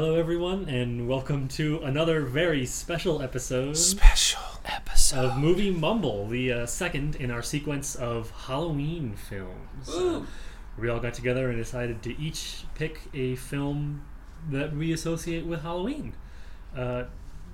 Hello, 0.00 0.14
everyone, 0.14 0.68
and 0.68 1.08
welcome 1.08 1.48
to 1.48 1.80
another 1.82 2.20
very 2.20 2.64
special 2.64 3.20
episode 3.20 3.76
Special 3.76 4.40
episode. 4.64 5.24
of 5.24 5.36
Movie 5.38 5.72
Mumble, 5.72 6.28
the 6.28 6.52
uh, 6.52 6.66
second 6.66 7.16
in 7.16 7.32
our 7.32 7.42
sequence 7.42 7.96
of 7.96 8.30
Halloween 8.30 9.16
films. 9.16 9.88
Uh, 9.88 10.22
we 10.78 10.88
all 10.88 11.00
got 11.00 11.14
together 11.14 11.48
and 11.48 11.58
decided 11.58 12.00
to 12.04 12.16
each 12.16 12.62
pick 12.76 13.00
a 13.12 13.34
film 13.34 14.04
that 14.48 14.72
we 14.72 14.92
associate 14.92 15.44
with 15.44 15.62
Halloween. 15.62 16.12
Uh, 16.76 17.06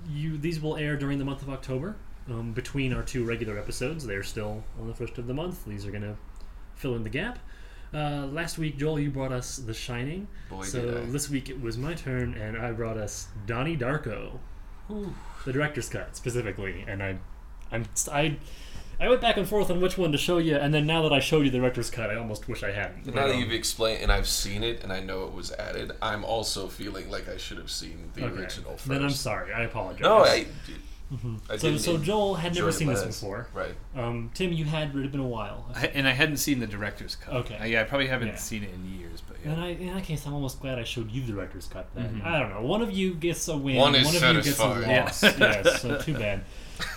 you, 0.07 0.37
these 0.37 0.59
will 0.61 0.77
air 0.77 0.95
during 0.97 1.17
the 1.17 1.25
month 1.25 1.41
of 1.41 1.49
October, 1.49 1.95
um, 2.29 2.53
between 2.53 2.93
our 2.93 3.01
two 3.01 3.25
regular 3.25 3.57
episodes. 3.57 4.05
They're 4.05 4.21
still 4.21 4.63
on 4.79 4.85
the 4.85 4.93
first 4.93 5.17
of 5.17 5.25
the 5.25 5.33
month. 5.33 5.65
These 5.65 5.83
are 5.87 5.91
going 5.91 6.03
to 6.03 6.15
fill 6.75 6.93
in 6.93 7.03
the 7.03 7.09
gap. 7.09 7.39
Uh, 7.95 8.25
last 8.27 8.57
week, 8.57 8.77
Joel, 8.77 8.99
you 8.99 9.09
brought 9.09 9.31
us 9.31 9.55
The 9.55 9.73
Shining. 9.73 10.27
Boy, 10.49 10.63
so 10.63 11.05
this 11.05 11.29
week 11.29 11.49
it 11.49 11.61
was 11.61 11.77
my 11.77 11.93
turn, 11.93 12.33
and 12.33 12.57
I 12.57 12.73
brought 12.73 12.97
us 12.97 13.29
Donnie 13.45 13.77
Darko, 13.77 14.39
the 15.45 15.53
director's 15.53 15.87
cut 15.87 16.17
specifically. 16.17 16.83
And 16.85 17.01
I, 17.01 17.17
I'm 17.71 17.85
I, 18.11 18.37
I 18.99 19.07
went 19.07 19.21
back 19.21 19.37
and 19.37 19.47
forth 19.47 19.71
on 19.71 19.79
which 19.79 19.97
one 19.97 20.11
to 20.11 20.17
show 20.17 20.39
you, 20.39 20.57
and 20.57 20.73
then 20.73 20.85
now 20.85 21.03
that 21.03 21.13
I 21.13 21.21
showed 21.21 21.45
you 21.45 21.51
the 21.51 21.59
director's 21.59 21.89
cut, 21.89 22.09
I 22.09 22.15
almost 22.15 22.49
wish 22.49 22.63
I 22.63 22.71
hadn't. 22.71 23.05
Now 23.05 23.13
But, 23.13 23.27
that 23.27 23.35
um, 23.35 23.39
you've 23.39 23.53
explained 23.53 24.01
and 24.01 24.11
I've 24.11 24.27
seen 24.27 24.61
it 24.61 24.83
and 24.83 24.91
I 24.91 24.99
know 24.99 25.23
it 25.23 25.33
was 25.33 25.53
added, 25.53 25.93
I'm 26.01 26.25
also 26.25 26.67
feeling 26.67 27.09
like 27.09 27.29
I 27.29 27.37
should 27.37 27.57
have 27.57 27.71
seen 27.71 28.11
the 28.13 28.25
okay. 28.25 28.41
original 28.41 28.71
first. 28.73 28.89
Then 28.89 29.03
I'm 29.03 29.09
sorry. 29.09 29.53
I 29.53 29.63
apologize. 29.63 30.01
No, 30.01 30.17
I. 30.25 30.47
I 31.49 31.57
so 31.57 31.77
so 31.77 31.97
Joel 31.99 32.33
had 32.35 32.55
never 32.55 32.71
seen 32.71 32.87
this 32.87 33.05
less. 33.05 33.19
before. 33.19 33.47
Right. 33.53 33.75
Um, 33.95 34.31
Tim, 34.33 34.51
you 34.51 34.65
had. 34.65 34.95
It 34.95 35.01
had 35.03 35.11
been 35.11 35.21
a 35.21 35.27
while. 35.27 35.69
I, 35.75 35.85
and 35.87 36.07
I 36.07 36.11
hadn't 36.11 36.37
seen 36.37 36.59
the 36.59 36.65
director's 36.67 37.15
cut. 37.15 37.33
Okay. 37.35 37.57
Uh, 37.57 37.65
yeah, 37.65 37.81
I 37.81 37.83
probably 37.83 38.07
haven't 38.07 38.29
Yeah. 38.29 38.35
seen 38.37 38.63
it 38.63 38.71
in 38.73 38.99
years, 38.99 39.21
but 39.21 39.37
yeah. 39.45 39.51
And 39.51 39.61
I, 39.61 39.67
in 39.69 39.93
that 39.93 40.03
case, 40.03 40.25
I'm 40.25 40.33
almost 40.33 40.59
glad 40.59 40.79
I 40.79 40.83
showed 40.83 41.11
you 41.11 41.21
the 41.21 41.31
director's 41.33 41.67
cut. 41.67 41.87
Then 41.93 42.21
Mhm. 42.21 42.25
I 42.25 42.39
don't 42.39 42.49
know. 42.49 42.61
One 42.61 42.81
of 42.81 42.91
you 42.91 43.13
gets 43.13 43.47
a 43.47 43.55
win. 43.55 43.75
One 43.77 43.93
is 43.93 44.07
of 44.07 44.13
you 44.15 44.33
gets 44.33 44.47
a 44.47 44.53
satisfied. 44.53 44.97
loss. 45.05 45.23
Yeah. 45.23 45.31
yes. 45.63 45.81
So 45.81 45.97
too 46.01 46.13
bad. 46.15 46.41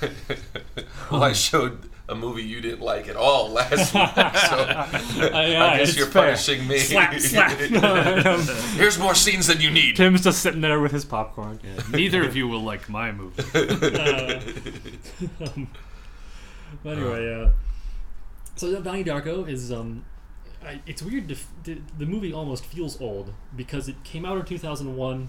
well, 1.10 1.22
I 1.22 1.32
showed 1.32 1.88
a 2.08 2.14
movie 2.14 2.42
you 2.42 2.60
didn't 2.62 2.80
like 2.80 3.06
at 3.08 3.16
all 3.16 3.50
last 3.52 3.70
week, 3.92 4.08
so 4.14 5.30
I, 5.34 5.74
I 5.74 5.78
guess 5.78 5.96
you're 5.96 6.06
punishing 6.10 6.66
me. 6.66 6.78
Slap, 6.78 7.18
slap. 7.20 7.58
Here's 8.76 8.98
more 8.98 9.14
scenes 9.14 9.46
than 9.46 9.60
you 9.60 9.70
need. 9.70 9.96
Tim's 9.96 10.22
just 10.22 10.40
sitting 10.40 10.60
there 10.62 10.80
with 10.80 10.92
his 10.92 11.04
popcorn. 11.04 11.60
Yeah, 11.62 11.82
Neither 11.90 12.24
of 12.24 12.34
you 12.34 12.48
will 12.48 12.62
like 12.62 12.88
my 12.88 13.12
movie. 13.12 13.42
Uh, 13.54 14.40
um, 15.44 15.68
but 16.82 16.96
anyway, 16.98 17.42
uh, 17.44 17.50
so 18.56 18.80
Donnie 18.80 19.04
Darko 19.04 19.46
is 19.48 19.70
um, 19.70 20.04
I, 20.64 20.80
it's 20.86 21.02
weird. 21.02 21.28
To, 21.28 21.34
f- 21.34 21.48
the, 21.64 21.78
the 21.98 22.06
movie 22.06 22.32
almost 22.32 22.64
feels 22.64 22.98
old 23.02 23.32
because 23.54 23.86
it 23.88 24.02
came 24.04 24.24
out 24.24 24.38
in 24.38 24.44
2001, 24.46 25.28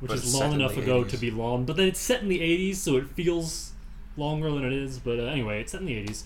which 0.00 0.08
But 0.08 0.18
is 0.18 0.34
long 0.34 0.52
enough 0.54 0.76
ago 0.78 1.04
80s. 1.04 1.10
to 1.10 1.16
be 1.18 1.30
long. 1.30 1.64
But 1.66 1.76
then 1.76 1.86
it's 1.88 2.00
set 2.00 2.22
in 2.22 2.28
the 2.28 2.40
80s, 2.40 2.76
so 2.76 2.96
it 2.96 3.08
feels 3.10 3.72
longer 4.16 4.50
than 4.50 4.64
it 4.64 4.72
is. 4.72 4.98
But 4.98 5.18
uh, 5.18 5.24
anyway, 5.24 5.60
it's 5.60 5.72
set 5.72 5.80
in 5.80 5.86
the 5.86 5.94
80s. 6.04 6.22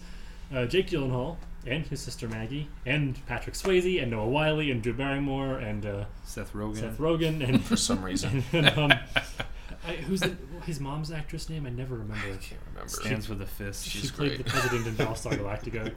Uh, 0.55 0.65
Jake 0.67 0.89
Gyllenhaal 0.89 1.37
and 1.67 1.87
his 1.87 2.01
sister 2.01 2.29
Maggie 2.29 2.69
and 2.87 3.25
Patrick 3.27 3.55
Swayze 3.55 4.01
and 4.01 4.11
Noah 4.11 4.29
Wyle 4.29 4.61
and 4.61 4.83
Drew 4.83 4.95
Barrymore 4.95 5.59
and 5.59 5.85
uh, 5.85 6.05
Seth 6.25 6.53
Rogen. 6.53 6.77
Seth 6.79 6.99
Rogen 6.99 7.47
and 7.47 7.63
For 7.65 7.77
some 7.77 8.03
reason, 8.03 8.45
and, 8.53 8.69
um, 8.79 8.93
I, 9.87 9.93
who's 9.97 10.21
the, 10.21 10.37
his 10.65 10.81
mom's 10.81 11.11
actress 11.11 11.49
name? 11.49 11.67
I 11.67 11.71
never 11.71 11.95
remember. 11.95 12.27
I 12.27 12.37
can't 12.37 12.61
remember. 12.73 12.89
Stands 12.89 13.29
with 13.29 13.43
a 13.43 13.47
fist. 13.47 13.85
She's 13.85 13.93
She 13.93 13.99
She's 14.01 14.11
played 14.11 14.31
great. 14.37 14.45
the 14.45 14.51
president 14.51 14.87
in 14.87 14.95
Battlestar 14.95 15.33
Galactica. 15.33 15.93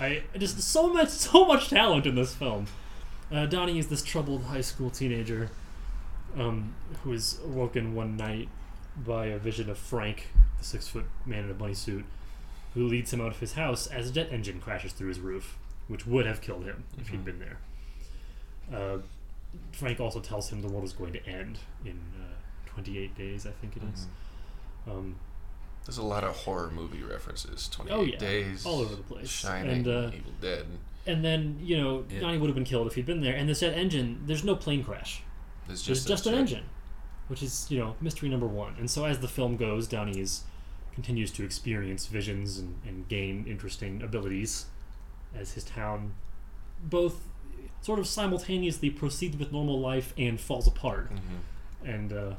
I 0.00 0.22
I 0.34 0.38
just 0.38 0.60
so 0.60 0.92
much 0.92 1.08
so 1.10 1.44
much 1.46 1.68
talent 1.68 2.06
in 2.06 2.14
this 2.14 2.34
film. 2.34 2.66
Uh, 3.30 3.46
Donnie 3.46 3.78
is 3.78 3.88
this 3.88 4.02
troubled 4.02 4.44
high 4.44 4.60
school 4.60 4.90
teenager 4.90 5.50
um, 6.36 6.74
who 7.02 7.12
is 7.12 7.38
awoken 7.44 7.94
one 7.94 8.16
night 8.16 8.48
by 8.96 9.26
a 9.26 9.38
vision 9.38 9.70
of 9.70 9.78
Frank, 9.78 10.28
the 10.62 10.68
six 10.68 10.88
foot 10.88 11.04
man 11.26 11.44
in 11.44 11.50
a 11.50 11.54
bunny 11.54 11.74
suit, 11.74 12.04
who 12.74 12.86
leads 12.86 13.12
him 13.12 13.20
out 13.20 13.28
of 13.28 13.38
his 13.40 13.52
house 13.54 13.86
as 13.88 14.08
a 14.08 14.12
jet 14.12 14.28
engine 14.32 14.60
crashes 14.60 14.92
through 14.92 15.08
his 15.08 15.20
roof, 15.20 15.58
which 15.88 16.06
would 16.06 16.24
have 16.26 16.40
killed 16.40 16.64
him 16.64 16.84
if 16.98 17.08
he'd 17.08 17.20
Mhm. 17.20 17.24
been 17.24 17.38
there. 17.38 17.58
Uh, 18.72 18.98
Frank 19.72 20.00
also 20.00 20.20
tells 20.20 20.48
him 20.50 20.62
the 20.62 20.68
world 20.68 20.84
is 20.84 20.92
going 20.92 21.12
to 21.12 21.26
end 21.26 21.58
in 21.84 21.98
uh, 22.18 22.34
28 22.66 23.14
days, 23.16 23.46
I 23.46 23.50
think 23.50 23.76
it 23.76 23.82
is. 23.92 24.06
Um, 24.88 25.16
There's 25.84 25.98
a 25.98 26.02
lot 26.02 26.24
of 26.24 26.34
horror 26.36 26.70
movie 26.70 27.02
references. 27.02 27.68
28 27.68 27.94
Oh, 27.94 28.02
yeah. 28.02 28.16
Days, 28.16 28.64
All 28.64 28.80
over 28.80 28.94
the 28.94 29.02
place. 29.02 29.28
Shining, 29.28 29.70
And, 29.70 29.88
uh, 29.88 30.10
Evil 30.14 30.32
Dead. 30.40 30.66
And 31.06 31.24
then, 31.24 31.58
you 31.60 31.76
know, 31.76 32.04
Yeah. 32.08 32.20
Donnie 32.20 32.38
would 32.38 32.46
have 32.48 32.54
been 32.54 32.64
killed 32.64 32.86
if 32.86 32.94
he'd 32.94 33.04
been 33.06 33.20
there. 33.20 33.34
And 33.34 33.48
this 33.48 33.60
jet 33.60 33.74
engine, 33.76 34.22
there's 34.26 34.44
no 34.44 34.54
plane 34.54 34.84
crash. 34.84 35.22
There's 35.66 35.84
There's 35.84 35.98
just, 36.04 36.08
just 36.08 36.26
an 36.26 36.32
jet. 36.34 36.38
engine, 36.40 36.64
which 37.28 37.42
is, 37.42 37.66
you 37.68 37.78
know, 37.80 37.96
mystery 38.00 38.28
number 38.28 38.46
one. 38.46 38.76
And 38.78 38.88
so 38.90 39.04
as 39.04 39.18
the 39.18 39.28
film 39.28 39.56
goes, 39.56 39.86
Donnie 39.88 40.18
is, 40.20 40.44
continues 40.94 41.30
to 41.32 41.44
experience 41.44 42.06
visions 42.06 42.58
and, 42.58 42.78
and 42.86 43.08
gain 43.08 43.44
interesting 43.48 44.02
abilities 44.02 44.66
as 45.34 45.52
his 45.52 45.64
town 45.64 46.14
both 46.84 47.28
sort 47.80 47.98
of 47.98 48.06
simultaneously 48.06 48.90
proceeds 48.90 49.36
with 49.36 49.52
normal 49.52 49.80
life 49.80 50.12
and 50.18 50.40
falls 50.40 50.66
apart. 50.66 51.10
Mhm. 51.12 51.88
And 51.88 52.12
uh, 52.12 52.34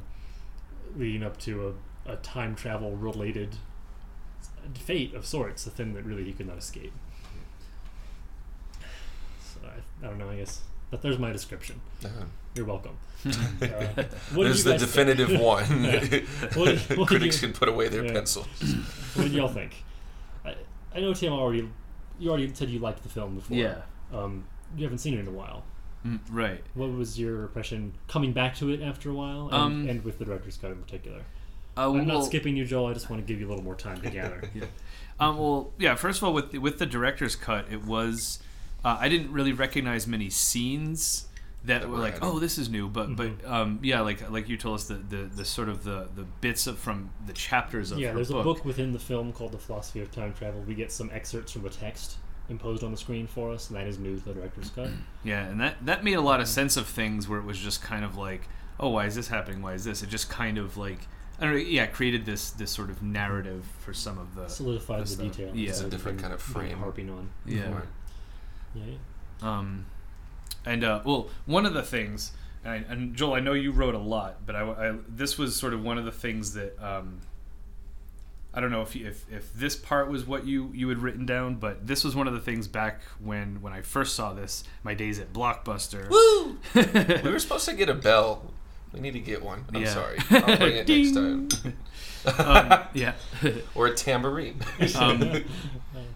leading 0.96 1.22
up 1.22 1.38
to 1.40 1.74
a, 2.06 2.12
a 2.12 2.16
time 2.16 2.54
travel 2.54 2.96
related 2.96 3.56
fate 4.74 5.14
of 5.14 5.26
sorts, 5.26 5.66
a 5.66 5.70
thing 5.70 5.92
that 5.94 6.04
really 6.04 6.24
he 6.24 6.32
could 6.32 6.46
not 6.46 6.56
escape. 6.58 6.92
So 9.40 9.60
I, 9.66 10.04
I 10.04 10.08
don't 10.08 10.18
know, 10.18 10.30
I 10.30 10.36
guess. 10.36 10.62
But 10.90 11.02
there's 11.02 11.18
my 11.18 11.32
description. 11.32 11.80
Uh-huh. 12.04 12.24
You're 12.54 12.66
welcome. 12.66 12.96
Uh, 13.26 13.30
what 13.32 13.64
did 13.64 14.06
There's 14.34 14.64
you 14.64 14.72
the 14.72 14.78
definitive 14.78 15.28
think? 15.30 15.42
one. 15.42 15.64
What 16.54 16.78
what 16.98 17.08
Critics 17.08 17.40
you- 17.42 17.48
can 17.48 17.56
put 17.56 17.68
away 17.68 17.88
their 17.88 18.04
Yeah. 18.04 18.12
pencils. 18.12 18.46
what 19.14 19.24
did 19.24 19.32
y'all 19.32 19.48
think? 19.48 19.82
I, 20.44 20.54
I 20.94 21.00
know 21.00 21.14
Tim 21.14 21.32
already. 21.32 21.68
You 22.18 22.28
already 22.30 22.52
said 22.54 22.68
you 22.70 22.78
liked 22.78 23.02
the 23.02 23.08
film 23.08 23.34
before. 23.36 23.56
Yeah. 23.56 23.82
Um, 24.12 24.44
you 24.76 24.84
haven't 24.84 24.98
seen 24.98 25.14
it 25.14 25.20
in 25.20 25.26
a 25.26 25.32
while. 25.32 25.64
Mm, 26.06 26.20
right. 26.30 26.62
What 26.74 26.92
was 26.92 27.18
your 27.18 27.42
impression 27.44 27.94
coming 28.08 28.32
back 28.32 28.54
to 28.56 28.70
it 28.70 28.82
after 28.82 29.10
a 29.10 29.14
while, 29.14 29.46
and, 29.46 29.54
Um, 29.54 29.88
and 29.88 30.04
with 30.04 30.18
the 30.18 30.24
director's 30.26 30.56
cut 30.58 30.70
in 30.70 30.76
particular? 30.76 31.22
Uh, 31.76 31.90
I'm 31.92 32.06
not 32.06 32.24
skipping 32.24 32.56
you, 32.56 32.64
Joel. 32.66 32.86
I 32.86 32.92
just 32.92 33.10
want 33.10 33.20
to 33.20 33.26
give 33.26 33.40
you 33.40 33.48
a 33.48 33.50
little 33.50 33.64
more 33.64 33.74
time 33.74 34.00
to 34.02 34.10
gather. 34.10 34.48
Um, 35.18 35.38
well, 35.38 35.72
yeah. 35.78 35.96
First 35.96 36.18
of 36.18 36.24
all, 36.24 36.32
with 36.34 36.52
the, 36.52 36.58
with 36.58 36.78
the 36.78 36.86
director's 36.86 37.34
cut, 37.34 37.66
it 37.72 37.84
was 37.84 38.38
uh, 38.84 38.96
I 39.00 39.08
didn't 39.08 39.32
really 39.32 39.52
recognize 39.52 40.06
many 40.06 40.30
scenes 40.30 41.26
that 41.64 41.80
That 41.80 41.88
were 41.88 41.94
were 41.96 42.00
like, 42.02 42.16
added. 42.16 42.26
oh, 42.26 42.38
this 42.38 42.58
is 42.58 42.68
new. 42.68 42.88
But 42.88 43.08
Mhm. 43.10 43.16
but 43.16 43.50
um, 43.50 43.78
yeah, 43.82 44.00
like 44.02 44.30
like 44.30 44.48
you 44.48 44.56
told 44.56 44.74
us 44.80 44.84
the, 44.88 44.94
the, 44.96 45.16
the 45.24 45.44
sort 45.44 45.68
of 45.68 45.82
the, 45.84 46.08
the 46.14 46.24
bits 46.42 46.66
of 46.66 46.78
from 46.78 47.10
the 47.26 47.32
chapters 47.32 47.90
of 47.90 47.98
yeah, 47.98 48.08
her 48.08 48.14
there's 48.16 48.28
book. 48.30 48.40
a 48.40 48.44
book 48.44 48.64
within 48.64 48.92
the 48.92 48.98
film 48.98 49.32
called 49.32 49.52
The 49.52 49.58
Philosophy 49.58 50.00
of 50.00 50.10
Time 50.10 50.34
Travel. 50.34 50.60
We 50.66 50.74
get 50.74 50.92
some 50.92 51.10
excerpts 51.12 51.52
from 51.52 51.62
the 51.62 51.70
text 51.70 52.16
imposed 52.50 52.84
on 52.84 52.90
the 52.90 52.96
screen 52.98 53.26
for 53.26 53.50
us, 53.52 53.68
and 53.70 53.78
that 53.78 53.86
is 53.86 53.98
new 53.98 54.16
to 54.18 54.24
the 54.24 54.34
director's 54.34 54.68
cut. 54.70 54.90
Yeah, 55.24 55.46
and 55.46 55.58
that 55.60 55.76
that 55.86 56.04
made 56.04 56.14
a 56.14 56.20
lot 56.20 56.40
of 56.40 56.48
sense 56.48 56.76
of 56.76 56.86
things 56.86 57.26
where 57.28 57.38
it 57.38 57.46
was 57.46 57.58
just 57.58 57.80
kind 57.82 58.04
of 58.04 58.16
like, 58.18 58.42
oh, 58.78 58.90
why 58.90 59.06
is 59.06 59.14
this 59.14 59.28
happening? 59.28 59.62
Why 59.62 59.72
is 59.72 59.84
this? 59.84 60.02
It 60.02 60.10
just 60.10 60.28
kind 60.28 60.58
of 60.58 60.76
like 60.76 60.98
I 61.40 61.44
don't 61.46 61.54
know. 61.54 61.60
Yeah, 61.60 61.86
created 61.86 62.26
this 62.26 62.50
this 62.50 62.70
sort 62.70 62.90
of 62.90 63.02
narrative 63.02 63.64
for 63.80 63.94
some 63.94 64.18
of 64.18 64.34
the 64.34 64.48
Solidified 64.48 65.06
the 65.06 65.16
the- 65.16 65.22
details. 65.30 65.56
yeah. 65.56 65.70
It's 65.70 65.80
a 65.80 65.88
different 65.88 66.20
kind 66.20 66.34
of 66.34 66.40
been- 66.44 66.52
been 66.52 66.62
frame. 66.68 66.78
harping 66.78 67.08
on. 67.10 67.30
yeah. 67.46 67.72
Right. 67.72 67.84
Yeah, 68.74 68.82
yeah. 69.42 69.48
Um, 69.58 69.86
and 70.64 70.82
uh, 70.84 71.00
well, 71.04 71.28
one 71.46 71.66
of 71.66 71.74
the 71.74 71.82
things, 71.82 72.32
and, 72.64 72.72
I, 72.72 72.92
and 72.92 73.14
Joel, 73.14 73.34
I 73.34 73.40
know 73.40 73.52
you 73.52 73.72
wrote 73.72 73.94
a 73.94 73.98
lot, 73.98 74.46
but 74.46 74.56
I, 74.56 74.62
I- 74.90 74.98
this 75.08 75.36
was 75.38 75.56
sort 75.56 75.74
of 75.74 75.82
one 75.84 75.98
of 75.98 76.04
the 76.04 76.12
things 76.12 76.54
that 76.54 76.76
um, 76.82 77.20
I 78.52 78.60
don't 78.60 78.70
know 78.70 78.82
if, 78.82 78.94
you, 78.94 79.06
if 79.08 79.24
if 79.32 79.52
this 79.52 79.74
part 79.76 80.08
was 80.08 80.24
what 80.26 80.46
you 80.46 80.70
you 80.74 80.88
had 80.88 80.98
written 80.98 81.26
down, 81.26 81.56
but 81.56 81.86
this 81.86 82.04
was 82.04 82.14
one 82.14 82.26
of 82.28 82.34
the 82.34 82.40
things 82.40 82.68
back 82.68 83.02
when 83.20 83.60
when 83.60 83.72
I 83.72 83.82
first 83.82 84.14
saw 84.14 84.32
this, 84.32 84.64
my 84.84 84.94
days 84.94 85.18
at 85.18 85.32
Blockbuster. 85.32 86.08
Woo! 86.08 86.58
we 87.24 87.30
were 87.30 87.38
supposed 87.40 87.64
to 87.68 87.74
get 87.74 87.88
a 87.88 87.94
bell. 87.94 88.52
We 88.92 89.00
need 89.00 89.14
to 89.14 89.18
get 89.18 89.42
one. 89.42 89.64
I'm 89.74 89.82
Yeah. 89.82 89.88
sorry. 89.92 90.18
I'll 90.30 90.56
bring 90.56 90.76
it 90.76 90.88
next 90.88 91.14
time. 91.14 91.48
um, 92.38 92.84
yeah. 92.94 93.14
or 93.74 93.88
a 93.88 93.94
tambourine. 93.94 94.60
um, 94.96 95.42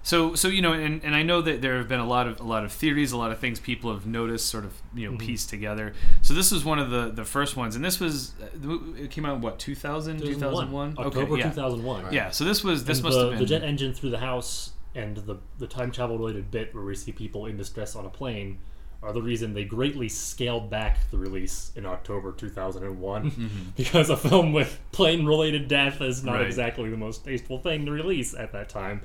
so 0.09 0.35
so 0.35 0.49
you 0.49 0.63
know 0.63 0.73
and, 0.73 1.05
and 1.05 1.15
I 1.15 1.23
know 1.23 1.41
that 1.43 1.61
there 1.61 1.77
have 1.79 1.89
been 1.89 2.01
a 2.01 2.07
lot 2.17 2.27
of 2.27 2.41
a 2.41 2.49
lot 2.55 2.65
of 2.65 2.73
theories 2.73 3.13
a 3.13 3.17
lot 3.19 3.31
of 3.31 3.39
things 3.39 3.61
people 3.61 3.93
have 3.93 4.07
noticed 4.07 4.47
sort 4.49 4.65
of 4.65 4.73
you 4.95 5.05
know 5.11 5.17
Mhm. 5.17 5.21
pieced 5.27 5.49
together 5.51 5.93
so 6.23 6.33
this 6.35 6.51
was 6.51 6.65
one 6.65 6.79
of 6.79 6.89
the 6.91 7.11
the 7.11 7.25
first 7.25 7.57
ones 7.57 7.77
and 7.77 7.85
this 7.85 8.01
was 8.01 8.33
uh, 8.43 8.79
it 9.05 9.11
came 9.11 9.25
out 9.27 9.37
in 9.37 9.41
what 9.43 9.59
2000 9.59 10.19
2001 10.21 10.95
October 10.99 11.33
okay 11.35 11.41
yeah 11.43 11.51
2001. 11.51 12.05
Right. 12.05 12.13
yeah 12.13 12.31
so 12.31 12.45
this 12.45 12.65
was 12.65 12.85
this 12.85 12.99
And 12.99 13.05
must 13.05 13.17
the, 13.17 13.21
have 13.25 13.31
been 13.33 13.39
the 13.41 13.47
jet 13.47 13.63
engine 13.63 13.93
through 13.93 14.11
the 14.11 14.19
house 14.31 14.73
and 14.95 15.17
the 15.19 15.37
the 15.59 15.67
time 15.67 15.91
travel 15.91 16.17
related 16.19 16.51
bit 16.51 16.75
where 16.75 16.85
we 16.85 16.95
see 16.95 17.13
people 17.13 17.45
in 17.47 17.57
distress 17.59 17.95
on 17.95 18.07
a 18.07 18.11
plane 18.11 18.59
are 19.01 19.13
the 19.13 19.23
reason 19.23 19.55
they 19.55 19.65
greatly 19.65 20.09
scaled 20.09 20.69
back 20.71 20.99
the 21.13 21.19
release 21.19 21.71
in 21.77 21.87
October 21.87 22.33
2001 22.33 23.31
Mhm. 23.31 23.49
because 23.77 24.11
a 24.11 24.17
film 24.17 24.53
with 24.53 24.81
plane 24.93 25.25
related 25.27 25.69
death 25.69 26.01
is 26.01 26.25
not 26.25 26.37
Right. 26.37 26.47
exactly 26.47 26.89
the 26.91 26.97
most 26.97 27.25
tasteful 27.25 27.59
thing 27.59 27.85
to 27.87 27.93
release 27.93 28.35
at 28.35 28.51
that 28.53 28.69
time. 28.69 29.03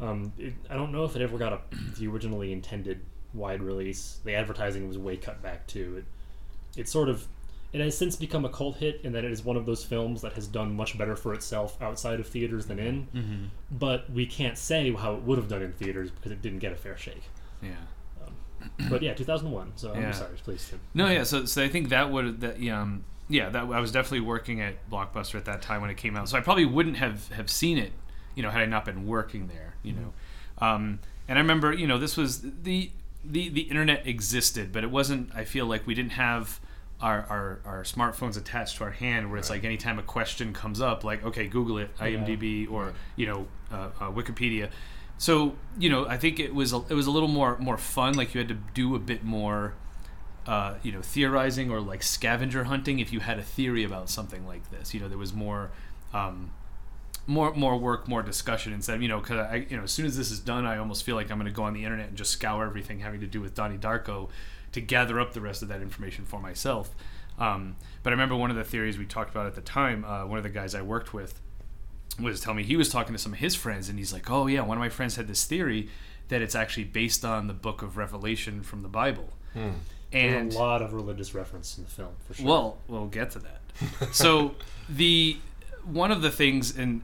Um, 0.00 0.32
it, 0.38 0.54
I 0.70 0.74
don't 0.74 0.92
know 0.92 1.04
if 1.04 1.16
it 1.16 1.22
ever 1.22 1.38
got 1.38 1.52
a, 1.52 1.60
the 1.98 2.06
originally 2.06 2.52
intended 2.52 3.00
wide 3.34 3.62
release. 3.62 4.20
The 4.24 4.34
advertising 4.34 4.86
was 4.88 4.98
way 4.98 5.16
cut 5.16 5.42
back 5.42 5.66
too. 5.66 5.98
It, 6.76 6.80
it 6.80 6.88
sort 6.88 7.08
of 7.08 7.26
it 7.72 7.80
has 7.80 7.96
since 7.98 8.16
become 8.16 8.44
a 8.44 8.48
cult 8.48 8.76
hit 8.78 9.00
in 9.04 9.12
that 9.12 9.24
it 9.24 9.30
is 9.32 9.44
one 9.44 9.56
of 9.56 9.66
those 9.66 9.84
films 9.84 10.22
that 10.22 10.32
has 10.32 10.46
done 10.46 10.74
much 10.74 10.96
better 10.96 11.16
for 11.16 11.34
itself 11.34 11.80
outside 11.82 12.18
of 12.18 12.26
theaters 12.26 12.66
than 12.66 12.78
in. 12.78 13.06
Mm-hmm. 13.14 13.44
But 13.70 14.10
we 14.10 14.26
can't 14.26 14.56
say 14.56 14.90
how 14.92 15.14
it 15.14 15.22
would 15.22 15.36
have 15.36 15.48
done 15.48 15.62
in 15.62 15.72
theaters 15.72 16.10
because 16.10 16.32
it 16.32 16.40
didn't 16.40 16.60
get 16.60 16.72
a 16.72 16.76
fair 16.76 16.96
shake. 16.96 17.24
Yeah. 17.62 17.72
But 18.88 19.02
yeah, 19.02 19.14
2001. 19.14 19.72
So 19.76 19.94
Yeah. 19.94 20.06
I'm 20.06 20.12
sorry, 20.12 20.36
please. 20.42 20.66
Tim. 20.68 20.80
No, 20.94 21.08
yeah. 21.08 21.24
So, 21.24 21.44
so 21.44 21.62
I 21.62 21.68
think 21.68 21.90
that 21.90 22.10
would 22.10 22.40
that 22.40 22.60
yeah, 22.60 22.80
um, 22.80 23.04
yeah. 23.28 23.48
That 23.50 23.64
I 23.64 23.80
was 23.80 23.92
definitely 23.92 24.20
working 24.20 24.60
at 24.60 24.88
Blockbuster 24.90 25.36
at 25.36 25.44
that 25.44 25.62
time 25.62 25.80
when 25.80 25.90
it 25.90 25.96
came 25.96 26.16
out, 26.16 26.28
so 26.28 26.36
I 26.36 26.40
probably 26.40 26.64
wouldn't 26.64 26.96
have 26.96 27.28
have 27.28 27.50
seen 27.50 27.78
it, 27.78 27.92
you 28.38 28.44
know, 28.44 28.50
had 28.50 28.62
I 28.62 28.66
not 28.66 28.84
been 28.84 29.04
working 29.04 29.48
there, 29.48 29.74
you 29.82 29.92
know. 29.92 30.12
Um, 30.58 31.00
and 31.26 31.38
I 31.38 31.40
remember, 31.40 31.72
you 31.72 31.88
know, 31.88 31.98
this 31.98 32.16
was 32.16 32.40
the 32.40 32.92
the 33.24 33.48
the 33.48 33.62
internet 33.62 34.06
existed, 34.06 34.72
but 34.72 34.84
it 34.84 34.92
wasn't. 34.92 35.34
I 35.34 35.44
feel 35.44 35.66
like 35.66 35.86
we 35.86 35.94
didn't 35.94 36.12
have. 36.12 36.60
Our, 37.00 37.24
our, 37.30 37.60
our 37.64 37.82
smartphones 37.84 38.36
attached 38.36 38.78
to 38.78 38.84
our 38.84 38.90
hand 38.90 39.30
where 39.30 39.38
it's 39.38 39.50
like 39.50 39.62
anytime 39.62 40.00
a 40.00 40.02
question 40.02 40.52
comes 40.52 40.80
up 40.80 41.04
like 41.04 41.24
okay 41.24 41.46
google 41.46 41.78
it 41.78 41.96
imdb 41.98 42.68
or 42.68 42.92
you 43.14 43.24
know 43.24 43.46
uh, 43.70 43.90
uh, 44.00 44.10
wikipedia 44.10 44.68
so 45.16 45.54
you 45.78 45.90
know 45.90 46.08
i 46.08 46.18
think 46.18 46.40
it 46.40 46.52
was 46.52 46.72
a, 46.72 46.82
it 46.88 46.94
was 46.94 47.06
a 47.06 47.12
little 47.12 47.28
more 47.28 47.56
more 47.58 47.78
fun 47.78 48.14
like 48.14 48.34
you 48.34 48.40
had 48.40 48.48
to 48.48 48.58
do 48.74 48.96
a 48.96 48.98
bit 48.98 49.22
more 49.22 49.74
uh, 50.48 50.74
you 50.82 50.90
know 50.90 51.00
theorizing 51.00 51.70
or 51.70 51.80
like 51.80 52.02
scavenger 52.02 52.64
hunting 52.64 52.98
if 52.98 53.12
you 53.12 53.20
had 53.20 53.38
a 53.38 53.44
theory 53.44 53.84
about 53.84 54.10
something 54.10 54.44
like 54.44 54.68
this 54.72 54.92
you 54.92 54.98
know 54.98 55.08
there 55.08 55.18
was 55.18 55.32
more 55.32 55.70
um, 56.12 56.50
more 57.28 57.52
more 57.54 57.76
work 57.76 58.08
more 58.08 58.22
discussion 58.22 58.72
instead 58.72 58.96
of 58.96 59.02
you 59.02 59.08
know 59.08 59.20
because 59.20 59.38
i 59.38 59.66
you 59.68 59.76
know 59.76 59.82
as 59.84 59.92
soon 59.92 60.06
as 60.06 60.16
this 60.16 60.30
is 60.30 60.40
done 60.40 60.64
i 60.66 60.78
almost 60.78 61.04
feel 61.04 61.14
like 61.14 61.30
i'm 61.30 61.38
going 61.38 61.46
to 61.46 61.54
go 61.54 61.62
on 61.62 61.74
the 61.74 61.84
internet 61.84 62.08
and 62.08 62.16
just 62.16 62.32
scour 62.32 62.64
everything 62.64 62.98
having 63.00 63.20
to 63.20 63.26
do 63.26 63.40
with 63.40 63.54
donnie 63.54 63.76
darko 63.78 64.28
to 64.72 64.80
gather 64.80 65.20
up 65.20 65.32
the 65.34 65.40
rest 65.40 65.62
of 65.62 65.68
that 65.68 65.80
information 65.82 66.24
for 66.24 66.40
myself 66.40 66.94
um, 67.38 67.76
but 68.02 68.10
i 68.10 68.12
remember 68.14 68.34
one 68.34 68.50
of 68.50 68.56
the 68.56 68.64
theories 68.64 68.96
we 68.98 69.04
talked 69.06 69.30
about 69.30 69.46
at 69.46 69.54
the 69.54 69.60
time 69.60 70.04
uh, 70.04 70.26
one 70.26 70.38
of 70.38 70.42
the 70.42 70.50
guys 70.50 70.74
i 70.74 70.82
worked 70.82 71.12
with 71.14 71.40
was 72.20 72.40
telling 72.40 72.56
me 72.56 72.62
he 72.64 72.76
was 72.76 72.88
talking 72.88 73.12
to 73.14 73.18
some 73.18 73.32
of 73.34 73.38
his 73.38 73.54
friends 73.54 73.88
and 73.88 73.98
he's 73.98 74.12
like 74.12 74.30
oh 74.30 74.46
yeah 74.46 74.60
one 74.62 74.76
of 74.76 74.80
my 74.80 74.88
friends 74.88 75.16
had 75.16 75.28
this 75.28 75.44
theory 75.44 75.88
that 76.28 76.42
it's 76.42 76.54
actually 76.54 76.84
based 76.84 77.24
on 77.24 77.46
the 77.46 77.54
book 77.54 77.82
of 77.82 77.96
revelation 77.96 78.62
from 78.62 78.80
the 78.82 78.88
bible 78.88 79.32
Hmm. 79.54 79.70
There's 80.10 80.34
and 80.34 80.52
a 80.54 80.58
lot 80.58 80.80
of 80.82 80.94
religious 80.94 81.34
reference 81.34 81.76
in 81.76 81.84
the 81.84 81.90
film 81.90 82.12
for 82.26 82.32
sure. 82.34 82.46
well, 82.46 82.78
we'll 82.86 83.06
get 83.08 83.30
to 83.32 83.40
that. 83.40 84.14
so 84.14 84.54
the 84.88 85.36
one 85.84 86.10
of 86.10 86.22
the 86.22 86.30
things 86.30 86.76
and 86.76 87.02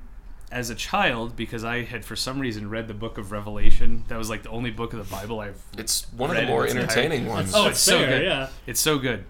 as 0.54 0.70
a 0.70 0.74
child, 0.74 1.34
because 1.34 1.64
I 1.64 1.82
had 1.82 2.04
for 2.04 2.14
some 2.14 2.38
reason 2.38 2.70
read 2.70 2.86
the 2.86 2.94
book 2.94 3.18
of 3.18 3.32
Revelation, 3.32 4.04
that 4.08 4.16
was 4.16 4.30
like 4.30 4.44
the 4.44 4.50
only 4.50 4.70
book 4.70 4.92
of 4.92 4.98
the 5.00 5.10
Bible 5.14 5.40
I've 5.40 5.60
It's 5.76 6.06
one 6.12 6.30
of 6.30 6.36
the 6.36 6.46
more 6.46 6.66
entertaining 6.66 7.22
entirely- 7.22 7.28
ones. 7.28 7.52
Oh, 7.54 7.64
That's 7.64 7.76
it's 7.76 7.80
so 7.80 7.98
fair, 7.98 8.18
good. 8.18 8.24
Yeah. 8.24 8.48
it's 8.66 8.80
so 8.80 8.98
good. 8.98 9.24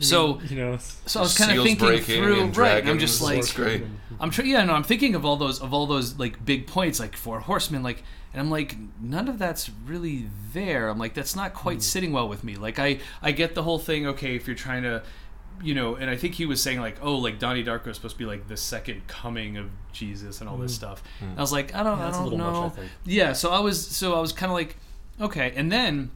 So 0.00 0.40
you 0.42 0.56
know, 0.56 0.78
so 0.78 1.20
I 1.20 1.22
was 1.22 1.36
kind 1.36 1.56
of 1.56 1.64
thinking 1.64 1.98
through 2.00 2.40
and 2.40 2.56
right. 2.56 2.78
and 2.78 2.88
I'm 2.88 2.98
just 2.98 3.20
like 3.20 3.54
great. 3.54 3.84
I'm 4.18 4.30
sure 4.30 4.44
yeah, 4.44 4.64
no, 4.64 4.72
I'm 4.72 4.82
thinking 4.82 5.14
of 5.14 5.24
all 5.24 5.36
those 5.36 5.60
of 5.60 5.72
all 5.72 5.86
those 5.86 6.18
like 6.18 6.44
big 6.44 6.66
points 6.66 6.98
like 6.98 7.16
four 7.16 7.40
horsemen 7.40 7.82
like 7.82 8.02
and 8.32 8.40
I'm 8.40 8.50
like 8.50 8.76
none 9.00 9.28
of 9.28 9.38
that's 9.38 9.70
really 9.86 10.26
there. 10.52 10.88
I'm 10.88 10.98
like 10.98 11.14
that's 11.14 11.36
not 11.36 11.54
quite 11.54 11.76
hmm. 11.76 11.80
sitting 11.80 12.12
well 12.12 12.28
with 12.28 12.42
me. 12.42 12.56
Like 12.56 12.78
I 12.78 12.98
I 13.22 13.32
get 13.32 13.54
the 13.54 13.62
whole 13.62 13.78
thing 13.78 14.06
okay 14.08 14.34
if 14.34 14.46
you're 14.46 14.56
trying 14.56 14.82
to 14.82 15.02
you 15.62 15.74
know, 15.74 15.96
and 15.96 16.10
I 16.10 16.16
think 16.16 16.34
he 16.34 16.46
was 16.46 16.62
saying 16.62 16.80
like, 16.80 16.96
oh, 17.02 17.16
like 17.16 17.38
Donnie 17.38 17.64
Darko 17.64 17.88
is 17.88 17.96
supposed 17.96 18.14
to 18.14 18.18
be 18.18 18.26
like 18.26 18.48
the 18.48 18.56
second 18.56 19.06
coming 19.06 19.56
of 19.56 19.70
Jesus 19.92 20.40
and 20.40 20.48
all 20.48 20.56
this 20.56 20.72
mm. 20.72 20.76
stuff. 20.76 21.02
Mm. 21.20 21.36
I 21.36 21.40
was 21.40 21.52
like, 21.52 21.74
I 21.74 21.82
don't, 21.82 21.98
Yeah, 21.98 22.04
I 22.04 22.06
that's 22.06 22.16
a 22.16 22.20
don't 22.20 22.30
little 22.30 22.38
much, 22.38 22.54
know. 22.54 22.64
I 22.64 22.68
think. 22.70 22.90
Yeah, 23.04 23.32
so 23.32 23.50
I 23.50 23.60
was, 23.60 23.86
so 23.86 24.14
I 24.14 24.20
was 24.20 24.32
kind 24.32 24.50
of 24.50 24.56
like, 24.56 24.76
okay, 25.20 25.52
and 25.56 25.70
then 25.70 26.10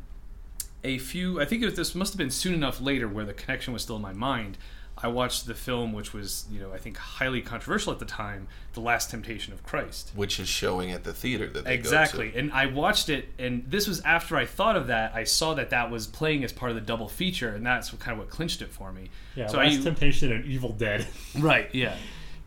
a 0.85 0.99
few, 0.99 1.41
I 1.41 1.45
think 1.45 1.63
it 1.63 1.67
was, 1.67 1.75
this 1.75 1.95
must 1.95 2.13
have 2.13 2.19
been 2.19 2.31
soon 2.31 2.55
enough 2.55 2.81
later 2.81 3.09
where 3.09 3.25
the 3.25 3.35
connection 3.35 3.73
was 3.73 3.83
still 3.83 3.97
in 3.97 4.03
my 4.03 4.13
mind. 4.13 4.59
I 5.01 5.09
watched 5.09 5.47
the 5.47 5.55
film, 5.55 5.93
which 5.93 6.13
was, 6.13 6.45
you 6.51 6.59
know, 6.61 6.73
I 6.73 6.79
think 6.79 6.97
highly 6.97 7.41
controversial 7.41 7.93
at 7.93 8.01
the 8.01 8.05
time, 8.05 8.49
The 8.73 8.81
Last 8.81 9.11
Temptation 9.11 9.53
of 9.53 9.63
Christ. 9.63 10.11
which 10.15 10.41
is 10.41 10.49
showing 10.49 10.91
at 10.91 11.05
the 11.05 11.13
theater 11.13 11.47
that 11.49 11.65
they 11.65 11.75
Exactly. 11.75 12.27
go 12.29 12.33
to. 12.33 12.39
And 12.39 12.53
I 12.53 12.67
watched 12.67 13.09
it, 13.09 13.29
and 13.39 13.65
this 13.69 13.87
was 13.87 14.01
after 14.01 14.37
I 14.37 14.45
thought 14.45 14.77
of 14.77 14.89
that. 14.89 15.15
I 15.15 15.25
saw 15.25 15.55
that 15.55 15.71
that 15.71 15.91
was 15.91 16.07
playing 16.07 16.43
as 16.45 16.53
part 16.53 16.71
of 16.71 16.75
the 16.75 16.81
double 16.81 17.09
feature, 17.09 17.51
and 17.51 17.65
that's 17.65 17.93
what, 17.93 18.01
kind 18.01 18.13
of 18.13 18.19
what 18.19 18.31
clinched 18.31 18.61
it 18.61 18.71
for 18.71 18.93
me. 18.93 19.11
yeah. 19.37 19.47
so 19.47 19.59
Last 19.59 19.81
I, 19.81 19.83
Temptation 19.83 20.33
and 20.33 20.45
Evil 20.45 20.73
Dead. 20.73 21.07
Right. 21.39 21.73
Yeah. 21.73 21.95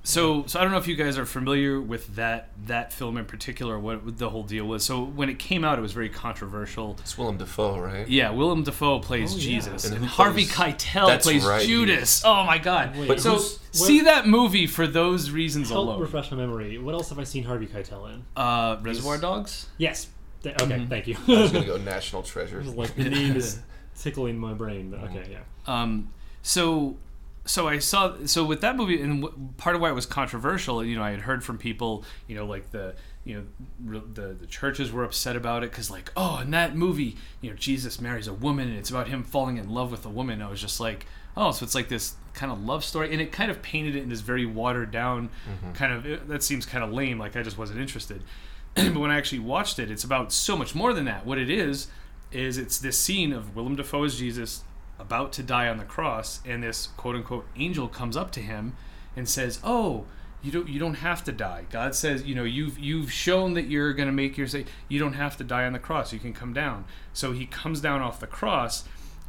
So, 0.03 0.45
so 0.47 0.59
I 0.59 0.63
don't 0.63 0.71
know 0.71 0.79
if 0.79 0.87
you 0.87 0.95
guys 0.95 1.17
are 1.19 1.27
familiar 1.27 1.79
with 1.79 2.15
that 2.15 2.49
that 2.65 2.91
film 2.91 3.17
in 3.17 3.25
particular, 3.25 3.77
what 3.77 4.17
the 4.17 4.29
whole 4.31 4.41
deal 4.43 4.65
was. 4.65 4.83
So 4.83 5.03
when 5.03 5.29
it 5.29 5.37
came 5.37 5.63
out, 5.63 5.77
it 5.77 5.81
was 5.81 5.91
very 5.93 6.09
controversial. 6.09 6.97
It's 7.01 7.15
Willem 7.19 7.37
Dafoe, 7.37 7.79
right? 7.79 8.07
Yeah, 8.07 8.31
Willem 8.31 8.63
Dafoe 8.63 8.99
plays 8.99 9.33
Oh, 9.33 9.37
yeah. 9.37 9.43
Jesus, 9.43 9.85
And 9.85 9.97
and, 9.97 10.05
Harvey 10.05 10.45
plays- 10.45 10.73
Keitel 10.75 11.21
plays 11.21 11.45
right, 11.45 11.61
he- 11.61 11.67
Judas. 11.67 12.23
Oh 12.25 12.43
my 12.45 12.57
God! 12.57 12.97
Wait, 12.97 13.07
But 13.07 13.21
so 13.21 13.33
who's- 13.33 13.59
see 13.71 14.01
that 14.01 14.27
movie 14.27 14.65
for 14.65 14.87
those 14.87 15.29
reasons 15.29 15.69
Help 15.69 15.85
alone. 15.87 15.99
refresh 16.01 16.31
my 16.31 16.37
memory. 16.37 16.79
What 16.79 16.95
else 16.95 17.09
have 17.09 17.19
I 17.19 17.23
seen 17.23 17.43
Harvey 17.43 17.67
Keitel 17.67 18.11
in? 18.11 18.23
Uh, 18.35 18.77
Reservoir 18.81 19.19
Dogs. 19.19 19.67
Yes. 19.77 20.07
Th- 20.41 20.55
okay, 20.59 20.79
Mhm. 20.79 20.89
thank 20.89 21.07
you. 21.07 21.15
I 21.27 21.41
was 21.43 21.51
gonna 21.51 21.65
go 21.65 21.77
National 21.95 22.23
Treasure. 22.23 22.63
like 22.63 22.95
the 22.95 23.03
name 23.07 23.35
is 23.35 23.59
tickling 24.01 24.39
my 24.39 24.53
brain, 24.53 24.89
but 24.89 25.01
okay, 25.11 25.27
yeah. 25.29 25.39
Um, 25.67 26.09
so, 26.41 26.97
so 27.45 27.67
I 27.67 27.79
saw 27.79 28.15
so 28.25 28.45
with 28.45 28.61
that 28.61 28.75
movie, 28.75 29.01
and 29.01 29.57
part 29.57 29.75
of 29.75 29.81
why 29.81 29.89
it 29.89 29.95
was 29.95 30.05
controversial, 30.05 30.83
you 30.83 30.95
know, 30.95 31.03
I 31.03 31.11
had 31.11 31.21
heard 31.21 31.43
from 31.43 31.57
people, 31.57 32.03
you 32.27 32.35
know, 32.35 32.45
like 32.45 32.71
the 32.71 32.95
you 33.23 33.47
know 33.83 34.01
the 34.13 34.33
the 34.33 34.45
churches 34.45 34.91
were 34.91 35.03
upset 35.03 35.35
about 35.35 35.63
it 35.63 35.71
because 35.71 35.89
like, 35.89 36.11
oh, 36.15 36.39
in 36.39 36.51
that 36.51 36.75
movie, 36.75 37.17
you 37.41 37.49
know, 37.49 37.55
Jesus 37.55 37.99
marries 37.99 38.27
a 38.27 38.33
woman, 38.33 38.69
and 38.69 38.77
it's 38.77 38.91
about 38.91 39.07
him 39.07 39.23
falling 39.23 39.57
in 39.57 39.69
love 39.69 39.91
with 39.91 40.05
a 40.05 40.09
woman. 40.09 40.41
I 40.41 40.49
was 40.49 40.61
just 40.61 40.79
like, 40.79 41.07
oh, 41.35 41.51
so 41.51 41.63
it's 41.63 41.73
like 41.73 41.89
this 41.89 42.15
kind 42.33 42.51
of 42.51 42.63
love 42.63 42.83
story, 42.83 43.11
and 43.11 43.19
it 43.19 43.31
kind 43.31 43.49
of 43.49 43.61
painted 43.63 43.95
it 43.95 44.03
in 44.03 44.09
this 44.09 44.21
very 44.21 44.45
watered 44.45 44.91
down 44.91 45.29
mm-hmm. 45.49 45.71
kind 45.73 45.93
of. 45.93 46.05
It, 46.05 46.27
that 46.27 46.43
seems 46.43 46.67
kind 46.67 46.83
of 46.83 46.91
lame. 46.91 47.17
Like 47.17 47.35
I 47.35 47.41
just 47.41 47.57
wasn't 47.57 47.79
interested. 47.79 48.21
but 48.75 48.95
when 48.95 49.09
I 49.09 49.17
actually 49.17 49.39
watched 49.39 49.79
it, 49.79 49.89
it's 49.89 50.03
about 50.03 50.31
so 50.31 50.55
much 50.55 50.75
more 50.75 50.93
than 50.93 51.05
that. 51.05 51.25
What 51.25 51.39
it 51.39 51.49
is 51.49 51.87
is 52.31 52.59
it's 52.59 52.77
this 52.77 52.99
scene 52.99 53.33
of 53.33 53.55
Willem 53.55 53.75
Dafoe 53.75 54.03
as 54.03 54.17
Jesus 54.17 54.63
about 55.01 55.33
to 55.33 55.43
die 55.43 55.67
on 55.67 55.77
the 55.77 55.83
cross, 55.83 56.39
and 56.45 56.63
this 56.63 56.87
quote 56.97 57.15
unquote 57.15 57.47
angel 57.55 57.87
comes 57.87 58.15
up 58.15 58.31
to 58.31 58.39
him 58.39 58.75
and 59.15 59.27
says, 59.27 59.59
"Oh, 59.63 60.05
you 60.41 60.51
don't 60.51 60.67
you 60.69 60.79
don't 60.79 60.95
have 60.95 61.23
to 61.25 61.31
die. 61.31 61.65
God 61.69 61.95
says, 61.95 62.23
you 62.23 62.35
know, 62.35 62.43
you've 62.43 62.79
you've 62.79 63.11
shown 63.11 63.53
that 63.55 63.63
you're 63.63 63.93
going 63.93 64.07
to 64.07 64.13
make 64.13 64.37
your 64.37 64.47
say. 64.47 64.65
You 64.87 64.99
don't 64.99 65.13
have 65.13 65.37
to 65.37 65.43
die 65.43 65.65
on 65.65 65.73
the 65.73 65.79
cross. 65.79 66.13
You 66.13 66.19
can 66.19 66.33
come 66.33 66.53
down." 66.53 66.85
So 67.13 67.31
he 67.31 67.45
comes 67.45 67.81
down 67.81 68.01
off 68.01 68.19
the 68.19 68.27
cross, 68.27 68.85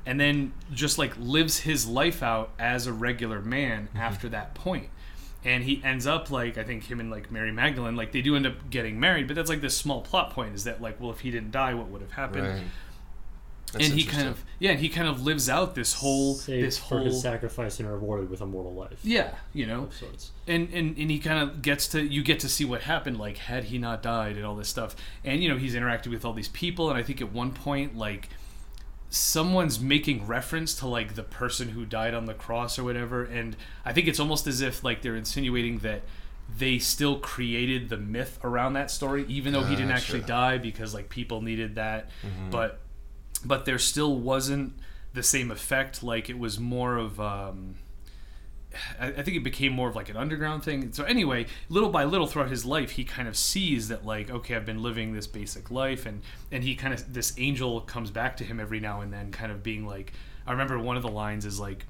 and 0.07 0.21
then 0.21 0.53
just 0.73 0.99
like 0.99 1.15
lives 1.19 1.61
his 1.61 1.87
life 1.87 2.23
out 2.23 2.51
as 2.59 2.87
a 2.87 2.93
regular 2.93 3.41
man 3.41 3.89
mm-hmm. 3.89 3.99
after 3.99 4.29
that 4.31 4.55
point. 4.55 4.89
And 5.45 5.65
he 5.65 5.83
ends 5.83 6.07
up 6.07 6.31
like 6.31 6.57
I 6.57 6.65
think 6.65 6.85
him 6.85 7.01
and 7.01 7.11
like 7.11 7.31
Mary 7.31 7.51
Magdalene 7.51 7.97
like 7.97 8.13
they 8.13 8.23
do 8.23 8.37
end 8.37 8.47
up 8.47 8.71
getting 8.71 9.01
married, 9.01 9.27
but 9.27 9.35
that's 9.35 9.51
like 9.51 9.61
this 9.61 9.77
small 9.77 10.01
plot 10.01 10.31
point 10.31 10.55
is 10.55 10.65
that 10.65 10.81
like 10.81 11.01
well 11.01 11.11
if 11.11 11.21
he 11.21 11.31
didn't 11.31 11.51
die 11.51 11.75
what 11.75 11.89
would 11.89 12.01
have 12.01 12.13
happened? 12.13 12.47
Right. 12.47 12.63
That's 13.73 13.87
and 13.89 13.95
he 13.99 14.05
kind 14.05 14.29
of 14.29 14.45
yeah, 14.59 14.71
and 14.73 14.81
he 14.81 14.89
kind 14.91 15.09
of 15.09 15.23
lives 15.23 15.49
out 15.49 15.75
this 15.75 15.95
whole 15.95 16.35
Saved 16.35 16.67
this 16.67 16.79
for 16.79 16.97
whole 16.99 17.05
his 17.07 17.21
sacrifice 17.23 17.81
and 17.81 17.91
rewarded 17.91 18.29
with 18.31 18.41
a 18.43 18.47
mortal 18.47 18.75
life. 18.75 18.99
yeah, 19.03 19.35
you 19.55 19.67
know, 19.67 19.85
Of 19.85 19.95
sorts. 19.95 20.31
and 20.47 20.69
and 20.75 20.97
and 20.99 21.11
he 21.11 21.19
kind 21.19 21.39
of 21.43 21.63
gets 21.63 21.89
to 21.89 22.03
you 22.03 22.23
get 22.23 22.39
to 22.41 22.49
see 22.51 22.65
what 22.67 22.83
happened 22.83 23.19
like 23.19 23.39
had 23.39 23.65
he 23.65 23.79
not 23.79 24.03
died 24.03 24.37
and 24.37 24.45
all 24.45 24.55
this 24.57 24.69
stuff, 24.69 24.95
and 25.25 25.43
you 25.43 25.49
know 25.49 25.57
he's 25.57 25.75
interacted 25.75 26.09
with 26.09 26.25
all 26.25 26.35
these 26.35 26.49
people, 26.49 26.91
and 26.91 26.99
I 26.99 27.03
think 27.03 27.21
at 27.23 27.33
one 27.33 27.53
point 27.53 27.97
like 27.97 28.29
someone's 29.11 29.79
making 29.81 30.27
reference 30.27 30.75
to 30.77 30.87
like 30.87 31.15
the 31.15 31.23
person 31.23 31.71
who 31.71 31.85
died 31.85 32.15
on 32.15 32.25
the 32.27 32.35
cross 32.35 32.79
or 32.79 32.85
whatever, 32.85 33.25
and 33.25 33.57
I 33.85 33.93
think 33.93 34.07
it's 34.09 34.21
almost 34.21 34.47
as 34.47 34.61
if 34.61 34.83
like 34.85 35.03
they're 35.03 35.17
insinuating 35.17 35.79
that 35.79 36.03
they 36.59 36.79
still 36.79 37.19
created 37.19 37.89
the 37.89 37.97
myth 37.97 38.39
around 38.45 38.75
that 38.75 38.91
story 38.91 39.25
even 39.29 39.53
though 39.55 39.63
he 39.63 39.75
didn't 39.77 39.93
actually 39.93 40.19
Gotcha. 40.21 40.29
die 40.33 40.59
because 40.59 40.93
like 40.93 41.09
people 41.09 41.41
needed 41.41 41.77
that 41.77 42.11
Mm-hmm. 42.23 42.51
but 42.51 42.81
but 43.45 43.65
there 43.65 43.79
still 43.79 44.17
wasn't 44.17 44.75
the 45.15 45.23
same 45.23 45.51
effect. 45.51 46.03
Like 46.03 46.31
it 46.31 46.39
was 46.39 46.59
more 46.59 46.97
of, 46.97 47.21
um, 47.21 47.77
I, 48.99 49.09
I 49.09 49.23
think 49.23 49.37
it 49.37 49.45
became 49.45 49.73
more 49.73 49.89
of 49.89 49.97
like 49.97 50.09
an 50.09 50.17
underground 50.17 50.65
thing. 50.65 50.93
So 50.93 51.05
anyway, 51.05 51.47
little 51.69 51.91
by 51.91 52.05
little 52.05 52.27
throughout 52.27 52.51
his 52.51 52.65
life, 52.65 52.93
he 52.93 53.05
kind 53.05 53.29
of 53.29 53.37
sees 53.37 53.89
that 53.89 54.07
like, 54.07 54.31
okay, 54.31 54.57
I've 54.57 54.67
been 54.67 54.83
living 54.83 55.13
this 55.13 55.27
basic 55.27 55.71
life, 55.71 56.07
and 56.07 56.23
and 56.51 56.65
he 56.65 56.75
kind 56.75 56.95
of 56.95 57.13
this 57.13 57.35
angel 57.39 57.81
comes 57.83 58.11
back 58.11 58.37
to 58.39 58.45
him 58.45 58.59
every 58.61 58.81
now 58.81 59.01
and 59.01 59.13
then, 59.13 59.31
kind 59.31 59.53
of 59.53 59.63
being 59.63 59.87
like, 59.87 60.13
I 60.47 60.53
remember 60.53 60.79
one 60.79 60.97
of 60.97 61.03
the 61.03 61.11
lines 61.11 61.45
is 61.45 61.61
like. 61.61 61.87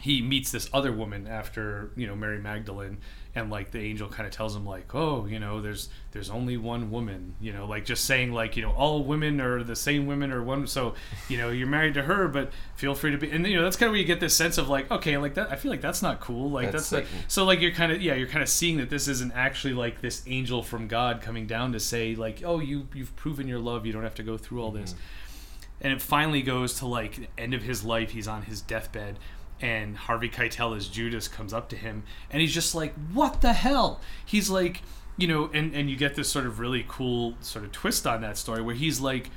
He 0.00 0.22
meets 0.22 0.52
this 0.52 0.70
other 0.72 0.92
woman 0.92 1.26
after 1.26 1.90
you 1.96 2.06
know 2.06 2.14
Mary 2.14 2.38
Magdalene, 2.38 2.98
and 3.34 3.50
like 3.50 3.70
the 3.70 3.80
angel 3.80 4.08
kind 4.08 4.26
of 4.26 4.32
tells 4.32 4.54
him 4.54 4.66
like, 4.66 4.94
oh, 4.94 5.26
you 5.26 5.38
know, 5.38 5.60
there's 5.60 5.88
there's 6.12 6.30
only 6.30 6.56
one 6.56 6.90
woman, 6.90 7.34
you 7.40 7.52
know, 7.52 7.66
like 7.66 7.84
just 7.84 8.04
saying 8.04 8.32
like 8.32 8.56
you 8.56 8.62
know 8.62 8.72
all 8.72 9.04
women 9.04 9.40
are 9.40 9.62
the 9.62 9.76
same 9.76 10.06
women 10.06 10.32
or 10.32 10.42
one, 10.42 10.66
so 10.66 10.94
you 11.28 11.36
know 11.36 11.50
you're 11.50 11.66
married 11.66 11.94
to 11.94 12.02
her, 12.02 12.28
but 12.28 12.52
feel 12.76 12.94
free 12.94 13.10
to 13.10 13.18
be, 13.18 13.30
and 13.30 13.46
you 13.46 13.56
know 13.56 13.62
that's 13.62 13.76
kind 13.76 13.88
of 13.88 13.92
where 13.92 14.00
you 14.00 14.06
get 14.06 14.20
this 14.20 14.36
sense 14.36 14.58
of 14.58 14.68
like, 14.68 14.90
okay, 14.90 15.16
like 15.18 15.34
that, 15.34 15.50
I 15.50 15.56
feel 15.56 15.70
like 15.70 15.80
that's 15.80 16.02
not 16.02 16.20
cool, 16.20 16.50
like 16.50 16.72
That's 16.72 16.90
that's, 16.90 17.10
like, 17.12 17.24
so 17.28 17.44
like 17.44 17.60
you're 17.60 17.72
kind 17.72 17.92
of 17.92 18.02
yeah, 18.02 18.14
you're 18.14 18.28
kind 18.28 18.42
of 18.42 18.48
seeing 18.48 18.78
that 18.78 18.90
this 18.90 19.08
isn't 19.08 19.32
actually 19.32 19.74
like 19.74 20.00
this 20.00 20.22
angel 20.26 20.62
from 20.62 20.88
God 20.88 21.20
coming 21.20 21.46
down 21.46 21.72
to 21.72 21.80
say 21.80 22.14
like, 22.14 22.42
oh, 22.44 22.60
you 22.60 22.88
you've 22.94 23.14
proven 23.16 23.46
your 23.46 23.58
love, 23.58 23.86
you 23.86 23.92
don't 23.92 24.04
have 24.04 24.16
to 24.16 24.22
go 24.22 24.36
through 24.36 24.62
all 24.62 24.70
this, 24.70 24.92
mm-hmm. 24.92 25.82
and 25.82 25.92
it 25.92 26.00
finally 26.00 26.42
goes 26.42 26.74
to 26.74 26.86
like 26.86 27.16
the 27.16 27.28
end 27.36 27.54
of 27.54 27.62
his 27.62 27.84
life, 27.84 28.10
he's 28.10 28.28
on 28.28 28.42
his 28.42 28.60
deathbed 28.60 29.18
and 29.60 29.96
Harvey 29.96 30.28
Keitel 30.28 30.76
as 30.76 30.88
Judas 30.88 31.28
comes 31.28 31.52
up 31.52 31.68
to 31.70 31.76
him, 31.76 32.04
and 32.30 32.40
he's 32.40 32.54
just 32.54 32.74
like, 32.74 32.94
"What 33.12 33.40
the 33.40 33.52
hell?" 33.52 34.00
He's 34.24 34.50
like, 34.50 34.82
you 35.16 35.26
know, 35.26 35.50
and 35.52 35.74
and 35.74 35.90
you 35.90 35.96
get 35.96 36.14
this 36.14 36.28
sort 36.28 36.46
of 36.46 36.58
really 36.60 36.84
cool 36.88 37.34
sort 37.40 37.64
of 37.64 37.72
twist 37.72 38.06
on 38.06 38.20
that 38.22 38.38
story 38.38 38.62
where 38.62 38.74
he's 38.74 39.00
like 39.00 39.30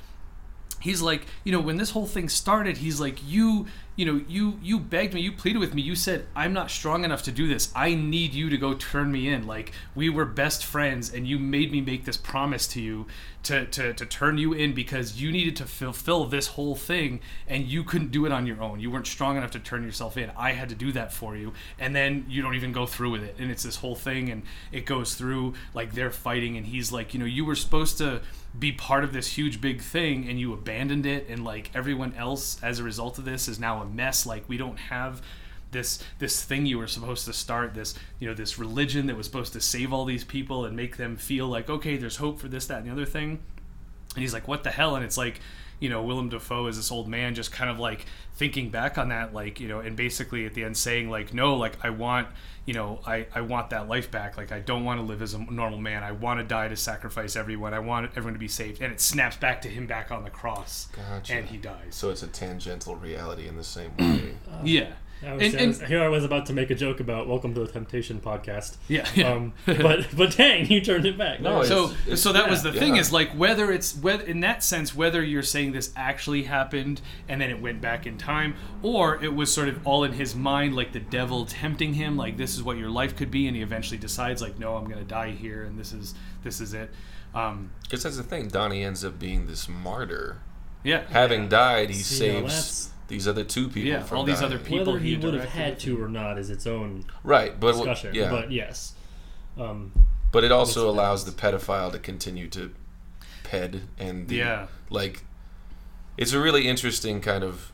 he's 0.81 1.01
like 1.01 1.25
you 1.43 1.51
know 1.51 1.59
when 1.59 1.77
this 1.77 1.91
whole 1.91 2.07
thing 2.07 2.27
started 2.27 2.77
he's 2.77 2.99
like 2.99 3.19
you 3.23 3.67
you 3.95 4.05
know 4.05 4.21
you 4.27 4.57
you 4.61 4.79
begged 4.79 5.13
me 5.13 5.21
you 5.21 5.31
pleaded 5.31 5.59
with 5.59 5.73
me 5.73 5.81
you 5.81 5.95
said 5.95 6.25
i'm 6.35 6.53
not 6.53 6.71
strong 6.71 7.03
enough 7.03 7.23
to 7.23 7.31
do 7.31 7.47
this. 7.47 7.71
I 7.75 7.93
need 7.95 8.33
you 8.33 8.49
to 8.49 8.57
go 8.57 8.73
turn 8.73 9.11
me 9.11 9.27
in. 9.27 9.47
Like 9.47 9.73
we 9.95 10.09
were 10.09 10.25
best 10.25 10.65
friends 10.65 11.13
and 11.13 11.27
you 11.27 11.39
made 11.39 11.71
me 11.71 11.81
make 11.81 12.05
this 12.05 12.17
promise 12.17 12.67
to 12.67 12.81
you 12.81 13.07
to 13.43 13.65
to, 13.67 13.93
to 13.93 14.05
turn 14.05 14.37
you 14.37 14.53
in 14.53 14.73
because 14.73 15.21
you 15.21 15.31
needed 15.31 15.55
to 15.57 15.65
fulfill 15.65 16.25
this 16.25 16.47
whole 16.47 16.75
thing 16.75 17.19
and 17.47 17.65
you 17.65 17.83
couldn't 17.83 18.11
do 18.11 18.25
it 18.25 18.31
on 18.31 18.45
your 18.45 18.61
own. 18.61 18.79
You 18.79 18.91
weren't 18.91 19.07
strong 19.07 19.37
enough 19.37 19.51
to 19.51 19.59
turn 19.59 19.83
yourself 19.83 20.17
in. 20.17 20.31
I 20.37 20.53
had 20.53 20.69
to 20.69 20.75
do 20.75 20.91
that 20.93 21.13
for 21.13 21.35
you. 21.35 21.53
And 21.79 21.95
then 21.95 22.25
you 22.29 22.41
don't 22.41 22.55
even 22.55 22.71
go 22.71 22.85
through 22.85 23.11
with 23.11 23.23
it. 23.23 23.35
And 23.39 23.51
it's 23.51 23.63
this 23.63 23.77
whole 23.77 23.95
thing 23.95 24.29
and 24.29 24.43
it 24.71 24.85
goes 24.85 25.15
through 25.15 25.53
like 25.73 25.93
they're 25.93 26.11
fighting 26.11 26.57
and 26.57 26.65
he's 26.65 26.91
like 26.91 27.13
you 27.13 27.19
know 27.19 27.25
you 27.25 27.45
were 27.45 27.55
supposed 27.55 27.97
to 27.99 28.21
be 28.57 28.71
part 28.71 29.03
of 29.03 29.13
this 29.13 29.27
huge 29.37 29.61
big 29.61 29.81
thing 29.81 30.27
and 30.27 30.37
you 30.37 30.51
abandoned 30.53 31.05
it 31.05 31.27
and 31.29 31.43
like 31.43 31.71
everyone 31.73 32.13
else 32.15 32.61
as 32.61 32.79
a 32.79 32.83
result 32.83 33.17
of 33.17 33.23
this 33.23 33.47
is 33.47 33.59
now 33.59 33.80
a 33.81 33.85
mess 33.85 34.25
like 34.25 34.47
we 34.47 34.57
don't 34.57 34.77
have 34.77 35.21
this 35.71 36.03
this 36.19 36.43
thing 36.43 36.65
you 36.65 36.77
were 36.77 36.87
supposed 36.87 37.25
to 37.25 37.33
start 37.33 37.73
this 37.73 37.95
you 38.19 38.27
know 38.27 38.33
this 38.33 38.59
religion 38.59 39.07
that 39.07 39.15
was 39.15 39.25
supposed 39.25 39.53
to 39.53 39.61
save 39.61 39.93
all 39.93 40.05
these 40.05 40.23
people 40.23 40.65
and 40.65 40.75
make 40.75 40.97
them 40.97 41.15
feel 41.15 41.47
like 41.47 41.69
okay 41.69 41.97
there's 41.97 42.17
hope 42.17 42.39
for 42.39 42.47
this 42.47 42.65
that 42.67 42.79
and 42.79 42.87
the 42.87 42.91
other 42.91 43.05
thing. 43.05 43.39
And 44.15 44.21
he's 44.21 44.33
like 44.33 44.47
what 44.47 44.63
the 44.63 44.71
hell? 44.71 44.95
And 44.95 45.05
it's 45.05 45.17
like 45.17 45.39
you 45.81 45.89
know 45.89 46.01
Willem 46.01 46.29
Dafoe 46.29 46.67
is 46.67 46.77
this 46.77 46.91
old 46.91 47.09
man 47.09 47.35
just 47.35 47.51
kind 47.51 47.69
of 47.69 47.79
like 47.79 48.05
thinking 48.35 48.69
back 48.69 48.97
on 48.97 49.09
that 49.09 49.33
like 49.33 49.59
you 49.59 49.67
know 49.67 49.79
and 49.79 49.97
basically 49.97 50.45
at 50.45 50.53
the 50.53 50.63
end 50.63 50.77
saying 50.77 51.09
like 51.09 51.33
no 51.33 51.55
like 51.55 51.83
I 51.83 51.89
want 51.89 52.27
you 52.65 52.73
know 52.73 53.01
I, 53.05 53.25
I 53.33 53.41
want 53.41 53.71
that 53.71 53.89
life 53.89 54.09
back. 54.09 54.37
Like 54.37 54.51
I 54.51 54.59
don't 54.59 54.85
want 54.85 54.99
to 54.99 55.05
live 55.05 55.21
as 55.21 55.33
a 55.33 55.39
normal 55.39 55.79
man. 55.79 56.03
I 56.03 56.11
want 56.13 56.39
to 56.39 56.45
die 56.45 56.67
to 56.69 56.77
sacrifice 56.77 57.35
everyone. 57.35 57.73
I 57.73 57.79
want 57.79 58.11
everyone 58.11 58.33
to 58.33 58.39
be 58.39 58.47
saved. 58.47 58.81
And 58.81 58.93
it 58.93 59.01
snaps 59.01 59.35
back 59.35 59.61
to 59.63 59.67
him 59.67 59.87
back 59.87 60.11
on 60.11 60.23
the 60.23 60.29
cross. 60.29 60.87
Gotcha. 60.95 61.33
and 61.33 61.47
he 61.47 61.57
dies. 61.57 61.95
So 61.95 62.11
it's 62.11 62.23
a 62.23 62.27
tangential 62.27 62.95
reality 62.95 63.47
in 63.47 63.57
the 63.57 63.63
same 63.63 63.91
way. 63.97 64.35
yeah 64.63 64.93
I 65.23 65.33
was, 65.33 65.53
And- 65.53 65.61
I 65.61 65.67
was- 65.67 65.81
here 65.83 66.01
I 66.03 66.07
was 66.07 66.23
about 66.23 66.47
to 66.47 66.53
make 66.53 66.71
a 66.71 66.75
joke 66.75 66.99
about 66.99 67.27
Welcome 67.27 67.53
to 67.53 67.59
the 67.59 67.67
Temptation 67.71 68.19
podcast. 68.19 68.77
yeah, 68.87 69.07
yeah. 69.13 69.31
Um, 69.33 69.53
but 69.65 70.07
but 70.15 70.35
dang, 70.35 70.65
you 70.71 70.81
turned 70.81 71.05
it 71.05 71.17
back. 71.17 71.41
No, 71.41 71.63
so 71.63 71.83
It's- 71.85 71.99
it's- 72.05 72.21
so 72.21 72.33
that 72.33 72.49
was 72.49 72.63
the 72.63 72.71
yeah. 72.71 72.79
thing 72.79 72.95
Yeah. 72.95 73.01
is 73.01 73.11
like 73.13 73.31
whether 73.33 73.71
it's 73.71 73.95
whether 73.95 74.23
in 74.23 74.39
that 74.39 74.63
sense 74.63 74.95
whether 74.95 75.23
you're 75.23 75.43
saying 75.43 75.73
this 75.73 75.91
actually 75.95 76.43
happened 76.43 77.01
and 77.29 77.39
then 77.39 77.51
it 77.51 77.61
went 77.61 77.81
back 77.81 78.07
in 78.07 78.17
time 78.17 78.55
or 78.81 79.23
it 79.23 79.35
was 79.35 79.53
sort 79.53 79.67
of 79.67 79.85
all 79.85 80.03
in 80.03 80.13
his 80.13 80.33
mind 80.35 80.75
like 80.75 80.91
the 80.91 80.99
devil 80.99 81.45
tempting 81.45 81.93
him 81.93 82.17
like 82.17 82.37
this 82.37 82.55
is 82.55 82.63
what 82.63 82.77
your 82.77 82.89
life 82.89 83.15
could 83.15 83.29
be 83.29 83.45
and 83.47 83.55
he 83.55 83.61
eventually 83.61 83.97
decides 83.99 84.41
like 84.41 84.57
no 84.57 84.75
I'm 84.75 84.89
gonna 84.89 85.03
die 85.03 85.31
here 85.31 85.63
and 85.63 85.77
this 85.79 85.93
is 85.93 86.15
this 86.43 86.59
is 86.59 86.73
it 86.73 86.89
um, 87.33 87.69
Because 87.83 88.03
that's 88.03 88.17
the 88.17 88.23
thing. 88.23 88.47
Donnie 88.49 88.83
ends 88.83 89.05
up 89.05 89.17
being 89.19 89.45
this 89.47 89.69
martyr. 89.69 90.39
yeah 90.83 91.03
Having 91.11 91.47
died, 91.49 91.89
he 91.91 91.95
See, 91.95 92.27
now 92.27 92.33
saves 92.33 92.41
that's- 92.43 92.89
these 93.11 93.27
other 93.27 93.43
two 93.43 93.67
people 93.67 93.83
Yeah, 93.91 94.01
from 94.03 94.17
all 94.19 94.23
these 94.23 94.39
dying. 94.39 94.53
other 94.53 94.63
people 94.63 94.93
whether 94.93 94.99
he 94.99 95.11
he 95.15 95.17
would 95.17 95.33
have 95.35 95.49
had 95.49 95.79
to 95.81 96.01
or 96.01 96.07
not 96.07 96.37
is 96.39 96.49
its 96.49 96.65
own 96.65 97.05
Right, 97.23 97.59
but 97.59 97.75
what- 97.75 97.85
discussion. 97.85 98.15
yeah, 98.15 98.29
But 98.31 98.51
yes, 98.51 98.93
um, 99.59 99.91
but 100.31 100.43
it 100.43 100.51
also 100.51 100.89
allows 100.89 101.23
does. 101.23 101.35
the 101.35 101.41
pedophile 101.41 101.91
to 101.91 101.99
continue 101.99 102.47
to 102.49 102.71
ped 103.43 103.81
and 103.99 104.27
the, 104.27 104.35
yeah 104.37 104.67
like. 104.89 105.23
It's 106.17 106.33
a 106.33 106.39
really 106.39 106.67
interesting 106.67 107.21
kind 107.21 107.43
of 107.43 107.71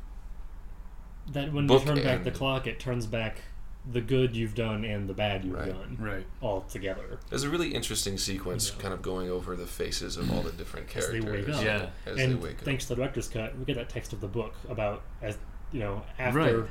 that 1.31 1.51
when 1.51 1.67
Book 1.67 1.81
you 1.81 1.95
turn 1.95 2.03
back 2.03 2.23
the 2.23 2.31
clock, 2.31 2.67
it 2.67 2.79
turns 2.79 3.05
back 3.05 3.41
the 3.89 4.01
good 4.01 4.35
you've 4.35 4.53
done 4.55 4.83
and 4.83 5.07
the 5.07 5.13
bad 5.13 5.45
you've 5.45 5.53
Right. 5.53 5.69
done 5.71 5.97
right 5.99 6.25
all 6.41 6.61
together. 6.61 7.19
There's 7.29 7.43
a 7.43 7.49
really 7.49 7.73
interesting 7.73 8.17
sequence 8.17 8.71
Yeah. 8.75 8.81
kind 8.81 8.93
of 8.93 9.01
going 9.01 9.29
over 9.29 9.55
the 9.55 9.67
faces 9.67 10.17
of 10.17 10.31
all 10.33 10.41
the 10.41 10.51
different 10.51 10.87
As 10.95 11.07
they 11.09 11.19
characters. 11.21 11.47
wake 11.47 11.55
up. 11.55 11.63
Yeah. 11.63 11.89
As 12.05 12.17
and 12.19 12.31
they 12.33 12.35
wake 12.35 12.59
thanks 12.61 12.83
up. 12.83 12.87
to 12.89 12.95
the 12.95 13.01
director's 13.01 13.29
cut, 13.29 13.57
we 13.57 13.63
get 13.65 13.75
that 13.77 13.89
text 13.89 14.11
of 14.13 14.19
the 14.21 14.27
book 14.27 14.53
about 14.69 15.03
as 15.21 15.37
you 15.71 15.79
know 15.79 16.03
after 16.19 16.61
Right. 16.61 16.69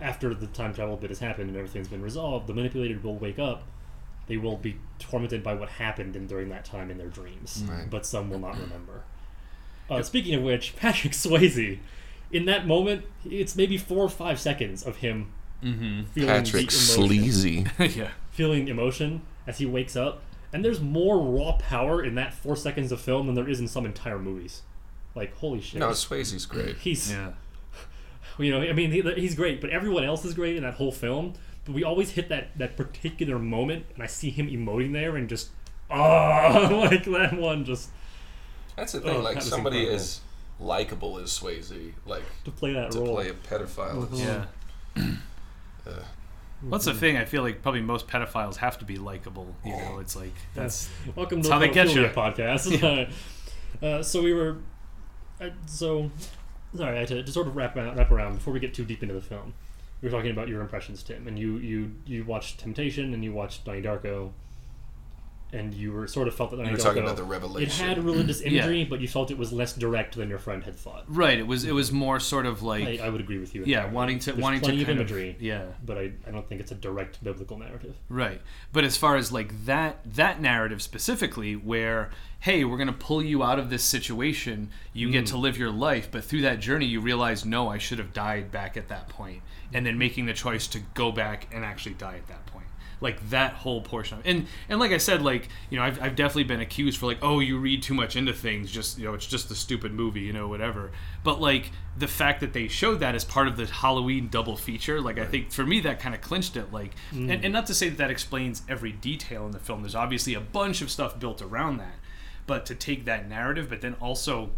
after 0.00 0.34
the 0.34 0.46
time 0.48 0.74
travel 0.74 0.96
bit 0.96 1.10
has 1.10 1.18
happened 1.20 1.48
and 1.48 1.56
everything's 1.56 1.88
been 1.88 2.02
resolved, 2.02 2.46
the 2.46 2.54
manipulated 2.54 3.02
will 3.02 3.16
wake 3.16 3.38
up. 3.38 3.62
They 4.26 4.36
will 4.36 4.56
be 4.58 4.76
tormented 4.98 5.42
by 5.42 5.54
what 5.54 5.70
happened 5.70 6.14
in, 6.16 6.26
during 6.26 6.50
that 6.50 6.64
time 6.66 6.90
in 6.90 6.98
their 6.98 7.08
dreams, 7.08 7.64
Right. 7.66 7.88
but 7.88 8.04
some 8.04 8.28
will 8.28 8.38
not 8.40 8.54
remember. 8.60 9.04
Uh, 9.88 10.02
speaking 10.02 10.34
of 10.34 10.42
which, 10.42 10.76
Patrick 10.76 11.14
Swayze, 11.14 11.78
in 12.30 12.44
that 12.44 12.66
moment, 12.66 13.06
it's 13.24 13.56
maybe 13.56 13.78
four 13.78 14.04
or 14.04 14.08
five 14.10 14.38
seconds 14.38 14.82
of 14.82 14.96
him 14.98 15.32
mm-hmm. 15.62 16.04
feeling 16.12 16.28
Patrick 16.28 16.68
the 16.68 16.76
emotion, 16.76 17.06
Sleazy. 17.08 17.66
yeah 17.78 18.10
feeling 18.30 18.68
emotion 18.68 19.22
as 19.48 19.58
he 19.58 19.66
wakes 19.66 19.96
up, 19.96 20.22
and 20.52 20.64
there's 20.64 20.80
more 20.80 21.18
raw 21.18 21.56
power 21.58 22.04
in 22.04 22.14
that 22.14 22.32
four 22.32 22.54
seconds 22.54 22.92
of 22.92 23.00
film 23.00 23.26
than 23.26 23.34
there 23.34 23.48
is 23.48 23.58
in 23.58 23.66
some 23.66 23.84
entire 23.84 24.18
movies. 24.18 24.62
Like 25.14 25.34
holy 25.36 25.60
shit! 25.60 25.80
No, 25.80 25.90
Swayze's 25.90 26.46
great. 26.46 26.76
he's 26.78 27.10
yeah 27.10 27.32
you 28.38 28.52
know, 28.52 28.60
I 28.62 28.72
mean, 28.72 28.92
he, 28.92 29.02
he's 29.14 29.34
great, 29.34 29.60
but 29.60 29.70
everyone 29.70 30.04
else 30.04 30.24
is 30.24 30.34
great 30.34 30.56
in 30.56 30.62
that 30.62 30.74
whole 30.74 30.92
film. 30.92 31.34
But 31.64 31.74
we 31.74 31.84
always 31.84 32.12
hit 32.12 32.28
that 32.28 32.56
that 32.58 32.76
particular 32.76 33.38
moment, 33.38 33.86
and 33.94 34.02
I 34.02 34.06
see 34.06 34.30
him 34.30 34.48
emoting 34.48 34.92
there, 34.92 35.16
and 35.16 35.28
just 35.28 35.50
ah, 35.90 36.68
like 36.70 37.04
that 37.04 37.36
one, 37.36 37.64
just 37.64 37.90
That's 38.76 38.92
the 38.92 39.00
thing. 39.00 39.16
Oh, 39.16 39.20
like 39.20 39.42
somebody 39.42 39.78
incredible. 39.78 40.00
as 40.00 40.20
likable 40.60 41.18
as 41.18 41.30
Swayze, 41.30 41.92
like 42.06 42.22
to 42.44 42.50
play 42.50 42.72
that 42.74 42.92
to 42.92 43.00
role. 43.00 43.14
play 43.16 43.30
a 43.30 43.34
pedophile. 43.34 44.12
is- 44.12 44.20
yeah 44.20 44.46
uh, 45.88 46.02
What's 46.60 46.86
the 46.86 46.94
thing? 46.94 47.16
I 47.16 47.24
feel 47.24 47.42
like 47.42 47.62
probably 47.62 47.82
most 47.82 48.08
pedophiles 48.08 48.56
have 48.56 48.78
to 48.78 48.84
be 48.84 48.96
likable. 48.96 49.54
You 49.64 49.76
know, 49.76 49.98
it's 50.00 50.16
like 50.16 50.34
that's 50.54 50.90
Welcome 51.14 51.38
That's 51.38 51.48
to 51.48 51.54
how 51.54 51.60
the 51.60 51.68
they 51.68 51.72
get 51.72 51.94
you. 51.94 52.02
podcast. 52.06 53.12
uh, 53.82 54.02
so 54.02 54.22
we 54.22 54.32
were, 54.32 54.56
uh, 55.40 55.50
so 55.66 56.10
sorry, 56.74 56.96
I 56.96 57.00
had 57.00 57.08
to, 57.08 57.22
to 57.22 57.32
sort 57.32 57.46
of 57.46 57.54
wrap 57.54 57.76
around, 57.76 57.96
wrap 57.96 58.10
around 58.10 58.34
before 58.34 58.52
we 58.52 58.60
get 58.60 58.74
too 58.74 58.84
deep 58.84 59.02
into 59.02 59.14
the 59.14 59.20
film. 59.20 59.54
We 60.02 60.08
were 60.08 60.16
talking 60.16 60.32
about 60.32 60.48
your 60.48 60.60
impressions, 60.60 61.02
Tim, 61.02 61.28
and 61.28 61.38
you 61.38 61.58
you 61.58 61.92
you 62.06 62.24
watched 62.24 62.58
Temptation 62.58 63.14
and 63.14 63.22
you 63.22 63.32
watched 63.32 63.64
Donnie 63.64 63.82
Darko, 63.82 64.32
and 65.52 65.72
you 65.72 65.92
were 65.92 66.06
sort 66.06 66.28
of 66.28 66.34
felt 66.34 66.50
that 66.50 66.64
you 66.64 66.70
were 66.70 66.76
talking 66.76 67.02
about 67.02 67.16
the 67.16 67.24
revelation. 67.24 67.62
it 67.62 67.68
revelation. 67.68 67.86
had 67.86 68.04
religious 68.04 68.42
Yeah. 68.42 68.48
imagery, 68.48 68.84
but 68.84 69.00
you 69.00 69.08
felt 69.08 69.30
it 69.30 69.38
was 69.38 69.52
less 69.52 69.72
direct 69.72 70.16
than 70.16 70.28
your 70.28 70.38
friend 70.38 70.64
had 70.64 70.76
thought. 70.76 71.04
right. 71.08 71.38
It 71.38 71.46
was 71.46 71.64
it 71.64 71.72
was 71.72 71.90
more 71.92 72.20
sort 72.20 72.46
of 72.46 72.62
like 72.62 73.00
I, 73.00 73.06
I 73.06 73.08
would 73.08 73.20
agree 73.20 73.38
with 73.38 73.54
you. 73.54 73.62
yeah, 73.64 73.78
entirely. 73.78 73.94
wanting 73.94 74.18
to 74.20 74.32
There's 74.32 74.42
wanting 74.42 74.60
to 74.60 74.66
plenty 74.66 74.84
kind 74.84 75.00
of 75.00 75.10
imagery, 75.10 75.36
yeah. 75.40 75.66
but 75.84 75.98
I, 75.98 76.12
I 76.26 76.30
don't 76.30 76.48
think 76.48 76.60
it's 76.60 76.72
a 76.72 76.76
direct 76.76 77.22
biblical 77.22 77.58
narrative. 77.58 77.96
Right. 78.08 78.40
But 78.72 78.84
as 78.84 78.96
far 78.96 79.16
as 79.16 79.32
like 79.32 79.64
that 79.64 80.00
that 80.04 80.40
narrative 80.40 80.82
specifically 80.82 81.56
where 81.56 82.10
hey, 82.40 82.64
we're 82.64 82.76
going 82.76 82.86
to 82.86 82.92
pull 82.92 83.22
you 83.22 83.42
out 83.42 83.58
of 83.58 83.68
this 83.68 83.82
situation, 83.82 84.70
you 84.92 85.10
get 85.10 85.24
mm. 85.24 85.28
to 85.28 85.36
live 85.36 85.58
your 85.58 85.72
life, 85.72 86.08
but 86.10 86.22
through 86.22 86.42
that 86.42 86.60
journey 86.60 86.86
you 86.86 87.00
realize 87.00 87.44
no, 87.44 87.68
I 87.68 87.78
should 87.78 87.98
have 87.98 88.12
died 88.12 88.52
back 88.52 88.76
at 88.76 88.88
that. 88.88 89.10
And 89.72 89.84
then 89.84 89.98
making 89.98 90.26
the 90.26 90.32
choice 90.32 90.66
to 90.68 90.80
go 90.94 91.10
back 91.10 91.48
and 91.52 91.64
actually 91.64 91.94
die 91.94 92.14
at 92.14 92.28
that 92.28 92.46
point. 92.46 92.57
Like 93.00 93.30
that 93.30 93.52
whole 93.52 93.80
portion 93.80 94.18
of 94.18 94.26
and 94.26 94.46
and 94.68 94.80
like 94.80 94.90
I 94.90 94.98
said, 94.98 95.22
like, 95.22 95.48
you 95.70 95.78
know, 95.78 95.84
I've, 95.84 96.02
I've 96.02 96.16
definitely 96.16 96.44
been 96.44 96.60
accused 96.60 96.98
for 96.98 97.06
like, 97.06 97.18
oh, 97.22 97.40
you 97.40 97.58
read 97.58 97.82
too 97.82 97.94
much 97.94 98.16
into 98.16 98.32
things, 98.32 98.70
just 98.70 98.98
you 98.98 99.04
know, 99.04 99.14
it's 99.14 99.26
just 99.26 99.50
a 99.50 99.54
stupid 99.54 99.92
movie, 99.92 100.22
you 100.22 100.32
know, 100.32 100.48
whatever. 100.48 100.90
But 101.22 101.40
like 101.40 101.70
the 101.96 102.08
fact 102.08 102.40
that 102.40 102.52
they 102.52 102.68
showed 102.68 103.00
that 103.00 103.14
as 103.14 103.24
part 103.24 103.48
of 103.48 103.56
the 103.56 103.66
Halloween 103.66 104.28
double 104.28 104.56
feature, 104.56 105.00
like 105.00 105.18
I 105.18 105.26
think 105.26 105.52
for 105.52 105.64
me 105.64 105.80
that 105.80 106.00
kind 106.00 106.14
of 106.14 106.20
clinched 106.20 106.56
it. 106.56 106.72
Like, 106.72 106.94
mm. 107.12 107.32
and, 107.32 107.44
and 107.44 107.52
not 107.52 107.66
to 107.66 107.74
say 107.74 107.88
that 107.88 107.98
that 107.98 108.10
explains 108.10 108.62
every 108.68 108.92
detail 108.92 109.46
in 109.46 109.52
the 109.52 109.60
film. 109.60 109.82
There's 109.82 109.94
obviously 109.94 110.34
a 110.34 110.40
bunch 110.40 110.82
of 110.82 110.90
stuff 110.90 111.18
built 111.20 111.40
around 111.40 111.78
that, 111.78 111.94
but 112.46 112.66
to 112.66 112.74
take 112.74 113.04
that 113.04 113.28
narrative, 113.28 113.68
but 113.68 113.80
then 113.80 113.94
also 114.00 114.50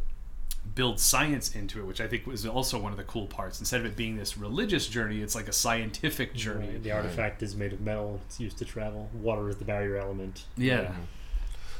build 0.75 1.00
science 1.00 1.55
into 1.55 1.81
it, 1.81 1.87
which 1.87 2.00
I 2.00 2.07
think 2.07 2.27
was 2.27 2.47
also 2.47 2.79
one 2.79 2.93
of 2.93 2.99
the 2.99 3.05
cool 3.05 3.27
parts. 3.27 3.61
Instead 3.61 3.81
of 3.81 3.87
it 3.87 3.97
being 3.97 4.17
this 4.17 4.37
religious 4.37 4.87
journey, 4.87 5.21
it's 5.23 5.35
like 5.35 5.49
a 5.49 5.53
scientific 5.53 6.35
journey. 6.35 6.69
Right. 6.69 6.83
The 6.83 6.93
artifact 6.93 7.43
is 7.43 7.57
made 7.57 7.73
of 7.73 7.81
metal. 7.81 8.21
It's 8.27 8.39
used 8.39 8.59
to 8.59 8.65
travel. 8.65 9.09
Water 9.12 9.49
is 9.49 9.57
the 9.57 9.65
barrier 9.65 9.97
element. 9.97 10.45
Yeah. 10.57 10.93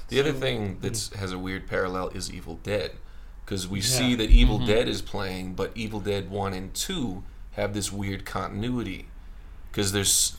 The 0.09 0.19
other 0.19 0.33
thing 0.33 0.77
mm. 0.77 0.81
that 0.81 1.19
has 1.19 1.33
a 1.33 1.39
weird 1.39 1.69
parallel 1.69 2.09
is 2.09 2.33
Evil 2.33 2.59
Dead, 2.63 2.93
because 3.45 3.69
we 3.69 3.79
Yeah. 3.79 3.85
see 3.85 4.15
that 4.17 4.31
Evil 4.31 4.59
mm-hmm. 4.59 4.67
Dead 4.67 4.89
is 4.89 5.03
playing, 5.03 5.55
but 5.55 5.73
Evil 5.75 6.01
Dead 6.01 6.31
One 6.31 6.53
and 6.53 6.75
Two 6.75 7.23
have 7.53 7.75
this 7.75 7.93
weird 7.93 8.25
continuity, 8.25 9.07
because 9.71 9.93
there's 9.93 10.37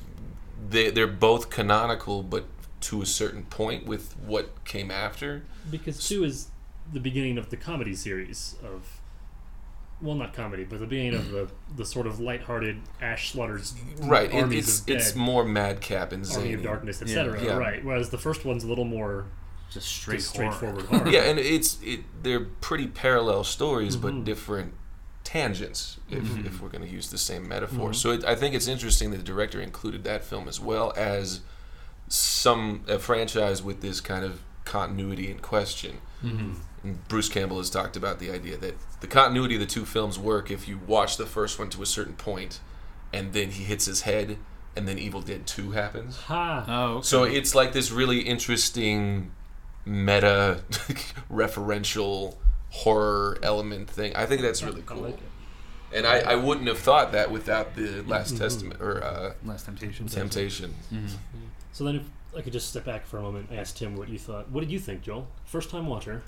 they 0.70 0.89
they're 0.89 1.08
both 1.08 1.50
canonical, 1.50 2.22
but 2.22 2.46
to 2.81 3.01
a 3.01 3.05
certain 3.05 3.43
point 3.43 3.86
with 3.86 4.17
what 4.17 4.63
came 4.65 4.89
after. 4.91 5.43
Because 5.70 6.08
two 6.08 6.24
is 6.24 6.48
the 6.93 7.00
beginning 7.00 7.38
of 7.38 7.50
the 7.50 7.57
comedy 7.57 7.95
series 7.95 8.55
of, 8.63 9.00
well, 10.01 10.15
not 10.15 10.33
comedy, 10.33 10.63
but 10.63 10.79
the 10.79 10.86
beginning 10.86 11.13
of 11.15 11.29
the 11.31 11.50
the 11.75 11.86
sort 11.86 12.07
of 12.07 12.19
lighthearted 12.19 12.81
Ash 13.01 13.31
Slaughter's 13.31 13.74
Right, 14.01 14.33
it, 14.33 14.41
armies 14.41 14.67
it's 14.69 14.81
of 14.81 14.89
it's 14.89 15.15
more 15.15 15.43
madcap 15.45 16.12
and 16.12 16.25
army 16.31 16.53
of 16.53 16.63
darkness, 16.63 17.01
Yeah. 17.05 17.19
etc. 17.21 17.43
Yeah. 17.43 17.57
Right. 17.57 17.83
Whereas 17.86 18.10
the 18.10 18.17
first 18.17 18.43
one's 18.45 18.63
a 18.63 18.67
little 18.67 18.86
more 18.86 19.25
Just 19.71 19.88
straight 19.88 20.17
just 20.17 20.29
straightforward 20.31 20.86
horror. 20.86 21.07
Yeah, 21.10 21.21
and 21.24 21.38
it's 21.39 21.79
it 21.83 22.01
they're 22.24 22.41
pretty 22.62 22.88
parallel 22.88 23.43
stories, 23.43 23.95
Mhm. 23.95 24.01
but 24.01 24.24
different 24.25 24.74
tangents, 25.24 25.98
if, 26.10 26.24
Mm-hmm. 26.24 26.48
if 26.48 26.62
we're 26.62 26.69
going 26.69 26.83
to 26.83 26.89
use 26.89 27.10
the 27.12 27.17
same 27.17 27.48
metaphor. 27.48 27.93
So 27.93 28.12
it, 28.12 28.25
I 28.25 28.36
think 28.36 28.53
it's 28.55 28.67
interesting 28.67 29.12
that 29.12 29.17
the 29.17 29.24
director 29.24 29.62
included 29.62 30.03
that 30.03 30.24
film 30.25 30.48
as 30.48 30.60
well 30.60 30.91
as 30.98 31.41
some 32.07 32.83
a 32.88 33.00
franchise 33.00 33.62
with 33.63 33.81
this 33.81 34.01
kind 34.01 34.25
of 34.25 34.41
continuity 34.72 35.30
in 35.30 35.40
question. 35.40 35.98
Mm-hmm. 36.24 36.54
And 36.84 37.08
Bruce 37.10 37.28
Campbell 37.28 37.58
has 37.58 37.70
talked 37.70 37.98
about 37.98 38.20
the 38.20 38.32
idea 38.32 38.58
that 38.58 38.75
the 39.01 39.08
continuity 39.08 39.56
of 39.56 39.62
the 39.62 39.68
two 39.68 39.86
films 39.86 40.18
work 40.18 40.50
if 40.50 40.68
you 40.68 40.80
watch 40.88 41.18
the 41.18 41.25
first 41.25 41.60
one 41.60 41.70
to 41.72 41.82
a 41.82 41.86
certain 41.86 42.13
point, 42.13 42.62
and 43.12 43.34
then 43.34 43.51
he 43.51 43.63
hits 43.63 43.86
his 43.86 44.01
head, 44.01 44.38
and 44.75 44.88
then 44.88 44.98
Evil 44.98 45.22
Dead 45.22 45.46
Two 45.46 45.72
happens. 45.72 46.18
Ha! 46.22 46.66
Oh, 46.68 46.94
okay. 46.96 47.06
So 47.06 47.24
it's 47.24 47.54
like 47.54 47.74
this 47.74 47.92
really 47.92 48.22
interesting 48.22 49.32
meta 49.86 50.62
referential 51.30 52.38
horror 52.70 53.38
element 53.44 53.90
thing. 53.90 54.16
I 54.16 54.25
think 54.25 54.42
that's 54.42 54.63
really 54.63 54.82
I 54.82 54.86
cool. 54.86 55.01
like 55.04 55.16
it. 55.16 55.20
And 55.94 56.08
I, 56.08 56.20
I 56.20 56.36
wouldn't 56.36 56.68
have 56.68 56.80
thought 56.80 57.12
that 57.12 57.30
without 57.32 57.75
the 57.75 58.01
Last 58.03 58.38
Testament 58.38 58.81
or 58.81 59.03
uh, 59.03 59.34
Last 59.44 59.66
Temptation. 59.66 60.07
Temptation. 60.07 60.74
So 61.74 61.84
then, 61.84 61.96
if 61.98 62.03
I 62.35 62.41
could 62.41 62.53
just 62.53 62.70
step 62.70 62.85
back 62.85 63.05
for 63.05 63.17
a 63.17 63.22
moment, 63.22 63.50
and 63.50 63.59
ask 63.59 63.75
Tim 63.75 63.96
what 63.96 64.09
you 64.09 64.17
thought. 64.17 64.50
What 64.50 64.61
did 64.61 64.72
you 64.72 64.79
think, 64.79 65.01
Joel? 65.01 65.27
First 65.46 65.70
time 65.70 65.87
watcher. 65.87 66.24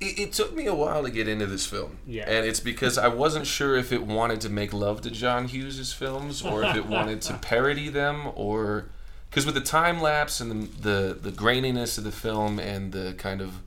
It, 0.00 0.18
it 0.18 0.32
took 0.32 0.54
me 0.54 0.66
a 0.66 0.74
while 0.74 1.02
to 1.04 1.10
get 1.10 1.26
into 1.26 1.46
this 1.46 1.66
film. 1.66 1.98
Yeah. 2.06 2.24
And 2.28 2.46
it's 2.46 2.60
because 2.60 2.98
I 2.98 3.08
wasn't 3.08 3.46
sure 3.46 3.76
if 3.76 3.92
it 3.92 4.02
wanted 4.02 4.42
to 4.42 4.50
make 4.50 4.72
love 4.72 5.00
to 5.02 5.10
John 5.10 5.48
Hughes' 5.48 5.92
films 5.92 6.42
or 6.42 6.64
if 6.64 6.76
it 6.76 6.86
wanted 6.86 7.22
to 7.22 7.34
parody 7.40 7.88
them 7.88 8.30
or. 8.34 8.90
Because 9.30 9.44
with 9.44 9.54
the 9.54 9.60
time 9.60 10.00
lapse 10.00 10.40
and 10.40 10.68
the, 10.68 10.88
the, 10.88 11.30
the 11.30 11.30
graininess 11.30 11.98
of 11.98 12.04
the 12.04 12.12
film 12.12 12.58
and 12.58 12.92
the 12.92 13.14
kind 13.18 13.40
of 13.40 13.60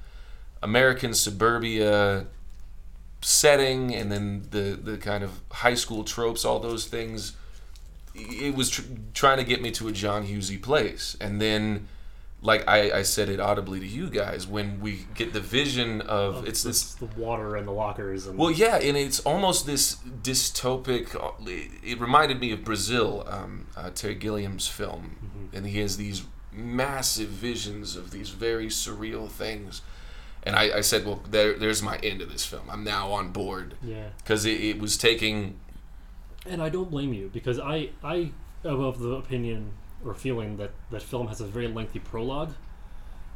American 0.63 1.13
suburbia 1.13 2.25
setting 3.21 3.93
and 3.93 4.12
then 4.12 4.47
the, 4.51 4.79
the 4.81 4.97
kind 4.97 5.23
of 5.23 5.41
high 5.51 5.73
school 5.73 6.03
tropes, 6.03 6.45
all 6.45 6.59
those 6.59 6.85
things, 6.85 7.33
it 8.19 8.55
was 8.55 8.69
tr- 8.69 8.82
trying 9.13 9.38
to 9.38 9.43
get 9.43 9.62
me 9.62 9.71
to 9.71 9.88
a 9.88 9.91
John 9.91 10.25
Hughesy 10.25 10.62
place. 10.62 11.15
And 11.19 11.41
then 11.41 11.88
like 12.41 12.67
I, 12.67 12.99
I 12.99 13.01
said 13.01 13.29
it 13.29 13.39
audibly 13.39 13.79
to 13.79 13.86
you 13.86 14.10
guys 14.10 14.47
when 14.47 14.79
we 14.79 15.05
get 15.13 15.34
the 15.34 15.41
vision 15.41 16.01
of, 16.01 16.38
Of 16.38 16.47
it's 16.47 16.63
this 16.63 16.93
the 16.95 17.05
water 17.05 17.55
and 17.55 17.67
the 17.67 17.71
lockers 17.71 18.27
and 18.27 18.38
well 18.38 18.51
yeah 18.51 18.77
and 18.77 18.95
it's 18.95 19.19
almost 19.21 19.65
this 19.65 19.95
dystopic 20.21 21.15
it 21.84 21.99
reminded 21.99 22.39
me 22.39 22.51
of 22.51 22.63
brazil 22.63 23.25
um, 23.27 23.67
uh, 23.75 23.89
terry 23.89 24.15
gilliam's 24.15 24.67
film. 24.67 25.49
And 25.51 25.65
he 25.65 25.79
has 25.79 25.97
these 25.97 26.23
massive 26.51 27.29
visions 27.29 27.95
of 27.95 28.12
these 28.12 28.29
very 28.29 28.67
surreal 28.67 29.29
things. 29.29 29.82
And 30.43 30.55
i, 30.55 30.77
I 30.77 30.82
said 30.82 31.05
well 31.05 31.21
there, 31.29 31.58
there's 31.58 31.82
my 31.82 31.97
end 31.97 32.21
of 32.21 32.32
this 32.32 32.45
film. 32.45 32.69
I'm 32.69 32.84
now 32.84 33.12
on 33.12 33.32
board. 33.32 33.75
Yeah. 33.84 34.10
because 34.19 34.45
it, 34.45 34.62
it 34.62 34.79
was 34.79 34.95
taking 34.95 35.60
And 36.45 36.62
I 36.62 36.69
don't 36.69 36.89
blame 36.89 37.13
you 37.13 37.30
because 37.34 37.60
I 37.60 37.89
I 38.04 38.32
am 38.65 38.80
of 38.82 38.99
the 38.99 39.12
opinion 39.12 39.73
or 40.04 40.13
feeling 40.13 40.58
that 40.58 40.71
that 40.91 41.02
film 41.02 41.28
has 41.28 41.41
a 41.41 41.45
very 41.45 41.67
lengthy 41.67 41.99
prologue, 41.99 42.54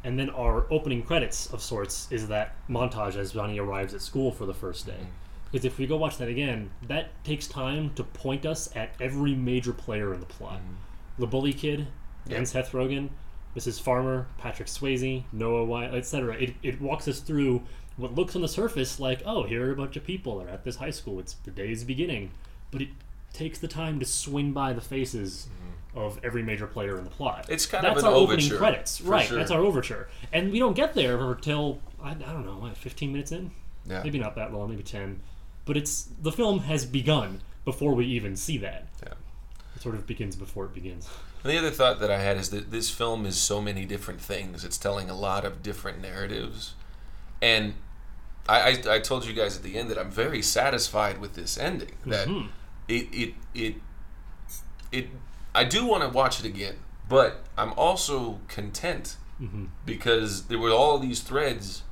and 0.02 0.18
then 0.18 0.30
our 0.30 0.66
opening 0.70 1.02
credits 1.02 1.52
of 1.52 1.62
sorts 1.62 2.08
is 2.10 2.28
that 2.28 2.54
montage 2.68 3.16
as 3.16 3.32
Johnny 3.32 3.58
arrives 3.58 3.94
at 3.94 4.00
school 4.00 4.32
for 4.32 4.46
the 4.46 4.54
first 4.54 4.86
day. 4.86 5.06
Because 5.50 5.64
if 5.64 5.78
we 5.78 5.86
go 5.86 5.96
watch 5.96 6.18
that 6.18 6.28
again, 6.28 6.70
that 6.88 7.22
takes 7.22 7.46
time 7.46 7.90
to 7.94 8.02
point 8.02 8.44
us 8.44 8.74
at 8.74 8.90
every 9.00 9.34
major 9.34 9.72
player 9.72 10.12
in 10.12 10.20
the 10.20 10.26
plot. 10.26 10.58
Mm-hmm. 10.58 11.20
The 11.20 11.26
bully 11.28 11.52
kid, 11.52 11.86
and 12.28 12.48
Seth 12.48 12.72
Rogen, 12.72 13.10
Mrs. 13.56 13.80
Farmer, 13.80 14.26
Patrick 14.38 14.68
Swayze, 14.68 15.24
Noah 15.32 15.64
Wyle, 15.64 15.94
etc. 15.94 16.34
It, 16.34 16.54
it 16.62 16.80
walks 16.80 17.06
us 17.06 17.20
through 17.20 17.62
what 17.96 18.14
looks 18.14 18.34
on 18.34 18.42
the 18.42 18.48
surface 18.48 18.98
like, 18.98 19.22
oh, 19.24 19.44
here 19.44 19.68
are 19.68 19.72
a 19.72 19.76
bunch 19.76 19.96
of 19.96 20.04
people. 20.04 20.38
They're 20.38 20.48
at 20.48 20.64
this 20.64 20.76
high 20.76 20.90
school. 20.90 21.20
It's 21.20 21.34
the 21.34 21.50
day's 21.50 21.84
beginning. 21.84 22.32
But 22.74 22.82
it 22.82 22.88
takes 23.32 23.58
the 23.58 23.68
time 23.68 23.98
to 24.00 24.04
swing 24.06 24.52
by 24.52 24.72
the 24.74 24.80
faces 24.82 25.48
of 25.94 26.18
every 26.22 26.42
major 26.42 26.66
player 26.66 26.98
in 26.98 27.04
the 27.04 27.10
plot. 27.10 27.44
Mm-hmm. 27.44 27.52
It's 27.52 27.66
kind 27.66 27.84
that's 27.84 28.00
of 28.02 28.04
an 28.08 28.12
our 28.12 28.18
opening 28.18 28.50
credits, 28.50 28.98
for 28.98 29.04
right? 29.10 29.26
sure. 29.26 29.38
That's 29.38 29.50
our 29.50 29.60
overture, 29.60 30.08
and 30.32 30.52
we 30.52 30.58
don't 30.58 30.74
get 30.74 30.94
there 30.94 31.18
until 31.30 31.80
I, 32.02 32.10
I 32.10 32.14
don't 32.14 32.44
know, 32.44 32.58
what, 32.58 32.76
fifteen 32.76 33.12
minutes 33.12 33.32
in, 33.32 33.52
yeah 33.86 34.02
maybe 34.02 34.18
not 34.18 34.34
that 34.36 34.52
long, 34.52 34.70
maybe 34.70 34.82
ten. 34.82 35.20
But 35.64 35.76
it's 35.76 36.08
the 36.20 36.32
film 36.32 36.58
has 36.60 36.84
begun 36.84 37.40
before 37.64 37.94
we 37.94 38.04
even 38.06 38.36
see 38.36 38.58
that. 38.58 38.88
Yeah. 39.02 39.14
It 39.76 39.82
sort 39.82 39.94
of 39.94 40.06
begins 40.06 40.36
before 40.36 40.66
it 40.66 40.74
begins. 40.74 41.08
And 41.44 41.52
the 41.52 41.58
other 41.58 41.70
thought 41.70 42.00
that 42.00 42.10
I 42.10 42.20
had 42.20 42.38
is 42.38 42.48
that 42.50 42.70
this 42.70 42.88
film 42.88 43.26
is 43.26 43.36
so 43.36 43.60
many 43.60 43.84
different 43.84 44.18
things. 44.18 44.64
It's 44.64 44.78
telling 44.78 45.10
a 45.10 45.14
lot 45.14 45.44
of 45.44 45.62
different 45.62 46.00
narratives. 46.00 46.72
And 47.42 47.74
I, 48.48 48.78
I, 48.88 48.94
I 48.94 48.98
told 49.00 49.26
you 49.26 49.34
guys 49.34 49.54
at 49.58 49.62
the 49.62 49.76
end 49.76 49.90
that 49.90 49.98
I'm 49.98 50.10
very 50.10 50.40
satisfied 50.40 51.18
with 51.18 51.34
this 51.34 51.58
ending. 51.58 51.96
That 52.06 52.28
Mhm. 52.28 52.48
It, 52.88 53.08
it 53.12 53.34
it 53.54 53.74
it 54.92 55.08
I 55.54 55.64
do 55.64 55.86
want 55.86 56.02
to 56.02 56.08
watch 56.08 56.40
it 56.40 56.46
again, 56.46 56.76
but 57.08 57.44
I'm 57.56 57.72
also 57.74 58.40
content 58.48 59.16
Mhm. 59.40 59.68
because 59.84 60.44
there 60.44 60.58
were 60.58 60.70
all 60.70 60.98
these 60.98 61.20
threads, 61.20 61.82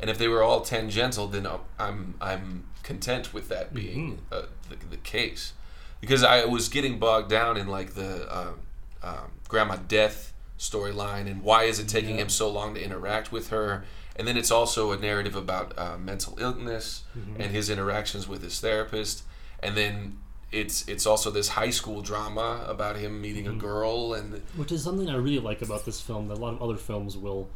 and 0.00 0.10
if 0.10 0.18
they 0.18 0.28
were 0.28 0.42
all 0.42 0.60
tangential, 0.60 1.26
then 1.28 1.46
I'm 1.78 2.14
I'm 2.20 2.64
content 2.82 3.32
with 3.32 3.48
that 3.48 3.72
being 3.74 4.20
uh, 4.32 4.42
the, 4.68 4.76
the 4.90 4.96
case. 4.98 5.52
Because 6.00 6.22
I 6.24 6.44
was 6.46 6.68
getting 6.70 6.98
bogged 6.98 7.28
down 7.28 7.56
in 7.58 7.66
like 7.68 7.94
the 7.94 8.12
um, 8.34 8.54
um, 9.02 9.30
grandma 9.48 9.76
death 9.76 10.32
storyline 10.58 11.26
and 11.30 11.42
why 11.42 11.64
is 11.64 11.78
it 11.78 11.88
taking 11.88 12.16
Yeah. 12.16 12.22
him 12.22 12.28
so 12.30 12.50
long 12.50 12.74
to 12.74 12.82
interact 12.82 13.32
with 13.32 13.48
her, 13.50 13.84
and 14.16 14.26
then 14.28 14.36
it's 14.36 14.50
also 14.50 14.92
a 14.92 14.98
narrative 14.98 15.34
about 15.36 15.78
uh, 15.78 15.96
mental 15.98 16.36
illness 16.38 17.04
and 17.38 17.50
his 17.52 17.68
interactions 17.70 18.26
with 18.28 18.42
his 18.42 18.60
therapist, 18.60 19.22
and 19.62 19.76
then. 19.76 20.18
It's 20.52 20.86
it's 20.88 21.06
also 21.06 21.30
this 21.30 21.48
high 21.48 21.70
school 21.70 22.00
drama 22.02 22.64
about 22.66 22.96
him 22.96 23.20
meeting 23.20 23.46
a 23.46 23.52
girl 23.52 24.14
and 24.14 24.42
which 24.56 24.72
is 24.72 24.82
something 24.82 25.08
I 25.08 25.16
really 25.16 25.38
like 25.38 25.62
about 25.62 25.84
this 25.84 26.00
film 26.00 26.26
that 26.28 26.38
a 26.38 26.40
lot 26.40 26.54
of 26.54 26.62
other 26.62 26.76
films 26.76 27.16
will 27.16 27.48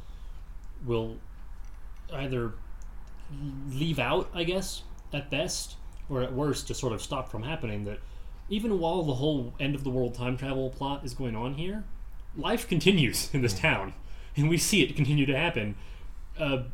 will 0.85 1.17
either 2.13 2.53
leave 3.69 3.99
out, 3.99 4.29
I 4.35 4.45
guess, 4.45 4.83
at 5.13 5.31
best, 5.31 5.77
or 6.09 6.23
at 6.23 6.33
worst, 6.33 6.69
just 6.69 6.81
sort 6.81 6.93
of 6.93 7.03
stop 7.03 7.31
from 7.31 7.43
happening. 7.43 7.85
That 7.85 7.99
even 8.49 8.79
while 8.79 9.03
the 9.03 9.15
whole 9.15 9.55
end 9.59 9.75
of 9.75 9.85
the 9.85 9.91
world 9.91 10.15
time 10.15 10.37
travel 10.37 10.71
plot 10.71 11.05
is 11.05 11.15
going 11.15 11.37
on 11.37 11.55
here, 11.55 11.85
life 12.37 12.69
continues 12.69 13.31
in 13.35 13.43
this 13.43 13.59
town, 13.59 13.95
and 14.37 14.49
we 14.49 14.59
see 14.59 14.83
it 14.83 14.95
continue 14.97 15.27
to 15.27 15.37
happen. 15.37 15.77
Uh, 16.39 16.65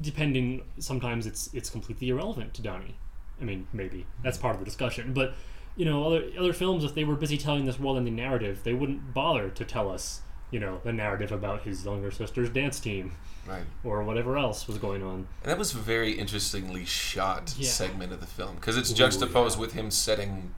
depending, 0.00 0.62
sometimes 0.78 1.26
it's 1.26 1.50
it's 1.54 1.70
completely 1.70 2.08
irrelevant 2.08 2.54
to 2.54 2.62
Donnie. 2.62 2.96
I 3.40 3.44
mean, 3.44 3.66
maybe 3.72 4.06
that's 4.22 4.38
part 4.38 4.54
of 4.54 4.60
the 4.60 4.64
discussion, 4.64 5.12
but 5.12 5.34
you 5.76 5.84
know, 5.84 6.04
other 6.06 6.24
other 6.38 6.52
films, 6.52 6.84
if 6.84 6.94
they 6.94 7.04
were 7.04 7.16
busy 7.16 7.36
telling 7.36 7.66
this 7.66 7.78
world-ending 7.78 8.16
narrative, 8.16 8.60
they 8.64 8.72
wouldn't 8.72 9.12
bother 9.12 9.50
to 9.50 9.64
tell 9.64 9.90
us, 9.90 10.22
you 10.50 10.58
know, 10.58 10.80
the 10.84 10.92
narrative 10.92 11.32
about 11.32 11.62
his 11.62 11.84
younger 11.84 12.10
sister's 12.10 12.48
dance 12.48 12.80
team 12.80 13.12
right. 13.46 13.64
or 13.84 14.02
whatever 14.02 14.38
else 14.38 14.66
was 14.66 14.78
going 14.78 15.02
on. 15.02 15.26
And 15.42 15.50
that 15.50 15.58
was 15.58 15.74
a 15.74 15.78
very 15.78 16.12
interestingly 16.12 16.86
shot 16.86 17.54
Yeah. 17.58 17.68
segment 17.68 18.12
of 18.12 18.20
the 18.20 18.26
film 18.26 18.54
because 18.54 18.76
it's 18.78 18.90
Ooh, 18.90 18.94
juxtaposed 18.94 19.56
yeah. 19.56 19.60
with 19.60 19.72
him 19.74 19.90
setting 19.90 20.54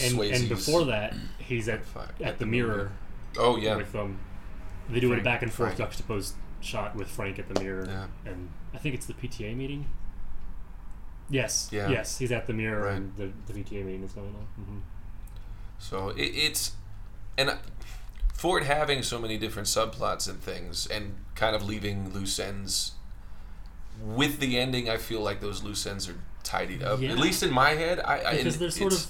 And 0.00 0.20
and 0.20 0.48
before 0.48 0.84
that, 0.84 1.14
he's 1.38 1.68
at 1.68 1.84
fire- 1.84 2.10
at 2.20 2.38
the 2.38 2.46
mirror 2.46 2.92
Oh 3.38 3.56
yeah, 3.56 3.76
with 3.76 3.94
um, 3.96 4.18
they 4.88 5.00
do 5.00 5.12
a 5.12 5.20
back 5.20 5.42
and 5.42 5.52
forth 5.52 5.70
Frank. 5.70 5.78
juxtaposed 5.78 6.34
shot 6.60 6.94
with 6.94 7.08
Frank 7.08 7.38
at 7.40 7.52
the 7.52 7.60
mirror, 7.60 7.86
Yeah. 7.88 8.30
and 8.30 8.48
I 8.72 8.78
think 8.78 8.94
it's 8.94 9.06
the 9.06 9.12
PTA 9.14 9.54
meeting. 9.56 9.86
Yes, 11.28 11.68
Yeah. 11.72 11.88
yes, 11.90 12.18
he's 12.18 12.30
at 12.32 12.46
the 12.46 12.52
mirror, 12.52 12.84
Right. 12.86 12.96
and 12.96 13.16
the, 13.16 13.30
the 13.46 13.52
PTA 13.60 13.84
meeting 13.84 14.02
is 14.04 14.12
going 14.12 14.28
on. 14.34 14.64
hmm 14.64 14.78
so 15.78 16.08
it, 16.10 16.22
it's 16.34 16.72
and 17.36 17.50
I- 17.50 17.58
for 18.32 18.58
it 18.58 18.64
having 18.64 19.02
so 19.02 19.18
many 19.18 19.36
different 19.38 19.68
subplots 19.68 20.28
and 20.28 20.40
things 20.40 20.86
and 20.86 21.16
kind 21.34 21.54
of 21.56 21.62
leaving 21.62 22.12
loose 22.14 22.38
ends 22.38 22.92
with 24.02 24.40
the 24.40 24.58
ending, 24.58 24.88
I 24.90 24.96
feel 24.98 25.20
like 25.20 25.40
those 25.40 25.62
loose 25.62 25.86
ends 25.86 26.08
are 26.08 26.16
tidied 26.44 26.82
up. 26.82 27.00
Yeah. 27.00 27.10
At 27.12 27.18
least 27.18 27.42
in 27.42 27.50
my 27.52 27.70
head, 27.70 27.98
I, 28.00 28.22
I 28.24 28.36
because 28.36 28.58
they're 28.58 28.70
sort 28.70 28.92
of 28.92 29.06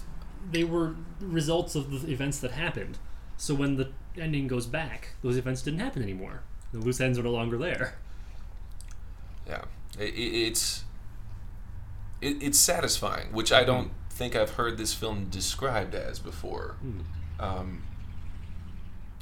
they 0.50 0.64
were 0.64 0.94
results 1.20 1.74
of 1.74 1.90
the 1.90 2.10
events 2.12 2.38
that 2.40 2.52
happened. 2.52 2.98
So 3.36 3.54
when 3.54 3.76
the 3.76 3.90
ending 4.16 4.46
goes 4.46 4.66
back, 4.66 5.10
those 5.22 5.36
events 5.36 5.62
didn't 5.62 5.80
happen 5.80 6.02
anymore. 6.02 6.40
The 6.72 6.78
loose 6.78 7.00
ends 7.00 7.18
are 7.18 7.22
no 7.24 7.30
longer 7.32 7.58
there. 7.58 7.94
Yeah, 9.46 9.62
it, 9.98 10.14
it, 10.14 10.18
it's 10.48 10.84
it, 12.20 12.42
it's 12.42 12.58
satisfying, 12.58 13.32
which 13.32 13.52
I 13.52 13.64
don't 13.64 13.90
think 14.10 14.34
I've 14.34 14.50
heard 14.50 14.78
this 14.78 14.94
film 14.94 15.26
described 15.30 15.94
as 15.94 16.18
before. 16.18 16.76
Hmm. 16.80 17.00
Um, 17.38 17.82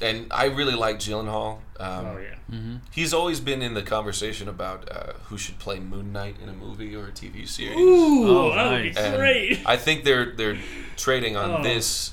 and 0.01 0.27
I 0.31 0.45
really 0.45 0.75
like 0.75 0.97
Gyllenhaal. 0.99 1.59
Um, 1.79 2.05
oh 2.05 2.17
yeah, 2.17 2.35
Mm-hmm. 2.51 2.75
He's 2.91 3.13
always 3.13 3.39
been 3.39 3.61
in 3.61 3.73
the 3.73 3.81
conversation 3.81 4.47
about 4.49 4.89
uh, 4.91 5.13
who 5.25 5.37
should 5.37 5.57
play 5.57 5.79
Moon 5.79 6.11
Knight 6.13 6.35
in 6.43 6.47
a 6.49 6.53
movie 6.53 6.95
or 6.95 7.07
a 7.07 7.11
TV 7.11 7.47
series. 7.47 7.75
ooh, 7.77 8.27
Oh, 8.27 8.53
that 8.55 8.71
would 8.71 8.83
be 8.83 9.17
great. 9.17 9.61
I 9.65 9.77
think 9.77 10.03
they're 10.03 10.31
they're 10.35 10.57
trading 10.97 11.35
on 11.37 11.61
Oh. 11.61 11.63
this 11.63 12.11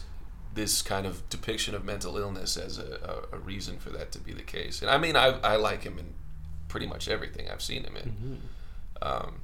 this 0.54 0.80
kind 0.82 1.06
of 1.06 1.28
depiction 1.28 1.74
of 1.74 1.84
mental 1.84 2.16
illness 2.18 2.56
as 2.56 2.78
a, 2.78 3.24
a, 3.32 3.36
a 3.36 3.38
reason 3.40 3.78
for 3.78 3.90
that 3.90 4.12
to 4.12 4.18
be 4.20 4.32
the 4.32 4.42
case. 4.42 4.80
And 4.82 4.90
I 4.90 4.98
mean, 4.98 5.16
I, 5.16 5.38
I 5.40 5.56
like 5.56 5.82
him 5.82 5.98
in 5.98 6.12
pretty 6.68 6.86
much 6.86 7.08
everything 7.08 7.48
I've 7.50 7.62
seen 7.62 7.84
him 7.84 7.96
in. 7.96 8.38
Mhm. 9.02 9.06
Um, 9.06 9.34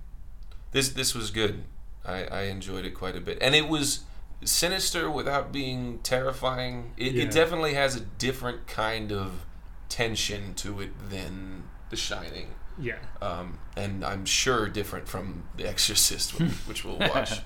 this 0.72 0.88
this 0.90 1.14
was 1.14 1.30
good. 1.30 1.64
I, 2.04 2.24
I 2.24 2.40
enjoyed 2.42 2.84
it 2.84 2.94
quite 2.94 3.16
a 3.16 3.20
bit, 3.20 3.38
and 3.40 3.54
it 3.54 3.68
was 3.68 4.00
sinister 4.44 5.10
without 5.10 5.52
being 5.52 5.98
terrifying. 6.00 6.92
It, 6.96 7.12
Yeah. 7.12 7.24
it 7.24 7.30
definitely 7.32 7.74
has 7.74 7.96
a 7.96 8.00
different 8.00 8.66
kind 8.66 9.12
of 9.12 9.44
tension 9.88 10.54
to 10.54 10.80
it 10.80 10.90
than 11.10 11.64
The 11.90 11.96
Shining, 11.96 12.48
Yeah. 12.78 12.98
um, 13.20 13.58
and 13.76 14.04
I'm 14.04 14.24
sure 14.24 14.68
different 14.68 15.08
from 15.08 15.44
The 15.56 15.66
Exorcist, 15.68 16.38
which, 16.38 16.50
which 16.66 16.84
we'll 16.84 16.98
watch 16.98 17.40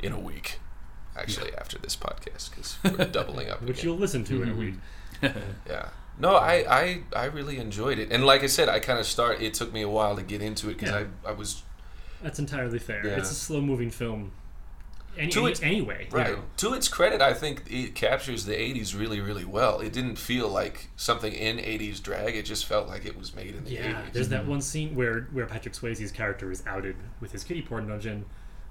in 0.00 0.12
a 0.12 0.18
week. 0.20 0.58
Actually, 1.16 1.54
after 1.54 1.78
this 1.78 1.94
podcast, 1.94 2.50
because 2.50 2.76
we're 2.82 3.04
doubling 3.12 3.48
up. 3.48 3.60
Which 3.62 3.78
again. 3.78 3.84
you'll 3.90 3.98
listen 3.98 4.24
to 4.24 4.42
in 4.42 4.48
a 4.50 4.54
week. 4.54 4.74
Yeah. 5.68 5.88
No, 6.18 6.34
I, 6.36 6.64
I, 6.68 7.02
I 7.14 7.24
really 7.26 7.58
enjoyed 7.58 7.98
it, 7.98 8.10
and 8.12 8.24
like 8.26 8.42
I 8.42 8.46
said, 8.46 8.68
I 8.68 8.78
kind 8.80 8.98
of 8.98 9.06
start. 9.06 9.40
It 9.40 9.54
took 9.54 9.72
me 9.72 9.82
a 9.82 9.88
while 9.88 10.16
to 10.16 10.22
get 10.22 10.42
into 10.42 10.68
it 10.70 10.78
because 10.78 10.90
Yeah. 10.90 11.06
I, 11.24 11.30
I 11.30 11.32
was 11.32 11.62
That's 12.24 12.38
entirely 12.40 12.80
fair. 12.80 13.06
Yeah. 13.06 13.18
It's 13.18 13.30
a 13.30 13.34
slow 13.34 13.60
moving 13.60 13.90
film. 13.90 14.32
Any, 15.16 15.30
To 15.30 15.42
any- 15.42 15.50
its- 15.52 15.62
anyway. 15.62 16.08
you 16.10 16.16
right. 16.16 16.32
know. 16.32 16.42
To 16.56 16.74
its 16.74 16.88
credit, 16.88 17.20
I 17.20 17.32
think 17.34 17.62
it 17.70 17.94
captures 17.94 18.46
the 18.46 18.54
'80s 18.54 18.98
really, 18.98 19.20
really 19.20 19.44
well. 19.44 19.78
It 19.78 19.92
didn't 19.92 20.16
feel 20.16 20.48
like 20.48 20.88
something 20.96 21.32
in 21.32 21.58
'80s 21.58 22.02
drag. 22.02 22.34
It 22.34 22.44
just 22.46 22.66
felt 22.66 22.88
like 22.88 23.04
it 23.06 23.16
was 23.16 23.32
made 23.36 23.54
in 23.54 23.62
the 23.64 23.70
Yeah, 23.70 24.02
'80s. 24.08 24.12
there's 24.12 24.28
that 24.30 24.46
one 24.46 24.60
scene 24.60 24.96
where 24.96 25.28
where 25.32 25.46
Patrick 25.46 25.74
Swayze's 25.74 26.10
character 26.10 26.50
is 26.50 26.64
outed 26.66 26.96
with 27.20 27.30
his 27.30 27.44
kitty 27.44 27.62
porn 27.62 27.86
dungeon, 27.86 28.24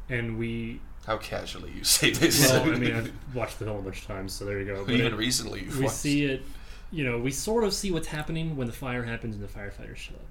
and 0.10 0.38
we. 0.38 0.82
How 1.06 1.18
casually 1.18 1.72
you 1.72 1.84
say 1.86 2.12
this. 2.12 2.50
Well, 2.50 2.64
I 2.74 2.76
mean, 2.78 2.94
I've 2.94 3.14
watched 3.34 3.60
the 3.60 3.66
film 3.66 3.78
a 3.78 3.82
bunch 3.82 4.02
of 4.02 4.08
times, 4.08 4.34
so 4.34 4.44
there 4.44 4.60
you 4.60 4.66
go. 4.66 4.84
But 4.84 4.96
Even 4.96 5.14
it- 5.14 5.18
recently, 5.18 5.62
you've 5.62 5.78
we 5.78 5.86
watched. 5.86 5.96
see 5.98 6.26
it. 6.26 6.42
You 6.92 7.06
know, 7.06 7.20
we 7.20 7.32
sort 7.32 7.64
of 7.64 7.74
see 7.74 7.90
what's 7.92 8.08
happening 8.08 8.56
when 8.58 8.68
the 8.68 8.74
fire 8.74 9.04
happens 9.04 9.36
and 9.36 9.44
the 9.44 9.48
firefighters 9.48 9.96
show 9.98 10.14
up. 10.16 10.26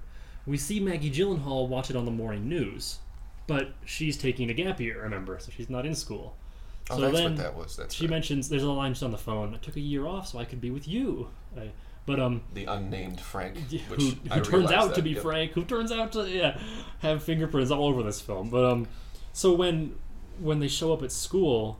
We 0.45 0.57
see 0.57 0.79
Maggie 0.79 1.09
Gyllenhaal 1.11 1.67
watch 1.67 1.89
it 1.89 1.95
on 1.95 2.05
the 2.05 2.11
morning 2.11 2.47
news, 2.49 2.99
but 3.47 3.73
she's 3.85 4.17
taking 4.17 4.49
a 4.49 4.53
gap 4.53 4.79
year. 4.79 5.01
Remember, 5.03 5.37
so 5.39 5.51
she's 5.55 5.69
not 5.69 5.85
in 5.85 5.95
school. 5.95 6.35
Oh, 6.89 6.95
so 6.95 7.01
that's 7.01 7.13
then 7.15 7.23
what 7.23 7.37
that 7.37 7.55
was. 7.55 7.75
That's 7.75 7.95
she 7.95 8.05
right. 8.05 8.11
mentions 8.11 8.49
there's 8.49 8.63
a 8.63 8.71
line 8.71 8.91
just 8.91 9.03
on 9.03 9.11
the 9.11 9.17
phone. 9.17 9.53
I 9.55 9.57
took 9.57 9.75
a 9.75 9.81
year 9.81 10.05
off 10.05 10.27
so 10.27 10.39
I 10.39 10.45
could 10.45 10.61
be 10.61 10.71
with 10.71 10.87
you. 10.87 11.29
I, 11.57 11.71
but 12.05 12.19
um, 12.19 12.41
the 12.53 12.65
unnamed 12.65 13.21
Frank, 13.21 13.55
which 13.55 13.81
who, 13.81 14.09
who 14.29 14.41
turns 14.41 14.71
out 14.71 14.89
that, 14.89 14.95
to 14.95 15.01
be 15.01 15.11
yep. 15.11 15.21
Frank, 15.21 15.51
who 15.53 15.63
turns 15.63 15.91
out 15.91 16.11
to 16.13 16.29
yeah 16.29 16.59
have 16.99 17.23
fingerprints 17.23 17.71
all 17.71 17.85
over 17.85 18.03
this 18.03 18.19
film. 18.19 18.49
But 18.49 18.65
um, 18.65 18.87
so 19.31 19.53
when 19.53 19.95
when 20.39 20.59
they 20.59 20.67
show 20.67 20.91
up 20.91 21.01
at 21.01 21.11
school, 21.11 21.79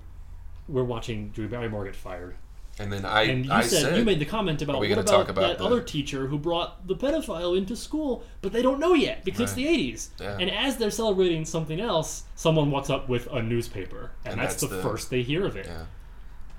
we're 0.70 0.84
watching 0.84 1.30
Drew 1.30 1.50
Barrymore 1.50 1.84
get 1.84 1.96
fired, 1.96 2.36
And 2.80 2.92
then 2.92 3.06
I, 3.06 3.24
and 3.24 3.46
you 3.46 3.52
I 3.52 3.62
said, 3.62 3.82
said, 3.82 3.98
you 3.98 4.04
made 4.04 4.18
the 4.20 4.26
comment 4.26 4.62
about 4.64 4.80
what 4.80 4.92
about, 4.92 5.30
about 5.30 5.36
that 5.36 5.58
the- 5.60 5.64
other 5.64 5.80
teacher 5.80 6.26
who 6.26 6.40
brought 6.40 6.88
the 6.88 6.96
pedophile 6.96 7.56
into 7.56 7.76
school, 7.76 8.24
but 8.42 8.52
they 8.52 8.64
don't 8.64 8.80
know 8.80 8.96
yet 8.96 9.24
because 9.24 9.42
it's 9.42 9.54
the 9.54 9.68
'80s. 9.68 10.10
Yeah. 10.20 10.38
And 10.40 10.50
as 10.50 10.78
they're 10.78 10.90
celebrating 10.90 11.46
something 11.46 11.80
else, 11.80 12.24
someone 12.36 12.72
walks 12.72 12.90
up 12.90 13.08
with 13.08 13.28
a 13.28 13.44
newspaper, 13.44 14.10
and, 14.26 14.34
And 14.34 14.42
that's, 14.42 14.56
that's 14.56 14.72
the, 14.72 14.78
the- 14.78 14.82
first 14.82 15.12
they 15.12 15.22
hear 15.22 15.46
of 15.46 15.56
it 15.56 15.68
yeah. 15.68 15.86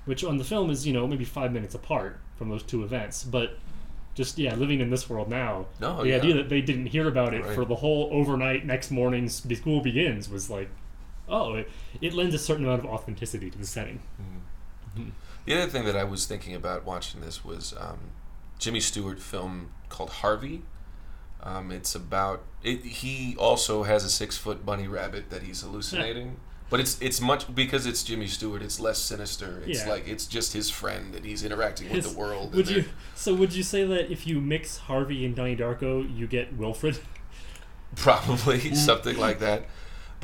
which 0.05 0.23
on 0.23 0.37
the 0.37 0.43
film 0.45 0.69
is 0.69 0.87
you 0.87 0.93
know 0.93 1.05
maybe 1.05 1.25
five 1.25 1.51
minutes 1.51 1.75
apart 1.75 2.17
from 2.37 2.49
those 2.49 2.63
two 2.63 2.83
events 2.83 3.23
but 3.23 3.57
just 4.13 4.37
yeah 4.37 4.55
living 4.55 4.79
in 4.79 4.89
this 4.89 5.09
world 5.09 5.27
now 5.29 5.65
No, 5.81 6.01
the 6.03 6.09
yeah. 6.09 6.15
idea 6.15 6.35
that 6.35 6.47
they 6.47 6.61
didn't 6.61 6.85
hear 6.87 7.07
about 7.09 7.33
it 7.33 7.43
Right. 7.43 7.55
for 7.55 7.65
the 7.65 7.75
whole 7.75 8.07
overnight 8.11 8.65
next 8.65 8.89
morning 8.91 9.25
the 9.45 9.55
school 9.55 9.81
begins 9.81 10.29
was 10.29 10.49
like 10.49 10.69
oh 11.27 11.55
it, 11.55 11.69
it 12.01 12.13
lends 12.13 12.33
a 12.35 12.39
certain 12.39 12.63
amount 12.65 12.85
of 12.85 12.89
authenticity 12.89 13.49
to 13.51 13.57
the 13.57 13.65
setting 13.67 13.99
hmm. 14.17 15.01
mm-hmm. 15.01 15.09
The 15.45 15.53
other 15.61 15.69
thing 15.69 15.85
that 15.85 15.95
I 15.95 16.03
was 16.03 16.25
thinking 16.25 16.55
about 16.55 16.85
watching 16.85 17.21
this 17.21 17.45
was 17.45 17.73
um, 17.79 17.99
Jimmy 18.59 18.79
Stewart 18.79 19.19
film 19.19 19.69
called 19.89 20.09
Harvey. 20.09 20.63
Um, 21.43 21.71
it's 21.71 21.93
about 21.93 22.41
it, 22.63 22.81
he 22.83 23.35
also 23.37 23.83
has 23.83 24.03
a 24.03 24.09
six 24.09 24.35
foot 24.37 24.65
bunny 24.65 24.87
rabbit 24.87 25.29
that 25.29 25.43
he's 25.43 25.61
hallucinating, 25.61 26.37
but 26.71 26.79
it's 26.79 26.99
it's 26.99 27.21
much 27.21 27.53
because 27.53 27.85
it's 27.85 28.01
Jimmy 28.03 28.25
Stewart. 28.25 28.63
It's 28.63 28.79
less 28.79 28.97
sinister. 28.97 29.61
It's 29.67 29.81
Yeah. 29.85 29.89
like 29.91 30.07
it's 30.07 30.25
just 30.25 30.53
his 30.53 30.71
friend 30.71 31.13
and 31.13 31.23
he's 31.23 31.43
interacting 31.43 31.91
with 31.91 32.11
the 32.11 32.17
world. 32.17 32.55
would 32.55 32.67
you 32.67 32.85
so 33.13 33.35
would 33.35 33.53
you 33.53 33.61
say 33.61 33.83
that 33.85 34.11
if 34.11 34.25
you 34.25 34.41
mix 34.41 34.77
harvey 34.77 35.23
and 35.25 35.35
donnie 35.35 35.55
darko 35.55 36.03
you 36.17 36.25
get 36.25 36.57
wilfred 36.57 36.97
probably 37.95 38.73
something 38.75 39.17
like 39.17 39.39
that. 39.39 39.65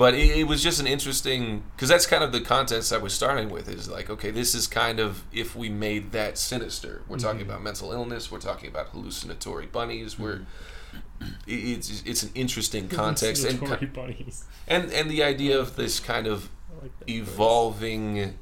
But 0.02 0.16
it, 0.16 0.32
it 0.40 0.48
was 0.48 0.64
just 0.64 0.80
an 0.80 0.88
interesting 0.88 1.64
because 1.76 1.88
that's 1.90 2.08
kind 2.08 2.24
of 2.24 2.32
the 2.32 2.42
context 2.42 2.92
I 2.92 2.98
was 2.98 3.14
starting 3.14 3.50
with. 3.52 3.70
Is 3.70 3.88
like, 3.88 4.10
okay, 4.10 4.32
this 4.32 4.56
is 4.56 4.66
kind 4.66 5.00
of 5.00 5.24
if 5.32 5.56
we 5.56 5.70
made 5.70 6.12
that 6.14 6.40
sinister. 6.40 7.04
We're 7.08 7.18
talking 7.20 7.42
Mm-hmm. 7.42 7.50
about 7.52 7.62
mental 7.62 7.92
illness. 7.92 8.32
We're 8.32 8.40
talking 8.40 8.68
about 8.70 8.88
hallucinatory 8.90 9.68
bunnies. 9.68 10.18
We're 10.18 10.40
Mm-hmm. 10.40 11.28
it, 11.46 11.54
it's 11.78 12.04
it's 12.12 12.24
an 12.24 12.32
interesting 12.34 12.88
context 13.02 13.46
and 13.46 13.94
bunnies 13.94 14.46
and 14.68 14.92
and 14.92 15.10
the 15.10 15.22
idea 15.24 15.60
of 15.60 15.76
this 15.76 16.00
kind 16.00 16.26
of 16.26 16.50
like 16.82 16.92
phrase. 17.06 17.18
evolving 17.20 18.38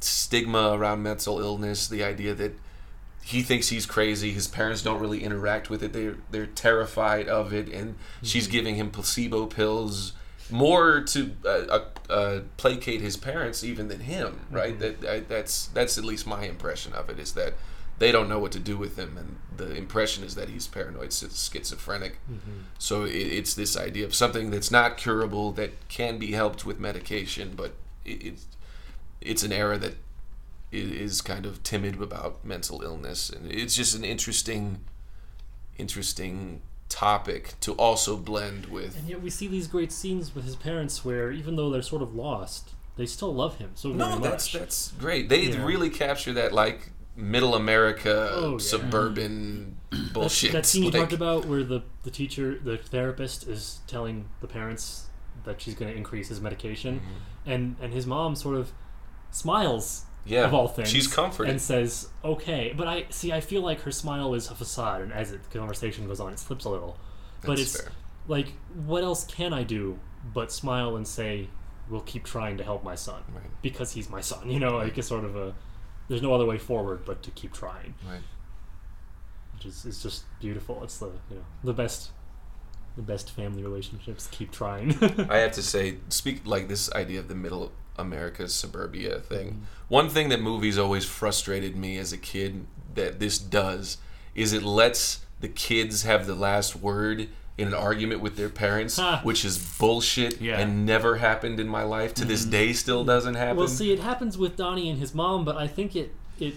stigma 0.00 0.72
around 0.74 1.02
mental 1.02 1.40
illness. 1.40 1.88
The 1.88 2.04
idea 2.04 2.34
that 2.34 2.52
he 3.24 3.42
thinks 3.42 3.68
he's 3.68 3.84
crazy. 3.84 4.30
His 4.32 4.46
parents 4.46 4.82
don't 4.82 5.00
really 5.00 5.22
interact 5.24 5.70
with 5.70 5.82
it. 5.82 5.92
They're 5.92 6.16
they're 6.30 6.46
terrified 6.46 7.28
of 7.28 7.52
it, 7.52 7.68
and 7.68 7.96
she's 8.22 8.44
Mm-hmm. 8.44 8.52
giving 8.52 8.74
him 8.76 8.90
placebo 8.90 9.46
pills 9.46 10.12
more 10.50 11.00
to 11.00 11.32
uh, 11.44 11.48
uh, 11.48 11.84
uh, 12.10 12.40
placate 12.56 13.00
his 13.00 13.16
parents 13.16 13.62
even 13.62 13.88
than 13.88 14.00
him. 14.00 14.40
Right? 14.50 14.78
Mm-hmm. 14.78 15.02
That 15.02 15.12
I, 15.12 15.20
that's 15.20 15.66
that's 15.66 15.98
at 15.98 16.04
least 16.04 16.26
my 16.26 16.44
impression 16.44 16.92
of 16.92 17.08
it. 17.10 17.18
Is 17.18 17.32
that 17.34 17.54
they 17.98 18.12
don't 18.12 18.28
know 18.28 18.38
what 18.38 18.52
to 18.52 18.60
do 18.60 18.76
with 18.76 18.96
him, 18.96 19.16
and 19.16 19.36
the 19.56 19.74
impression 19.74 20.24
is 20.24 20.34
that 20.36 20.48
he's 20.48 20.66
paranoid, 20.66 21.12
schizophrenic. 21.12 22.18
Mm-hmm. 22.30 22.60
So 22.78 23.04
it, 23.04 23.10
it's 23.10 23.54
this 23.54 23.76
idea 23.76 24.06
of 24.06 24.14
something 24.14 24.50
that's 24.50 24.70
not 24.70 24.96
curable 24.96 25.52
that 25.52 25.88
can 25.88 26.18
be 26.18 26.32
helped 26.32 26.64
with 26.64 26.78
medication, 26.78 27.54
but 27.56 27.72
it, 28.04 28.22
it's 28.24 28.46
it's 29.20 29.42
an 29.42 29.52
era 29.52 29.78
that 29.78 29.96
is 30.70 31.22
kind 31.22 31.46
of 31.46 31.62
timid 31.62 32.00
about 32.00 32.44
mental 32.44 32.82
illness, 32.82 33.30
and 33.30 33.50
it's 33.50 33.74
just 33.74 33.96
an 33.96 34.04
interesting, 34.04 34.80
interesting 35.76 36.60
topic 36.88 37.54
to 37.60 37.72
also 37.72 38.16
blend 38.16 38.66
with. 38.66 38.96
and 38.98 39.08
yet 39.08 39.20
we 39.22 39.30
see 39.30 39.46
these 39.46 39.66
great 39.66 39.92
scenes 39.92 40.34
with 40.34 40.44
his 40.44 40.56
parents 40.56 41.04
where 41.04 41.30
even 41.30 41.56
though 41.56 41.70
they're 41.70 41.82
sort 41.82 42.02
of 42.02 42.14
lost 42.14 42.70
they 42.96 43.06
still 43.06 43.32
love 43.34 43.58
him 43.58 43.70
so 43.74 43.88
very 43.92 43.98
No, 43.98 44.18
much 44.18 44.22
that's 44.30 44.52
that's 44.52 44.92
great. 44.92 45.28
They 45.28 45.42
Yeah. 45.50 45.64
really 45.64 45.90
capture 45.90 46.32
that 46.32 46.52
like 46.52 46.90
middle 47.14 47.54
America 47.54 48.30
Oh, 48.32 48.52
yeah. 48.52 48.58
suburban 48.58 49.76
bullshit. 50.12 50.52
That 50.52 50.66
scene 50.66 50.84
you 50.84 50.90
talked 50.90 51.12
about 51.12 51.44
where 51.46 51.62
the, 51.62 51.82
the 52.04 52.10
teacher, 52.10 52.58
the 52.62 52.76
therapist, 52.76 53.46
is 53.48 53.80
telling 53.86 54.28
the 54.40 54.46
parents 54.48 55.06
that 55.44 55.60
she's 55.60 55.74
going 55.74 55.90
to 55.92 55.96
increase 55.96 56.28
his 56.28 56.40
medication, 56.40 57.00
Mm-hmm. 57.00 57.50
and 57.50 57.76
and 57.80 57.92
his 57.92 58.06
mom 58.06 58.34
sort 58.34 58.56
of 58.56 58.72
smiles 59.30 60.04
Yeah, 60.28 60.44
of 60.44 60.54
all 60.54 60.68
things. 60.68 60.88
she's 60.90 61.06
comforted. 61.06 61.50
and 61.50 61.60
says, 61.60 62.08
"Okay." 62.24 62.72
But 62.76 62.86
I 62.88 63.06
see. 63.10 63.32
I 63.32 63.40
feel 63.40 63.62
like 63.62 63.80
her 63.82 63.90
smile 63.92 64.34
is 64.34 64.50
a 64.50 64.54
facade, 64.54 65.00
and 65.02 65.12
as 65.12 65.30
the 65.32 65.38
conversation 65.58 66.06
goes 66.06 66.20
on, 66.20 66.32
it 66.32 66.38
slips 66.38 66.64
a 66.64 66.70
little. 66.70 66.96
but 67.42 67.48
That's 67.56 67.60
it's 67.62 67.80
fair. 67.82 67.92
like, 68.26 68.48
what 68.86 69.02
else 69.02 69.24
can 69.24 69.52
I 69.52 69.62
do 69.62 69.98
but 70.34 70.50
smile 70.52 70.96
and 70.96 71.06
say, 71.06 71.48
"We'll 71.88 72.00
keep 72.02 72.24
trying 72.24 72.56
to 72.58 72.64
help 72.64 72.82
my 72.84 72.94
son 72.96 73.22
Right. 73.32 73.44
because 73.62 73.92
he's 73.92 74.08
my 74.10 74.20
son." 74.20 74.50
You 74.50 74.58
know, 74.60 74.76
like 74.76 74.98
it's 74.98 75.08
sort 75.08 75.24
of 75.24 75.36
a. 75.36 75.54
There's 76.08 76.22
no 76.22 76.32
other 76.34 76.46
way 76.46 76.58
forward 76.58 77.04
but 77.04 77.22
to 77.24 77.30
keep 77.30 77.52
trying 77.52 77.94
Right. 78.08 78.22
which 79.54 79.66
is, 79.66 79.84
is 79.84 80.02
just 80.02 80.24
beautiful. 80.40 80.82
It's 80.84 80.98
the 80.98 81.06
you 81.30 81.36
know 81.36 81.44
the 81.64 81.72
best 81.72 82.10
the 82.96 83.02
best 83.02 83.30
family 83.30 83.62
relationships. 83.62 84.26
Keep 84.32 84.50
trying. 84.52 84.96
I 85.30 85.38
have 85.38 85.52
to 85.52 85.62
say, 85.62 85.98
speak 86.08 86.42
like 86.44 86.66
this 86.68 86.90
idea 86.92 87.20
of 87.20 87.28
the 87.28 87.34
middle 87.34 87.70
America 87.98 88.48
suburbia 88.48 89.18
thing. 89.20 89.48
Mm-hmm. 89.48 89.62
One 89.88 90.08
thing 90.08 90.28
that 90.30 90.40
movies 90.40 90.78
always 90.78 91.04
frustrated 91.04 91.76
me 91.76 91.96
as 91.98 92.12
a 92.12 92.18
kid 92.18 92.66
that 92.94 93.18
this 93.20 93.38
does 93.38 93.98
is 94.34 94.52
it 94.52 94.62
lets 94.62 95.24
the 95.40 95.48
kids 95.48 96.02
have 96.04 96.26
the 96.26 96.34
last 96.34 96.76
word 96.76 97.28
in 97.56 97.68
an 97.68 97.74
argument 97.74 98.20
with 98.20 98.36
their 98.36 98.48
parents, 98.48 98.96
Ha. 98.98 99.20
which 99.24 99.44
is 99.44 99.58
bullshit 99.78 100.40
Yeah. 100.40 100.58
and 100.58 100.86
never 100.86 101.16
happened 101.16 101.58
in 101.58 101.66
my 101.68 101.82
life. 101.82 102.14
To 102.14 102.24
this 102.24 102.44
day, 102.44 102.72
still 102.72 103.04
doesn't 103.04 103.34
happen. 103.34 103.56
well, 103.56 103.66
see, 103.68 103.92
it 103.92 103.98
happens 103.98 104.38
with 104.38 104.56
Donnie 104.56 104.88
and 104.88 104.98
his 104.98 105.14
mom, 105.14 105.44
but 105.44 105.56
I 105.56 105.66
think 105.66 105.96
it 105.96 106.12
it 106.38 106.54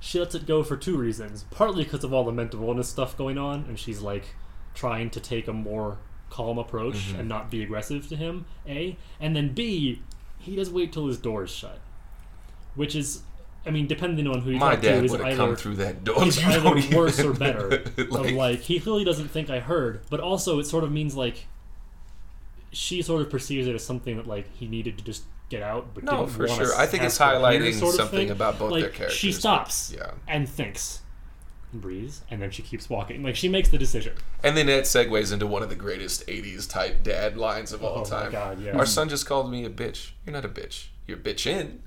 she 0.00 0.18
lets 0.18 0.34
it 0.34 0.44
go 0.46 0.62
for 0.64 0.76
two 0.76 0.96
reasons. 0.98 1.44
Partly 1.50 1.84
because 1.84 2.02
of 2.04 2.12
all 2.12 2.24
the 2.24 2.32
mental 2.32 2.62
illness 2.66 2.88
stuff 2.88 3.16
going 3.16 3.38
on, 3.38 3.64
and 3.68 3.78
she's 3.78 4.00
like 4.00 4.34
trying 4.74 5.08
to 5.10 5.20
take 5.20 5.46
a 5.46 5.52
more 5.52 5.98
calm 6.30 6.58
approach 6.58 6.96
Mm-hmm. 6.96 7.20
and 7.20 7.28
not 7.28 7.48
be 7.50 7.62
aggressive 7.62 8.08
to 8.08 8.16
him. 8.16 8.44
A 8.66 8.96
and 9.20 9.36
then 9.36 9.54
B, 9.54 10.02
he 10.44 10.56
does 10.56 10.70
wait 10.70 10.92
till 10.92 11.06
his 11.06 11.18
door 11.18 11.44
is 11.44 11.50
shut, 11.50 11.78
which 12.74 12.94
is. 12.94 13.22
I 13.66 13.70
mean, 13.70 13.86
depending 13.86 14.26
on 14.26 14.42
who 14.42 14.50
you 14.50 14.58
my 14.58 14.72
talk 14.72 14.82
to, 14.82 14.88
dad 14.88 15.04
is 15.06 15.10
would 15.10 15.20
have 15.20 15.28
either 15.30 15.36
come 15.38 15.56
through 15.56 15.76
that 15.76 16.04
door. 16.04 16.16
It's 16.18 16.38
You 16.40 16.48
either 16.48 16.60
don't 16.60 16.90
worse 16.94 17.18
or 17.18 17.32
better. 17.32 17.68
like, 17.96 18.30
of 18.30 18.32
like 18.32 18.60
he 18.60 18.78
clearly 18.78 19.04
doesn't 19.04 19.28
think 19.28 19.48
I 19.48 19.60
heard, 19.60 20.02
but 20.10 20.20
also 20.20 20.58
it 20.58 20.64
sort 20.66 20.84
of 20.84 20.92
means 20.92 21.14
like 21.16 21.46
she 22.72 23.00
sort 23.00 23.22
of 23.22 23.30
perceives 23.30 23.66
it 23.66 23.74
as 23.74 23.82
something 23.82 24.16
that 24.18 24.26
like 24.26 24.54
he 24.54 24.66
needed 24.66 24.98
to 24.98 25.04
just 25.04 25.22
get 25.48 25.62
out, 25.62 25.94
but 25.94 26.04
No, 26.04 26.18
didn't 26.26 26.30
for 26.32 26.46
wanna 26.46 26.64
sure. 26.66 26.74
I 26.76 26.86
think 26.86 27.02
have 27.02 27.08
it's 27.10 27.18
hear 27.18 27.26
highlighting 27.28 27.72
sort 27.74 27.94
of 27.94 28.00
something 28.00 28.18
thing. 28.18 28.30
about 28.30 28.58
both 28.58 28.70
like, 28.72 28.82
their 28.82 28.90
characters. 28.90 29.18
She 29.18 29.32
stops 29.32 29.94
Yeah. 29.96 30.10
and 30.28 30.46
thinks, 30.48 31.00
breathes, 31.80 32.22
and 32.30 32.40
then 32.40 32.50
she 32.50 32.62
keeps 32.62 32.88
walking. 32.88 33.22
Like 33.22 33.36
she 33.36 33.48
makes 33.48 33.68
the 33.68 33.78
decision. 33.78 34.14
And 34.42 34.56
then 34.56 34.66
that 34.66 34.84
segues 34.84 35.32
into 35.32 35.46
one 35.46 35.62
of 35.62 35.68
the 35.68 35.74
greatest 35.76 36.26
'80s 36.26 36.68
type 36.68 37.02
dad 37.02 37.36
lines 37.36 37.72
of 37.72 37.82
all 37.84 37.98
Oh 37.98 38.02
my 38.02 38.08
time. 38.08 38.32
God, 38.32 38.60
yeah. 38.60 38.76
Our 38.76 38.86
son 38.86 39.08
just 39.08 39.26
called 39.26 39.50
me 39.50 39.64
a 39.64 39.70
bitch. 39.70 40.10
You're 40.26 40.32
not 40.34 40.44
a 40.44 40.48
bitch. 40.48 40.86
You're 41.06 41.18
bitchin'. 41.18 41.78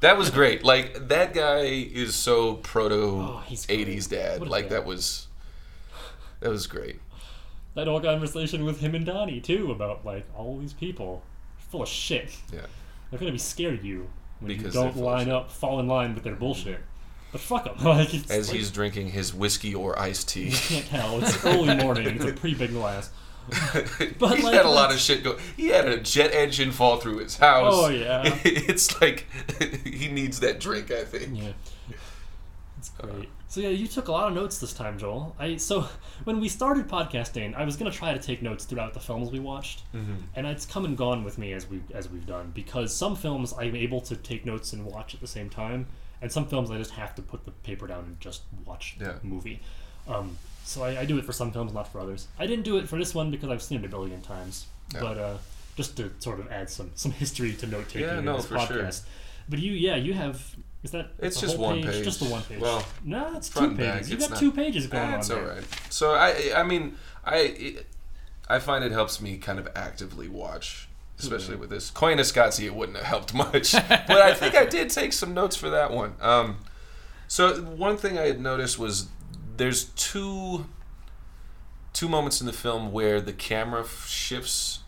That 0.00 0.18
was 0.18 0.28
great. 0.30 0.62
Like 0.62 1.08
that 1.08 1.32
guy 1.34 1.60
is 1.60 2.14
so 2.14 2.54
proto 2.54 2.94
Oh, 2.94 3.42
'80s 3.48 4.08
dad. 4.10 4.46
Like 4.46 4.64
dad. 4.64 4.72
that 4.72 4.84
was 4.86 5.26
that 6.40 6.50
was 6.50 6.66
great. 6.66 7.00
That 7.74 7.86
whole 7.86 8.00
conversation 8.00 8.64
with 8.64 8.80
him 8.80 8.94
and 8.94 9.04
Donnie 9.06 9.40
too 9.40 9.70
about 9.72 10.04
like 10.04 10.26
all 10.36 10.58
these 10.58 10.72
people 10.72 11.22
full 11.58 11.82
of 11.82 11.88
shit. 11.88 12.30
Yeah. 12.52 12.60
They're 13.10 13.18
gonna 13.20 13.32
be 13.32 13.38
scared 13.38 13.78
of 13.78 13.84
you 13.84 14.08
when 14.40 14.48
Because 14.48 14.74
you 14.74 14.80
don't 14.82 14.96
line 14.96 15.30
up, 15.30 15.50
fall 15.50 15.80
in 15.80 15.86
line 15.88 16.14
with 16.14 16.24
their 16.24 16.34
bullshit. 16.34 16.80
But 17.36 17.42
fuck 17.42 17.64
them. 17.64 17.84
like, 17.84 18.14
As 18.30 18.48
like, 18.48 18.56
he's 18.56 18.70
drinking 18.70 19.10
his 19.10 19.34
whiskey 19.34 19.74
or 19.74 19.98
iced 19.98 20.30
tea. 20.30 20.48
you 20.48 20.56
can't 20.56 20.86
tell. 20.86 21.22
It's 21.22 21.44
early 21.44 21.76
morning. 21.76 22.16
It's 22.16 22.24
a 22.24 22.32
pretty 22.32 22.56
big 22.56 22.70
glass. 22.70 23.10
But, 24.18 24.38
he 24.38 24.42
like, 24.42 24.54
had 24.54 24.64
a 24.64 24.70
lot 24.70 24.90
of 24.90 24.98
shit 24.98 25.22
go. 25.22 25.36
He 25.56 25.68
had 25.68 25.86
a 25.86 25.98
jet 25.98 26.32
engine 26.32 26.72
fall 26.72 26.96
through 26.96 27.18
his 27.18 27.36
house. 27.36 27.72
Oh, 27.76 27.88
yeah. 27.88 28.22
It's 28.44 29.00
like 29.00 29.26
he 29.84 30.08
needs 30.08 30.40
that 30.40 30.58
drink. 30.58 30.90
I 30.90 31.04
think. 31.04 31.38
Yeah. 31.38 31.52
It's 32.78 32.90
uh-huh. 32.98 33.12
great. 33.12 33.28
So 33.48 33.60
yeah, 33.60 33.68
you 33.68 33.86
took 33.86 34.08
a 34.08 34.12
lot 34.12 34.28
of 34.28 34.34
notes 34.34 34.58
this 34.58 34.72
time, 34.72 34.98
Joel. 34.98 35.36
I 35.38 35.56
so 35.56 35.88
when 36.24 36.40
we 36.40 36.48
started 36.48 36.88
podcasting, 36.88 37.54
I 37.54 37.64
was 37.64 37.76
gonna 37.76 37.90
try 37.90 38.12
to 38.12 38.18
take 38.18 38.42
notes 38.42 38.64
throughout 38.64 38.94
the 38.94 39.00
films 39.00 39.30
we 39.30 39.40
watched, 39.40 39.82
mm-hmm. 39.94 40.14
and 40.34 40.46
it's 40.46 40.66
come 40.66 40.84
and 40.84 40.96
gone 40.96 41.22
with 41.22 41.38
me 41.38 41.52
as 41.52 41.68
we 41.68 41.80
as 41.94 42.08
we've 42.10 42.26
done 42.26 42.50
because 42.54 42.96
some 42.96 43.14
films 43.14 43.54
I'm 43.56 43.76
able 43.76 44.00
to 44.02 44.16
take 44.16 44.44
notes 44.46 44.72
and 44.72 44.84
watch 44.84 45.14
at 45.14 45.20
the 45.20 45.26
same 45.26 45.50
time, 45.50 45.86
and 46.22 46.30
some 46.32 46.46
films 46.46 46.70
I 46.70 46.78
just 46.78 46.92
have 46.92 47.14
to 47.16 47.22
put 47.22 47.44
the 47.44 47.50
paper 47.50 47.86
down 47.86 48.04
and 48.04 48.20
just 48.20 48.42
watch 48.64 48.96
Yeah. 49.00 49.12
the 49.20 49.26
movie. 49.26 49.60
Um, 50.08 50.38
so 50.64 50.82
I, 50.84 51.00
I 51.00 51.04
do 51.04 51.18
it 51.18 51.24
for 51.24 51.32
some 51.32 51.52
films, 51.52 51.72
not 51.72 51.90
for 51.92 52.00
others. 52.00 52.28
I 52.38 52.46
didn't 52.46 52.64
do 52.64 52.76
it 52.78 52.88
for 52.88 52.98
this 52.98 53.14
one 53.14 53.30
because 53.30 53.50
I've 53.50 53.62
seen 53.62 53.78
it 53.80 53.84
a 53.84 53.88
billion 53.88 54.20
times, 54.22 54.66
Yeah. 54.94 55.00
but 55.00 55.18
uh, 55.18 55.36
just 55.76 55.96
to 55.98 56.10
sort 56.20 56.40
of 56.40 56.50
add 56.50 56.70
some 56.70 56.90
some 56.94 57.12
history 57.12 57.52
to 57.54 57.66
note 57.66 57.88
taking 57.88 58.02
Yeah, 58.02 58.18
in 58.18 58.24
no, 58.24 58.36
this 58.36 58.46
for 58.46 58.54
podcast. 58.56 59.02
sure. 59.04 59.10
But 59.48 59.58
you, 59.60 59.72
yeah, 59.72 59.96
you 59.96 60.14
have. 60.14 60.42
Is 60.82 60.90
that 60.92 61.08
It's 61.18 61.40
just 61.40 61.56
whole 61.56 61.66
one 61.66 61.82
page. 61.82 62.04
Just 62.04 62.20
the 62.20 62.26
one 62.26 62.42
page. 62.42 62.60
Well, 62.60 62.84
no, 63.04 63.36
it's 63.36 63.48
two 63.48 63.70
pages. 63.70 63.76
back, 63.78 64.08
You 64.08 64.14
it's 64.14 64.24
got 64.24 64.30
not- 64.30 64.38
two 64.40 64.52
pages 64.52 64.86
going 64.86 65.10
That's 65.10 65.30
on 65.30 65.38
all 65.38 65.44
there. 65.44 65.54
right. 65.56 65.64
So 65.90 66.12
I, 66.14 66.52
I 66.56 66.62
mean, 66.62 66.96
I, 67.24 67.36
it, 67.38 67.86
I 68.48 68.58
find 68.60 68.84
it 68.84 68.92
helps 68.92 69.20
me 69.20 69.36
kind 69.38 69.58
of 69.58 69.68
actively 69.74 70.28
watch, 70.28 70.85
especially 71.18 71.52
Mm-hmm. 71.54 71.60
with 71.60 71.70
this. 71.70 71.90
Koyaanisqatsi, 71.90 72.64
it 72.64 72.74
wouldn't 72.74 72.96
have 72.98 73.06
helped 73.06 73.34
much, 73.34 73.72
but 73.88 74.10
I 74.10 74.34
think 74.34 74.54
I 74.54 74.64
did 74.66 74.90
take 74.90 75.12
some 75.12 75.32
notes 75.34 75.56
for 75.56 75.70
that 75.70 75.90
one. 75.90 76.14
Um, 76.20 76.58
so 77.28 77.60
one 77.62 77.96
thing 77.96 78.18
I 78.18 78.26
had 78.26 78.40
noticed 78.40 78.78
was 78.78 79.08
there's 79.56 79.84
two, 79.84 80.66
two 81.92 82.08
moments 82.08 82.40
in 82.40 82.46
the 82.46 82.52
film 82.52 82.92
where 82.92 83.20
the 83.20 83.32
camera 83.32 83.84
shifts 84.06 84.80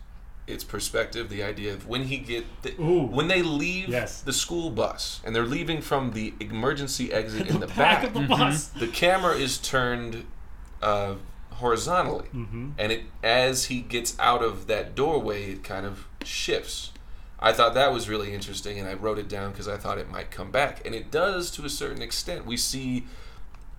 its 0.47 0.63
perspective. 0.63 1.29
The 1.29 1.43
idea 1.43 1.73
of 1.73 1.87
when 1.87 2.03
he 2.03 2.17
get 2.17 2.45
the, 2.63 2.71
when 2.71 3.27
they 3.27 3.41
leave 3.41 3.89
Yes. 3.89 4.21
the 4.21 4.33
school 4.33 4.69
bus 4.69 5.19
and 5.23 5.35
they're 5.35 5.45
leaving 5.45 5.81
from 5.81 6.11
the 6.13 6.33
emergency 6.39 7.11
exit 7.11 7.47
in 7.49 7.59
the, 7.59 7.67
back 7.67 8.03
of 8.03 8.13
the 8.13 8.19
Mm-hmm. 8.21 8.29
bus. 8.29 8.67
the 8.69 8.87
camera 8.87 9.35
is 9.35 9.57
turned 9.57 10.25
uh, 10.81 11.15
horizontally, 11.59 12.27
Mm-hmm. 12.33 12.71
and 12.77 12.91
it 12.91 13.03
as 13.23 13.65
he 13.65 13.79
gets 13.81 14.17
out 14.19 14.43
of 14.43 14.67
that 14.67 14.95
doorway, 14.95 15.51
it 15.53 15.63
kind 15.63 15.85
of 15.85 16.07
shifts. 16.25 16.91
I 17.39 17.53
thought 17.53 17.73
that 17.75 17.93
was 17.93 18.09
really 18.09 18.33
interesting, 18.33 18.77
and 18.79 18.87
I 18.87 18.93
wrote 18.95 19.17
it 19.17 19.29
down 19.29 19.51
because 19.51 19.67
I 19.69 19.77
thought 19.77 19.97
it 19.97 20.09
might 20.09 20.29
come 20.31 20.51
back, 20.51 20.85
and 20.85 20.93
it 20.93 21.09
does 21.11 21.49
to 21.51 21.63
a 21.65 21.69
certain 21.69 22.01
extent. 22.01 22.45
We 22.45 22.57
see 22.57 23.05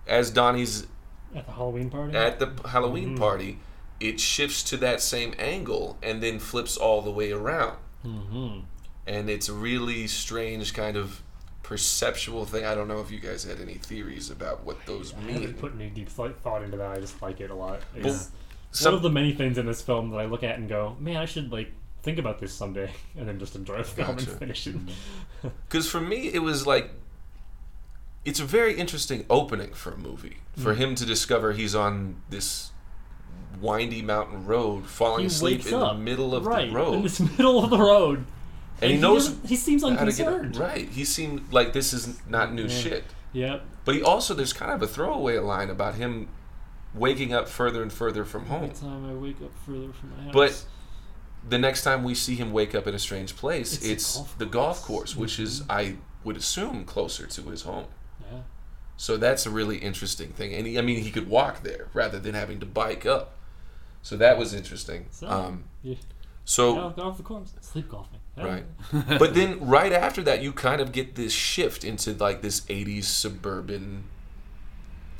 as 0.07 0.31
Donnie's 0.31 0.87
At 1.35 1.45
the 1.45 1.51
Halloween 1.53 1.89
party. 1.91 2.17
at 2.17 2.39
the 2.39 2.49
Halloween 2.69 3.09
Mm-hmm. 3.09 3.17
party, 3.19 3.59
it 3.99 4.19
shifts 4.19 4.63
to 4.63 4.77
that 4.77 4.99
same 5.01 5.35
angle 5.37 5.97
and 6.01 6.23
then 6.23 6.39
flips 6.39 6.75
all 6.75 7.03
the 7.03 7.11
way 7.11 7.31
around 7.31 7.77
mm-hmm. 8.03 8.61
and 9.05 9.29
it's 9.29 9.47
a 9.47 9.53
really 9.53 10.07
strange 10.07 10.73
kind 10.73 10.97
of 10.97 11.21
perceptual 11.71 12.43
thing. 12.43 12.65
I 12.65 12.75
don't 12.75 12.89
know 12.89 12.99
if 12.99 13.09
you 13.11 13.19
guys 13.19 13.45
had 13.45 13.61
any 13.61 13.75
theories 13.75 14.29
about 14.29 14.65
what 14.65 14.85
those 14.85 15.13
I 15.13 15.19
mean. 15.21 15.33
haven't 15.35 15.57
put 15.59 15.73
any 15.73 15.89
deep 15.89 16.09
thought 16.09 16.63
into 16.63 16.75
that. 16.75 16.91
I 16.91 16.99
just 16.99 17.21
like 17.21 17.39
it 17.39 17.49
a 17.49 17.55
lot. 17.55 17.79
It's 17.95 18.29
Well, 18.81 18.91
one 18.91 18.93
of 18.95 19.01
the 19.01 19.09
many 19.09 19.31
things 19.31 19.57
in 19.57 19.65
this 19.65 19.81
film 19.81 20.09
that 20.11 20.17
I 20.17 20.25
look 20.25 20.43
at 20.43 20.57
and 20.59 20.67
go, 20.67 20.97
man, 20.99 21.15
I 21.15 21.23
should 21.23 21.49
like 21.49 21.71
think 22.03 22.17
about 22.17 22.39
this 22.39 22.51
someday, 22.53 22.91
and 23.17 23.25
then 23.25 23.39
just 23.39 23.55
enjoy 23.55 23.77
the 23.77 23.83
film 23.85 24.15
Gotcha. 24.17 24.29
and 24.31 24.39
finish 24.39 24.67
it. 24.67 24.75
Because 25.69 25.89
for 25.89 26.01
me, 26.01 26.27
it 26.27 26.39
was 26.43 26.67
like 26.67 26.91
it's 28.25 28.41
a 28.41 28.45
very 28.45 28.77
interesting 28.77 29.25
opening 29.29 29.71
for 29.73 29.93
a 29.93 29.97
movie. 29.97 30.37
Mm. 30.59 30.63
For 30.63 30.73
him 30.73 30.93
to 30.95 31.05
discover 31.05 31.53
he's 31.53 31.73
on 31.73 32.21
this 32.29 32.71
windy 33.61 34.01
mountain 34.01 34.45
road, 34.45 34.87
falling 34.87 35.21
He 35.21 35.27
asleep 35.27 35.65
in 35.65 35.73
up, 35.73 35.93
the 35.95 35.99
middle 36.03 36.35
of 36.35 36.45
right, 36.45 36.67
the 36.69 36.75
road, 36.75 36.95
in 36.95 37.01
the 37.03 37.31
middle 37.37 37.63
of 37.63 37.69
the 37.69 37.79
road, 37.79 38.25
and 38.81 38.91
he 38.91 38.97
knows 38.97 39.35
he 39.45 39.55
seems 39.55 39.83
how 39.83 39.89
to 39.89 39.95
get 39.95 40.05
unconcerned. 40.27 40.57
right. 40.57 40.87
He 40.89 41.05
seemed 41.05 41.51
like 41.53 41.73
this 41.73 41.93
is 41.93 42.19
not 42.27 42.53
new 42.53 42.63
Yeah. 42.63 42.69
shit. 42.69 43.03
Yep. 43.33 43.63
But 43.85 43.95
he 43.95 44.01
also 44.03 44.33
there's 44.33 44.53
kind 44.53 44.71
of 44.71 44.81
a 44.81 44.87
throwaway 44.87 45.37
line 45.37 45.69
about 45.69 45.95
him 45.95 46.27
waking 46.93 47.33
up 47.33 47.47
further 47.47 47.81
and 47.81 47.91
further 47.91 48.25
from 48.25 48.47
home. 48.47 48.63
Every 48.65 48.75
time 48.75 49.09
I 49.09 49.13
wake 49.13 49.41
up 49.41 49.51
further 49.65 49.93
from 49.93 50.11
my 50.17 50.23
house. 50.25 50.33
But 50.33 50.65
the 51.49 51.57
next 51.57 51.83
time 51.83 52.03
we 52.03 52.13
see 52.13 52.35
him 52.35 52.51
wake 52.51 52.75
up 52.75 52.85
in 52.87 52.93
a 52.93 52.99
strange 52.99 53.35
place, 53.35 53.73
It's 53.75 53.85
it's, 53.85 54.13
the 54.13 54.19
golf 54.19 54.37
the 54.39 54.45
golf 54.45 54.81
course. 54.81 55.13
course, 55.13 55.15
which 55.15 55.39
is 55.39 55.63
I 55.69 55.95
would 56.23 56.37
assume 56.37 56.83
closer 56.85 57.25
to 57.25 57.41
his 57.49 57.61
home. 57.63 57.85
yeah. 58.31 58.39
So 58.97 59.17
that's 59.17 59.45
a 59.47 59.49
really 59.49 59.77
interesting 59.77 60.29
thing. 60.33 60.53
And 60.53 60.67
he, 60.67 60.77
I 60.77 60.81
mean, 60.81 61.01
he 61.01 61.09
could 61.09 61.27
walk 61.27 61.63
there 61.63 61.87
rather 61.93 62.19
than 62.19 62.35
having 62.35 62.59
to 62.59 62.65
bike 62.67 63.05
up. 63.05 63.35
So 64.03 64.15
that 64.17 64.37
was 64.37 64.53
interesting. 64.53 65.05
So, 65.11 65.27
Um, 65.27 65.63
yeah. 65.81 65.95
So 66.51 66.89
go 66.89 67.03
off 67.03 67.17
the 67.17 67.23
course. 67.23 67.53
Sleep 67.61 67.87
golfing. 67.89 68.19
right, 68.37 68.65
but 69.19 69.33
then 69.33 69.65
right 69.67 69.93
after 69.93 70.21
that, 70.23 70.41
you 70.41 70.51
kind 70.51 70.81
of 70.81 70.91
get 70.91 71.15
this 71.15 71.31
shift 71.31 71.83
into 71.85 72.11
like 72.13 72.41
this 72.41 72.61
'80s 72.61 73.05
suburban 73.05 74.03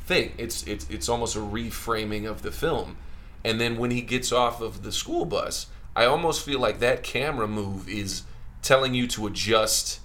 thing. 0.05 0.33
It's 0.37 0.63
it's 0.67 0.89
it's 0.89 1.07
almost 1.07 1.35
a 1.35 1.39
reframing 1.39 2.29
of 2.29 2.41
the 2.41 2.51
film. 2.51 2.97
And 3.45 3.59
then 3.61 3.77
when 3.77 3.91
he 3.91 4.01
gets 4.01 4.31
off 4.31 4.61
of 4.61 4.83
the 4.83 4.91
school 4.91 5.23
bus, 5.25 5.67
I 5.95 6.05
almost 6.05 6.45
feel 6.45 6.59
like 6.59 6.79
that 6.79 7.01
camera 7.01 7.47
move 7.47 7.87
is 7.87 8.23
telling 8.61 8.93
you 8.93 9.07
to 9.07 9.27
adjust. 9.27 9.99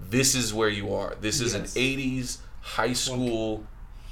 This 0.00 0.34
is 0.34 0.52
where 0.52 0.70
you 0.70 0.92
are. 0.94 1.14
This 1.20 1.40
is 1.40 1.52
Yes. 1.54 1.76
an 1.76 1.82
'80s 1.82 2.38
high 2.62 2.92
school 2.94 3.64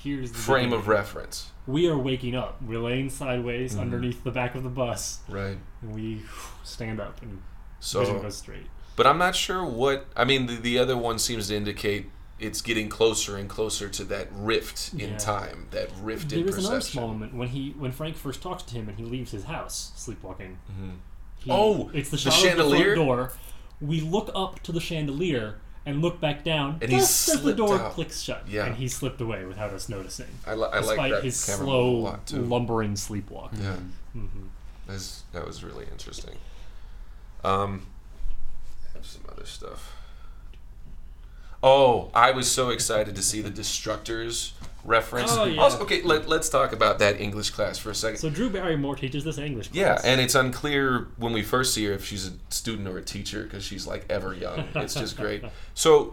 Here's 0.02 0.30
the 0.30 0.38
frame 0.38 0.72
of 0.72 0.88
reference. 0.88 1.49
We 1.66 1.88
are 1.88 1.98
waking 1.98 2.34
up. 2.34 2.60
We're 2.62 2.80
laying 2.80 3.10
sideways 3.10 3.72
Mm-hmm. 3.72 3.80
underneath 3.80 4.24
the 4.24 4.30
back 4.30 4.54
of 4.54 4.62
the 4.62 4.68
bus, 4.70 5.20
Right. 5.28 5.58
and 5.82 5.94
we 5.94 6.22
stand 6.64 7.00
up 7.00 7.20
and 7.22 7.42
So 7.80 8.00
vision 8.00 8.22
goes 8.22 8.36
straight. 8.36 8.66
But 8.96 9.06
I'm 9.06 9.18
not 9.18 9.34
sure 9.36 9.64
what. 9.64 10.06
I 10.16 10.24
mean, 10.24 10.46
the, 10.46 10.56
the 10.56 10.78
other 10.78 10.96
one 10.96 11.18
seems 11.18 11.48
to 11.48 11.56
indicate 11.56 12.10
it's 12.38 12.60
getting 12.62 12.88
closer 12.88 13.36
and 13.36 13.48
closer 13.48 13.88
to 13.88 14.04
that 14.04 14.28
rift 14.32 14.92
in 14.94 15.10
Yeah. 15.10 15.16
time, 15.18 15.68
that 15.70 15.90
rift 16.02 16.32
in 16.32 16.44
perception. 16.44 16.46
There 16.46 16.58
is 16.58 16.66
another 16.66 16.80
small 16.80 17.08
moment 17.08 17.34
when 17.34 17.48
he 17.48 17.70
when 17.78 17.92
Frank 17.92 18.16
first 18.16 18.42
talks 18.42 18.62
to 18.64 18.74
him 18.74 18.88
and 18.88 18.98
he 18.98 19.04
leaves 19.04 19.30
his 19.30 19.44
house 19.44 19.92
sleepwalking. 19.96 20.58
He- 21.38 21.50
Oh, 21.50 21.90
it's 21.94 22.10
the, 22.10 22.16
the 22.18 22.30
chandelier? 22.30 22.90
the 22.90 22.94
door. 22.96 23.32
We 23.80 24.00
look 24.02 24.30
up 24.34 24.60
to 24.64 24.72
the 24.72 24.80
chandelier 24.80 25.58
and 25.86 26.02
look 26.02 26.20
back 26.20 26.44
down. 26.44 26.78
And 26.82 26.90
he 26.90 26.98
just 26.98 27.28
as 27.28 27.42
the 27.42 27.52
door 27.54 27.78
out. 27.80 27.92
clicks 27.92 28.20
shut, 28.20 28.44
Yeah. 28.48 28.66
and 28.66 28.76
he 28.76 28.86
slipped 28.88 29.20
away 29.20 29.44
without 29.44 29.70
us 29.72 29.88
noticing. 29.88 30.26
I, 30.46 30.54
li- 30.54 30.68
I 30.72 30.80
despite 30.80 31.12
like 31.12 31.22
his 31.22 31.36
slow, 31.38 31.92
move 31.92 31.98
a 32.00 32.04
lot 32.04 32.26
too. 32.26 32.42
lumbering 32.42 32.94
sleepwalk. 32.94 33.50
yeah, 33.60 33.76
hmm 34.12 34.26
That's, 34.86 35.22
that 35.32 35.46
was 35.46 35.64
really 35.64 35.86
interesting. 35.90 36.36
Um, 37.44 37.86
I 38.88 38.98
have 38.98 39.06
some 39.06 39.22
other 39.30 39.46
stuff. 39.46 39.96
Oh, 41.62 42.10
I 42.14 42.30
was 42.30 42.50
so 42.50 42.70
excited 42.70 43.14
to 43.16 43.22
see 43.22 43.42
the 43.42 43.50
Destructors 43.50 44.52
reference. 44.84 45.30
Oh, 45.32 45.44
yeah. 45.44 45.60
Also, 45.60 45.80
okay, 45.80 46.02
let, 46.02 46.28
let's 46.28 46.48
talk 46.48 46.72
about 46.72 46.98
that 47.00 47.20
English 47.20 47.50
class 47.50 47.78
for 47.78 47.90
a 47.90 47.94
second. 47.94 48.18
So 48.18 48.30
Drew 48.30 48.48
Barrymore 48.48 48.96
teaches 48.96 49.24
this 49.24 49.38
English 49.38 49.68
class. 49.68 49.76
Yeah, 49.76 50.00
and 50.02 50.20
it's 50.20 50.34
unclear 50.34 51.08
when 51.18 51.32
we 51.32 51.42
first 51.42 51.74
see 51.74 51.84
her 51.86 51.92
if 51.92 52.04
she's 52.04 52.28
a 52.28 52.32
student 52.48 52.88
or 52.88 52.96
a 52.96 53.02
teacher 53.02 53.42
because 53.42 53.62
she's 53.62 53.86
like 53.86 54.06
ever 54.08 54.34
young. 54.34 54.68
It's 54.74 54.94
just 54.94 55.16
great. 55.16 55.44
So 55.74 56.12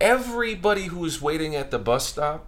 everybody 0.00 0.84
who's 0.84 1.20
waiting 1.20 1.54
at 1.54 1.70
the 1.70 1.78
bus 1.78 2.06
stop 2.06 2.46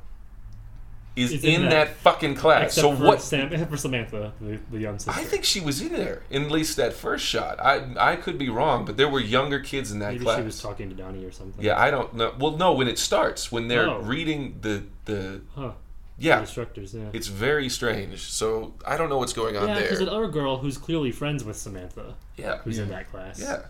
is 1.20 1.32
Is 1.32 1.44
in, 1.44 1.54
in 1.54 1.62
that. 1.64 1.70
that. 1.70 1.96
fucking 1.96 2.34
class. 2.34 2.66
except 2.76 2.82
so 2.82 2.96
for 2.96 3.04
what? 3.04 3.22
Sam, 3.22 3.66
for 3.68 3.76
Samantha, 3.76 4.32
the, 4.40 4.58
the 4.70 4.78
young 4.78 4.98
sister. 4.98 5.18
I 5.20 5.24
think 5.24 5.44
she 5.44 5.60
was 5.60 5.80
in 5.80 5.92
there 5.92 6.22
in 6.30 6.44
at 6.44 6.50
least 6.50 6.76
that 6.76 6.92
first 6.92 7.24
shot. 7.24 7.58
I 7.60 7.84
I 7.98 8.16
could 8.16 8.38
be 8.38 8.48
wrong, 8.48 8.84
but 8.84 8.96
there 8.96 9.08
were 9.08 9.20
younger 9.20 9.60
kids 9.60 9.90
in 9.92 9.98
that 10.00 10.12
maybe 10.12 10.24
class. 10.24 10.38
she 10.38 10.44
was 10.44 10.60
talking 10.60 10.88
to 10.90 10.94
Donnie 10.94 11.24
or 11.24 11.32
something. 11.32 11.64
yeah, 11.64 11.78
I 11.80 11.90
don't 11.90 12.14
know. 12.14 12.34
Well, 12.38 12.56
no, 12.56 12.72
when 12.72 12.88
it 12.88 12.98
starts, 12.98 13.50
when 13.52 13.68
they're 13.68 13.88
Oh. 13.88 14.00
reading 14.00 14.58
the 14.62 14.84
the 15.04 15.40
Huh. 15.54 15.72
yeah, 16.18 16.40
The 16.40 16.46
Destructors. 16.46 16.94
Yeah. 16.94 17.08
it's 17.12 17.26
very 17.28 17.68
strange. 17.68 18.20
So 18.30 18.74
I 18.86 18.96
don't 18.96 19.08
know 19.08 19.18
what's 19.18 19.32
going 19.32 19.56
on 19.56 19.68
yeah, 19.68 19.74
there. 19.74 19.88
there's 19.88 20.00
another 20.00 20.28
girl 20.28 20.58
who's 20.58 20.76
clearly 20.78 21.10
friends 21.12 21.42
with 21.44 21.56
Samantha, 21.56 22.14
yeah, 22.36 22.58
who's 22.58 22.78
in 22.78 22.88
that 22.90 23.10
class. 23.10 23.40
Yeah. 23.40 23.62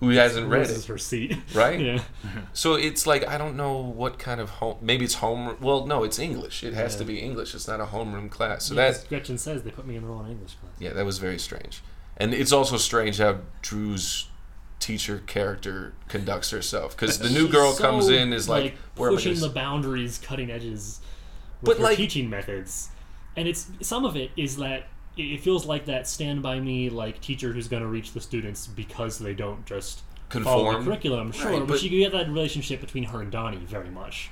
Who 0.00 0.10
hasn't 0.10 0.48
read 0.48 0.68
her 0.84 0.98
seat. 0.98 1.36
right? 1.54 1.80
yeah. 1.80 2.02
So 2.52 2.74
it's 2.74 3.06
like 3.06 3.26
I 3.26 3.36
don't 3.38 3.56
know 3.56 3.76
what 3.78 4.18
kind 4.18 4.40
of 4.40 4.50
home. 4.50 4.78
Maybe 4.80 5.04
it's 5.04 5.14
home. 5.14 5.56
Well, 5.60 5.86
no, 5.86 6.04
it's 6.04 6.18
English. 6.18 6.62
It 6.64 6.74
has 6.74 6.92
Yeah. 6.94 6.98
to 7.00 7.04
be 7.04 7.18
English. 7.18 7.54
It's 7.54 7.66
not 7.68 7.80
a 7.80 7.86
homeroom 7.86 8.30
class. 8.30 8.64
So 8.66 8.74
Yeah, 8.74 8.90
that 8.92 9.08
Gretchen 9.08 9.38
says 9.38 9.62
they 9.62 9.70
put 9.70 9.86
me 9.86 9.96
in 9.96 10.02
the 10.02 10.08
wrong 10.08 10.30
English 10.30 10.54
class. 10.54 10.72
yeah, 10.78 10.92
that 10.92 11.04
was 11.04 11.18
very 11.18 11.38
strange. 11.38 11.82
And 12.16 12.34
it's 12.34 12.52
also 12.52 12.76
strange 12.76 13.18
how 13.18 13.38
Drew's 13.62 14.28
teacher 14.80 15.22
character 15.26 15.92
conducts 16.08 16.50
herself 16.50 16.96
because 16.96 17.18
the 17.18 17.30
new 17.30 17.48
girl 17.56 17.72
so, 17.72 17.82
comes 17.82 18.08
in 18.08 18.32
is 18.32 18.48
like, 18.48 18.76
where 18.96 19.10
am 19.10 19.16
pushing 19.16 19.38
the 19.40 19.48
boundaries, 19.48 20.18
cutting 20.18 20.50
edges 20.50 21.00
with 21.60 21.66
But, 21.70 21.76
her 21.78 21.82
like- 21.84 21.96
teaching 21.96 22.30
methods, 22.30 22.90
and 23.36 23.46
it's 23.48 23.68
some 23.82 24.04
of 24.04 24.16
it 24.16 24.30
is 24.36 24.56
that 24.58 24.86
it 25.18 25.40
feels 25.40 25.66
like 25.66 25.84
that 25.86 26.06
stand 26.06 26.42
by 26.42 26.60
me 26.60 26.90
like 26.90 27.20
teacher 27.20 27.52
who's 27.52 27.68
going 27.68 27.82
to 27.82 27.88
reach 27.88 28.12
the 28.12 28.20
students 28.20 28.66
because 28.66 29.18
they 29.18 29.34
don't 29.34 29.64
just 29.66 30.02
follow 30.30 30.78
the 30.78 30.84
curriculum. 30.84 31.32
Sure, 31.32 31.50
Right, 31.50 31.58
but, 31.60 31.68
but- 31.68 31.82
you 31.82 31.90
get 31.90 32.12
that 32.12 32.28
relationship 32.28 32.80
between 32.80 33.04
her 33.04 33.20
and 33.22 33.30
Donnie 33.30 33.58
very 33.58 33.90
much. 33.90 34.30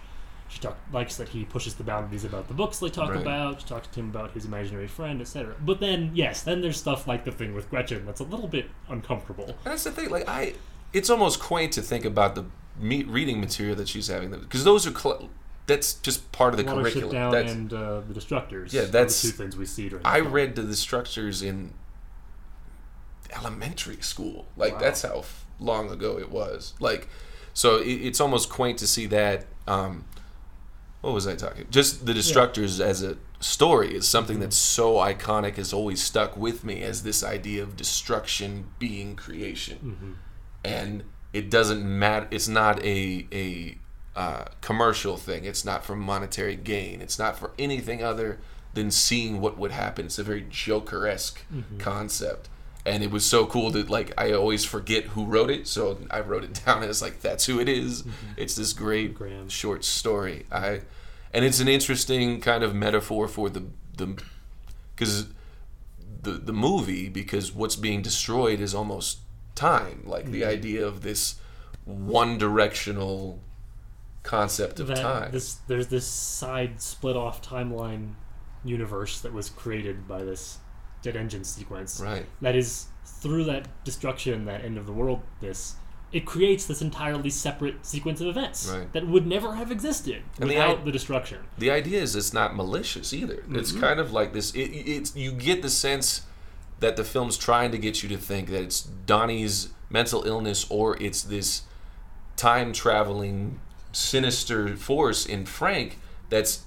She 0.49 0.61
talk, 0.61 0.79
likes 0.92 1.16
that 1.16 1.31
he 1.31 1.44
pushes 1.44 1.75
the 1.75 1.83
boundaries 1.83 2.25
about 2.25 2.46
the 2.46 2.55
books 2.55 2.79
they 2.79 2.88
talk 2.88 3.11
Right. 3.11 3.20
about. 3.20 3.62
She 3.62 3.66
talks 3.66 3.88
to 3.88 3.99
him 4.01 4.11
about 4.11 4.31
his 4.31 4.44
imaginary 4.44 4.87
friend, 4.87 5.20
etc. 5.20 5.57
But 5.61 5.81
then, 5.81 6.12
yes, 6.14 6.42
then 6.44 6.61
there's 6.61 6.77
stuff 6.77 7.09
like 7.09 7.25
the 7.25 7.33
thing 7.33 7.53
with 7.53 7.68
Gretchen 7.68 8.07
that's 8.07 8.20
a 8.20 8.25
little 8.25 8.46
bit 8.46 8.70
uncomfortable. 8.88 9.46
And 9.46 9.57
that's 9.64 9.83
the 9.83 9.90
thing. 9.90 10.09
Like 10.09 10.29
I, 10.29 10.55
it's 10.92 11.11
almost 11.11 11.40
quaint 11.40 11.72
to 11.72 11.83
think 11.83 12.05
about 12.05 12.37
the 12.37 12.44
reading 12.79 13.40
material 13.40 13.75
that 13.75 13.88
she's 13.88 14.07
having 14.07 14.31
because 14.31 14.62
those 14.62 14.87
are 14.87 14.96
cl- 14.96 15.31
that's 15.66 15.94
just 15.94 16.31
part 16.33 16.55
of 16.55 16.59
the 16.59 16.64
curriculum. 16.64 17.11
Down 17.12 17.33
That's, 17.33 17.52
and 17.52 17.72
uh, 17.72 18.00
the 18.09 18.14
Destructors. 18.14 18.72
Yeah, 18.72 18.83
that's- 18.83 19.20
two 19.22 19.29
things 19.29 19.57
we 19.57 19.66
see 19.66 19.88
during. 19.88 20.05
I 20.07 20.20
film. 20.20 20.33
read 20.33 20.55
the 20.57 20.62
Destructors 20.62 21.42
in 21.42 21.72
elementary 23.35 24.00
school. 24.00 24.46
Like 24.57 24.74
Wow. 24.74 24.79
that's 24.81 25.02
how 25.02 25.18
f- 25.18 25.44
long 25.59 25.90
ago 25.90 26.18
it 26.18 26.31
was. 26.31 26.74
Like, 26.81 27.09
so 27.52 27.76
it, 27.79 27.87
it's 27.88 28.20
almost 28.20 28.48
quaint 28.50 28.79
to 28.79 28.87
see 28.87 29.07
that. 29.07 29.46
Um, 29.66 30.05
what 31.00 31.12
was 31.12 31.26
I 31.26 31.35
talking? 31.35 31.66
Just 31.70 32.07
the 32.07 32.12
Destructors 32.12 32.81
as 32.81 33.02
a 33.02 33.16
story 33.40 33.94
is 33.94 34.09
something 34.09 34.40
that's 34.40 34.57
so 34.57 34.94
iconic, 34.94 35.57
has 35.57 35.72
always 35.72 36.02
stuck 36.02 36.37
with 36.37 36.64
me 36.64 36.83
as 36.83 37.02
this 37.02 37.22
idea 37.22 37.62
of 37.62 37.76
destruction 37.76 38.68
being 38.79 39.14
creation, 39.16 39.79
Mm-hmm. 39.98 40.12
and 40.64 41.05
it 41.33 41.50
doesn't 41.50 41.85
matter. 41.85 42.26
It's 42.31 42.48
not 42.48 42.83
a 42.83 43.26
a 43.33 43.79
uh, 44.16 44.46
commercial 44.62 45.16
thing. 45.16 45.44
It's 45.44 45.64
not 45.64 45.85
for 45.85 45.94
monetary 45.94 46.57
gain. 46.57 47.00
It's 47.00 47.18
not 47.18 47.38
for 47.38 47.52
anything 47.59 48.02
other 48.02 48.38
than 48.74 48.90
seeing 48.90 49.40
what 49.40 49.57
would 49.59 49.70
happen. 49.72 50.07
It's 50.07 50.18
a 50.18 50.24
very 50.24 50.44
Joker 50.50 51.07
esque 51.07 51.44
Mm-hmm. 51.55 51.79
concept. 51.79 52.48
And 52.85 53.02
it 53.02 53.11
was 53.11 53.24
so 53.26 53.46
cool 53.46 53.70
that 53.72 53.90
like 53.90 54.12
I 54.16 54.33
always 54.33 54.64
forget 54.64 55.05
who 55.07 55.24
wrote 55.24 55.50
it, 55.50 55.66
so 55.66 55.98
I 56.11 56.20
wrote 56.20 56.44
it 56.44 56.62
down 56.66 56.83
as 56.85 57.02
like 57.02 57.20
that's 57.20 57.46
who 57.46 57.59
it 57.61 57.68
is. 57.68 58.05
It's 58.37 58.55
this 58.55 58.72
great 58.72 59.14
Graham. 59.14 59.48
short 59.48 59.85
story. 59.85 60.46
I 60.52 60.83
and 61.35 61.44
it's 61.44 61.59
an 61.61 61.68
interesting 61.68 62.40
kind 62.40 62.62
of 62.62 62.74
metaphor 62.74 63.26
for 63.29 63.50
the 63.50 63.64
the 63.96 64.16
because 64.94 65.26
the 66.22 66.33
the 66.33 66.52
movie 66.52 67.09
because 67.09 67.52
what's 67.52 67.76
being 67.76 68.02
destroyed 68.02 68.61
is 68.61 68.72
almost 68.74 69.18
time, 69.57 70.02
like 70.07 70.26
the 70.31 70.44
idea 70.44 70.87
of 70.87 71.02
this 71.02 71.37
one 71.85 72.38
directional 72.38 73.42
concept 74.27 74.81
of 74.81 74.89
that 74.89 74.97
time. 74.99 75.31
this 75.33 75.55
there's 75.69 75.87
this 75.87 76.07
side 76.07 76.81
split 76.83 77.17
off 77.17 77.41
timeline 77.41 78.15
universe 78.65 79.21
that 79.21 79.33
was 79.33 79.49
created 79.51 80.09
by 80.09 80.23
this 80.25 80.59
jet 81.03 81.15
engine 81.17 81.45
sequence 81.45 82.01
right. 82.01 82.27
that 82.41 82.57
is 82.57 82.87
through 83.05 83.45
that 83.45 83.69
destruction 83.85 84.45
that 84.45 84.65
end 84.65 84.77
of 84.77 84.87
the 84.87 84.93
world 84.93 85.21
this 85.41 85.77
it 86.12 86.25
creates 86.25 86.67
this 86.67 86.81
entirely 86.83 87.31
separate 87.31 87.85
sequence 87.85 88.21
of 88.21 88.27
events 88.29 88.69
Right. 88.73 88.93
that 88.93 89.07
would 89.07 89.27
never 89.27 89.55
have 89.57 89.71
existed 89.73 90.23
And 90.41 90.49
the 90.51 90.55
without 90.55 90.81
i- 90.81 90.85
the 90.85 90.93
destruction 90.93 91.39
The 91.59 91.71
idea 91.71 92.01
is 92.01 92.15
it's 92.17 92.33
not 92.33 92.55
malicious 92.57 93.12
either. 93.12 93.43
It's 93.51 93.73
Mm-hmm. 93.73 93.81
kind 93.81 94.01
of 94.01 94.12
like 94.12 94.33
this. 94.33 94.53
It, 94.55 94.71
it's 94.71 95.15
you 95.17 95.33
get 95.33 95.62
the 95.62 95.69
sense 95.71 96.23
that 96.81 96.97
the 96.97 97.05
film's 97.05 97.37
trying 97.37 97.73
to 97.73 97.79
get 97.79 98.03
you 98.03 98.09
to 98.11 98.17
think 98.17 98.49
that 98.51 98.62
it's 98.62 98.83
Donnie's 98.83 99.71
mental 99.91 100.23
illness 100.25 100.65
or 100.71 100.97
it's 101.03 101.23
this 101.23 101.62
time 102.37 102.73
traveling 102.73 103.59
sinister 103.97 104.77
force 104.77 105.25
in 105.27 105.47
Frank 105.47 105.99
that's 106.29 106.65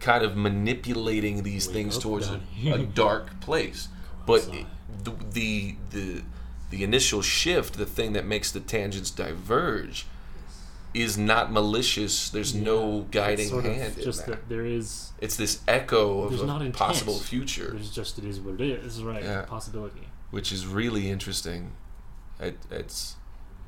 kind 0.00 0.22
of 0.24 0.36
manipulating 0.36 1.42
these 1.42 1.66
Wake 1.66 1.74
things 1.74 1.98
towards 1.98 2.28
a, 2.30 2.40
a 2.72 2.78
dark 2.78 3.40
place. 3.40 3.88
But 4.26 4.48
it, 4.52 4.66
the, 5.04 5.12
the 5.32 5.76
the 5.90 6.22
the 6.70 6.84
initial 6.84 7.22
shift, 7.22 7.74
the 7.78 7.86
thing 7.86 8.12
that 8.12 8.26
makes 8.26 8.52
the 8.52 8.60
tangents 8.60 9.10
diverge, 9.10 10.06
is 10.94 11.18
not 11.18 11.50
malicious. 11.50 12.28
There's 12.30 12.54
no 12.54 13.00
It's 13.00 13.10
guiding 13.10 13.48
sort 13.48 13.66
of 13.66 13.74
hand 13.74 13.94
just 14.00 14.26
that. 14.26 14.32
that 14.32 14.48
there 14.48 14.64
is 14.66 15.10
It's 15.20 15.36
this 15.36 15.60
echo 15.66 16.22
of 16.22 16.40
a 16.40 16.70
possible 16.70 17.14
future, 17.18 17.70
there's 17.72 17.90
just 17.90 18.18
it 18.18 18.24
is 18.24 18.38
what 18.40 18.60
it 18.60 18.84
is 18.84 19.02
right 19.02 19.22
Yeah. 19.22 19.42
possibility 19.42 20.08
which 20.30 20.52
is 20.52 20.66
really 20.66 21.10
interesting. 21.10 21.72
It, 22.38 22.56
it's 22.70 23.16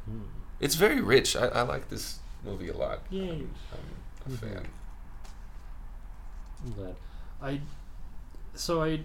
Hmm. 0.07 0.21
it's 0.61 0.75
very 0.77 1.01
rich. 1.01 1.35
I, 1.35 1.47
I 1.49 1.63
like 1.63 1.89
this 1.89 2.20
movie 2.45 2.69
a 2.69 2.77
lot. 2.77 3.01
Yay. 3.11 3.31
I'm, 3.31 3.51
I'm 4.27 4.33
a 4.33 4.37
Mhm. 4.37 4.39
fan. 4.39 4.67
I'm 6.65 6.73
glad. 6.73 6.97
I 7.43 7.61
so 8.55 8.83
I 8.83 9.01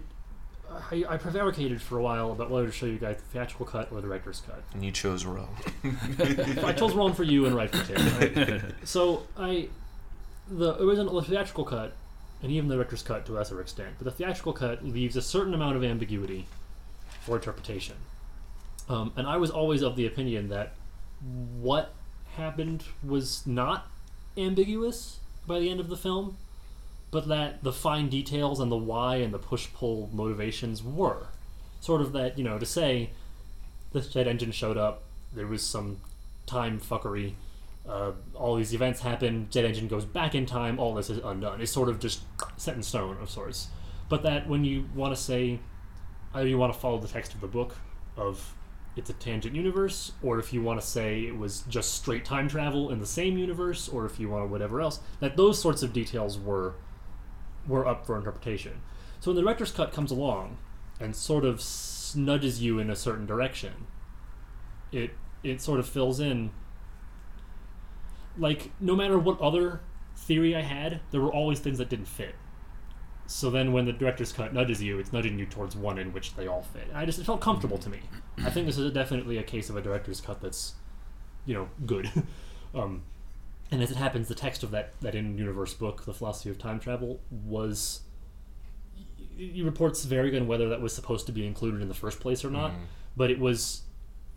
I, 0.90 1.04
I 1.08 1.16
prevaricated 1.16 1.80
for 1.80 1.96
a 1.98 2.02
while 2.02 2.32
about 2.32 2.50
whether 2.50 2.66
to 2.66 2.72
show 2.72 2.86
you 2.86 2.98
guys 2.98 3.16
the 3.18 3.22
theatrical 3.22 3.66
cut 3.66 3.88
or 3.92 4.00
the 4.00 4.08
director's 4.08 4.42
cut. 4.44 4.62
And 4.74 4.84
you 4.84 4.90
chose 4.90 5.24
wrong. 5.24 5.56
I 6.64 6.72
chose 6.72 6.92
wrong 6.94 7.14
for 7.14 7.22
you 7.22 7.46
and 7.46 7.54
right 7.54 7.70
for 7.70 7.84
Tim. 7.94 8.74
so 8.84 9.22
I 9.38 9.68
the 10.48 10.80
original 10.82 11.14
the 11.20 11.26
theatrical 11.26 11.64
cut 11.64 11.94
and 12.42 12.50
even 12.52 12.68
the 12.68 12.74
director's 12.74 13.02
cut 13.02 13.24
to 13.26 13.32
a 13.32 13.36
lesser 13.36 13.60
extent, 13.60 13.94
but 13.98 14.04
the 14.04 14.10
theatrical 14.10 14.52
cut 14.52 14.84
leaves 14.84 15.16
a 15.16 15.22
certain 15.22 15.54
amount 15.54 15.76
of 15.76 15.84
ambiguity 15.84 16.46
for 17.20 17.36
interpretation. 17.36 17.96
Um, 18.88 19.12
and 19.16 19.26
I 19.26 19.36
was 19.38 19.50
always 19.50 19.82
of 19.82 19.96
the 19.96 20.06
opinion 20.06 20.48
that 20.50 20.74
what 21.60 21.94
happened 22.36 22.84
was 23.04 23.46
not 23.46 23.86
ambiguous 24.36 25.20
by 25.46 25.58
the 25.58 25.70
end 25.70 25.80
of 25.80 25.88
the 25.88 25.96
film, 25.96 26.36
but 27.10 27.28
that 27.28 27.62
the 27.62 27.72
fine 27.72 28.08
details 28.08 28.60
and 28.60 28.70
the 28.70 28.76
why 28.76 29.16
and 29.16 29.32
the 29.32 29.38
push 29.38 29.68
pull 29.74 30.10
motivations 30.12 30.82
were. 30.82 31.28
Sort 31.80 32.00
of 32.00 32.12
that, 32.12 32.38
you 32.38 32.44
know, 32.44 32.58
to 32.58 32.66
say 32.66 33.10
the 33.92 34.00
jet 34.00 34.26
engine 34.26 34.52
showed 34.52 34.76
up, 34.76 35.02
there 35.34 35.46
was 35.46 35.62
some 35.62 35.98
time 36.46 36.80
fuckery, 36.80 37.34
uh, 37.88 38.12
all 38.34 38.56
these 38.56 38.74
events 38.74 39.00
happen, 39.00 39.48
jet 39.50 39.64
engine 39.64 39.88
goes 39.88 40.04
back 40.04 40.34
in 40.34 40.46
time, 40.46 40.78
all 40.78 40.94
this 40.94 41.10
is 41.10 41.18
undone. 41.18 41.60
It's 41.60 41.72
sort 41.72 41.88
of 41.88 42.00
just 42.00 42.22
set 42.56 42.74
in 42.74 42.82
stone 42.82 43.16
of 43.20 43.30
sorts. 43.30 43.68
But 44.08 44.22
that 44.22 44.48
when 44.48 44.64
you 44.64 44.88
want 44.94 45.14
to 45.14 45.20
say, 45.20 45.60
either 46.34 46.48
you 46.48 46.58
want 46.58 46.72
to 46.72 46.78
follow 46.78 46.98
the 46.98 47.08
text 47.08 47.34
of 47.34 47.40
the 47.40 47.46
book 47.46 47.76
of 48.16 48.55
it's 48.96 49.10
a 49.10 49.12
tangent 49.14 49.54
universe, 49.54 50.12
or 50.22 50.38
if 50.38 50.52
you 50.52 50.62
want 50.62 50.80
to 50.80 50.86
say 50.86 51.20
it 51.26 51.36
was 51.36 51.60
just 51.68 51.94
straight 51.94 52.24
time 52.24 52.48
travel 52.48 52.90
in 52.90 52.98
the 52.98 53.06
same 53.06 53.36
universe, 53.36 53.88
or 53.88 54.06
if 54.06 54.18
you 54.18 54.30
want 54.30 54.44
to 54.44 54.48
whatever 54.48 54.80
else, 54.80 55.00
that 55.20 55.36
those 55.36 55.60
sorts 55.60 55.82
of 55.82 55.92
details 55.92 56.38
were 56.38 56.74
were 57.68 57.86
up 57.86 58.06
for 58.06 58.16
interpretation. 58.16 58.80
So 59.20 59.30
when 59.30 59.36
the 59.36 59.42
director's 59.42 59.72
cut 59.72 59.92
comes 59.92 60.10
along 60.10 60.56
and 61.00 61.14
sort 61.14 61.44
of 61.44 61.58
s- 61.58 62.14
nudges 62.16 62.62
you 62.62 62.78
in 62.78 62.88
a 62.90 62.96
certain 62.96 63.26
direction, 63.26 63.86
it 64.92 65.10
it 65.42 65.60
sort 65.60 65.78
of 65.78 65.86
fills 65.88 66.18
in. 66.20 66.50
Like 68.38 68.70
no 68.80 68.94
matter 68.96 69.18
what 69.18 69.40
other 69.40 69.80
theory 70.14 70.54
I 70.56 70.62
had, 70.62 71.00
there 71.10 71.20
were 71.20 71.32
always 71.32 71.60
things 71.60 71.78
that 71.78 71.88
didn't 71.88 72.08
fit. 72.08 72.34
So 73.26 73.50
then 73.50 73.72
when 73.72 73.84
the 73.86 73.92
director's 73.92 74.32
cut 74.32 74.54
nudges 74.54 74.82
you, 74.82 74.98
it's 74.98 75.12
nudging 75.12 75.38
you 75.38 75.46
towards 75.46 75.74
one 75.76 75.98
in 75.98 76.12
which 76.12 76.36
they 76.36 76.46
all 76.46 76.62
fit. 76.62 76.88
I 76.94 77.04
just 77.04 77.18
it 77.18 77.24
felt 77.24 77.40
comfortable 77.40 77.78
to 77.78 77.90
me. 77.90 78.00
I 78.38 78.50
think 78.50 78.66
this 78.66 78.78
is 78.78 78.92
definitely 78.92 79.38
a 79.38 79.42
case 79.42 79.68
of 79.68 79.76
a 79.76 79.82
director's 79.82 80.20
cut 80.20 80.40
that's, 80.40 80.74
you 81.44 81.54
know, 81.54 81.68
good. 81.84 82.10
um, 82.74 83.02
and 83.70 83.82
as 83.82 83.90
it 83.90 83.96
happens, 83.96 84.28
the 84.28 84.34
text 84.34 84.62
of 84.62 84.70
that 84.70 84.92
that 85.00 85.14
in-universe 85.14 85.74
book, 85.74 86.04
The 86.04 86.14
Philosophy 86.14 86.50
of 86.50 86.58
Time 86.58 86.78
Travel, 86.78 87.20
was 87.30 88.00
he 89.36 89.62
reports 89.62 90.04
varying 90.04 90.40
on 90.40 90.46
whether 90.46 90.68
that 90.68 90.80
was 90.80 90.94
supposed 90.94 91.26
to 91.26 91.32
be 91.32 91.46
included 91.46 91.82
in 91.82 91.88
the 91.88 91.94
first 91.94 92.20
place 92.20 92.44
or 92.44 92.50
not, 92.50 92.72
but 93.16 93.30
it 93.30 93.38
was 93.38 93.82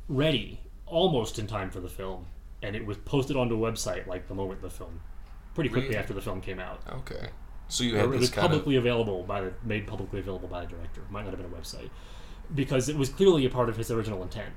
ready 0.08 0.60
almost 0.86 1.40
in 1.40 1.48
time 1.48 1.70
for 1.70 1.80
the 1.80 1.88
film, 1.88 2.26
and 2.64 2.76
it 2.76 2.86
was 2.86 2.98
posted 2.98 3.38
onto 3.38 3.64
a 3.64 3.72
website 3.72 4.08
like 4.08 4.28
the 4.28 4.36
moment 4.36 4.62
the 4.62 4.70
film, 4.70 5.00
pretty 5.54 5.70
quickly 5.70 5.90
Really? 5.90 6.00
after 6.00 6.14
the 6.14 6.22
film 6.22 6.42
came 6.42 6.60
out. 6.60 6.82
Okay. 6.92 7.30
So 7.70 7.84
you 7.84 7.96
Or 7.96 8.00
had 8.00 8.06
it 8.06 8.20
was 8.20 8.30
kind 8.30 8.46
of 8.46 8.52
publicly 8.52 8.76
available 8.76 9.24
by 9.24 9.42
the 9.42 9.54
made 9.64 9.88
publicly 9.88 10.20
available 10.20 10.48
by 10.48 10.62
the 10.62 10.68
director. 10.68 11.02
Might 11.10 11.24
not 11.24 11.38
have 11.38 11.42
been 11.42 11.52
a 11.52 11.56
website 11.56 11.90
because 12.54 12.90
it 12.90 12.98
was 12.98 13.10
clearly 13.10 13.46
a 13.46 13.50
part 13.50 13.70
of 13.70 13.78
his 13.78 13.92
original 13.92 14.22
intent. 14.24 14.54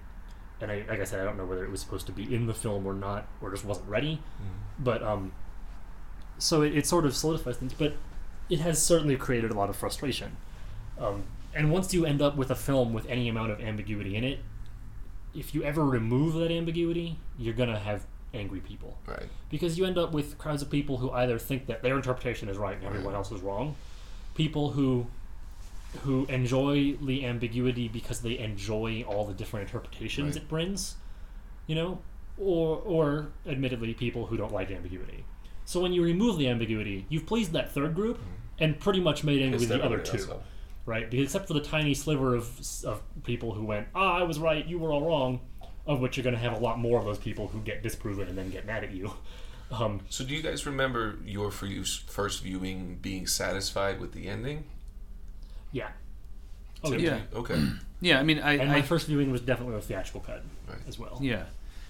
And 0.60 0.70
I, 0.70 0.84
like 0.88 1.00
I 1.00 1.04
said, 1.04 1.20
I 1.20 1.24
don't 1.24 1.36
know 1.36 1.44
whether 1.44 1.64
it 1.64 1.70
was 1.70 1.80
supposed 1.80 2.06
to 2.06 2.12
be 2.12 2.34
in 2.34 2.46
the 2.46 2.54
film 2.54 2.86
or 2.86 2.94
not, 2.94 3.28
or 3.40 3.50
just 3.50 3.64
wasn't 3.64 3.88
ready. 3.88 4.22
Mm. 4.40 4.84
But 4.84 5.02
um, 5.02 5.32
so 6.38 6.62
it, 6.62 6.76
it 6.76 6.86
sort 6.86 7.04
of 7.04 7.14
solidifies 7.14 7.58
things. 7.58 7.74
But 7.74 7.94
it 8.48 8.60
has 8.60 8.82
certainly 8.82 9.16
created 9.16 9.50
a 9.50 9.54
lot 9.54 9.68
of 9.68 9.76
frustration. 9.76 10.36
Um, 10.98 11.24
and 11.54 11.70
once 11.70 11.92
you 11.92 12.06
end 12.06 12.22
up 12.22 12.36
with 12.36 12.50
a 12.50 12.54
film 12.54 12.94
with 12.94 13.06
any 13.08 13.28
amount 13.28 13.50
of 13.50 13.60
ambiguity 13.60 14.16
in 14.16 14.24
it, 14.24 14.38
if 15.34 15.54
you 15.54 15.62
ever 15.64 15.84
remove 15.84 16.34
that 16.34 16.50
ambiguity, 16.50 17.18
you're 17.38 17.54
gonna 17.54 17.78
have 17.78 18.06
angry 18.34 18.60
people 18.60 18.98
Right. 19.06 19.28
because 19.50 19.76
you 19.78 19.84
end 19.84 19.98
up 19.98 20.12
with 20.12 20.38
crowds 20.38 20.62
of 20.62 20.70
people 20.70 20.98
who 20.98 21.10
either 21.10 21.38
think 21.38 21.66
that 21.66 21.82
their 21.82 21.96
interpretation 21.96 22.48
is 22.48 22.56
right 22.56 22.76
and 22.76 22.86
everyone 22.86 23.14
else 23.14 23.30
is 23.30 23.40
wrong, 23.40 23.76
people 24.34 24.70
who 24.70 25.06
who 26.04 26.24
enjoy 26.26 26.94
the 27.02 27.26
ambiguity 27.26 27.86
because 27.86 28.20
they 28.22 28.38
enjoy 28.38 29.02
all 29.06 29.26
the 29.26 29.34
different 29.34 29.68
interpretations 29.68 30.34
Right. 30.36 30.42
it 30.42 30.48
brings, 30.48 30.96
you 31.66 31.74
know, 31.74 31.98
or 32.38 32.78
or 32.78 33.28
admittedly 33.46 33.92
people 33.92 34.26
who 34.26 34.36
don't 34.38 34.52
like 34.52 34.70
ambiguity. 34.70 35.24
So 35.66 35.80
when 35.80 35.92
you 35.92 36.02
remove 36.02 36.38
the 36.38 36.48
ambiguity, 36.48 37.04
you've 37.10 37.26
pleased 37.26 37.52
that 37.52 37.72
third 37.72 37.94
group 37.94 38.18
and 38.58 38.78
pretty 38.80 39.00
much 39.00 39.22
made 39.22 39.42
angry 39.42 39.66
the 39.66 39.82
other 39.84 39.98
two, 39.98 40.30
off. 40.32 40.42
right? 40.86 41.10
Because 41.10 41.24
except 41.26 41.46
for 41.46 41.54
the 41.54 41.60
tiny 41.60 41.92
sliver 41.94 42.34
of 42.34 42.58
of 42.86 43.02
people 43.24 43.52
who 43.52 43.64
went, 43.64 43.88
"Ah, 43.94 44.14
I 44.20 44.22
was 44.22 44.38
right, 44.38 44.66
you 44.66 44.78
were 44.78 44.90
all 44.92 45.02
wrong," 45.06 45.40
of 45.86 46.00
which 46.00 46.16
you're 46.16 46.24
going 46.24 46.34
to 46.34 46.40
have 46.40 46.52
a 46.52 46.58
lot 46.58 46.78
more 46.78 46.98
of 46.98 47.04
those 47.04 47.18
people 47.18 47.48
who 47.48 47.60
get 47.60 47.82
disproven 47.82 48.28
and 48.28 48.36
then 48.38 48.50
get 48.50 48.66
mad 48.66 48.84
at 48.84 48.92
you. 48.92 49.12
Um, 49.72 50.00
So 50.10 50.22
do 50.22 50.34
you 50.34 50.42
guys 50.42 50.66
remember 50.66 51.16
your 51.24 51.50
first 51.50 52.42
viewing 52.42 52.98
being 53.00 53.26
satisfied 53.26 54.00
with 54.00 54.12
the 54.12 54.28
ending? 54.28 54.64
yeah. 55.72 55.88
Oh, 56.84 56.90
Tim, 56.90 57.00
yeah. 57.00 57.08
yeah. 57.10 57.16
you- 57.32 57.38
Okay. 57.38 57.68
Yeah, 58.02 58.18
I 58.20 58.22
mean, 58.22 58.38
I, 58.40 58.54
And 58.58 58.70
I 58.70 58.74
my 58.74 58.82
first 58.82 59.06
viewing 59.06 59.30
was 59.32 59.40
definitely 59.40 59.76
a 59.76 59.80
theatrical 59.80 60.20
cut 60.20 60.42
Right. 60.68 60.76
as 60.86 60.98
well. 60.98 61.18
Yeah, 61.22 61.44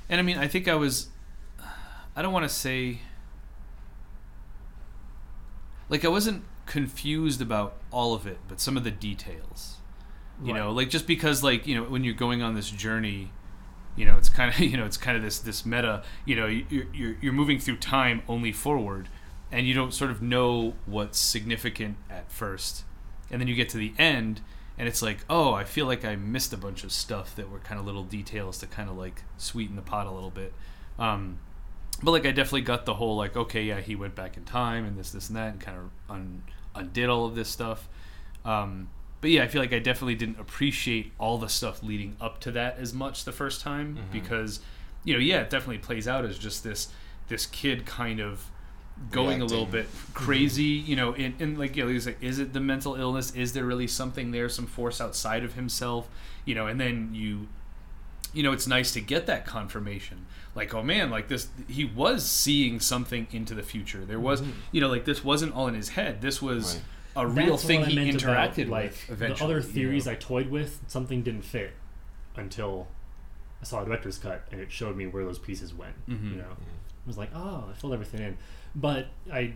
and 0.08 0.20
I 0.20 0.22
mean, 0.22 0.38
I 0.38 0.46
think 0.46 0.68
I 0.68 0.74
was. 0.76 1.08
I 2.14 2.20
don't 2.22 2.32
want 2.34 2.44
to 2.44 2.54
say. 2.54 3.00
Like 5.88 6.04
I 6.04 6.08
wasn't 6.08 6.44
confused 6.66 7.40
about 7.42 7.74
all 7.90 8.14
of 8.14 8.26
it, 8.26 8.38
but 8.48 8.60
some 8.60 8.76
of 8.76 8.84
the 8.84 8.90
details. 8.90 9.76
You 10.42 10.52
Right. 10.52 10.60
know, 10.60 10.70
like 10.72 10.88
just 10.90 11.06
because, 11.06 11.42
like 11.42 11.66
you 11.66 11.74
know, 11.74 11.84
when 11.84 12.04
you're 12.04 12.14
going 12.14 12.42
on 12.42 12.54
this 12.54 12.70
journey, 12.70 13.30
you 13.96 14.04
know, 14.04 14.16
it's 14.16 14.28
kind 14.28 14.52
of 14.52 14.58
you 14.60 14.76
know, 14.76 14.84
it's 14.84 14.96
kind 14.96 15.16
of 15.16 15.22
this 15.22 15.38
this 15.38 15.64
meta. 15.66 16.02
You 16.24 16.36
know, 16.36 16.46
you're 16.46 16.86
you're, 16.92 17.16
you're 17.20 17.32
moving 17.32 17.58
through 17.58 17.78
time 17.78 18.22
only 18.28 18.52
forward, 18.52 19.08
and 19.50 19.66
you 19.66 19.74
don't 19.74 19.92
sort 19.92 20.10
of 20.10 20.22
know 20.22 20.74
what's 20.86 21.18
significant 21.18 21.96
at 22.10 22.30
first, 22.30 22.84
and 23.30 23.40
then 23.40 23.48
you 23.48 23.54
get 23.54 23.68
to 23.70 23.78
the 23.78 23.92
end, 23.98 24.40
and 24.78 24.88
it's 24.88 25.02
like, 25.02 25.18
oh, 25.28 25.52
I 25.52 25.64
feel 25.64 25.86
like 25.86 26.04
I 26.04 26.16
missed 26.16 26.52
a 26.52 26.56
bunch 26.56 26.84
of 26.84 26.92
stuff 26.92 27.36
that 27.36 27.50
were 27.50 27.58
kind 27.58 27.78
of 27.78 27.86
little 27.86 28.04
details 28.04 28.58
to 28.58 28.66
kind 28.66 28.88
of 28.88 28.96
like 28.96 29.22
sweeten 29.36 29.76
the 29.76 29.82
pot 29.82 30.06
a 30.06 30.10
little 30.10 30.30
bit. 30.30 30.52
Um, 30.98 31.38
but 32.02 32.12
like, 32.12 32.26
I 32.26 32.32
definitely 32.32 32.62
got 32.62 32.86
the 32.86 32.94
whole 32.94 33.16
like, 33.16 33.36
okay, 33.36 33.62
yeah, 33.62 33.80
he 33.80 33.94
went 33.94 34.14
back 34.14 34.36
in 34.36 34.44
time 34.44 34.84
and 34.84 34.98
this, 34.98 35.12
this, 35.12 35.28
and 35.28 35.36
that, 35.36 35.52
and 35.52 35.60
kind 35.60 35.78
of 35.78 35.90
un- 36.08 36.42
undid 36.74 37.08
all 37.08 37.26
of 37.26 37.34
this 37.34 37.48
stuff. 37.48 37.88
Um, 38.44 38.88
but 39.22 39.30
yeah, 39.30 39.44
I 39.44 39.46
feel 39.46 39.62
like 39.62 39.72
I 39.72 39.78
definitely 39.78 40.16
didn't 40.16 40.40
appreciate 40.40 41.12
all 41.18 41.38
the 41.38 41.48
stuff 41.48 41.80
leading 41.80 42.16
up 42.20 42.40
to 42.40 42.50
that 42.50 42.78
as 42.78 42.92
much 42.92 43.24
the 43.24 43.30
first 43.30 43.60
time 43.60 43.94
mm-hmm. 43.94 44.12
because, 44.12 44.58
you 45.04 45.14
know, 45.14 45.20
yeah, 45.20 45.42
it 45.42 45.48
definitely 45.48 45.78
plays 45.78 46.08
out 46.08 46.24
as 46.26 46.36
just 46.38 46.64
this 46.64 46.88
this 47.28 47.46
kid 47.46 47.86
kind 47.86 48.18
of 48.18 48.50
going 49.12 49.40
a 49.40 49.44
little 49.44 49.64
bit 49.64 49.86
mm-hmm. 49.86 50.12
crazy, 50.12 50.64
you 50.64 50.96
know, 50.96 51.14
and, 51.14 51.40
and 51.40 51.56
like 51.56 51.76
you 51.76 51.84
know, 51.84 51.88
he's 51.88 52.04
like, 52.04 52.20
is 52.20 52.40
it 52.40 52.52
the 52.52 52.58
mental 52.58 52.96
illness? 52.96 53.30
Is 53.30 53.52
there 53.52 53.64
really 53.64 53.86
something 53.86 54.32
there, 54.32 54.48
some 54.48 54.66
force 54.66 55.00
outside 55.00 55.44
of 55.44 55.54
himself? 55.54 56.08
You 56.44 56.56
know, 56.56 56.66
and 56.66 56.80
then 56.80 57.10
you 57.14 57.48
you 58.34 58.42
know, 58.42 58.50
it's 58.50 58.66
nice 58.66 58.90
to 58.92 59.00
get 59.00 59.26
that 59.26 59.46
confirmation. 59.46 60.26
Like, 60.56 60.74
oh 60.74 60.82
man, 60.82 61.10
like 61.10 61.28
this, 61.28 61.46
he 61.68 61.84
was 61.84 62.28
seeing 62.28 62.80
something 62.80 63.28
into 63.30 63.54
the 63.54 63.62
future. 63.62 64.04
There 64.04 64.18
was, 64.18 64.42
mm-hmm. 64.42 64.50
you 64.72 64.80
know, 64.80 64.88
like 64.88 65.04
this 65.04 65.22
wasn't 65.22 65.54
all 65.54 65.68
in 65.68 65.74
his 65.74 65.90
head. 65.90 66.22
This 66.22 66.42
was 66.42 66.74
Right. 66.74 66.84
A 67.16 67.26
real 67.26 67.50
That's 67.50 67.64
thing 67.64 67.84
he 67.84 67.96
interacted 68.10 68.66
about, 68.66 68.68
like 68.68 68.94
with. 69.08 69.18
the 69.18 69.34
other 69.44 69.54
you 69.58 69.60
know? 69.60 69.66
theories 69.66 70.08
I 70.08 70.14
toyed 70.14 70.48
with, 70.50 70.80
something 70.86 71.22
didn't 71.22 71.42
fit 71.42 71.72
until 72.36 72.88
I 73.60 73.64
saw 73.64 73.82
a 73.82 73.84
director's 73.84 74.18
cut 74.18 74.46
and 74.50 74.60
it 74.60 74.72
showed 74.72 74.96
me 74.96 75.06
where 75.06 75.24
those 75.24 75.38
pieces 75.38 75.74
went. 75.74 75.94
Mhm. 76.08 76.30
You 76.30 76.36
know, 76.38 76.50
I 76.50 77.06
was 77.06 77.18
like, 77.18 77.30
oh, 77.34 77.66
I 77.70 77.74
filled 77.74 77.92
everything 77.92 78.20
in. 78.22 78.38
But 78.74 79.08
I, 79.32 79.54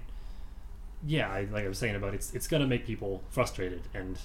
yeah, 1.06 1.30
I, 1.30 1.42
like 1.50 1.64
I 1.64 1.68
was 1.68 1.78
saying 1.78 1.94
about 1.96 2.14
it's 2.14 2.34
it's 2.34 2.46
gonna 2.48 2.66
make 2.66 2.84
people 2.86 3.22
frustrated, 3.30 3.82
and 3.94 4.18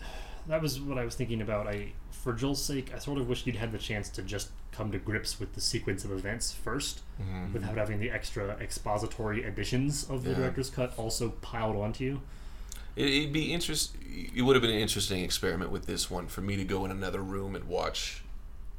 that 0.46 0.62
was 0.62 0.80
what 0.80 0.98
I 0.98 1.04
was 1.04 1.14
thinking 1.14 1.40
about. 1.42 1.66
I, 1.66 1.92
for 2.10 2.32
Joel's 2.32 2.62
sake, 2.64 2.92
I 2.94 2.98
sort 2.98 3.18
of 3.18 3.28
wish 3.28 3.42
he'd 3.44 3.56
had 3.56 3.72
the 3.72 3.78
chance 3.78 4.08
to 4.10 4.22
just 4.22 4.50
come 4.72 4.90
to 4.92 4.98
grips 4.98 5.38
with 5.40 5.54
the 5.54 5.60
sequence 5.60 6.04
of 6.04 6.12
events 6.12 6.52
1st 6.52 7.00
Mhm. 7.20 7.52
without 7.52 7.76
having 7.76 7.98
the 8.00 8.10
extra 8.10 8.56
expository 8.60 9.44
additions 9.44 10.08
of 10.08 10.24
the 10.24 10.30
Yeah. 10.30 10.36
director's 10.36 10.70
cut 10.70 10.94
also 10.96 11.30
piled 11.42 11.76
onto 11.76 12.04
you. 12.04 12.20
It, 12.96 13.06
it'd 13.08 13.32
be 13.32 13.52
interest. 13.52 13.94
It 14.34 14.42
would 14.42 14.56
have 14.56 14.62
been 14.62 14.70
an 14.70 14.78
interesting 14.78 15.22
experiment 15.22 15.70
with 15.70 15.86
this 15.86 16.10
one 16.10 16.26
for 16.28 16.40
me 16.40 16.56
to 16.56 16.64
go 16.64 16.84
in 16.84 16.90
another 16.90 17.20
room 17.22 17.54
and 17.54 17.64
watch 17.66 18.22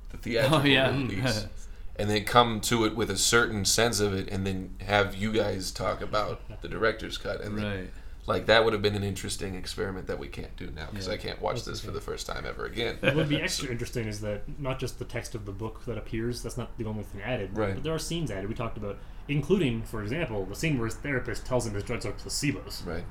the 0.09 0.17
theatrical 0.23 0.59
Oh, 0.59 0.63
yeah. 0.63 0.89
release, 0.91 1.45
and 1.97 2.09
then 2.09 2.23
come 2.25 2.61
to 2.61 2.85
it 2.85 2.95
with 2.95 3.09
a 3.11 3.17
certain 3.17 3.63
sense 3.65 3.99
of 3.99 4.13
it, 4.13 4.27
and 4.29 4.45
then 4.45 4.75
have 4.81 5.15
you 5.15 5.31
guys 5.31 5.71
talk 5.71 6.01
about 6.01 6.41
the 6.61 6.67
director's 6.67 7.17
cut, 7.17 7.41
and 7.41 7.57
then, 7.57 7.63
right. 7.65 7.89
Like 8.27 8.45
that 8.45 8.63
would 8.63 8.73
have 8.73 8.81
been 8.83 8.95
an 8.95 9.03
interesting 9.03 9.55
experiment 9.55 10.05
that 10.07 10.19
we 10.19 10.27
can't 10.27 10.55
do 10.55 10.69
now 10.75 10.87
because 10.91 11.07
Yeah. 11.07 11.13
I 11.13 11.17
can't 11.17 11.41
watch 11.41 11.65
this 11.65 11.79
for 11.81 11.91
the 11.91 12.01
first 12.01 12.27
time 12.27 12.45
ever 12.45 12.65
again. 12.65 12.97
What 13.01 13.15
would 13.15 13.29
be 13.29 13.41
extra 13.41 13.69
interesting 13.69 14.07
is 14.07 14.21
that 14.21 14.43
not 14.59 14.79
just 14.79 14.99
the 14.99 15.05
text 15.05 15.33
of 15.35 15.45
the 15.45 15.51
book 15.51 15.85
that 15.85 15.97
appears, 15.97 16.43
that's 16.43 16.57
not 16.57 16.77
the 16.77 16.85
only 16.85 17.03
thing 17.03 17.21
added, 17.23 17.57
Right. 17.57 17.73
but 17.73 17.83
there 17.83 17.93
are 17.93 17.99
scenes 17.99 18.29
added. 18.29 18.47
We 18.47 18.53
talked 18.55 18.77
about, 18.77 18.97
including, 19.27 19.81
for 19.83 20.03
example, 20.03 20.45
the 20.45 20.55
scene 20.55 20.77
where 20.77 20.85
his 20.85 20.95
therapist 20.95 21.45
tells 21.45 21.65
him 21.65 21.73
his 21.73 21.83
drugs 21.83 22.05
are 22.05 22.11
placebos, 22.11 22.85
Right, 22.85 23.03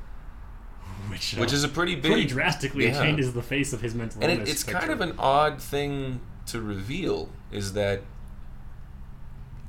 which, 1.08 1.34
which 1.34 1.52
uh, 1.52 1.56
is 1.56 1.64
a 1.64 1.68
pretty 1.68 1.96
big, 1.96 2.12
pretty 2.12 2.26
drastically 2.26 2.86
yeah. 2.86 3.00
changes 3.02 3.32
the 3.32 3.42
face 3.42 3.72
of 3.72 3.80
his 3.80 3.94
mental 3.96 4.22
and 4.22 4.30
it, 4.30 4.34
illness. 4.34 4.50
it's 4.50 4.64
kind 4.64 4.90
of 4.92 5.00
an 5.00 5.14
odd 5.18 5.60
thing 5.60 6.20
to 6.46 6.60
reveal. 6.60 7.28
Is 7.50 7.72
that 7.72 8.02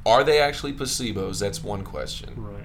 are 0.06 0.24
they 0.24 0.40
actually 0.40 0.74
placebos? 0.74 1.40
That's 1.40 1.64
one 1.64 1.84
question. 1.84 2.34
right, 2.38 2.64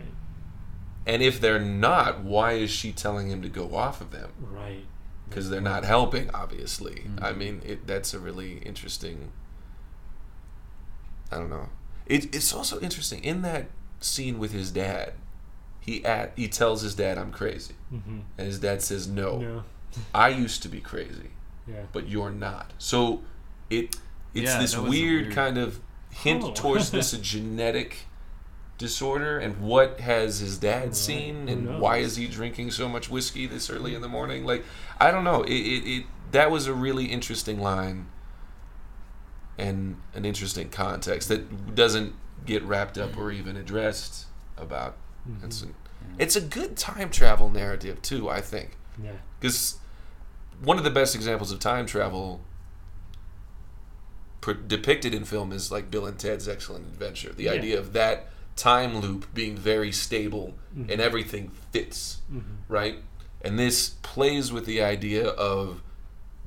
And 1.06 1.22
if 1.22 1.40
they're 1.40 1.60
not, 1.60 2.20
why 2.24 2.52
is 2.54 2.70
she 2.70 2.90
telling 2.92 3.28
him 3.30 3.40
to 3.42 3.48
go 3.48 3.74
off 3.76 4.00
of 4.00 4.10
them? 4.10 4.30
right. 4.40 4.84
Because 5.28 5.50
they're 5.50 5.60
not 5.60 5.84
helping, 5.84 6.30
obviously. 6.32 7.02
I 7.20 7.32
mean, 7.32 7.60
it, 7.64 7.86
that's 7.86 8.14
a 8.14 8.18
really 8.20 8.58
interesting. 8.58 9.32
I 11.32 11.36
don't 11.38 11.50
know. 11.50 11.68
It, 12.06 12.32
it's 12.34 12.52
also 12.54 12.78
interesting 12.80 13.24
in 13.24 13.42
that 13.42 13.66
scene 14.00 14.38
with 14.38 14.52
his 14.52 14.70
dad. 14.70 15.14
He 15.80 16.04
at 16.04 16.32
he 16.36 16.46
tells 16.48 16.82
his 16.82 16.94
dad, 16.94 17.18
"I'm 17.18 17.32
crazy," 17.32 17.74
hmm 17.90 18.20
and 18.38 18.46
his 18.46 18.58
dad 18.60 18.82
says, 18.82 19.06
"No, 19.08 19.38
No, 19.38 19.64
I 20.14 20.28
used 20.28 20.62
to 20.62 20.68
be 20.68 20.80
crazy, 20.80 21.30
yeah, 21.66 21.82
but 21.92 22.08
you're 22.08 22.30
not." 22.30 22.72
So 22.78 23.22
it 23.70 23.96
it's 24.34 24.50
Yeah, 24.52 24.60
this 24.60 24.72
that 24.74 24.80
was 24.82 24.86
a 24.88 24.90
weird, 24.90 25.22
weird- 25.26 25.34
kind 25.34 25.58
of 25.58 25.80
hint 26.10 26.44
Oh. 26.44 26.52
towards 26.52 26.90
this 26.92 27.12
genetic 27.18 27.98
disorder 28.78 29.38
and 29.38 29.56
what 29.62 30.00
has 30.00 30.40
his 30.40 30.58
dad 30.58 30.84
Right. 30.84 30.96
seen 30.96 31.48
and 31.48 31.80
why 31.80 31.96
is 31.98 32.16
he 32.16 32.26
drinking 32.26 32.70
so 32.72 32.88
much 32.88 33.08
whiskey 33.08 33.46
this 33.46 33.70
early 33.70 33.94
in 33.94 34.02
the 34.02 34.08
morning 34.08 34.44
like 34.44 34.64
i 35.00 35.10
don't 35.10 35.24
know 35.24 35.42
it, 35.44 35.50
it, 35.54 35.88
it 35.90 36.06
that 36.32 36.50
was 36.50 36.66
a 36.66 36.74
really 36.74 37.06
interesting 37.06 37.58
line 37.58 38.06
and 39.56 39.96
an 40.14 40.26
interesting 40.26 40.68
context 40.68 41.28
that 41.30 41.74
doesn't 41.74 42.12
get 42.44 42.62
wrapped 42.64 42.98
up 42.98 43.16
or 43.16 43.32
even 43.32 43.56
addressed 43.56 44.26
about 44.58 44.96
Mhm. 45.28 45.44
it's, 45.44 45.62
a, 45.62 45.66
it's 46.18 46.36
a 46.36 46.40
good 46.42 46.76
time 46.76 47.08
travel 47.10 47.48
narrative 47.48 48.02
too 48.02 48.28
i 48.28 48.40
think 48.42 48.76
yeah, 49.02 49.12
because 49.40 49.78
one 50.62 50.76
of 50.78 50.84
the 50.84 50.90
best 50.90 51.14
examples 51.14 51.50
of 51.50 51.58
time 51.60 51.86
travel 51.86 52.40
per- 54.40 54.54
depicted 54.54 55.14
in 55.14 55.24
film 55.24 55.50
is 55.52 55.70
like 55.72 55.90
Bill 55.90 56.06
and 56.06 56.18
Ted's 56.18 56.48
Excellent 56.48 56.86
Adventure. 56.86 57.32
The 57.32 57.44
Yeah. 57.44 57.50
idea 57.52 57.78
of 57.78 57.92
that 57.94 58.28
time 58.56 58.98
loop 59.00 59.32
being 59.34 59.54
very 59.56 59.92
stable 59.92 60.54
Mhm. 60.76 60.90
and 60.90 61.00
everything 61.00 61.50
fits, 61.72 62.22
hmm 62.28 62.40
right? 62.68 62.96
And 63.42 63.58
this 63.58 63.90
plays 64.02 64.50
with 64.50 64.66
the 64.66 64.82
idea 64.82 65.28
of 65.28 65.82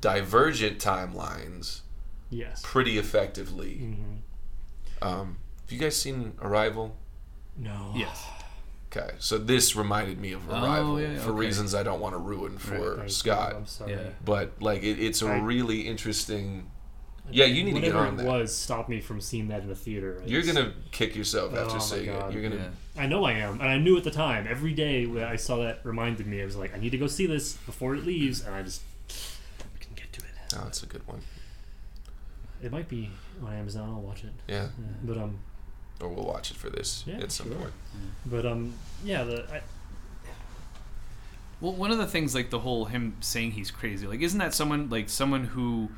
divergent 0.00 0.78
timelines 0.78 1.80
yes. 2.30 2.60
pretty 2.64 2.98
effectively. 2.98 3.76
hmm 3.78 4.16
Um, 5.02 5.38
have 5.62 5.72
you 5.72 5.78
guys 5.78 5.96
seen 5.96 6.34
Arrival? 6.42 6.96
No. 7.56 7.92
Yes. 7.96 8.22
Okay, 8.92 9.14
so 9.18 9.38
this 9.38 9.76
reminded 9.76 10.18
me 10.20 10.32
of 10.32 10.50
Oh, 10.50 10.52
Arrival 10.62 11.00
yeah, 11.00 11.16
for 11.20 11.30
okay. 11.30 11.38
reasons 11.38 11.74
I 11.74 11.82
don't 11.84 12.00
want 12.00 12.14
to 12.14 12.18
ruin 12.18 12.52
Right, 12.54 12.60
for 12.60 12.94
Thank 12.96 13.08
you, 13.08 13.14
Scott. 13.14 13.54
I'm 13.54 13.66
sorry. 13.66 13.92
Yeah. 13.92 14.08
but 14.24 14.60
like 14.60 14.82
it, 14.82 14.98
it's 14.98 15.22
a 15.22 15.28
I- 15.28 15.38
really 15.38 15.82
interesting. 15.86 16.70
Yeah, 17.32 17.44
you 17.46 17.64
need 17.64 17.74
to 17.74 17.80
get 17.80 17.94
Whatever 17.94 18.06
on 18.08 18.14
it 18.14 18.16
that. 18.18 18.26
was 18.26 18.54
stopped 18.56 18.88
me 18.88 19.00
from 19.00 19.20
seeing 19.20 19.48
that 19.48 19.62
in 19.62 19.68
the 19.68 19.74
theater. 19.74 20.22
You're 20.26 20.40
It's- 20.40 20.54
gonna 20.54 20.72
kick 20.90 21.14
yourself 21.16 21.52
Oh 21.54 21.60
after 21.62 21.74
my 21.74 21.80
seeing 21.80 22.06
God. 22.06 22.30
it. 22.30 22.34
You're 22.34 22.42
gonna. 22.48 22.62
Yeah. 22.96 23.02
I 23.02 23.06
know 23.06 23.24
I 23.24 23.32
am, 23.32 23.54
and 23.60 23.68
I 23.68 23.78
knew 23.78 23.96
at 23.96 24.04
the 24.04 24.10
time. 24.10 24.46
Every 24.48 24.72
day 24.74 25.06
when 25.06 25.22
I 25.24 25.36
saw 25.36 25.56
that 25.58 25.80
reminded 25.84 26.26
me. 26.26 26.42
I 26.42 26.44
was 26.44 26.56
like, 26.56 26.74
I 26.74 26.78
need 26.78 26.90
to 26.90 26.98
go 26.98 27.06
see 27.06 27.26
this 27.26 27.54
before 27.54 27.94
it 27.94 28.04
leaves, 28.04 28.40
and 28.44 28.54
I 28.54 28.62
just 28.62 28.82
couldn't 29.78 29.96
get 29.96 30.12
to 30.14 30.20
it. 30.20 30.30
Oh, 30.56 30.64
that's 30.64 30.82
a 30.82 30.86
good 30.86 31.06
one. 31.06 31.20
It 32.62 32.70
might 32.72 32.88
be 32.88 33.10
on 33.44 33.52
Amazon. 33.54 33.88
I'll 33.90 34.00
watch 34.02 34.24
it. 34.24 34.32
Yeah, 34.48 34.64
Yeah. 34.64 34.68
But 35.02 35.16
um, 35.18 35.38
or 36.00 36.08
we'll 36.08 36.26
watch 36.26 36.50
it 36.50 36.56
for 36.56 36.68
this 36.70 37.04
Yeah, 37.06 37.18
at 37.20 37.30
some 37.32 37.48
sure. 37.48 37.56
point. 37.58 37.72
but 38.26 38.44
um, 38.46 38.74
yeah. 39.04 39.24
The 39.24 39.44
I, 39.52 39.60
Well, 41.60 41.72
one 41.74 41.90
of 41.90 41.98
the 41.98 42.06
things, 42.06 42.34
like 42.34 42.50
the 42.50 42.60
whole 42.60 42.86
him 42.86 43.16
saying 43.20 43.52
he's 43.52 43.70
crazy, 43.70 44.06
like 44.06 44.20
isn't 44.20 44.38
that 44.38 44.54
someone 44.54 44.88
like 44.90 45.08
someone 45.08 45.44
who, 45.44 45.90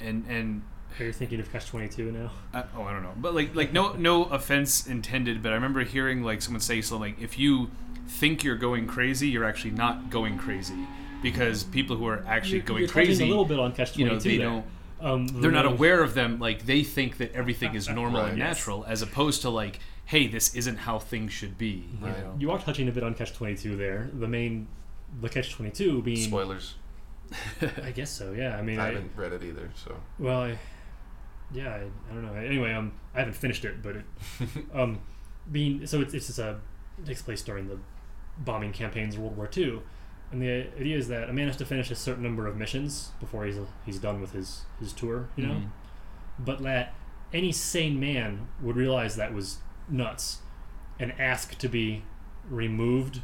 and 0.00 0.24
and 0.28 0.62
Are 0.98 1.04
you 1.04 1.12
thinking 1.12 1.40
of 1.40 1.50
Catch 1.52 1.66
Twenty 1.66 1.88
Two 1.88 2.10
now? 2.12 2.30
I, 2.52 2.64
oh, 2.76 2.82
I 2.82 2.92
don't 2.92 3.02
know, 3.02 3.12
but 3.16 3.34
like 3.34 3.54
like 3.54 3.72
no 3.72 3.92
no 3.94 4.24
offense 4.38 4.86
intended, 4.86 5.42
but 5.42 5.52
I 5.52 5.54
remember 5.54 5.82
hearing 5.84 6.22
like 6.22 6.42
someone 6.42 6.60
say 6.60 6.80
something 6.80 7.12
like 7.12 7.20
if 7.22 7.38
you 7.38 7.70
think 8.06 8.42
you're 8.44 8.56
going 8.56 8.86
crazy, 8.86 9.28
you're 9.28 9.44
actually 9.44 9.72
not 9.72 10.08
going 10.10 10.38
crazy 10.38 10.86
because 11.22 11.64
people 11.64 11.96
who 11.96 12.06
are 12.06 12.24
actually 12.26 12.58
You're- 12.58 12.66
going 12.66 12.78
you're 12.80 12.88
touching 12.88 13.04
crazy, 13.06 13.24
a 13.24 13.28
little 13.28 13.44
bit 13.44 13.58
on 13.58 13.72
Catch 13.72 13.96
you 13.96 14.06
Twenty 14.06 14.14
know, 14.16 14.20
they 14.20 14.36
there. 14.38 14.46
don't. 14.48 14.64
Um, 15.00 15.28
They're 15.28 15.52
not 15.52 15.64
aware 15.66 16.02
of 16.02 16.14
them. 16.14 16.40
Like 16.40 16.66
they 16.66 16.82
think 16.82 17.18
that 17.18 17.32
everything 17.32 17.74
is 17.76 17.88
normal 17.88 18.20
and 18.22 18.30
Right. 18.30 18.36
natural, 18.38 18.84
as 18.88 19.00
opposed 19.00 19.42
to 19.42 19.48
like, 19.50 19.78
hey, 20.06 20.26
this 20.26 20.52
isn't 20.56 20.76
how 20.78 20.98
things 20.98 21.32
should 21.32 21.56
be. 21.56 21.84
You 22.00 22.06
know? 22.08 22.34
You 22.40 22.50
are 22.50 22.58
touching 22.58 22.88
a 22.88 22.90
bit 22.92 23.04
on 23.04 23.14
Catch 23.14 23.34
Twenty 23.34 23.54
Two 23.56 23.76
there. 23.76 24.10
The 24.12 24.26
main, 24.26 24.66
the 25.20 25.28
Catch 25.28 25.52
Twenty 25.52 25.70
Two 25.70 26.02
being. 26.02 26.16
Spoilers. 26.28 26.74
I 27.82 27.90
guess 27.90 28.10
so. 28.10 28.32
Yeah. 28.32 28.56
I 28.56 28.62
mean, 28.62 28.78
I 28.78 28.88
I, 28.88 28.92
haven't 28.92 29.12
read 29.16 29.32
it 29.32 29.42
either, 29.42 29.70
so. 29.74 29.96
well, 30.18 30.42
I, 30.42 30.58
yeah, 31.52 31.68
I, 31.70 31.76
I 32.10 32.14
don't 32.14 32.24
know. 32.26 32.34
Anyway, 32.34 32.72
um, 32.72 32.92
I 33.14 33.18
haven't 33.20 33.34
finished 33.34 33.64
it, 33.64 33.82
but 33.82 33.96
it, 33.96 34.04
um, 34.74 35.00
being 35.50 35.86
so 35.86 36.00
it's 36.00 36.14
it's 36.14 36.26
just 36.26 36.38
a 36.38 36.60
it 36.98 37.06
takes 37.06 37.22
place 37.22 37.42
during 37.42 37.68
the 37.68 37.78
bombing 38.38 38.72
campaigns 38.72 39.14
of 39.14 39.20
World 39.20 39.36
War 39.36 39.48
II, 39.56 39.80
and 40.30 40.42
the 40.42 40.66
idea 40.78 40.96
is 40.96 41.08
that 41.08 41.28
a 41.30 41.32
man 41.32 41.46
has 41.48 41.56
to 41.56 41.64
finish 41.64 41.90
a 41.90 41.94
certain 41.94 42.22
number 42.22 42.46
of 42.46 42.56
missions 42.56 43.10
before 43.20 43.44
he's 43.46 43.56
he's 43.86 43.98
done 43.98 44.20
with 44.20 44.32
his 44.32 44.62
his 44.78 44.92
tour, 44.92 45.28
you 45.36 45.46
know, 45.46 45.54
Mhm. 45.54 45.68
but 46.38 46.62
that 46.62 46.94
any 47.32 47.52
sane 47.52 47.98
man 48.00 48.48
would 48.62 48.76
realize 48.76 49.16
that 49.16 49.32
was 49.34 49.58
nuts, 49.88 50.38
and 50.98 51.12
ask 51.18 51.56
to 51.58 51.68
be 51.68 52.02
removed 52.48 53.22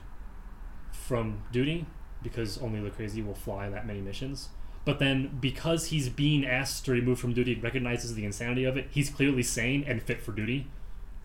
from 0.93 1.43
duty 1.53 1.87
because 2.25 2.59
only 2.59 2.81
the 2.81 2.91
crazy 2.91 3.23
will 3.23 3.35
fly 3.35 3.69
that 3.71 3.87
many 3.87 4.01
missions. 4.01 4.49
But 4.85 4.99
then, 4.99 5.39
because 5.41 5.87
he's 5.87 6.09
being 6.09 6.45
asked 6.45 6.85
to 6.87 6.93
remove 6.93 7.19
from 7.21 7.33
duty, 7.33 7.55
recognizes 7.55 8.15
the 8.17 8.25
insanity 8.25 8.65
of 8.65 8.77
it. 8.77 8.89
He's 8.91 9.09
clearly 9.09 9.43
sane 9.45 9.85
and 9.87 10.03
fit 10.03 10.21
for 10.21 10.33
duty, 10.33 10.67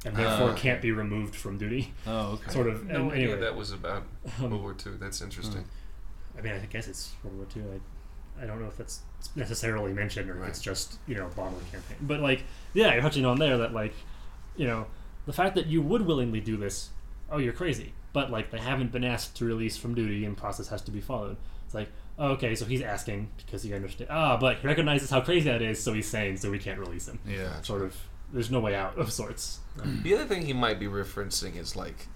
and 0.06 0.16
therefore 0.16 0.52
Ah. 0.52 0.56
can't 0.56 0.82
be 0.82 0.92
removed 0.92 1.36
from 1.36 1.58
duty. 1.58 1.94
Oh, 2.08 2.34
okay. 2.34 2.52
Sort 2.52 2.68
of. 2.68 2.86
No 2.86 2.96
and 3.06 3.12
idea 3.12 3.24
anyway, 3.26 3.40
that 3.42 3.56
was 3.56 3.72
about 3.72 4.04
um, 4.40 4.52
World 4.52 4.62
War 4.62 4.76
II. 4.86 4.94
That's 5.00 5.22
interesting. 5.22 5.66
I 6.38 6.42
mean, 6.42 6.54
I 6.54 6.60
guess 6.68 6.88
it's 6.88 7.12
World 7.24 7.36
War 7.38 7.48
II. 7.56 7.64
I, 8.40 8.44
I 8.44 8.48
don't 8.48 8.62
know 8.62 8.68
if 8.68 8.78
that's 8.78 9.02
necessarily 9.36 9.92
mentioned 9.92 10.30
or 10.30 10.42
if 10.44 10.48
it's 10.50 10.62
just 10.62 10.98
you 11.08 11.16
know 11.16 11.26
a 11.26 11.30
bombing 11.30 11.60
campaign. 11.72 11.98
But 12.00 12.22
like, 12.22 12.44
yeah, 12.74 12.94
you're 12.94 13.02
touching 13.02 13.26
on 13.26 13.40
there 13.40 13.58
that 13.58 13.74
like, 13.74 13.94
you 14.56 14.68
know, 14.68 14.88
the 15.26 15.34
fact 15.34 15.56
that 15.56 15.66
you 15.66 15.82
would 15.82 16.04
willingly 16.04 16.40
do 16.40 16.56
this, 16.56 16.92
oh, 17.30 17.40
you're 17.40 17.52
crazy. 17.52 17.92
But 18.14 18.32
like, 18.32 18.52
they 18.52 18.60
haven't 18.60 18.92
been 18.92 19.04
asked 19.04 19.36
to 19.38 19.46
release 19.46 19.78
from 19.78 19.94
duty, 19.96 20.26
and 20.26 20.36
process 20.36 20.68
has 20.70 20.82
to 20.84 20.92
be 20.92 21.02
followed. 21.02 21.38
It's 21.66 21.76
like, 21.76 21.90
oh, 22.18 22.30
okay, 22.32 22.56
so 22.56 22.66
he's 22.66 22.82
asking 22.82 23.30
because 23.38 23.62
he 23.64 23.74
understands. 23.74 24.10
Ah, 24.12 24.38
but 24.38 24.58
he 24.58 24.68
recognizes 24.68 25.10
how 25.12 25.22
crazy 25.22 25.50
that 25.50 25.62
is, 25.62 25.82
so 25.84 25.94
he's 25.94 26.08
saying, 26.08 26.38
so 26.38 26.50
we 26.50 26.58
can't 26.60 26.80
release 26.80 27.08
him. 27.08 27.20
yeah. 27.28 27.62
Sort 27.62 27.82
of. 27.84 27.96
There's 28.32 28.52
no 28.52 28.60
way 28.60 28.76
out 28.76 28.98
of 28.98 29.12
sorts. 29.12 29.60
The 30.04 30.14
other 30.14 30.26
thing 30.26 30.46
he 30.46 30.54
might 30.54 30.80
be 30.80 30.86
referencing 30.86 31.56
is 31.56 31.76
like 31.76 32.08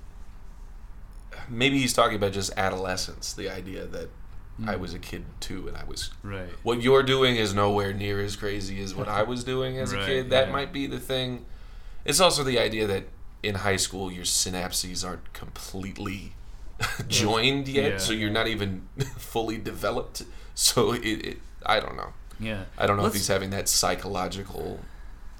maybe 1.49 1.79
he's 1.79 1.93
talking 1.93 2.15
about 2.15 2.31
just 2.33 2.51
adolescence, 2.57 3.33
the 3.33 3.49
idea 3.49 3.85
that 3.87 4.09
I 4.67 4.75
was 4.75 4.93
a 4.93 4.99
kid 4.99 5.25
too 5.39 5.67
and 5.67 5.75
I 5.75 5.83
was 5.85 6.11
Right. 6.21 6.49
what 6.61 6.81
you're 6.83 7.01
doing 7.01 7.35
is 7.35 7.55
nowhere 7.55 7.91
near 7.93 8.21
as 8.21 8.35
crazy 8.35 8.81
as 8.83 8.93
what 8.93 9.07
I 9.07 9.23
was 9.33 9.43
doing 9.43 9.79
as 9.79 9.91
a 9.91 10.05
kid. 10.05 10.29
That 10.29 10.47
yeah. 10.47 10.53
might 10.53 10.71
be 10.71 10.85
the 10.85 10.99
thing. 10.99 11.45
It's 12.05 12.19
also 12.19 12.43
the 12.43 12.59
idea 12.59 12.85
that 12.85 13.05
in 13.43 13.55
high 13.55 13.75
school 13.75 14.11
your 14.11 14.23
synapses 14.25 15.05
aren't 15.05 15.33
completely 15.33 16.33
joined 17.07 17.67
yet, 17.67 17.91
Yeah. 17.91 17.97
so 17.97 18.13
you're 18.13 18.31
not 18.31 18.47
even 18.47 18.87
fully 19.17 19.57
developed. 19.57 20.23
So 20.55 20.93
it, 20.93 21.01
it 21.05 21.37
I 21.65 21.79
don't 21.79 21.95
know. 21.95 22.13
Yeah. 22.39 22.63
I 22.77 22.87
don't 22.87 22.97
know 22.97 23.03
Let's- 23.03 23.15
if 23.15 23.21
he's 23.21 23.27
having 23.27 23.49
that 23.51 23.67
psychological 23.69 24.79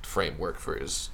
framework 0.02 0.60
for 0.60 0.76
his 0.78 1.10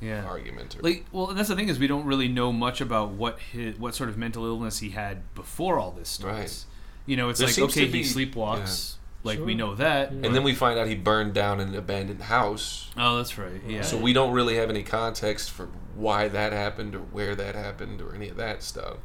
Yeah. 0.00 0.24
argument. 0.24 0.76
Or, 0.76 0.82
Like, 0.82 1.06
well, 1.12 1.28
and 1.30 1.38
that's 1.38 1.48
the 1.48 1.56
thing 1.56 1.68
is 1.68 1.78
we 1.78 1.86
don't 1.86 2.04
really 2.04 2.28
know 2.28 2.52
much 2.52 2.80
about 2.80 3.10
what 3.10 3.38
his 3.38 3.78
what 3.78 3.94
sort 3.94 4.08
of 4.10 4.18
mental 4.18 4.44
illness 4.44 4.78
he 4.78 4.90
had 4.90 5.22
before 5.34 5.78
all 5.78 5.90
this 5.92 6.08
starts. 6.08 6.38
Right. 6.38 6.64
You 7.06 7.16
know, 7.16 7.28
it's 7.30 7.38
There 7.40 7.48
like 7.48 7.58
okay, 7.58 7.86
be- 7.86 8.02
he 8.02 8.08
sleepwalks. 8.26 8.94
Like 9.24 9.40
we 9.40 9.54
know 9.54 9.74
that. 9.74 10.12
Yeah. 10.12 10.26
and 10.26 10.34
then 10.34 10.42
we 10.44 10.54
find 10.54 10.78
out 10.78 10.86
he 10.86 10.94
burned 10.94 11.34
down 11.34 11.60
an 11.60 11.74
abandoned 11.74 12.22
house. 12.22 12.90
Oh, 12.96 13.16
that's 13.16 13.36
right. 13.36 13.60
Yeah. 13.66 13.82
So 13.82 13.98
we 13.98 14.12
don't 14.12 14.32
really 14.32 14.56
have 14.56 14.70
any 14.70 14.82
context 14.82 15.50
for 15.50 15.68
why 15.94 16.28
that 16.28 16.52
happened 16.52 16.94
or 16.94 17.00
where 17.00 17.34
that 17.34 17.54
happened 17.54 18.00
or 18.00 18.14
any 18.14 18.28
of 18.28 18.36
that 18.36 18.62
stuff. 18.62 18.98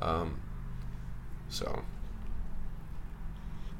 Um, 0.00 0.40
so 1.48 1.84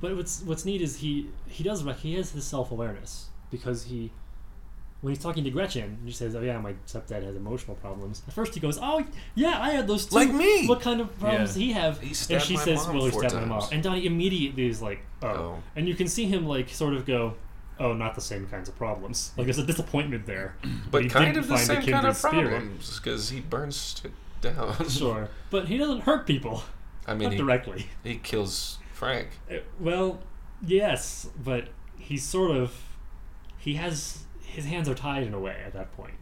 But 0.01 0.15
what's 0.17 0.43
what's 0.43 0.65
neat 0.65 0.83
is 0.83 0.99
he 0.99 1.31
he 1.49 1.65
does 1.65 1.83
rec- 1.83 1.99
he 2.01 2.15
has 2.15 2.33
his 2.33 2.45
self 2.45 2.71
awareness 2.71 3.31
because 3.51 3.85
he 3.85 4.13
when 5.05 5.13
he's 5.15 5.23
talking 5.23 5.45
to 5.45 5.51
Gretchen, 5.51 5.99
he 6.03 6.11
says, 6.13 6.35
"Oh 6.35 6.41
yeah, 6.41 6.59
my 6.59 6.73
stepdad 6.87 7.23
has 7.25 7.37
emotional 7.37 7.77
problems." 7.77 8.23
At 8.27 8.33
first, 8.33 8.55
he 8.55 8.61
goes, 8.61 8.79
"Oh 8.81 9.05
yeah, 9.35 9.59
I 9.61 9.71
had 9.73 9.87
those 9.87 10.07
too." 10.07 10.17
Like 10.17 10.33
me. 10.33 10.67
What 10.67 10.81
kind 10.81 10.99
of 11.03 11.09
problems 11.19 11.41
Yeah. 11.41 11.47
does 11.47 11.55
he 11.57 11.73
have? 11.73 12.01
He 12.01 12.09
and 12.35 12.43
she 12.43 12.55
my 12.55 12.65
says, 12.65 12.87
mom 12.87 12.97
"Well, 12.97 13.05
he 13.05 13.11
four 13.11 13.21
stabbed 13.29 13.35
my 13.35 13.45
mom." 13.45 13.69
And 13.71 13.83
Donnie 13.83 14.07
immediately 14.07 14.67
is 14.67 14.81
like, 14.81 15.01
"Oh,", 15.23 15.27
Oh. 15.29 15.63
and 15.77 15.87
you 15.87 15.95
can 15.95 16.09
see 16.09 16.25
him 16.25 16.47
like 16.47 16.71
sort 16.71 16.95
of 16.95 17.05
go. 17.05 17.35
Oh, 17.79 17.93
not 17.93 18.15
the 18.15 18.21
same 18.23 18.47
kinds 18.47 18.69
of 18.69 18.77
problems. 18.79 19.33
Like 19.37 19.47
there's 19.47 19.59
a 19.59 19.67
disappointment 19.67 20.25
there, 20.27 20.57
but 20.91 21.03
he 21.03 21.09
kind 21.11 21.27
didn't 21.27 21.39
of 21.39 21.49
the 21.49 21.57
find 21.59 21.71
a 21.71 21.83
same 21.83 21.93
kind 21.93 22.07
of 22.07 22.19
problems 22.21 22.99
because 22.99 23.29
he 23.31 23.41
burns 23.41 23.99
shit 24.01 24.13
down. 24.41 24.89
Sure, 24.89 25.29
but 25.51 25.69
he 25.69 25.77
doesn't 25.77 26.01
hurt 26.03 26.27
people, 26.27 26.63
I 27.07 27.13
mean, 27.15 27.25
not 27.25 27.33
he, 27.33 27.39
directly. 27.39 27.87
he 28.03 28.17
kills 28.17 28.79
Frank. 28.93 29.29
Uh, 29.51 29.57
Well, 29.79 30.21
yes, 30.65 31.29
but 31.43 31.69
he's 31.99 32.23
sort 32.23 32.53
of 32.53 32.73
he 33.59 33.75
has 33.75 34.21
his 34.55 34.65
hands 34.67 34.89
are 34.89 34.95
tied 34.95 35.25
in 35.25 35.35
a 35.35 35.41
way 35.41 35.57
at 35.67 35.73
that 35.73 35.93
point. 35.93 36.15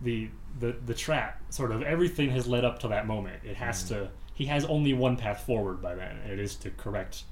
The 0.00 0.30
the 0.58 0.76
the 0.84 0.94
trap, 0.94 1.40
sort 1.50 1.72
of 1.72 1.82
everything 1.82 2.30
has 2.30 2.46
led 2.46 2.64
up 2.64 2.78
to 2.80 2.88
that 2.88 3.06
moment. 3.06 3.42
It 3.44 3.56
has 3.56 3.84
mm. 3.84 3.88
to 3.88 4.10
he 4.34 4.46
has 4.46 4.64
only 4.64 4.94
one 4.94 5.16
path 5.16 5.44
forward 5.44 5.82
by 5.82 5.94
then, 5.94 6.16
and 6.24 6.32
it 6.32 6.38
is 6.38 6.56
to 6.56 6.70
correct 6.70 7.24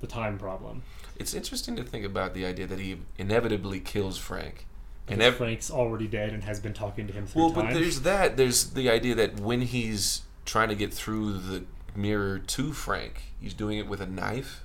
the 0.00 0.06
time 0.06 0.38
problem. 0.38 0.82
It's 1.16 1.32
interesting 1.32 1.76
to 1.76 1.84
think 1.84 2.04
about 2.04 2.34
the 2.34 2.44
idea 2.44 2.66
that 2.66 2.78
he 2.78 2.98
inevitably 3.16 3.80
kills 3.80 4.18
Frank. 4.18 4.66
And 5.08 5.22
ev- 5.22 5.36
Frank's 5.36 5.70
already 5.70 6.08
dead 6.08 6.32
and 6.32 6.42
has 6.44 6.58
been 6.58 6.72
talking 6.74 7.06
to 7.06 7.12
him 7.12 7.26
through 7.26 7.42
well, 7.42 7.52
time. 7.52 7.66
but 7.66 7.74
there's 7.74 8.00
that. 8.02 8.36
There's 8.36 8.70
the 8.70 8.90
idea 8.90 9.14
that 9.14 9.40
when 9.40 9.62
he's 9.62 10.22
trying 10.44 10.68
to 10.68 10.74
get 10.74 10.92
through 10.92 11.38
the 11.38 11.64
mirror 11.94 12.38
to 12.38 12.72
Frank, 12.72 13.22
he's 13.40 13.54
doing 13.54 13.78
it 13.78 13.86
with 13.86 14.00
a 14.00 14.06
knife. 14.06 14.64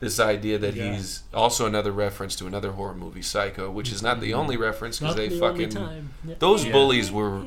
This 0.00 0.18
idea 0.18 0.56
that 0.58 0.74
Yeah. 0.74 0.94
he's 0.94 1.22
also 1.32 1.66
another 1.66 1.92
reference 1.92 2.34
to 2.36 2.46
another 2.46 2.72
horror 2.72 2.94
movie, 2.94 3.20
Psycho, 3.22 3.70
which 3.70 3.92
is 3.92 4.02
not 4.02 4.20
the 4.20 4.30
mm-hmm. 4.30 4.40
only 4.40 4.56
reference 4.56 4.98
because 4.98 5.14
they 5.14 5.28
the 5.28 5.42
only 5.44 5.66
fucking 5.66 5.68
time. 5.70 6.10
Those 6.38 6.64
Yeah. 6.64 6.72
bullies 6.72 7.12
were 7.12 7.42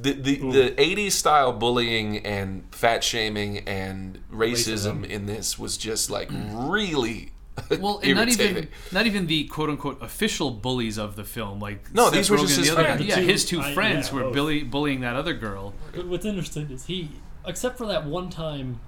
the 0.00 0.12
the, 0.12 0.40
Ooh. 0.42 0.52
the 0.52 0.70
80s 0.72 1.12
style 1.12 1.52
bullying 1.52 2.18
and 2.18 2.64
fat 2.72 3.02
shaming 3.04 3.58
and 3.68 4.18
racism, 4.32 5.02
Racism. 5.02 5.06
in 5.06 5.26
this 5.26 5.58
was 5.58 5.76
just 5.78 6.10
like 6.10 6.28
really 6.52 7.32
well, 7.80 8.00
and 8.02 8.16
not 8.16 8.28
even 8.28 8.68
not 8.92 9.06
even 9.06 9.26
the 9.28 9.44
quote 9.44 9.70
unquote 9.70 10.02
official 10.02 10.50
bullies 10.50 10.98
of 10.98 11.14
the 11.16 11.24
film. 11.24 11.60
Like 11.60 11.94
No, 11.94 12.06
Seth 12.06 12.14
these 12.14 12.30
were 12.30 12.36
Rogen 12.36 12.40
just 12.42 12.56
his 12.58 12.66
the 12.66 12.72
other 12.74 12.82
friends. 12.82 12.98
guy. 12.98 13.04
The 13.04 13.08
Yeah, 13.08 13.14
two- 13.26 13.32
his 13.32 13.44
two 13.46 13.60
I- 13.62 13.72
friends 13.74 14.08
yeah, 14.08 14.14
were 14.16 14.22
both. 14.24 14.34
bully, 14.34 14.62
bullying 14.64 15.00
that 15.00 15.14
other 15.16 15.32
girl. 15.34 15.72
But 15.94 16.06
what's 16.08 16.26
interesting 16.26 16.68
is 16.70 16.86
he, 16.86 17.10
except 17.46 17.78
for 17.78 17.86
that 17.86 18.04
one 18.04 18.28
time, 18.28 18.80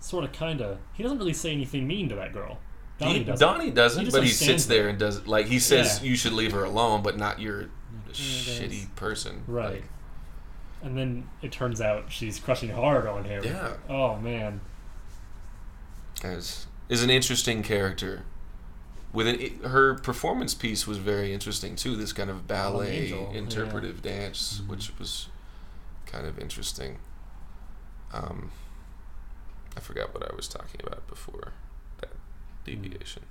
sort 0.00 0.24
of, 0.24 0.32
kind 0.32 0.60
of, 0.60 0.78
he 0.94 1.02
doesn't 1.02 1.18
really 1.18 1.32
say 1.34 1.52
anything 1.52 1.86
mean 1.86 2.08
to 2.08 2.14
that 2.16 2.32
girl. 2.32 2.58
Donnie 2.98 3.18
He- 3.20 3.24
doesn't. 3.24 3.46
Donnie 3.46 3.70
doesn't, 3.70 4.04
He 4.06 4.10
but 4.10 4.22
he 4.24 4.28
sits 4.30 4.66
there 4.66 4.80
there. 4.82 4.88
and 4.88 4.98
does 4.98 5.26
like 5.26 5.46
he 5.46 5.58
says 5.58 6.00
Yeah. 6.02 6.10
you 6.10 6.16
should 6.16 6.32
leave 6.32 6.52
her 6.52 6.64
alone, 6.64 7.02
but 7.02 7.16
not 7.16 7.38
you're 7.40 7.60
a 7.60 7.66
guys. 8.08 8.16
shitty 8.16 8.94
person. 8.96 9.42
Right. 9.46 9.76
Like, 9.82 9.84
And 10.82 10.96
then 10.98 11.28
it 11.42 11.50
turns 11.52 11.80
out 11.80 12.10
she's 12.12 12.38
crushing 12.38 12.70
hard 12.70 13.06
on 13.06 13.24
him. 13.24 13.42
Yeah. 13.44 13.74
Oh 13.88 14.16
man. 14.16 14.60
as 16.22 16.66
is 16.88 17.02
an 17.02 17.10
interesting 17.10 17.62
character. 17.62 18.24
With 19.12 19.26
an, 19.26 19.40
it, 19.40 19.52
her 19.64 19.94
performance 19.94 20.54
piece 20.54 20.86
was 20.86 20.98
very 20.98 21.32
interesting 21.32 21.74
too. 21.76 21.96
This 21.96 22.12
kind 22.12 22.30
of 22.30 22.46
ballet 22.46 22.98
Angel, 23.04 23.30
yeah. 23.32 23.38
interpretive 23.38 24.02
dance, 24.02 24.58
Mm-hmm. 24.60 24.70
which 24.70 24.92
was 24.98 25.28
kind 26.06 26.26
of 26.26 26.38
interesting. 26.38 26.98
Um, 28.12 28.50
I 29.76 29.80
forgot 29.80 30.12
what 30.14 30.28
I 30.30 30.34
was 30.34 30.48
talking 30.48 30.80
about 30.84 31.06
before 31.06 31.52
that 32.00 32.10
deviation. 32.64 33.22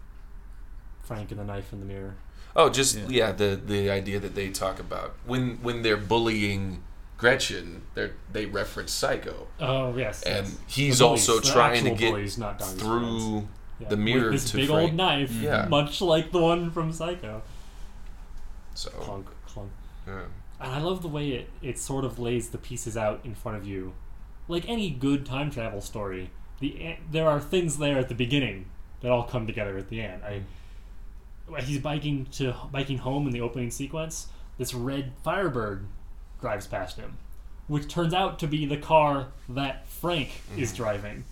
Frank 1.03 1.31
and 1.31 1.39
the 1.39 1.43
knife 1.43 1.73
in 1.73 1.79
the 1.79 1.85
mirror. 1.85 2.15
Oh, 2.55 2.69
just 2.69 2.95
Yeah. 2.95 3.05
yeah. 3.09 3.31
the 3.31 3.59
the 3.63 3.89
idea 3.89 4.19
that 4.19 4.35
they 4.35 4.49
talk 4.49 4.79
about 4.79 5.15
when 5.25 5.57
when 5.61 5.81
they're 5.81 5.97
bullying 5.97 6.83
Gretchen, 7.17 7.81
they 7.95 8.11
they 8.31 8.45
reference 8.45 8.91
Psycho, 8.91 9.47
Oh 9.59 9.95
yes. 9.97 10.23
and 10.23 10.47
yes. 10.47 10.57
he's 10.67 10.99
bullies, 10.99 11.27
also 11.29 11.41
the 11.45 11.51
trying 11.53 11.83
to 11.83 11.91
get 11.91 12.11
bullies, 12.11 12.37
not 12.37 12.61
through 12.61 13.47
Yeah, 13.79 13.89
the 13.89 13.97
mirror 13.97 14.31
with 14.31 14.41
this 14.43 14.51
to 14.51 14.57
big 14.57 14.67
Frank. 14.69 14.81
old 14.81 14.93
knife, 14.93 15.31
Yeah. 15.31 15.67
much 15.69 15.99
like 16.01 16.31
the 16.31 16.39
one 16.39 16.71
from 16.71 16.91
Psycho. 16.93 17.41
So 18.73 18.89
Clunk, 18.91 19.27
clunk. 19.45 19.71
yeah. 20.07 20.23
And 20.61 20.71
I 20.73 20.79
love 20.81 21.01
the 21.01 21.07
way 21.07 21.29
it, 21.29 21.49
it 21.61 21.77
sort 21.79 22.03
of 22.05 22.19
lays 22.19 22.49
the 22.49 22.57
pieces 22.57 22.95
out 22.97 23.21
in 23.23 23.35
front 23.35 23.57
of 23.57 23.65
you. 23.65 23.93
Like 24.50 24.68
any 24.68 24.89
good 24.89 25.26
time 25.26 25.50
travel 25.50 25.80
story, 25.80 26.32
the 26.60 26.84
eh, 26.84 26.95
there 27.10 27.30
are 27.30 27.39
things 27.39 27.78
there 27.78 27.97
at 27.97 28.10
the 28.10 28.16
beginning 28.16 28.66
that 29.00 29.12
all 29.12 29.24
come 29.24 29.47
together 29.47 29.78
at 29.78 29.88
the 29.88 30.02
end. 30.02 30.24
I 30.26 30.41
he's 31.62 31.80
biking 31.80 32.26
to 32.34 32.56
biking 32.72 32.97
home 32.97 33.28
in 33.28 33.32
the 33.32 33.41
opening 33.41 33.72
sequence. 33.72 34.28
This 34.58 34.74
red 34.74 35.14
Firebird 35.24 35.86
drives 36.41 36.68
past 36.68 36.97
him, 36.97 37.18
which 37.68 37.88
turns 37.88 38.14
out 38.14 38.39
to 38.39 38.47
be 38.47 38.66
the 38.66 38.78
car 38.78 39.28
that 39.47 39.88
Frank 39.88 40.41
is 40.58 40.70
mm-hmm. 40.70 40.78
driving, 40.78 41.24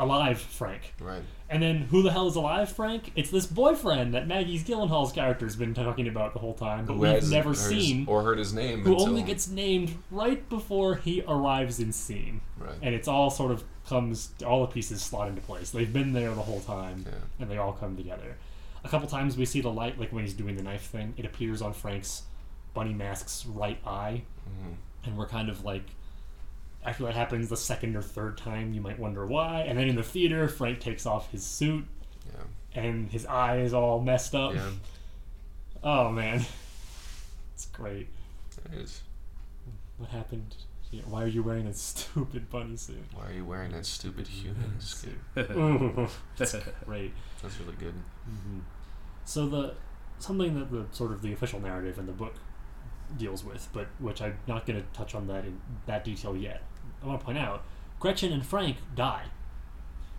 alive 0.00 0.40
Frank. 0.40 0.94
Right. 1.00 1.22
And 1.48 1.62
then 1.62 1.78
who 1.82 2.02
the 2.02 2.12
hell 2.12 2.28
is 2.28 2.36
alive, 2.36 2.70
Frank? 2.70 3.10
It's 3.16 3.30
this 3.30 3.46
boyfriend 3.46 4.14
that 4.14 4.26
Maggie's 4.28 4.62
Gyllenhaal's 4.64 5.10
character's 5.12 5.56
been 5.56 5.74
talking 5.74 6.06
about 6.06 6.32
the 6.32 6.38
whole 6.38 6.54
time, 6.54 6.86
but 6.86 6.94
Who 6.94 7.00
we've 7.00 7.28
never 7.30 7.48
heard 7.50 7.56
his- 7.56 7.66
seen. 7.86 8.04
or 8.08 8.22
heard 8.22 8.38
his 8.38 8.52
name. 8.52 8.82
who 8.82 8.96
only 8.96 9.22
gets 9.22 9.48
named 9.48 9.96
right 10.12 10.48
before 10.48 10.94
he 10.96 11.22
arrives 11.26 11.80
in 11.80 11.92
scene, 11.92 12.40
Right. 12.58 12.74
and 12.82 12.94
it's 12.94 13.08
all 13.08 13.30
sort 13.30 13.50
of 13.50 13.64
comes, 13.86 14.30
all 14.46 14.60
the 14.60 14.68
pieces 14.72 15.02
slot 15.02 15.28
into 15.28 15.40
place. 15.40 15.70
They've 15.72 15.92
been 15.92 16.12
there 16.12 16.32
the 16.34 16.42
whole 16.42 16.60
time, 16.60 17.04
Yeah. 17.06 17.14
and 17.40 17.50
they 17.50 17.58
all 17.58 17.72
come 17.72 17.96
together. 17.96 18.36
A 18.84 18.88
couple 18.88 19.08
times 19.08 19.36
we 19.36 19.44
see 19.44 19.60
the 19.60 19.72
light, 19.72 19.98
like 19.98 20.12
when 20.12 20.22
he's 20.24 20.34
doing 20.34 20.56
the 20.56 20.62
knife 20.62 20.82
thing. 20.86 21.14
It 21.16 21.24
appears 21.24 21.60
on 21.60 21.72
Frank's 21.72 22.22
bunny 22.74 22.94
mask's 22.94 23.44
right 23.44 23.78
eye, 23.84 24.22
Mhm. 24.48 24.74
and 25.04 25.18
we're 25.18 25.26
kind 25.26 25.48
of 25.48 25.64
like. 25.64 25.82
After 26.84 27.04
that 27.04 27.14
happens 27.14 27.48
the 27.48 27.56
second 27.56 27.94
or 27.96 28.02
third 28.02 28.38
time, 28.38 28.72
you 28.72 28.80
might 28.80 28.98
wonder 28.98 29.26
why. 29.26 29.60
And 29.62 29.78
then 29.78 29.88
in 29.88 29.96
the 29.96 30.02
theater, 30.02 30.48
Frank 30.48 30.80
takes 30.80 31.04
off 31.06 31.30
his 31.30 31.44
suit, 31.44 31.84
Yeah. 32.26 32.80
and 32.82 33.10
his 33.10 33.26
eye 33.26 33.58
is 33.58 33.74
all 33.74 34.00
messed 34.00 34.34
up. 34.34 34.54
Yeah. 34.54 34.70
Oh 35.82 36.10
man, 36.10 36.44
it's 37.54 37.66
great. 37.66 38.08
It 38.72 38.78
is. 38.78 39.02
What 39.98 40.10
happened? 40.10 40.56
Why 41.06 41.22
are 41.22 41.28
you 41.28 41.42
wearing 41.44 41.66
a 41.68 41.74
stupid 41.74 42.50
bunny 42.50 42.76
suit? 42.76 43.04
Why 43.14 43.28
are 43.28 43.32
you 43.32 43.44
wearing 43.44 43.70
that 43.72 43.86
stupid 43.86 44.26
human 44.26 44.80
suit? 44.80 45.18
Ooh, 45.38 46.08
that's 46.36 46.56
great. 46.84 47.12
That's 47.42 47.60
really 47.60 47.76
good. 47.76 47.94
Mm-hmm. 48.28 48.58
So 49.24 49.46
the 49.46 49.74
something 50.18 50.58
that 50.58 50.70
the 50.72 50.86
sort 50.90 51.12
of 51.12 51.22
the 51.22 51.32
official 51.32 51.60
narrative 51.60 51.98
in 51.98 52.06
the 52.06 52.12
book 52.12 52.34
deals 53.16 53.44
with, 53.44 53.68
but 53.72 53.86
which 53.98 54.20
I'm 54.20 54.38
not 54.48 54.66
going 54.66 54.80
to 54.80 54.86
touch 54.92 55.14
on 55.14 55.26
that 55.28 55.44
in 55.44 55.60
that 55.86 56.04
detail 56.04 56.36
yet. 56.36 56.62
I 57.02 57.06
want 57.06 57.20
to 57.20 57.24
point 57.24 57.38
out 57.38 57.62
Gretchen 57.98 58.32
and 58.32 58.44
Frank 58.44 58.76
die 58.94 59.24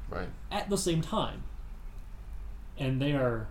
Right. 0.10 0.30
at 0.52 0.70
the 0.70 0.78
same 0.78 1.02
time, 1.02 1.44
and 2.78 3.02
they 3.02 3.14
are 3.14 3.48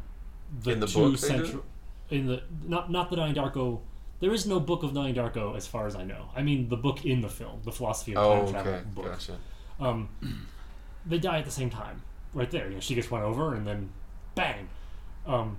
the, 0.62 0.72
In 0.72 0.81
the 0.81 0.87
two 0.87 1.11
book 1.11 1.18
central. 1.18 1.64
In 2.11 2.26
the 2.26 2.43
not 2.66 2.91
not 2.91 3.11
the 3.11 3.16
Donnie 3.16 3.35
Darko. 3.35 3.81
There 4.20 4.33
is 4.35 4.47
no 4.47 4.61
book 4.61 4.83
of 4.83 4.93
Donnie 4.93 5.14
Darko 5.14 5.57
as 5.57 5.66
far 5.66 5.87
as 5.87 5.95
I 5.97 6.05
know. 6.05 6.26
I 6.37 6.43
mean 6.43 6.68
the 6.68 6.76
book 6.76 7.05
in 7.07 7.20
the 7.22 7.28
film, 7.28 7.61
the 7.64 7.72
philosophy 7.72 8.14
of 8.14 8.22
time 8.22 8.49
Oh, 8.49 8.51
travel 8.51 8.72
okay. 8.74 8.83
book. 8.95 9.05
Gotcha. 9.07 9.37
Um, 9.78 10.09
they 11.07 11.18
die 11.18 11.39
at 11.39 11.45
the 11.47 11.51
same 11.51 11.70
time, 11.70 12.03
right 12.35 12.51
there. 12.51 12.68
You 12.68 12.74
know, 12.74 12.81
she 12.81 12.95
gets 12.95 13.11
run 13.11 13.22
over, 13.22 13.55
and 13.55 13.66
then 13.66 13.91
bang. 14.35 14.68
Um, 15.26 15.57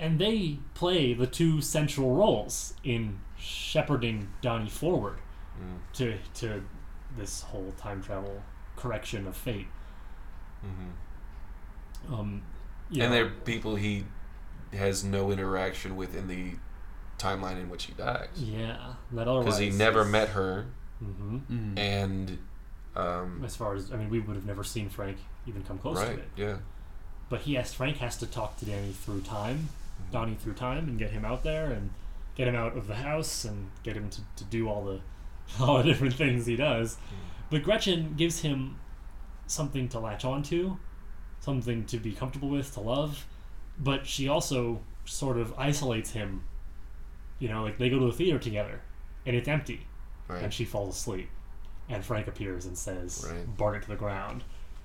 and 0.00 0.18
they 0.18 0.58
play 0.74 1.14
the 1.14 1.26
two 1.26 1.60
central 1.60 2.14
roles 2.16 2.74
in 2.82 3.20
shepherding 3.38 4.28
Donnie 4.42 4.68
forward 4.70 5.18
Mm. 5.58 5.78
to 5.94 6.18
to 6.40 6.62
this 7.16 7.42
whole 7.42 7.72
time 7.78 8.02
travel 8.02 8.42
correction 8.76 9.26
of 9.26 9.36
fate. 9.36 9.68
hmm 10.62 12.12
Um, 12.14 12.42
you 12.90 13.02
And 13.02 13.12
know, 13.12 13.16
they're 13.16 13.30
people 13.30 13.76
he 13.76 14.04
has 14.72 15.02
no 15.04 15.30
interaction 15.30 15.96
with 15.96 16.14
in 16.14 16.28
the 16.28 16.52
timeline 17.18 17.58
in 17.60 17.68
which 17.70 17.84
he 17.84 17.92
dies. 17.94 18.28
yeah, 18.36 18.94
that 19.12 19.26
otherwise 19.28 19.44
Because 19.44 19.58
he 19.58 19.70
never 19.70 20.04
met 20.04 20.30
her, 20.30 20.66
hmm 20.98 21.38
Mm. 21.50 21.78
and 21.78 22.38
um, 22.94 23.42
As 23.44 23.56
far 23.56 23.74
as 23.74 23.92
I 23.92 23.96
mean, 23.96 24.10
we 24.10 24.20
would 24.20 24.36
have 24.36 24.46
never 24.46 24.64
seen 24.64 24.88
Frank 24.88 25.18
even 25.46 25.62
come 25.62 25.78
close 25.78 25.98
to 26.00 26.06
right, 26.06 26.18
it. 26.18 26.28
yeah, 26.36 26.56
But 27.28 27.42
he 27.42 27.54
has 27.54 27.72
Frank 27.74 27.98
has 27.98 28.16
to 28.18 28.26
talk 28.26 28.56
to 28.58 28.64
Danny 28.64 28.92
through 28.92 29.22
time, 29.22 29.68
Mm-hmm. 30.00 30.12
Donnie 30.12 30.34
through 30.34 30.52
time, 30.54 30.88
and 30.88 30.98
get 30.98 31.10
him 31.10 31.24
out 31.24 31.42
there 31.42 31.70
and 31.70 31.88
get 32.34 32.46
him 32.48 32.54
out 32.54 32.76
of 32.76 32.86
the 32.86 32.96
house 32.96 33.46
and 33.46 33.70
get 33.82 33.96
him 33.96 34.10
to, 34.10 34.20
to 34.36 34.44
do 34.44 34.68
all 34.68 34.84
the 34.84 35.00
all 35.60 35.78
the 35.78 35.84
different 35.84 36.14
things 36.14 36.46
he 36.46 36.56
does. 36.56 36.94
Hmm. 36.96 37.14
But 37.50 37.62
Gretchen 37.62 38.14
gives 38.16 38.40
him 38.40 38.76
something 39.46 39.88
to 39.90 40.00
latch 40.00 40.24
onto, 40.24 40.76
something 41.40 41.84
to 41.86 41.98
be 41.98 42.12
comfortable 42.12 42.48
with, 42.48 42.72
to 42.74 42.80
love. 42.80 43.26
But 43.78 44.06
she 44.06 44.26
also 44.28 44.80
sort 45.04 45.36
of 45.38 45.54
isolates 45.58 46.10
him. 46.10 46.44
You 47.38 47.48
know, 47.48 47.62
like 47.62 47.78
they 47.78 47.90
go 47.90 47.98
to 47.98 48.06
the 48.06 48.12
theater 48.12 48.38
together, 48.38 48.80
and 49.26 49.36
it's 49.36 49.46
empty, 49.48 49.86
and 50.42 50.52
she 50.54 50.64
falls 50.64 50.96
asleep, 50.96 51.28
and 51.88 52.02
Frank 52.04 52.26
appears 52.26 52.64
and 52.64 52.76
says, 52.78 53.26
Right. 53.30 53.46
"Burn 53.56 53.74
it 53.76 53.82
to 53.82 53.88
the 53.88 53.96
ground," 53.96 54.42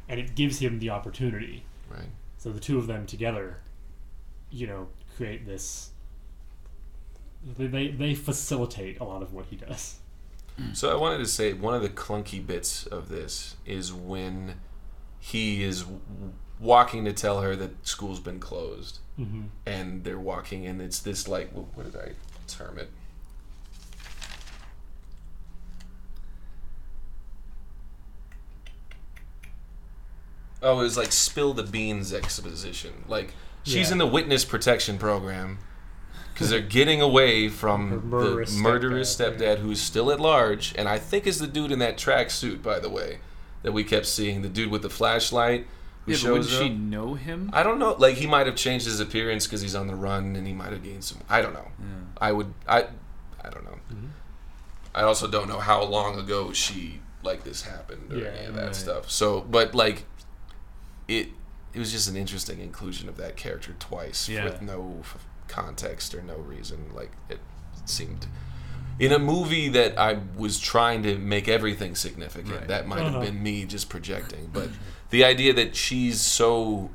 and 0.09 0.19
it 0.19 0.35
gives 0.35 0.59
him 0.59 0.79
the 0.79 0.89
opportunity. 0.89 1.63
right. 1.89 2.09
So 2.37 2.51
the 2.51 2.59
two 2.59 2.77
of 2.77 2.87
them 2.87 3.05
together, 3.05 3.59
you 4.49 4.67
know, 4.67 4.89
create 5.15 5.45
this. 5.45 5.91
They, 7.57 7.87
they 7.87 8.13
facilitate 8.13 8.99
a 8.99 9.03
lot 9.03 9.21
of 9.23 9.33
what 9.33 9.45
he 9.45 9.55
does. 9.55 9.97
So 10.73 10.91
I 10.91 10.95
wanted 10.99 11.17
to 11.19 11.25
say 11.25 11.53
one 11.53 11.73
of 11.73 11.81
the 11.81 11.89
clunky 11.89 12.45
bits 12.45 12.85
of 12.85 13.09
this 13.09 13.55
is 13.65 13.91
when 13.91 14.55
he 15.19 15.63
is 15.63 15.81
w- 15.83 15.99
walking 16.59 17.03
to 17.05 17.13
tell 17.13 17.41
her 17.41 17.55
that 17.55 17.85
school's 17.87 18.19
been 18.19 18.39
closed, 18.39 18.99
Mm-hmm. 19.19 19.41
and 19.65 20.03
they're 20.03 20.19
walking, 20.19 20.65
and 20.67 20.81
it's 20.81 20.99
this 20.99 21.27
like 21.27 21.51
what, 21.51 21.65
what 21.75 21.91
did 21.91 21.99
I 22.01 22.11
term 22.47 22.77
it? 22.79 22.89
Oh, 30.61 30.79
it 30.79 30.83
was 30.83 30.97
like 30.97 31.11
spill 31.11 31.53
the 31.53 31.63
beans 31.63 32.13
exposition. 32.13 33.03
Like 33.07 33.33
she's 33.63 33.87
Yeah. 33.87 33.93
in 33.93 33.97
the 33.97 34.07
witness 34.07 34.45
protection 34.45 34.97
program 34.97 35.59
because 36.41 36.49
they're 36.51 36.59
getting 36.61 37.01
away 37.01 37.47
from 37.49 37.89
Her 37.89 37.99
murderous 37.99 38.53
the 38.55 38.61
murderous 38.61 39.15
stepdad, 39.15 39.37
stepdad, 39.37 39.57
who's 39.59 39.81
still 39.81 40.11
at 40.11 40.19
large, 40.19 40.73
and 40.77 40.87
I 40.89 40.97
think 40.99 41.25
is 41.27 41.39
the 41.39 41.47
dude 41.47 41.71
in 41.71 41.79
that 41.79 41.97
tracksuit, 41.97 42.61
by 42.61 42.79
the 42.79 42.89
way, 42.89 43.19
that 43.63 43.71
we 43.71 43.83
kept 43.83 44.05
seeing. 44.05 44.41
The 44.41 44.49
dude 44.49 44.71
with 44.71 44.81
the 44.81 44.89
flashlight 44.89 45.67
who 46.05 46.11
Yeah, 46.13 46.17
but 46.23 46.31
wouldn't 46.31 46.49
she 46.49 46.69
know 46.69 47.13
him? 47.13 47.49
I 47.53 47.61
don't 47.63 47.77
know. 47.79 47.93
Like 47.97 48.15
he 48.15 48.25
might 48.27 48.47
have 48.47 48.55
changed 48.55 48.85
his 48.85 48.99
appearance 48.99 49.45
because 49.45 49.61
he's 49.61 49.75
on 49.75 49.87
the 49.87 49.95
run, 49.95 50.35
and 50.35 50.45
he 50.47 50.53
might 50.53 50.71
have 50.71 50.83
gained 50.83 51.03
some. 51.03 51.19
I 51.29 51.41
don't 51.41 51.53
know. 51.53 51.67
Yeah. 51.79 51.85
I 52.19 52.31
would. 52.31 52.53
I. 52.67 52.87
I 53.43 53.49
don't 53.49 53.63
know. 53.65 53.77
Mm-hmm. 53.91 54.07
I 54.93 55.03
also 55.03 55.27
don't 55.27 55.47
know 55.47 55.59
how 55.59 55.83
long 55.83 56.19
ago 56.19 56.51
she 56.53 56.99
like 57.23 57.43
this 57.43 57.61
happened 57.61 58.11
or 58.11 58.17
Yeah, 58.17 58.29
any 58.29 58.45
of 58.47 58.55
that 58.55 58.65
right. 58.65 58.75
stuff. 58.75 59.09
So, 59.11 59.41
but 59.41 59.73
like, 59.75 60.05
it 61.07 61.29
it 61.73 61.79
was 61.79 61.91
just 61.91 62.09
an 62.09 62.15
interesting 62.17 62.59
inclusion 62.59 63.07
of 63.07 63.15
that 63.17 63.37
character 63.37 63.73
twice 63.79 64.27
Yeah. 64.27 64.43
with 64.43 64.61
no 64.61 64.97
f- 65.01 65.25
context 65.51 66.15
or 66.15 66.21
no 66.21 66.35
reason. 66.37 66.91
Like 66.93 67.11
it 67.29 67.39
seemed 67.85 68.25
in 68.99 69.11
a 69.11 69.19
movie 69.19 69.69
that 69.69 69.97
I 69.99 70.19
was 70.37 70.59
trying 70.59 71.03
to 71.03 71.17
make 71.17 71.47
everything 71.47 71.95
significant. 71.95 72.55
Right. 72.55 72.67
That 72.67 72.87
might 72.87 72.99
Uh-huh. 73.01 73.19
have 73.19 73.21
been 73.25 73.41
me 73.43 73.65
just 73.65 73.89
projecting, 73.89 74.49
but 74.53 74.69
the 75.09 75.23
idea 75.23 75.53
that 75.53 75.75
she's 75.75 76.21
so 76.21 76.89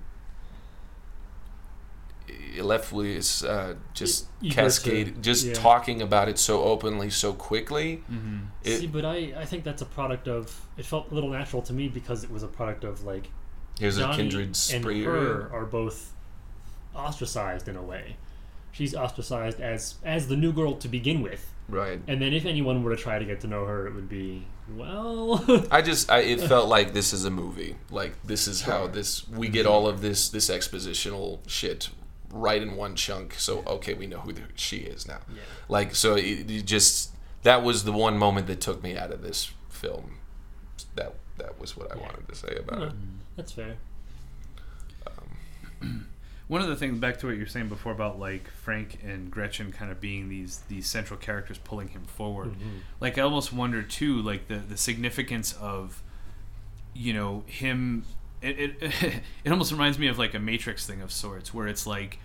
left 2.58 2.90
with 2.90 3.44
uh, 3.46 3.74
just 3.92 4.26
E- 4.40 4.50
cascade, 4.50 5.06
to- 5.16 5.20
just 5.20 5.46
yeah. 5.46 5.52
talking 5.54 6.00
about 6.00 6.28
it 6.28 6.38
so 6.38 6.62
openly, 6.62 7.10
so 7.10 7.32
quickly. 7.34 8.02
Mm-hmm. 8.10 8.38
It, 8.64 8.78
See, 8.78 8.86
but 8.86 9.04
I, 9.04 9.34
I 9.36 9.44
think 9.44 9.62
that's 9.64 9.82
a 9.82 9.86
product 9.86 10.26
of. 10.26 10.66
It 10.78 10.86
felt 10.86 11.10
a 11.10 11.14
little 11.14 11.28
natural 11.30 11.62
to 11.62 11.72
me 11.72 11.88
because 11.88 12.24
it 12.24 12.30
was 12.30 12.42
a 12.42 12.48
product 12.48 12.82
of 12.84 13.04
like 13.04 13.28
here's 13.78 13.98
a 13.98 14.00
Johnny 14.00 14.16
kindred 14.16 14.58
and 14.72 14.84
her 15.04 15.50
are 15.52 15.66
both 15.66 16.12
ostracized 16.94 17.68
in 17.68 17.76
a 17.76 17.82
way. 17.82 18.16
She's 18.76 18.94
ostracized 18.94 19.58
as 19.60 19.94
as 20.04 20.28
the 20.28 20.36
new 20.36 20.52
girl 20.52 20.74
to 20.76 20.88
begin 20.88 21.22
with, 21.22 21.50
Right. 21.66 21.98
and 22.06 22.20
then 22.20 22.34
if 22.34 22.44
anyone 22.44 22.82
were 22.82 22.94
to 22.94 23.02
try 23.02 23.18
to 23.18 23.24
get 23.24 23.40
to 23.40 23.46
know 23.46 23.64
her, 23.64 23.86
it 23.86 23.94
would 23.94 24.08
be 24.08 24.44
well. 24.76 25.42
I 25.70 25.80
just, 25.80 26.10
I, 26.10 26.18
it 26.20 26.40
felt 26.42 26.68
like 26.68 26.92
this 26.92 27.12
is 27.14 27.24
a 27.24 27.30
movie. 27.30 27.76
Like 27.90 28.12
this 28.22 28.46
is 28.46 28.60
how 28.62 28.86
this 28.86 29.26
we 29.28 29.48
get 29.48 29.64
all 29.64 29.88
of 29.88 30.02
this 30.02 30.28
this 30.28 30.50
expositional 30.50 31.38
shit 31.48 31.88
right 32.30 32.60
in 32.60 32.76
one 32.76 32.96
chunk. 32.96 33.34
So 33.38 33.62
okay, 33.66 33.94
we 33.94 34.06
know 34.06 34.18
who 34.20 34.32
the, 34.34 34.42
she 34.56 34.78
is 34.78 35.08
now. 35.08 35.20
yeah. 35.34 35.40
Like 35.68 35.94
so, 35.94 36.14
it, 36.16 36.50
it 36.50 36.66
just 36.66 37.12
that 37.44 37.62
was 37.62 37.84
the 37.84 37.92
one 37.92 38.18
moment 38.18 38.46
that 38.48 38.60
took 38.60 38.82
me 38.82 38.94
out 38.98 39.10
of 39.10 39.22
this 39.22 39.50
film. 39.70 40.18
That 40.96 41.14
that 41.38 41.58
was 41.58 41.78
what 41.78 41.90
I 41.90 41.94
Yeah. 41.96 42.02
wanted 42.02 42.28
to 42.28 42.34
say 42.34 42.56
about 42.58 42.82
it. 42.82 42.92
That's 43.36 43.52
fair. 43.52 43.76
Um, 45.80 46.06
One 46.48 46.60
of 46.60 46.68
the 46.68 46.76
things 46.76 46.98
back 46.98 47.18
to 47.18 47.26
what 47.26 47.36
you're 47.36 47.46
saying 47.46 47.68
before 47.68 47.90
about 47.92 48.20
like 48.20 48.48
Frank 48.50 49.00
and 49.04 49.30
Gretchen 49.30 49.72
kind 49.72 49.90
of 49.90 50.00
being 50.00 50.28
these 50.28 50.58
these 50.68 50.86
central 50.86 51.18
characters 51.18 51.58
pulling 51.58 51.88
him 51.88 52.04
forward. 52.04 52.50
Mhm. 52.52 52.80
Like 53.00 53.18
I 53.18 53.22
almost 53.22 53.52
wonder 53.52 53.82
too, 53.82 54.22
like 54.22 54.46
the 54.48 54.56
the 54.58 54.76
significance 54.76 55.52
of, 55.54 56.02
you 56.94 57.12
know, 57.12 57.42
him. 57.46 58.04
It, 58.42 58.76
it 58.80 59.22
it 59.44 59.50
almost 59.50 59.72
reminds 59.72 59.98
me 59.98 60.06
of 60.06 60.18
like 60.18 60.34
a 60.34 60.38
Matrix 60.38 60.86
thing 60.86 61.02
of 61.02 61.10
sorts, 61.10 61.52
where 61.52 61.66
it's 61.66 61.86
like 61.86 62.18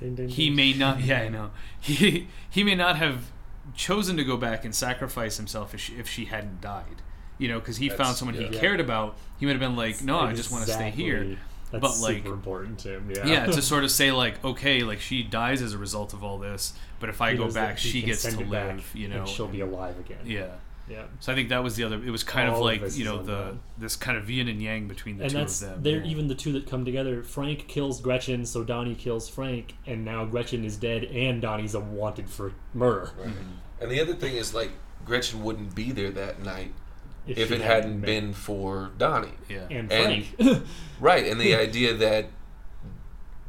Ding, 0.00 0.14
ding, 0.14 0.28
he 0.28 0.46
ding. 0.46 0.56
may 0.56 0.72
not. 0.72 1.00
Yeah, 1.04 1.20
I 1.22 1.28
know. 1.28 1.50
He 1.80 2.28
he 2.48 2.64
may 2.64 2.74
not 2.74 2.96
have 2.96 3.30
chosen 3.74 4.16
to 4.16 4.24
go 4.24 4.36
back 4.38 4.64
and 4.64 4.74
sacrifice 4.74 5.36
himself 5.36 5.74
if 5.74 5.80
she, 5.80 5.94
if 5.96 6.08
she 6.08 6.26
hadn't 6.26 6.60
died. 6.62 7.02
You 7.38 7.48
know, 7.48 7.58
because 7.60 7.76
he 7.76 7.88
found 7.90 8.00
That's- 8.00 8.18
someone 8.18 8.36
he 8.36 8.44
yeah. 8.44 8.58
cared 8.58 8.80
about. 8.80 9.16
He 9.38 9.44
would 9.44 9.52
have 9.52 9.60
been 9.60 9.76
like, 9.76 10.02
no, 10.02 10.18
I 10.20 10.32
just 10.32 10.50
want 10.50 10.64
to 10.64 10.72
stay 10.72 10.88
here. 10.90 11.36
Exactly. 11.72 11.80
That's 11.80 12.00
but 12.00 12.06
like 12.08 12.16
super 12.22 12.34
important 12.34 12.78
to 12.80 12.94
him. 12.96 13.10
Yeah. 13.14 13.26
yeah, 13.26 13.46
to 13.46 13.62
sort 13.72 13.84
of 13.84 13.90
say 13.90 14.12
like, 14.12 14.44
okay, 14.44 14.82
like 14.82 15.00
she 15.00 15.22
dies 15.22 15.62
as 15.62 15.72
a 15.72 15.78
result 15.78 16.12
of 16.12 16.22
all 16.22 16.38
this, 16.38 16.74
but 17.00 17.08
if 17.08 17.20
I 17.20 17.32
He 17.32 17.36
go 17.38 17.50
back, 17.50 17.78
she 17.78 18.02
gets 18.02 18.22
to 18.22 18.40
live. 18.44 18.90
You 18.94 19.08
know, 19.08 19.18
and 19.20 19.28
she'll 19.28 19.48
be 19.48 19.60
alive 19.60 19.98
again. 19.98 20.18
yeah. 20.24 20.46
Yeah. 20.88 21.06
So 21.18 21.32
I 21.32 21.34
think 21.34 21.48
that 21.48 21.64
was 21.64 21.74
the 21.74 21.82
other. 21.82 21.96
It 21.96 22.10
was 22.10 22.22
kind 22.22 22.48
All 22.48 22.54
of 22.54 22.60
of 22.60 22.64
like 22.64 22.80
this 22.82 22.96
you 22.96 23.04
know 23.04 23.20
the 23.20 23.38
unknown. 23.38 23.60
this 23.76 23.96
kind 23.96 24.16
of 24.16 24.30
yin 24.30 24.46
and 24.46 24.62
yang 24.62 24.86
between 24.86 25.16
the 25.18 25.24
and 25.24 25.32
two 25.32 25.38
that's 25.38 25.60
of 25.60 25.68
them. 25.70 25.82
they're 25.82 26.04
yeah. 26.04 26.10
even 26.12 26.28
the 26.28 26.34
two 26.36 26.52
that 26.52 26.68
come 26.68 26.84
together. 26.84 27.24
Frank 27.24 27.66
kills 27.66 28.00
Gretchen, 28.00 28.46
so 28.46 28.62
Donnie 28.62 28.94
kills 28.94 29.28
Frank, 29.28 29.74
and 29.84 30.04
now 30.04 30.24
Gretchen 30.24 30.64
is 30.64 30.76
dead, 30.76 31.02
and 31.02 31.42
Donnie's 31.42 31.74
a 31.74 31.80
wanted 31.80 32.30
for 32.30 32.52
murder. 32.72 33.10
Right. 33.18 33.34
And 33.80 33.90
the 33.90 34.00
other 34.00 34.14
thing 34.14 34.36
is 34.36 34.54
like 34.54 34.70
Gretchen 35.04 35.42
wouldn't 35.42 35.74
be 35.74 35.90
there 35.90 36.10
that 36.12 36.44
night 36.44 36.72
if, 37.26 37.48
she 37.48 37.54
it 37.54 37.60
hadn't 37.60 38.00
been 38.00 38.32
for 38.32 38.90
Donnie. 38.98 39.32
yeah. 39.48 39.66
and 39.70 39.90
and- 39.92 40.24
Frank. 40.26 40.62
Right, 41.00 41.26
and 41.26 41.38
the 41.40 41.54
idea 41.66 41.92
that 41.94 42.26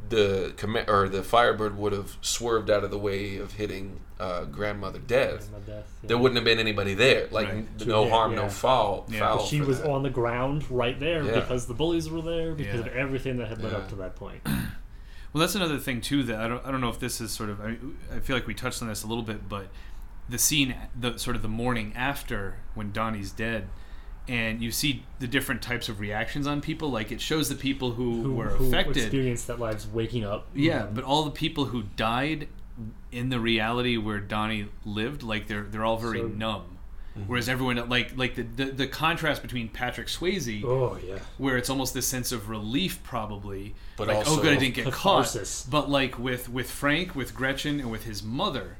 the 0.08 0.52
comma- 0.56 0.84
or 0.88 1.08
the 1.08 1.22
Firebird 1.22 1.76
would 1.76 1.92
have 1.92 2.16
swerved 2.22 2.70
out 2.70 2.82
of 2.84 2.90
the 2.90 2.98
way 2.98 3.36
of 3.36 3.52
hitting 3.52 4.00
uh, 4.18 4.44
grandmother 4.44 4.98
death, 4.98 5.50
My 5.52 5.58
death, 5.60 5.86
yeah. 6.02 6.08
there 6.08 6.18
wouldn't 6.18 6.36
have 6.36 6.44
been 6.44 6.58
anybody 6.58 6.94
there. 6.94 7.28
Like 7.30 7.48
Right. 7.48 7.86
no 7.86 8.04
hit, 8.04 8.12
harm, 8.12 8.32
yeah. 8.32 8.38
no 8.42 8.48
foul. 8.48 9.06
Yeah. 9.08 9.18
foul 9.20 9.44
she 9.44 9.60
was 9.60 9.80
that. 9.80 9.90
on 9.90 10.02
the 10.02 10.10
ground 10.10 10.68
right 10.70 10.98
there 10.98 11.22
Yeah. 11.24 11.34
because 11.40 11.66
the 11.66 11.74
bullies 11.74 12.08
were 12.10 12.22
there 12.22 12.54
because 12.54 12.80
Yeah. 12.80 12.86
of 12.86 12.96
everything 12.96 13.36
that 13.36 13.48
had 13.48 13.62
led 13.62 13.72
Yeah. 13.72 13.78
up 13.78 13.88
to 13.90 13.94
that 13.96 14.16
point. 14.16 14.40
Well, 15.30 15.42
that's 15.42 15.54
another 15.54 15.76
thing 15.78 16.00
too 16.00 16.22
that 16.22 16.40
I 16.40 16.48
don't 16.48 16.64
I 16.64 16.70
don't 16.70 16.80
know 16.80 16.88
if 16.88 16.98
this 16.98 17.20
is 17.20 17.30
sort 17.32 17.50
of 17.50 17.60
I, 17.60 17.76
I 18.16 18.18
feel 18.20 18.34
like 18.34 18.46
we 18.46 18.54
touched 18.54 18.80
on 18.80 18.88
this 18.88 19.02
a 19.02 19.06
little 19.06 19.22
bit, 19.22 19.46
but 19.46 19.66
the 20.28 20.38
scene 20.38 20.74
the 20.98 21.16
sort 21.18 21.36
of 21.36 21.42
the 21.42 21.48
morning 21.48 21.92
after 21.96 22.56
when 22.74 22.92
Donnie's 22.92 23.30
dead. 23.30 23.68
And 24.26 24.62
you 24.62 24.70
see 24.72 25.04
the 25.20 25.26
different 25.26 25.62
types 25.62 25.88
of 25.88 26.00
reactions 26.00 26.46
on 26.46 26.60
people. 26.60 26.90
Like 26.90 27.10
it 27.10 27.20
shows 27.20 27.48
the 27.48 27.54
people 27.54 27.92
who, 27.92 28.22
Who, 28.22 28.34
were 28.34 28.50
who 28.50 28.66
affected. 28.68 28.98
experienced 28.98 29.46
that 29.46 29.58
lives 29.58 29.86
waking 29.86 30.24
up. 30.24 30.48
Yeah, 30.54 30.82
mm-hmm. 30.82 30.94
but 30.94 31.04
all 31.04 31.24
the 31.24 31.30
people 31.30 31.66
who 31.66 31.84
died 31.96 32.48
in 33.10 33.30
the 33.30 33.40
reality 33.40 33.96
where 33.96 34.20
Donnie 34.20 34.68
lived, 34.84 35.22
like 35.22 35.46
they're 35.46 35.62
they're 35.64 35.84
all 35.84 35.96
very 35.96 36.20
So- 36.20 36.28
numb. 36.28 36.74
Mm-hmm. 37.16 37.26
Whereas 37.26 37.48
everyone 37.48 37.88
like 37.88 38.16
like 38.18 38.34
the, 38.34 38.42
the 38.42 38.64
the 38.66 38.86
contrast 38.86 39.40
between 39.40 39.70
Patrick 39.70 40.08
Swayze, 40.08 40.62
Oh 40.62 40.98
yeah. 41.04 41.18
where 41.38 41.56
it's 41.56 41.70
almost 41.70 41.94
this 41.94 42.06
sense 42.06 42.30
of 42.30 42.50
relief, 42.50 43.02
probably, 43.02 43.74
But 43.96 44.08
like 44.08 44.18
oh 44.18 44.20
also 44.30 44.42
good 44.42 44.52
I 44.52 44.56
didn't 44.56 44.74
get 44.74 44.84
catharsis. 44.84 45.62
caught. 45.62 45.70
But 45.70 45.90
like 45.90 46.18
with 46.18 46.50
with 46.50 46.70
Frank, 46.70 47.16
with 47.16 47.34
Gretchen, 47.34 47.80
and 47.80 47.90
with 47.90 48.04
his 48.04 48.22
mother, 48.22 48.76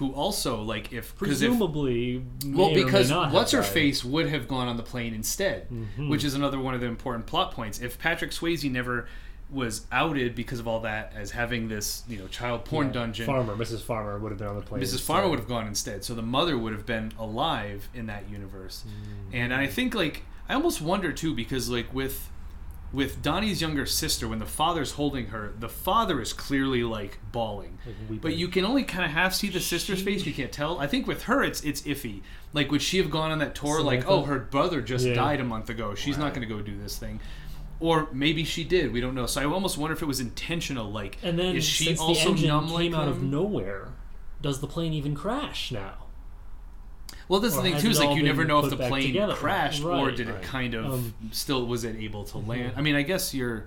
who 0.00 0.12
also 0.14 0.60
like 0.62 0.92
if 0.92 1.16
because 1.18 1.40
if 1.42 1.48
Presumably, 1.50 2.24
well, 2.46 2.70
may 2.70 2.72
or 2.72 2.74
may 2.78 2.84
because 2.84 3.12
what's 3.12 3.52
her 3.52 3.62
face 3.62 4.02
would 4.04 4.28
have 4.28 4.48
gone 4.48 4.66
on 4.66 4.76
the 4.76 4.82
plane 4.82 5.14
instead, 5.14 5.68
Mm-hmm. 5.70 6.08
which 6.08 6.24
is 6.24 6.34
another 6.34 6.58
one 6.58 6.74
of 6.74 6.80
the 6.80 6.86
important 6.86 7.26
plot 7.26 7.52
points. 7.52 7.78
If 7.80 7.98
Patrick 7.98 8.32
Swayze 8.32 8.68
never 8.70 9.06
was 9.50 9.84
outed 9.92 10.34
because 10.34 10.58
of 10.58 10.66
all 10.66 10.80
that 10.80 11.12
as 11.14 11.32
having 11.32 11.68
this, 11.68 12.02
you 12.08 12.16
know, 12.18 12.26
child 12.28 12.64
porn 12.64 12.86
Yeah. 12.86 12.92
dungeon, 12.94 13.26
Farmer, 13.26 13.54
Mrs. 13.56 13.82
Farmer 13.82 14.18
would 14.18 14.30
have 14.32 14.38
been 14.38 14.48
on 14.48 14.56
the 14.56 14.62
plane. 14.62 14.80
Mrs. 14.82 15.00
Farmer 15.02 15.28
would 15.28 15.38
have 15.38 15.48
gone 15.48 15.66
instead. 15.66 16.02
So 16.04 16.14
the 16.14 16.22
mother 16.22 16.56
would 16.56 16.72
have 16.72 16.86
been 16.86 17.12
alive 17.18 17.88
in 17.92 18.06
that 18.06 18.30
universe. 18.30 18.84
Mm. 18.86 19.34
And 19.34 19.54
I 19.54 19.66
think 19.66 19.94
like 19.94 20.22
I 20.48 20.54
almost 20.54 20.80
wonder 20.80 21.12
too 21.12 21.34
because 21.34 21.68
like 21.68 21.92
with 21.92 22.30
with 22.92 23.22
Donnie's 23.22 23.60
younger 23.60 23.86
sister 23.86 24.26
when 24.26 24.40
the 24.40 24.46
father's 24.46 24.92
holding 24.92 25.26
her, 25.26 25.52
the 25.58 25.68
father 25.68 26.20
is 26.20 26.32
clearly 26.32 26.82
like 26.82 27.18
bawling. 27.30 27.78
Like. 28.08 28.20
But 28.20 28.36
you 28.36 28.48
can 28.48 28.64
only 28.64 28.82
kind 28.82 29.04
of 29.04 29.10
half 29.12 29.32
see 29.34 29.48
the 29.48 29.60
sister's 29.60 29.98
She- 30.00 30.04
face. 30.04 30.26
You 30.26 30.32
can't 30.34 30.50
tell. 30.52 30.78
I 30.80 30.86
think 30.86 31.06
with 31.06 31.22
her, 31.24 31.42
it's 31.44 31.60
it's 31.62 31.82
iffy. 31.82 32.22
Like, 32.52 32.70
would 32.72 32.82
she 32.82 32.98
have 32.98 33.10
gone 33.10 33.30
on 33.30 33.38
that 33.38 33.54
tour? 33.54 33.80
Like, 33.80 34.08
oh, 34.08 34.22
her 34.22 34.38
brother 34.40 34.80
just 34.80 35.06
Yeah. 35.06 35.14
died 35.14 35.40
a 35.40 35.44
month 35.44 35.70
ago. 35.70 35.94
She's 35.94 36.18
not 36.18 36.34
going 36.34 36.46
to 36.46 36.52
go 36.52 36.60
do 36.62 36.76
this 36.76 36.98
thing. 36.98 37.20
Or 37.78 38.08
maybe 38.12 38.44
she 38.44 38.64
did. 38.64 38.92
We 38.92 39.00
don't 39.00 39.14
know. 39.14 39.26
So 39.26 39.40
I 39.40 39.44
almost 39.44 39.78
wonder 39.78 39.94
if 39.94 40.02
it 40.02 40.06
was 40.06 40.20
intentional. 40.20 40.90
Like, 40.90 41.16
And 41.22 41.38
then 41.38 41.56
is 41.56 41.64
she 41.64 41.84
since 41.86 42.00
also 42.00 42.34
the 42.34 42.46
numb 42.48 42.66
came 42.66 42.92
like 42.92 43.00
out 43.00 43.08
of 43.08 43.22
nowhere, 43.22 43.88
does 44.42 44.60
the 44.60 44.66
plane 44.66 44.92
even 44.92 45.14
crash 45.14 45.70
now? 45.72 45.94
Well, 47.30 47.38
that's 47.40 47.54
the 47.54 47.62
thing 47.62 47.78
too. 47.78 47.90
Is 47.90 47.98
like 48.00 48.16
you 48.16 48.22
never 48.24 48.44
know 48.44 48.58
if 48.58 48.70
the 48.70 48.76
plane 48.76 49.06
together? 49.06 49.34
crashed 49.34 49.84
or 49.84 50.06
Right. 50.08 50.16
did 50.16 50.28
it 50.28 50.42
kind 50.42 50.74
of 50.74 50.84
Um, 50.92 51.14
still 51.30 51.64
was 51.66 51.84
it 51.84 51.94
able 51.96 52.24
to 52.24 52.38
land. 52.38 52.72
I 52.76 52.80
mean, 52.82 52.96
I 52.96 53.02
guess 53.02 53.32
you're. 53.32 53.66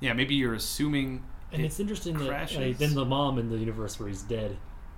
Yeah, 0.00 0.12
maybe 0.12 0.34
you're 0.34 0.54
assuming. 0.54 1.24
And 1.50 1.62
it 1.62 1.66
it's 1.66 1.80
interesting 1.80 2.18
that 2.18 2.28
crashes. 2.28 2.58
like, 2.58 2.78
then 2.78 2.94
the 2.94 3.04
mom 3.06 3.38
in 3.38 3.48
the 3.48 3.56
universe 3.56 3.98
where 3.98 4.08
he's 4.08 4.22
dead 4.22 4.56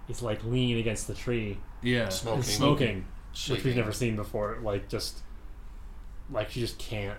is 0.09 0.21
like 0.21 0.43
leaning 0.45 0.79
against 0.79 1.07
the 1.07 1.15
tree 1.15 1.59
Yeah. 1.83 2.09
Smoking. 2.09 2.37
and 2.39 2.45
smoking, 2.45 3.05
which 3.49 3.63
we've 3.65 3.77
never 3.77 3.93
seen 3.93 4.17
before. 4.17 4.59
Like 4.63 4.89
just 4.89 5.21
like 6.31 6.51
she 6.51 6.61
just 6.61 6.79
can't. 6.79 7.19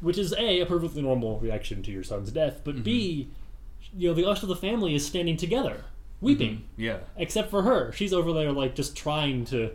Which 0.00 0.18
is 0.18 0.32
a 0.32 0.60
a 0.62 0.66
perfectly 0.66 1.02
normal 1.02 1.38
reaction 1.38 1.82
to 1.84 1.92
your 1.92 2.02
son's 2.02 2.32
death, 2.32 2.62
but 2.64 2.82
B, 2.82 3.28
Mm-hmm. 3.92 4.00
you 4.00 4.08
know, 4.08 4.14
the 4.14 4.24
rest 4.26 4.42
of 4.42 4.48
the 4.48 4.56
family 4.56 4.94
is 4.96 5.06
standing 5.06 5.36
together, 5.36 5.84
weeping, 6.22 6.54
mm-hmm. 6.56 6.80
Yeah. 6.82 6.98
except 7.16 7.50
for 7.50 7.62
her. 7.62 7.92
She's 7.92 8.14
over 8.14 8.32
there 8.32 8.50
like 8.52 8.74
just 8.74 8.96
trying 8.96 9.44
to 9.46 9.72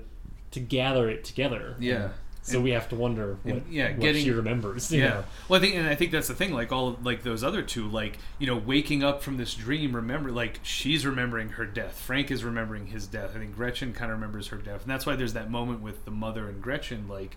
to 0.52 0.60
gather 0.60 1.08
it 1.10 1.24
together. 1.24 1.76
Yeah. 1.80 2.10
So 2.42 2.62
we 2.62 2.72
have 2.72 2.88
to 2.90 2.96
wonder 2.96 3.38
what, 3.44 3.56
and- 3.56 3.74
yeah, 3.74 3.90
what 3.90 4.00
getting- 4.00 4.24
she 4.24 4.32
remembers. 4.32 4.90
Yeah. 4.90 5.10
know. 5.10 5.24
Well, 5.50 5.60
I 5.60 5.62
think, 5.64 5.76
and 5.76 5.86
I 5.86 5.96
think 5.96 6.14
that's 6.14 6.30
the 6.30 6.34
thing. 6.34 6.54
Like 6.54 6.72
all, 6.72 6.98
like 7.04 7.22
those 7.24 7.44
other 7.44 7.62
two, 7.62 7.90
like 7.90 8.18
you 8.40 8.48
know, 8.48 8.56
waking 8.56 9.04
up 9.04 9.22
from 9.22 9.36
this 9.36 9.54
dream. 9.54 9.94
Remember, 9.94 10.32
like 10.32 10.62
she's 10.64 11.06
remembering 11.06 11.50
her 11.50 11.66
death. 11.66 12.00
Frank 12.00 12.32
is 12.32 12.46
remembering 12.46 12.88
his 12.88 13.06
death. 13.06 13.32
I 13.36 13.40
think 13.40 13.54
Gretchen 13.54 13.92
kind 13.92 14.10
of 14.14 14.18
remembers 14.18 14.48
her 14.48 14.58
death, 14.58 14.84
and 14.84 14.90
that's 14.90 15.06
why 15.06 15.18
there's 15.18 15.34
that 15.34 15.52
moment 15.52 15.82
with 15.82 16.06
the 16.06 16.12
mother 16.12 16.48
and 16.48 16.62
Gretchen. 16.62 17.10
Like 17.10 17.36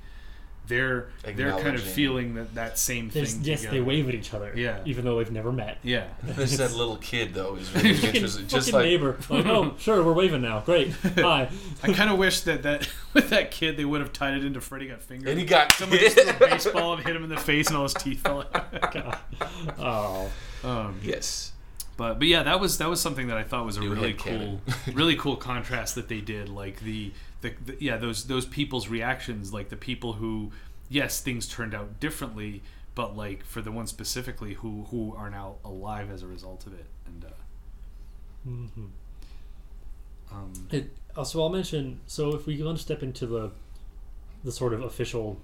they're 0.66 1.08
they're 1.24 1.58
kind 1.58 1.74
of 1.74 1.82
feeling 1.82 2.34
that 2.34 2.54
that 2.54 2.78
same 2.78 3.08
There's, 3.08 3.34
thing. 3.34 3.44
yes, 3.44 3.60
together. 3.60 3.76
they 3.76 3.80
wave 3.82 4.08
at 4.08 4.14
each 4.14 4.32
other. 4.32 4.52
Yeah. 4.54 4.78
Even 4.84 5.04
though 5.04 5.18
they've 5.18 5.30
never 5.32 5.50
met. 5.50 5.78
Yeah. 5.82 6.06
There's 6.22 6.58
that 6.58 6.72
little 6.72 6.96
kid 6.96 7.34
though. 7.34 7.56
Is 7.56 7.74
really 7.74 7.94
Fucking, 7.94 8.08
interesting. 8.14 8.46
Just 8.46 8.70
fucking 8.70 8.74
like 8.80 8.84
neighbor. 8.84 9.18
Like, 9.30 9.46
oh, 9.46 9.74
sure, 9.78 10.02
we're 10.04 10.12
waving 10.12 10.42
now. 10.42 10.60
Great. 10.60 10.92
Hi. 11.16 11.48
I 11.82 11.92
kind 11.92 12.10
of 12.10 12.18
wish 12.18 12.42
that 12.42 12.62
that 12.62 12.88
with 13.14 13.30
that 13.30 13.50
kid 13.50 13.76
they 13.76 13.84
would 13.84 14.00
have 14.00 14.12
tied 14.12 14.34
it 14.34 14.44
into 14.44 14.60
Freddy 14.60 14.86
got 14.88 15.02
fingered. 15.02 15.28
and 15.28 15.38
he 15.38 15.44
got 15.44 15.72
Someone 15.72 15.98
just 15.98 16.18
threw 16.18 16.30
a 16.30 16.50
baseball 16.50 16.94
and 16.94 17.04
hit 17.04 17.16
him 17.16 17.24
in 17.24 17.30
the 17.30 17.36
face, 17.36 17.68
and 17.68 17.76
all 17.76 17.82
his 17.84 17.94
teeth 17.94 18.20
fell 18.20 18.40
out. 18.54 18.92
God. 18.92 19.18
Oh. 19.78 20.30
Um, 20.62 21.00
yes. 21.02 21.52
But 21.96 22.18
but 22.18 22.28
yeah, 22.28 22.42
that 22.44 22.60
was 22.60 22.78
that 22.78 22.88
was 22.88 23.00
something 23.00 23.26
that 23.28 23.36
I 23.36 23.42
thought 23.42 23.66
was 23.66 23.76
a 23.76 23.80
New 23.80 23.92
really 23.92 24.14
cool, 24.14 24.60
really 24.94 25.16
cool 25.16 25.36
contrast 25.36 25.96
that 25.96 26.08
they 26.08 26.20
did. 26.22 26.48
Like 26.48 26.80
the, 26.80 27.12
the 27.40 27.54
the 27.64 27.76
yeah 27.80 27.96
those 27.96 28.24
those 28.26 28.46
people's 28.46 28.88
reactions, 28.88 29.52
like 29.52 29.68
the 29.68 29.76
people 29.76 30.14
who 30.14 30.52
yes 30.88 31.20
things 31.20 31.46
turned 31.48 31.74
out 31.74 32.00
differently, 32.00 32.62
but 32.94 33.16
like 33.16 33.44
for 33.44 33.60
the 33.62 33.72
ones 33.72 33.90
specifically 33.90 34.54
who 34.54 34.86
who 34.90 35.14
are 35.16 35.30
now 35.30 35.56
alive 35.64 36.10
as 36.10 36.22
a 36.22 36.26
result 36.26 36.66
of 36.66 36.74
it. 36.74 36.86
And 37.06 37.24
uh, 37.24 37.28
hmm 38.44 38.86
um, 40.32 40.52
It, 40.70 40.90
also, 41.16 41.42
I'll 41.42 41.48
mention. 41.48 42.00
So, 42.06 42.34
if 42.34 42.46
we 42.46 42.62
want 42.62 42.78
to 42.78 42.82
step 42.82 43.02
into 43.02 43.26
the 43.26 43.50
the 44.44 44.52
sort 44.52 44.72
of 44.72 44.82
official 44.82 45.38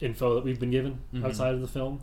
info 0.00 0.34
that 0.34 0.44
we've 0.44 0.60
been 0.60 0.70
given 0.70 1.00
Mhm. 1.14 1.24
outside 1.24 1.54
of 1.54 1.60
the 1.60 1.68
film, 1.68 2.00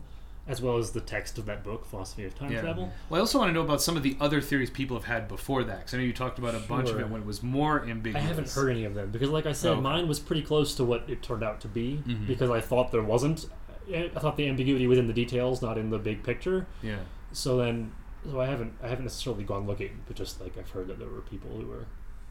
as 0.48 0.62
well 0.62 0.76
as 0.78 0.92
the 0.92 1.00
text 1.00 1.38
of 1.38 1.46
that 1.46 1.64
book, 1.64 1.84
Philosophy 1.86 2.24
of 2.24 2.34
Time 2.38 2.52
yeah. 2.52 2.60
Travel. 2.60 2.92
Well, 3.10 3.18
I 3.18 3.20
also 3.20 3.38
want 3.38 3.48
to 3.48 3.52
know 3.52 3.62
about 3.62 3.82
some 3.82 3.96
of 3.96 4.02
the 4.04 4.16
other 4.20 4.40
theories 4.40 4.70
people 4.70 4.96
have 4.96 5.06
had 5.06 5.26
before 5.26 5.64
that. 5.64 5.78
Because 5.78 5.94
I 5.94 5.96
know 5.98 6.04
you 6.04 6.12
talked 6.12 6.38
about 6.38 6.54
a 6.54 6.60
bunch 6.60 6.88
of 6.88 6.94
Sure. 6.96 7.00
it 7.00 7.10
when 7.10 7.22
it 7.22 7.26
was 7.26 7.42
more 7.42 7.84
ambiguous. 7.84 8.24
I 8.24 8.26
haven't 8.28 8.50
heard 8.52 8.70
any 8.70 8.84
of 8.84 8.94
them 8.94 9.10
because, 9.10 9.28
like 9.30 9.46
I 9.46 9.52
said, 9.52 9.72
Okay. 9.72 9.80
mine 9.80 10.06
was 10.06 10.20
pretty 10.20 10.42
close 10.42 10.74
to 10.76 10.84
what 10.84 11.04
it 11.08 11.22
turned 11.22 11.42
out 11.42 11.60
to 11.62 11.68
be 11.68 12.00
Mhm. 12.06 12.26
because 12.28 12.50
I 12.50 12.60
thought 12.60 12.92
there 12.92 13.02
wasn't. 13.02 13.48
I 13.92 14.08
thought 14.08 14.36
the 14.36 14.48
ambiguity 14.48 14.86
was 14.86 14.98
in 14.98 15.06
the 15.06 15.12
details, 15.12 15.62
not 15.62 15.78
in 15.78 15.90
the 15.90 15.98
big 15.98 16.22
picture. 16.22 16.66
Yeah. 16.82 16.98
So 17.32 17.56
then, 17.56 17.92
so 18.28 18.40
I 18.40 18.46
haven't, 18.46 18.74
I 18.82 18.88
haven't 18.88 19.04
necessarily 19.04 19.44
gone 19.44 19.66
looking, 19.66 20.00
but 20.06 20.16
just 20.16 20.40
like 20.40 20.56
I've 20.58 20.70
heard 20.70 20.88
that 20.88 20.98
there 20.98 21.08
were 21.08 21.20
people 21.22 21.50
who 21.50 21.66
were 21.66 21.86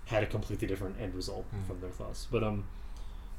had 0.06 0.22
a 0.24 0.26
completely 0.28 0.68
different 0.68 1.00
end 1.02 1.16
result 1.16 1.46
Mm. 1.54 1.66
from 1.68 1.80
their 1.82 1.90
thoughts. 1.90 2.28
But 2.32 2.44
um, 2.44 2.66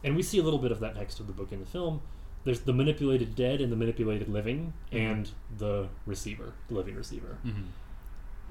and 0.04 0.16
we 0.16 0.22
see 0.22 0.38
a 0.38 0.42
little 0.42 0.58
bit 0.58 0.70
of 0.72 0.80
that 0.80 0.94
text 0.96 1.18
of 1.20 1.26
the 1.26 1.32
book 1.32 1.50
in 1.52 1.60
the 1.60 1.66
film. 1.66 2.00
There's 2.46 2.60
the 2.60 2.72
manipulated 2.72 3.34
dead 3.36 3.60
and 3.60 3.70
the 3.70 3.76
manipulated 3.76 4.28
living, 4.28 4.72
Mhm. 4.92 4.98
and 4.98 5.30
the 5.58 5.88
receiver, 6.06 6.52
the 6.68 6.74
living 6.74 6.94
receiver. 6.94 7.36
hmm 7.42 7.64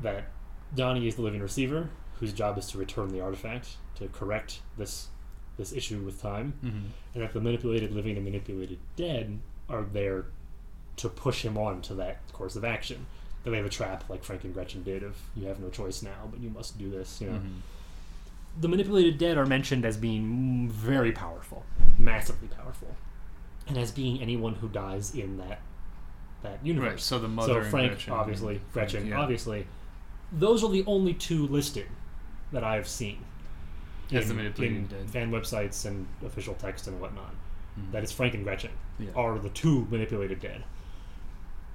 That 0.01 0.25
Donnie 0.75 1.07
is 1.07 1.15
the 1.15 1.21
living 1.23 1.41
receiver, 1.41 1.89
whose 2.19 2.33
job 2.33 2.57
is 2.57 2.67
to 2.67 2.77
return 2.77 3.09
the 3.09 3.21
artifact 3.21 3.77
to 3.95 4.07
correct 4.09 4.61
this 4.77 5.07
this 5.57 5.71
issue 5.71 6.01
with 6.01 6.21
time, 6.21 6.51
hmm 6.61 6.89
and 7.13 7.23
that 7.23 7.31
the 7.33 7.39
manipulated 7.39 7.93
living 7.93 8.17
and 8.17 8.25
manipulated 8.25 8.77
dead 8.97 9.39
are 9.69 9.83
there 9.83 10.25
to 10.97 11.07
push 11.07 11.43
him 11.45 11.57
on 11.57 11.81
to 11.81 11.93
that 11.95 12.17
course 12.33 12.57
of 12.57 12.65
action. 12.65 13.05
That 13.45 13.51
they 13.51 13.57
have 13.57 13.65
a 13.65 13.69
trap 13.69 14.09
like 14.09 14.23
Frank 14.25 14.43
and 14.43 14.53
Gretchen 14.53 14.83
did 14.83 15.01
of 15.03 15.15
you 15.35 15.47
have 15.47 15.59
no 15.61 15.69
choice 15.69 16.01
now, 16.03 16.27
but 16.29 16.41
you 16.41 16.49
must 16.49 16.77
do 16.77 16.89
this. 16.89 17.21
You 17.21 17.27
know, 17.31 17.37
hmm 17.39 17.59
the 18.59 18.67
manipulated 18.69 19.17
dead 19.17 19.37
are 19.37 19.45
mentioned 19.45 19.83
as 19.85 19.95
being 19.97 20.69
very 20.69 21.11
powerful, 21.13 21.65
massively 21.97 22.47
powerful, 22.49 22.95
and 23.67 23.77
as 23.77 23.91
being 23.91 24.21
anyone 24.21 24.55
who 24.55 24.67
dies 24.69 25.15
in 25.15 25.37
that 25.37 25.59
that 26.43 26.63
universe. 26.65 26.89
Right. 26.91 26.99
So 26.99 27.19
the 27.19 27.27
mother. 27.27 27.63
So 27.63 27.69
Frank, 27.69 27.91
Gretchen, 27.93 28.13
obviously, 28.13 28.61
Frank, 28.71 28.91
Gretchen, 28.91 29.07
yeah. 29.07 29.19
obviously. 29.19 29.67
Those 30.31 30.63
are 30.63 30.69
the 30.71 30.83
only 30.85 31.13
two 31.13 31.47
listed 31.47 31.87
that 32.51 32.63
I've 32.63 32.87
seen 32.87 33.19
As 34.11 34.29
in, 34.29 34.37
the 34.37 34.63
in 34.63 34.87
fan 35.07 35.31
websites 35.31 35.85
and 35.85 36.07
official 36.25 36.53
text 36.55 36.87
and 36.87 36.99
whatnot. 36.99 37.33
Mhm. 37.79 37.91
That 37.91 38.03
is 38.03 38.11
Frank 38.11 38.33
and 38.33 38.43
Gretchen 38.43 38.71
Yeah. 38.99 39.09
are 39.15 39.37
the 39.39 39.49
two 39.49 39.87
manipulated 39.89 40.39
dead. 40.39 40.63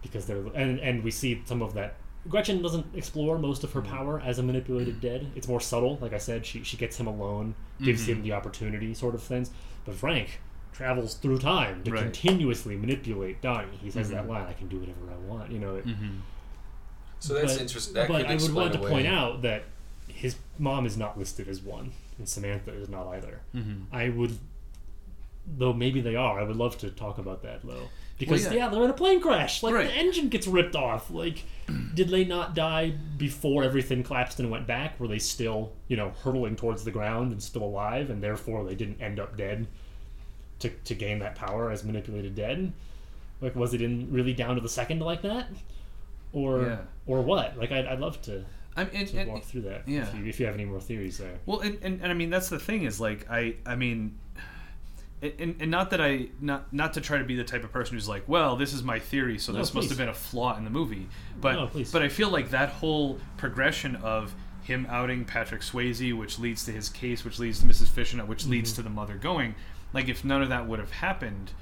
because 0.02 0.24
they're 0.26 0.42
and 0.54 0.78
and 0.80 1.04
we 1.04 1.10
see 1.10 1.42
some 1.44 1.60
of 1.62 1.74
that. 1.74 1.94
Gretchen 2.28 2.62
doesn't 2.62 2.86
explore 2.94 3.38
most 3.38 3.64
of 3.64 3.72
her 3.72 3.82
power 3.82 4.20
as 4.20 4.38
a 4.38 4.42
manipulated 4.42 5.00
dead. 5.08 5.30
It's 5.34 5.48
more 5.48 5.60
subtle, 5.60 5.98
like 6.00 6.12
I 6.14 6.18
said. 6.18 6.46
She 6.46 6.62
she 6.62 6.76
gets 6.76 6.96
him 6.98 7.06
alone, 7.06 7.54
gives 7.82 8.08
him 8.08 8.22
the 8.22 8.32
opportunity, 8.32 8.94
sort 8.94 9.14
of 9.14 9.22
things. 9.22 9.50
But 9.84 9.94
Frank 9.96 10.40
travels 10.80 11.14
through 11.14 11.38
time 11.38 11.82
to 11.84 11.92
Right. 11.92 12.02
continuously 12.02 12.76
manipulate 12.76 13.40
Donnie. 13.42 13.76
He 13.82 13.90
says 13.90 14.10
that 14.10 14.26
line, 14.28 14.46
"I 14.48 14.54
can 14.54 14.68
do 14.68 14.78
whatever 14.78 15.00
I 15.12 15.16
want." 15.30 15.50
You 15.52 15.58
know. 15.58 15.76
It, 15.76 15.84
So 17.20 17.34
that's 17.34 17.52
but, 17.54 17.60
interesting. 17.62 17.94
That 17.94 18.08
but 18.08 18.26
I 18.26 18.34
would 18.36 18.54
want 18.54 18.72
to 18.72 18.78
away- 18.78 18.90
point 18.90 19.06
out 19.06 19.42
that 19.42 19.64
his 20.08 20.36
mom 20.58 20.86
is 20.86 20.96
not 20.96 21.18
listed 21.18 21.48
as 21.48 21.60
one, 21.60 21.92
and 22.18 22.26
Samantha 22.28 22.72
is 22.72 22.88
not 22.88 23.06
either. 23.08 23.40
Mm-hmm. 23.54 23.94
I 23.94 24.08
would, 24.08 24.38
though 25.46 25.72
maybe 25.74 26.00
they 26.00 26.16
are. 26.16 26.40
I 26.40 26.44
would 26.44 26.56
love 26.56 26.78
to 26.78 26.90
talk 26.90 27.18
about 27.18 27.42
that 27.42 27.60
though, 27.62 27.88
because 28.18 28.44
yeah. 28.46 28.52
yeah. 28.54 28.68
they're 28.68 28.84
in 28.84 28.90
a 28.90 28.94
plane 28.94 29.20
crash. 29.20 29.62
Like 29.62 29.74
Right. 29.74 29.86
the 29.88 29.94
engine 29.94 30.28
gets 30.30 30.46
ripped 30.46 30.74
off. 30.76 31.10
Like, 31.10 31.44
did 31.94 32.08
they 32.08 32.24
not 32.24 32.54
die 32.54 32.94
before 33.18 33.64
everything 33.64 34.02
collapsed 34.02 34.40
and 34.40 34.50
went 34.50 34.66
back? 34.66 34.98
Were 34.98 35.08
they 35.08 35.18
still, 35.18 35.72
you 35.88 35.96
know, 35.98 36.12
hurtling 36.24 36.56
towards 36.56 36.84
the 36.84 36.90
ground 36.90 37.32
and 37.32 37.42
still 37.42 37.64
alive, 37.64 38.08
and 38.08 38.22
therefore 38.22 38.64
they 38.64 38.74
didn't 38.74 39.00
end 39.02 39.20
up 39.20 39.36
dead 39.36 39.66
to 40.60 40.68
to 40.70 40.94
gain 40.94 41.18
that 41.18 41.34
power 41.34 41.70
as 41.70 41.84
manipulated 41.84 42.34
dead? 42.34 42.72
Like, 43.40 43.54
was 43.56 43.74
it 43.74 43.80
in 43.82 44.12
really 44.12 44.32
down 44.34 44.54
to 44.56 44.60
the 44.60 44.68
second 44.68 45.00
like 45.00 45.22
that? 45.22 45.48
Or 46.32 46.62
Yeah. 46.62 46.78
or 47.06 47.22
what? 47.22 47.58
Like, 47.58 47.72
I'd, 47.72 47.86
I'd 47.86 47.98
love 48.00 48.20
to, 48.22 48.44
I 48.76 48.84
mean, 48.84 48.92
and, 48.94 49.08
to 49.08 49.18
and- 49.18 49.30
walk 49.30 49.44
through 49.44 49.62
that. 49.62 49.88
yeah. 49.88 50.02
If 50.02 50.14
you, 50.14 50.24
if 50.26 50.38
you 50.40 50.46
have 50.46 50.54
any 50.54 50.64
more 50.64 50.80
theories 50.80 51.18
there. 51.18 51.38
Well, 51.46 51.60
and, 51.60 51.78
and, 51.82 52.00
and 52.02 52.10
I 52.10 52.14
mean 52.14 52.30
that's 52.30 52.48
the 52.48 52.58
thing 52.60 52.84
is 52.84 53.00
like 53.00 53.26
I 53.30 53.56
I 53.66 53.74
mean, 53.76 54.18
and, 55.22 55.56
and 55.60 55.70
not 55.70 55.90
that 55.90 56.00
I 56.00 56.28
not 56.40 56.72
not 56.72 56.94
to 56.94 57.00
try 57.00 57.18
to 57.18 57.24
be 57.24 57.36
the 57.36 57.44
type 57.44 57.64
of 57.64 57.72
person 57.72 57.94
who's 57.94 58.08
like, 58.08 58.24
well, 58.28 58.56
this 58.56 58.72
is 58.72 58.82
my 58.82 58.98
theory, 58.98 59.38
so 59.38 59.52
No, 59.52 59.58
this 59.58 59.74
must 59.74 59.88
have 59.88 59.98
been 59.98 60.08
a 60.08 60.14
flaw 60.14 60.56
in 60.56 60.64
the 60.64 60.70
movie. 60.70 61.08
But 61.40 61.54
No, 61.54 61.66
please. 61.66 61.90
but 61.92 62.02
I 62.02 62.08
feel 62.08 62.30
like 62.30 62.50
that 62.50 62.68
whole 62.70 63.18
progression 63.36 63.96
of 63.96 64.34
him 64.62 64.86
outing 64.88 65.24
Patrick 65.24 65.62
Swayze, 65.62 66.16
which 66.16 66.38
leads 66.38 66.64
to 66.66 66.72
his 66.72 66.88
case, 66.88 67.24
which 67.24 67.38
leads 67.38 67.58
to 67.60 67.66
Mrs. 67.66 67.88
Fishnet, 67.88 68.26
which 68.28 68.42
Mm-hmm. 68.42 68.50
leads 68.52 68.72
to 68.74 68.82
the 68.82 68.90
mother 68.90 69.14
going, 69.16 69.54
like 69.92 70.08
if 70.08 70.24
none 70.24 70.42
of 70.42 70.48
that 70.50 70.66
would 70.68 70.78
have 70.78 70.92
happened. 70.92 71.52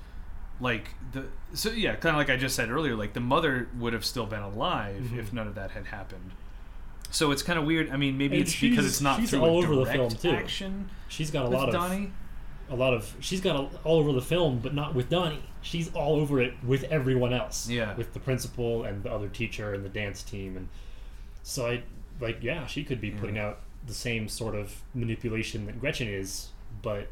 Like 0.60 0.88
the 1.12 1.26
so 1.54 1.70
yeah, 1.70 1.94
kind 1.94 2.16
of 2.16 2.18
like 2.18 2.30
I 2.30 2.36
just 2.36 2.56
said 2.56 2.68
earlier, 2.70 2.96
like 2.96 3.12
the 3.12 3.20
mother 3.20 3.68
would 3.78 3.92
have 3.92 4.04
still 4.04 4.26
been 4.26 4.42
alive 4.42 5.02
Mm-hmm. 5.04 5.20
if 5.20 5.32
none 5.32 5.46
of 5.46 5.54
that 5.54 5.70
had 5.72 5.86
happened. 5.86 6.32
So 7.10 7.30
it's 7.30 7.42
kind 7.42 7.58
of 7.58 7.64
weird. 7.64 7.90
I 7.90 7.96
mean, 7.96 8.18
maybe 8.18 8.36
And 8.38 8.42
it's 8.46 8.60
because 8.60 8.84
it's 8.84 9.00
not 9.00 9.20
she's 9.20 9.30
through 9.30 9.40
all 9.40 9.58
over 9.58 9.76
the 9.76 9.86
film, 9.86 10.10
too. 10.10 10.30
action 10.30 10.90
She's 11.08 11.30
got 11.30 11.46
a 11.46 11.48
lot 11.48 11.68
of 11.68 11.74
Donnie. 11.74 12.10
a 12.68 12.74
lot 12.76 12.92
of 12.92 13.14
she's 13.20 13.40
got 13.40 13.56
a, 13.56 13.68
all 13.84 13.98
over 13.98 14.12
the 14.12 14.20
film, 14.20 14.58
but 14.58 14.74
not 14.74 14.94
with 14.94 15.08
Donnie. 15.08 15.42
She's 15.62 15.92
all 15.94 16.16
over 16.16 16.40
it 16.40 16.54
with 16.62 16.84
everyone 16.84 17.32
else. 17.32 17.68
Yeah. 17.68 17.94
with 17.96 18.12
the 18.12 18.20
principal 18.20 18.82
and 18.84 19.02
the 19.04 19.12
other 19.12 19.28
teacher 19.28 19.72
and 19.74 19.84
the 19.84 19.88
dance 19.88 20.22
team, 20.22 20.56
and 20.56 20.68
so 21.44 21.66
I 21.68 21.82
like 22.20 22.42
yeah, 22.42 22.66
she 22.66 22.82
could 22.84 23.00
be 23.00 23.10
putting 23.12 23.38
out 23.38 23.60
the 23.86 23.94
same 23.94 24.28
sort 24.28 24.54
of 24.56 24.82
manipulation 24.92 25.66
that 25.66 25.80
Gretchen 25.80 26.08
is, 26.08 26.48
but 26.82 27.06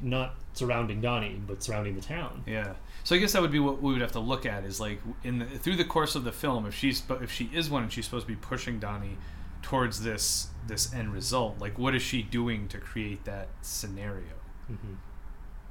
not 0.00 0.34
surrounding 0.52 1.00
Donnie, 1.00 1.40
but 1.46 1.62
surrounding 1.62 1.94
the 1.94 2.00
town. 2.00 2.42
Yeah. 2.46 2.74
So 3.04 3.14
I 3.16 3.18
guess 3.18 3.32
that 3.32 3.42
would 3.42 3.52
be 3.52 3.58
what 3.60 3.80
we 3.82 3.92
would 3.92 4.00
have 4.00 4.12
to 4.12 4.20
look 4.20 4.44
at 4.46 4.64
is 4.64 4.80
like 4.80 5.00
in 5.24 5.38
the, 5.40 5.46
through 5.46 5.76
the 5.76 5.84
course 5.84 6.14
of 6.14 6.24
the 6.24 6.32
film, 6.32 6.66
if 6.66 6.74
she's 6.74 7.02
if 7.22 7.30
she 7.32 7.50
is 7.54 7.70
one 7.70 7.82
and 7.84 7.92
she's 7.92 8.04
supposed 8.04 8.26
to 8.26 8.32
be 8.32 8.36
pushing 8.36 8.78
Donnie 8.78 9.16
towards 9.62 10.02
this 10.02 10.48
this 10.66 10.92
end 10.94 11.12
result, 11.12 11.58
like 11.58 11.78
what 11.78 11.94
is 11.94 12.02
she 12.02 12.22
doing 12.22 12.68
to 12.68 12.78
create 12.78 13.24
that 13.24 13.48
scenario? 13.62 14.34
hmm 14.66 14.94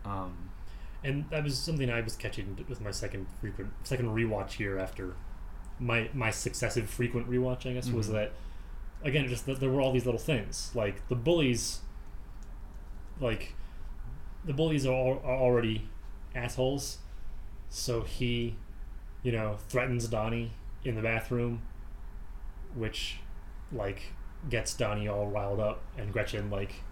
Um, 0.09 0.49
And 1.03 1.29
that 1.29 1.43
was 1.43 1.57
something 1.57 1.89
I 1.89 2.01
was 2.01 2.15
catching 2.15 2.57
with 2.67 2.81
my 2.81 2.91
second 2.91 3.27
frequent 3.39 3.71
second 3.83 4.07
rewatch 4.09 4.53
here 4.53 4.77
after 4.79 5.15
my 5.79 6.09
my 6.13 6.31
successive 6.31 6.89
frequent 6.89 7.29
rewatch. 7.29 7.69
I 7.69 7.73
guess 7.73 7.89
was 7.89 8.09
Mhm. 8.09 8.13
that 8.13 8.31
again 9.03 9.27
just 9.27 9.45
that 9.45 9.59
there 9.59 9.69
were 9.69 9.79
all 9.79 9.91
these 9.93 10.05
little 10.05 10.19
things 10.19 10.71
like 10.73 11.07
the 11.07 11.15
bullies. 11.15 11.81
Like 13.19 13.53
the 14.45 14.53
bullies 14.53 14.85
are, 14.85 14.93
all, 14.93 15.21
are 15.23 15.37
already 15.37 15.89
assholes, 16.35 16.99
so 17.69 18.01
he, 18.01 18.55
you 19.23 19.31
know, 19.31 19.57
threatens 19.69 20.07
Donnie 20.07 20.51
in 20.83 20.95
the 20.95 21.01
bathroom, 21.01 21.61
which 22.75 23.17
like 23.71 24.13
gets 24.49 24.73
Donnie 24.73 25.07
all 25.07 25.27
riled 25.27 25.59
up, 25.59 25.81
and 25.97 26.13
Gretchen 26.13 26.49
like 26.49 26.83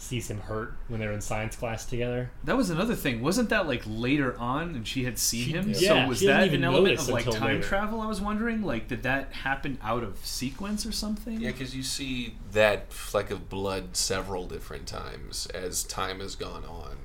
sees 0.00 0.30
him 0.30 0.40
hurt 0.40 0.72
when 0.88 0.98
they're 0.98 1.12
in 1.12 1.20
science 1.20 1.54
class 1.56 1.84
together. 1.84 2.30
that 2.44 2.56
was 2.56 2.70
another 2.70 2.94
thing. 2.94 3.20
Wasn't 3.20 3.50
that 3.50 3.68
like 3.68 3.82
later 3.86 4.34
on 4.38 4.74
and 4.74 4.88
she 4.88 5.04
had 5.04 5.18
seen 5.18 5.44
She- 5.44 5.52
him? 5.52 5.68
yeah, 5.68 6.04
so 6.04 6.08
was 6.08 6.18
she 6.20 6.26
that 6.26 6.46
even 6.46 6.64
an 6.64 6.72
element 6.72 6.98
of 6.98 7.08
like 7.08 7.26
time 7.30 7.42
later. 7.56 7.62
travel? 7.62 8.00
I 8.00 8.06
was 8.06 8.18
wondering. 8.20 8.62
Like, 8.62 8.88
did 8.88 9.02
that 9.02 9.32
happen 9.32 9.76
out 9.82 10.02
of 10.02 10.16
sequence 10.24 10.86
or 10.86 10.92
something? 10.92 11.38
Yeah, 11.40 11.50
because 11.50 11.76
you 11.76 11.82
see 11.82 12.34
that 12.52 12.92
fleck 12.92 13.30
of 13.30 13.48
blood 13.50 13.94
several 13.94 14.46
different 14.46 14.86
times 14.86 15.46
as 15.48 15.84
time 15.84 16.20
has 16.20 16.34
gone 16.34 16.64
on, 16.64 16.96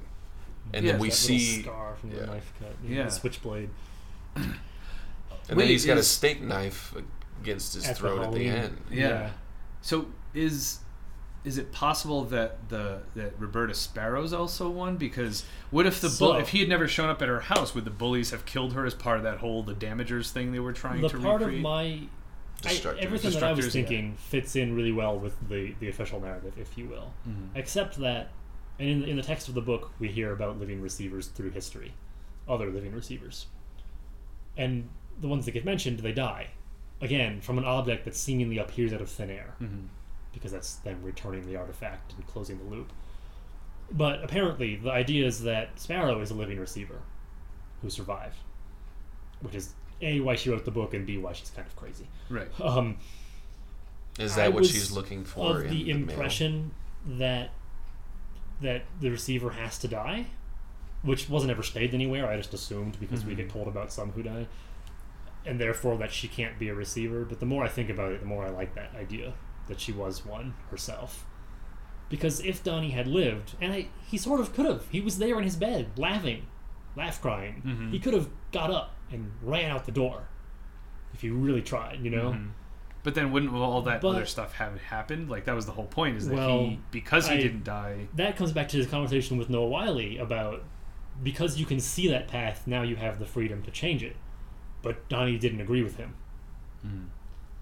and 0.74 0.86
Yeah, 0.86 0.94
then 0.94 1.02
we 1.02 1.10
that 1.10 1.16
see, 1.16 1.64
scar 1.64 1.96
from 2.00 2.12
the 2.12 2.18
yeah. 2.22 2.26
knife 2.28 2.54
cut, 2.60 2.76
Yeah. 2.88 3.04
the 3.04 3.12
switchblade. 3.12 3.70
and 4.36 4.46
Wait, 5.50 5.58
then 5.58 5.68
he's 5.68 5.86
got 5.86 5.98
a 5.98 6.04
steak 6.04 6.42
knife 6.42 6.94
against 7.42 7.74
his 7.76 7.86
At 7.86 7.96
the 7.96 8.00
throat 8.00 8.22
at 8.22 8.32
the 8.32 8.46
Halloween. 8.48 8.52
end. 8.54 8.78
Yeah. 8.90 9.32
So 9.82 10.08
is 10.34 10.80
is 11.46 11.58
it 11.58 11.72
possible 11.72 12.24
that 12.26 12.70
the 12.70 13.02
that 13.16 13.34
Roberta 13.40 13.74
Sparrow's 13.74 14.34
also 14.34 14.70
one? 14.70 14.98
Because 14.98 15.46
what 15.72 15.86
if 15.86 16.02
the 16.02 16.08
bull, 16.08 16.34
So- 16.34 16.38
if 16.38 16.50
he 16.50 16.60
had 16.60 16.70
never 16.70 16.88
shown 16.88 17.10
up 17.10 17.22
at 17.22 17.28
her 17.28 17.42
house, 17.42 17.74
would 17.76 17.86
the 17.86 17.92
bullies 17.92 18.32
have 18.32 18.46
killed 18.46 18.74
her 18.74 18.86
as 18.86 18.94
part 18.94 19.18
of 19.18 19.24
that 19.24 19.38
whole 19.38 19.62
the 19.64 19.74
damagers 19.76 20.32
thing 20.32 20.52
they 20.52 20.60
were 20.60 20.74
trying 20.74 21.02
The 21.02 21.10
to 21.10 21.20
part 21.20 21.42
recreate? 21.42 21.60
of 21.60 21.64
my 21.64 22.00
I, 22.66 22.82
everything 23.00 23.32
that 23.32 23.44
I 23.44 23.52
was 23.52 23.66
Destructors, 23.66 23.68
yeah. 23.68 23.70
thinking 23.72 24.16
fits 24.18 24.56
in 24.56 24.76
really 24.76 24.92
well 24.92 25.20
with 25.20 25.36
the 25.50 25.76
the 25.80 25.88
official 25.90 26.20
narrative, 26.20 26.54
if 26.58 26.78
you 26.78 26.88
will. 26.88 27.14
Mhm. 27.28 27.50
Except 27.54 27.98
that, 28.00 28.32
and 28.80 28.90
in, 28.90 29.04
in 29.04 29.16
the 29.18 29.22
text 29.22 29.48
of 29.48 29.54
the 29.54 29.62
book, 29.62 29.92
we 30.00 30.08
hear 30.08 30.32
about 30.34 30.58
living 30.60 30.82
receivers 30.82 31.28
through 31.28 31.52
history, 31.52 31.94
other 32.48 32.70
living 32.72 32.94
receivers, 32.94 33.46
and 34.58 34.90
the 35.20 35.28
ones 35.28 35.46
that 35.46 35.52
get 35.52 35.64
mentioned, 35.66 36.00
they 36.00 36.12
die, 36.14 36.48
again 37.02 37.40
from 37.42 37.58
an 37.58 37.66
object 37.66 38.06
that 38.06 38.16
seemingly 38.16 38.58
appears 38.58 38.92
out 38.94 39.02
of 39.02 39.10
thin 39.10 39.30
air. 39.30 39.56
Mhm. 39.62 39.88
Because 40.36 40.52
that's 40.52 40.76
them 40.76 41.00
returning 41.02 41.48
the 41.48 41.56
artifact 41.56 42.14
and 42.14 42.28
closing 42.28 42.60
the 42.60 42.64
loop. 42.66 42.92
But 43.92 44.24
apparently, 44.24 44.76
the 44.76 44.92
idea 44.92 45.26
is 45.26 45.42
that 45.44 45.80
Sparrow 45.80 46.20
is 46.22 46.30
a 46.30 46.36
living 46.36 46.60
receiver 46.60 47.00
who 47.82 47.90
survived, 47.90 48.38
which 49.42 49.56
is 49.56 49.74
a 50.02 50.20
why 50.20 50.36
she 50.36 50.50
wrote 50.52 50.66
the 50.66 50.72
book 50.72 50.94
and 50.94 51.06
b 51.06 51.18
why 51.18 51.34
she's 51.34 51.50
kind 51.50 51.68
of 51.68 51.76
crazy. 51.76 52.08
Right. 52.30 52.50
Um, 52.62 52.98
Is 54.20 54.34
I 54.34 54.44
that 54.44 54.54
what 54.54 54.66
she's 54.66 54.92
looking 54.92 55.24
for? 55.24 55.62
of 55.62 55.66
in 55.66 55.72
the 55.72 55.84
the 55.84 55.94
mail? 55.94 56.10
impression 56.10 56.72
that 57.06 57.50
that 58.62 58.84
the 59.02 59.10
receiver 59.10 59.52
has 59.52 59.78
to 59.80 59.88
die, 59.88 60.28
which 61.04 61.30
wasn't 61.30 61.52
ever 61.52 61.62
stated 61.64 61.94
anywhere. 61.94 62.28
I 62.28 62.38
just 62.38 62.54
assumed 62.54 63.00
because 63.00 63.24
we 63.26 63.34
Mhm. 63.34 63.38
get 63.38 63.50
told 63.50 63.68
about 63.68 63.92
some 63.94 64.12
who 64.14 64.24
die, 64.24 64.48
and 65.46 65.60
therefore 65.60 65.98
that 65.98 66.12
she 66.12 66.28
can't 66.28 66.58
be 66.58 66.70
a 66.70 66.74
receiver. 66.74 67.24
But 67.26 67.40
the 67.40 67.46
more 67.46 67.64
I 67.64 67.68
think 67.68 67.90
about 67.90 68.14
it, 68.14 68.20
the 68.22 68.26
more 68.26 68.46
I 68.46 68.50
like 68.50 68.74
that 68.76 68.96
idea 68.96 69.34
that 69.68 69.80
she 69.80 69.92
was 69.92 70.26
one 70.26 70.54
herself. 70.70 71.26
Because 72.10 72.40
if 72.42 72.64
Donnie 72.64 72.92
had 72.92 73.08
lived, 73.08 73.56
and 73.60 73.74
I, 73.74 73.88
he 74.08 74.18
sort 74.18 74.40
of 74.40 74.54
could 74.54 74.66
have, 74.66 74.88
he 74.90 75.02
was 75.02 75.18
there 75.18 75.38
in 75.38 75.44
his 75.44 75.56
bed, 75.56 75.98
laughing, 75.98 76.46
laugh 76.96 77.20
crying. 77.22 77.62
Mhm. 77.66 77.92
He 77.92 78.00
could 78.00 78.14
have 78.14 78.30
got 78.52 78.70
up 78.72 78.94
and 79.12 79.32
ran 79.42 79.72
out 79.72 79.86
the 79.86 79.92
door 79.92 80.28
if 81.14 81.22
he 81.22 81.30
really 81.30 81.62
tried, 81.64 82.02
you 82.04 82.10
know. 82.12 82.32
Mhm. 82.32 82.52
But 83.04 83.16
then 83.16 83.32
wouldn't 83.32 83.54
all 83.54 83.82
that 83.84 84.02
But- 84.02 84.10
other 84.10 84.26
stuff 84.26 84.54
have 84.54 84.82
happened? 84.82 85.30
Like 85.30 85.46
that 85.46 85.56
was 85.56 85.66
the 85.66 85.72
whole 85.74 85.86
point 85.88 86.18
is 86.18 86.28
that 86.28 86.36
Well, 86.36 86.60
he 86.66 86.80
because 86.92 87.28
he 87.28 87.36
I- 87.36 87.42
didn't 87.42 87.64
die. 87.64 88.08
that 88.16 88.36
comes 88.36 88.52
back 88.52 88.68
to 88.70 88.78
his 88.78 88.88
conversation 88.88 89.38
with 89.38 89.50
Noah 89.50 89.68
Wyle 89.68 90.20
about 90.20 90.64
because 91.24 91.58
you 91.60 91.66
can 91.66 91.80
see 91.80 92.08
that 92.10 92.28
path, 92.28 92.68
now 92.68 92.82
you 92.82 92.96
have 92.98 93.20
the 93.20 93.26
freedom 93.26 93.62
to 93.64 93.72
change 93.72 94.04
it. 94.04 94.16
But 94.82 95.08
Donnie 95.10 95.38
didn't 95.38 95.62
agree 95.62 95.82
with 95.82 95.98
him. 95.98 96.16
Mhm. 96.86 97.06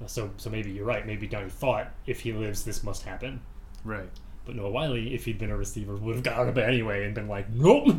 So, 0.08 0.32
so 0.38 0.49
maybe 0.49 0.72
you're 0.72 0.86
right. 0.86 1.06
Maybe 1.06 1.28
Donnie 1.28 1.49
thought 1.49 1.91
if 2.06 2.20
he 2.22 2.32
lives, 2.34 2.64
this 2.64 2.84
must 2.84 3.04
happen. 3.04 3.41
Right. 3.84 4.10
But 4.45 4.56
Noah 4.56 4.72
Wyle, 4.72 4.93
if 4.93 5.24
he'd 5.24 5.38
been 5.39 5.51
a 5.51 5.56
receiver, 5.58 5.95
would 5.95 6.16
have 6.16 6.24
got 6.24 6.34
out 6.38 6.49
of 6.49 6.56
bed 6.56 6.68
anyway 6.68 7.06
and 7.06 7.16
been 7.16 7.30
like, 7.30 7.49
"Nope, 7.49 7.95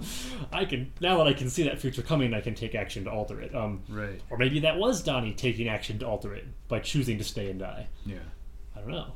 I 0.53 0.67
can 0.67 0.93
now 1.01 1.17
that 1.19 1.27
I 1.27 1.33
can 1.33 1.49
see 1.49 1.63
that 1.63 1.81
future 1.81 2.03
coming, 2.03 2.35
I 2.35 2.43
can 2.43 2.55
take 2.55 2.75
action 2.75 3.05
to 3.05 3.11
alter 3.11 3.41
it." 3.41 3.55
Um, 3.55 3.83
Right. 3.89 4.21
or 4.29 4.37
maybe 4.37 4.61
that 4.61 4.77
was 4.77 5.03
Donnie 5.03 5.33
taking 5.33 5.69
action 5.69 5.99
to 6.01 6.07
alter 6.07 6.35
it 6.35 6.45
by 6.69 6.81
choosing 6.81 7.17
to 7.17 7.25
stay 7.25 7.49
and 7.51 7.59
die. 7.59 7.87
Yeah. 8.05 8.19
I 8.77 8.81
don't 8.81 8.91
know. 8.91 9.13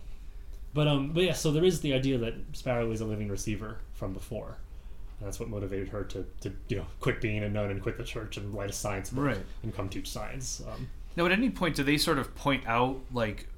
But 0.73 0.89
um, 0.89 1.13
but 1.13 1.23
yeah, 1.25 1.33
so 1.35 1.51
there 1.51 1.65
is 1.65 1.81
the 1.83 1.93
idea 1.93 2.17
that 2.17 2.35
Sparrow 2.53 2.91
is 2.93 3.03
a 3.03 3.05
living 3.05 3.29
receiver 3.29 3.79
from 3.93 4.15
before. 4.15 4.57
And 5.19 5.27
that's 5.27 5.39
what 5.41 5.49
motivated 5.51 5.89
her 5.89 6.05
to, 6.05 6.25
to 6.43 6.53
you 6.69 6.77
know 6.79 6.87
quit 7.01 7.21
being 7.21 7.43
a 7.43 7.49
nun 7.51 7.71
and 7.71 7.83
quit 7.83 7.99
the 7.99 8.05
church 8.05 8.39
and 8.39 8.55
write 8.55 8.71
a 8.71 8.73
science 8.73 9.11
book 9.11 9.25
Right. 9.25 9.45
and 9.63 9.75
come 9.75 9.89
teach 9.91 10.09
science. 10.09 10.63
Um, 10.67 10.89
Now, 11.19 11.27
at 11.27 11.33
any 11.33 11.51
point, 11.51 11.75
do 11.75 11.83
they 11.83 11.99
sort 11.99 12.19
of 12.21 12.35
point 12.37 12.65
out, 12.69 13.01
like, 13.13 13.49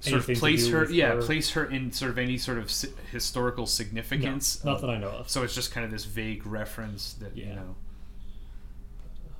sort 0.00 0.16
Anything 0.16 0.34
of 0.36 0.38
place 0.40 0.68
her, 0.68 0.90
yeah, 0.92 1.14
her? 1.14 1.22
place 1.22 1.50
her 1.52 1.64
in 1.64 1.90
sort 1.90 2.10
of 2.10 2.18
any 2.18 2.36
sort 2.36 2.58
of 2.58 2.70
si- 2.70 2.92
historical 3.10 3.62
no, 3.62 3.66
significance? 3.66 4.62
not 4.62 4.76
of- 4.76 4.80
that 4.82 4.90
I 4.90 4.98
know 4.98 5.08
of. 5.08 5.30
So 5.30 5.42
it's 5.42 5.54
just 5.54 5.72
kind 5.72 5.86
of 5.86 5.90
this 5.90 6.04
vague 6.04 6.46
reference 6.46 7.14
that 7.14 7.34
you 7.34 7.46
know. 7.46 7.74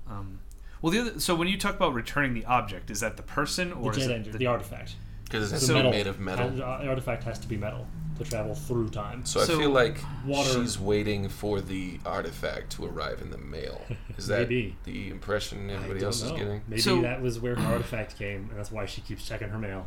Um, 0.08 0.40
Well, 0.80 0.92
the 0.92 0.98
other, 1.00 1.20
so 1.20 1.34
when 1.34 1.46
you 1.48 1.58
talk 1.58 1.76
about 1.76 1.92
returning 1.92 2.32
the 2.32 2.46
object, 2.46 2.90
is 2.90 3.00
that 3.00 3.16
the 3.18 3.22
person 3.22 3.68
The 3.68 3.74
or 3.74 3.90
is 3.92 3.98
jet 3.98 4.10
it 4.12 4.32
the, 4.32 4.38
the, 4.38 4.46
artifact. 4.46 4.94
Because 5.28 5.52
it's 5.52 5.60
The 5.66 5.66
So- 5.74 5.90
made 5.90 6.06
of 6.06 6.18
metal. 6.18 6.48
The 6.50 6.62
artifact 6.64 7.24
has 7.24 7.38
to 7.40 7.48
be 7.48 7.56
metal 7.56 7.86
to 8.18 8.24
travel 8.24 8.54
through 8.54 8.88
time. 8.88 9.24
So 9.26 9.40
I 9.42 9.44
feel 9.46 9.70
like 9.70 9.98
water- 10.26 10.48
she's 10.54 10.78
waiting 10.78 11.28
for 11.28 11.60
the 11.60 12.00
artifact 12.06 12.70
to 12.72 12.86
arrive 12.86 13.20
in 13.20 13.30
the 13.30 13.38
mail. 13.38 13.80
Is 14.16 14.26
that 14.28 14.40
Maybe. 14.48 14.76
the 14.84 15.10
impression 15.10 15.68
I 15.70 15.74
everybody 15.74 16.00
don't 16.00 16.06
else 16.06 16.22
is 16.22 16.32
getting? 16.32 16.62
Maybe 16.66 16.80
So- 16.82 17.02
that 17.02 17.20
was 17.22 17.38
where 17.38 17.54
her 17.56 17.72
artifact 17.72 18.18
came, 18.18 18.48
and 18.50 18.58
that's 18.58 18.72
why 18.72 18.86
she 18.86 19.02
keeps 19.02 19.26
checking 19.28 19.50
her 19.50 19.58
mail. 19.58 19.86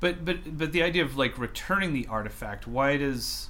But 0.00 0.24
but 0.24 0.56
but 0.58 0.72
the 0.72 0.82
idea 0.82 1.02
of 1.04 1.16
like 1.16 1.38
returning 1.38 1.92
the 1.92 2.06
artifact, 2.06 2.66
why 2.66 2.96
does 2.96 3.48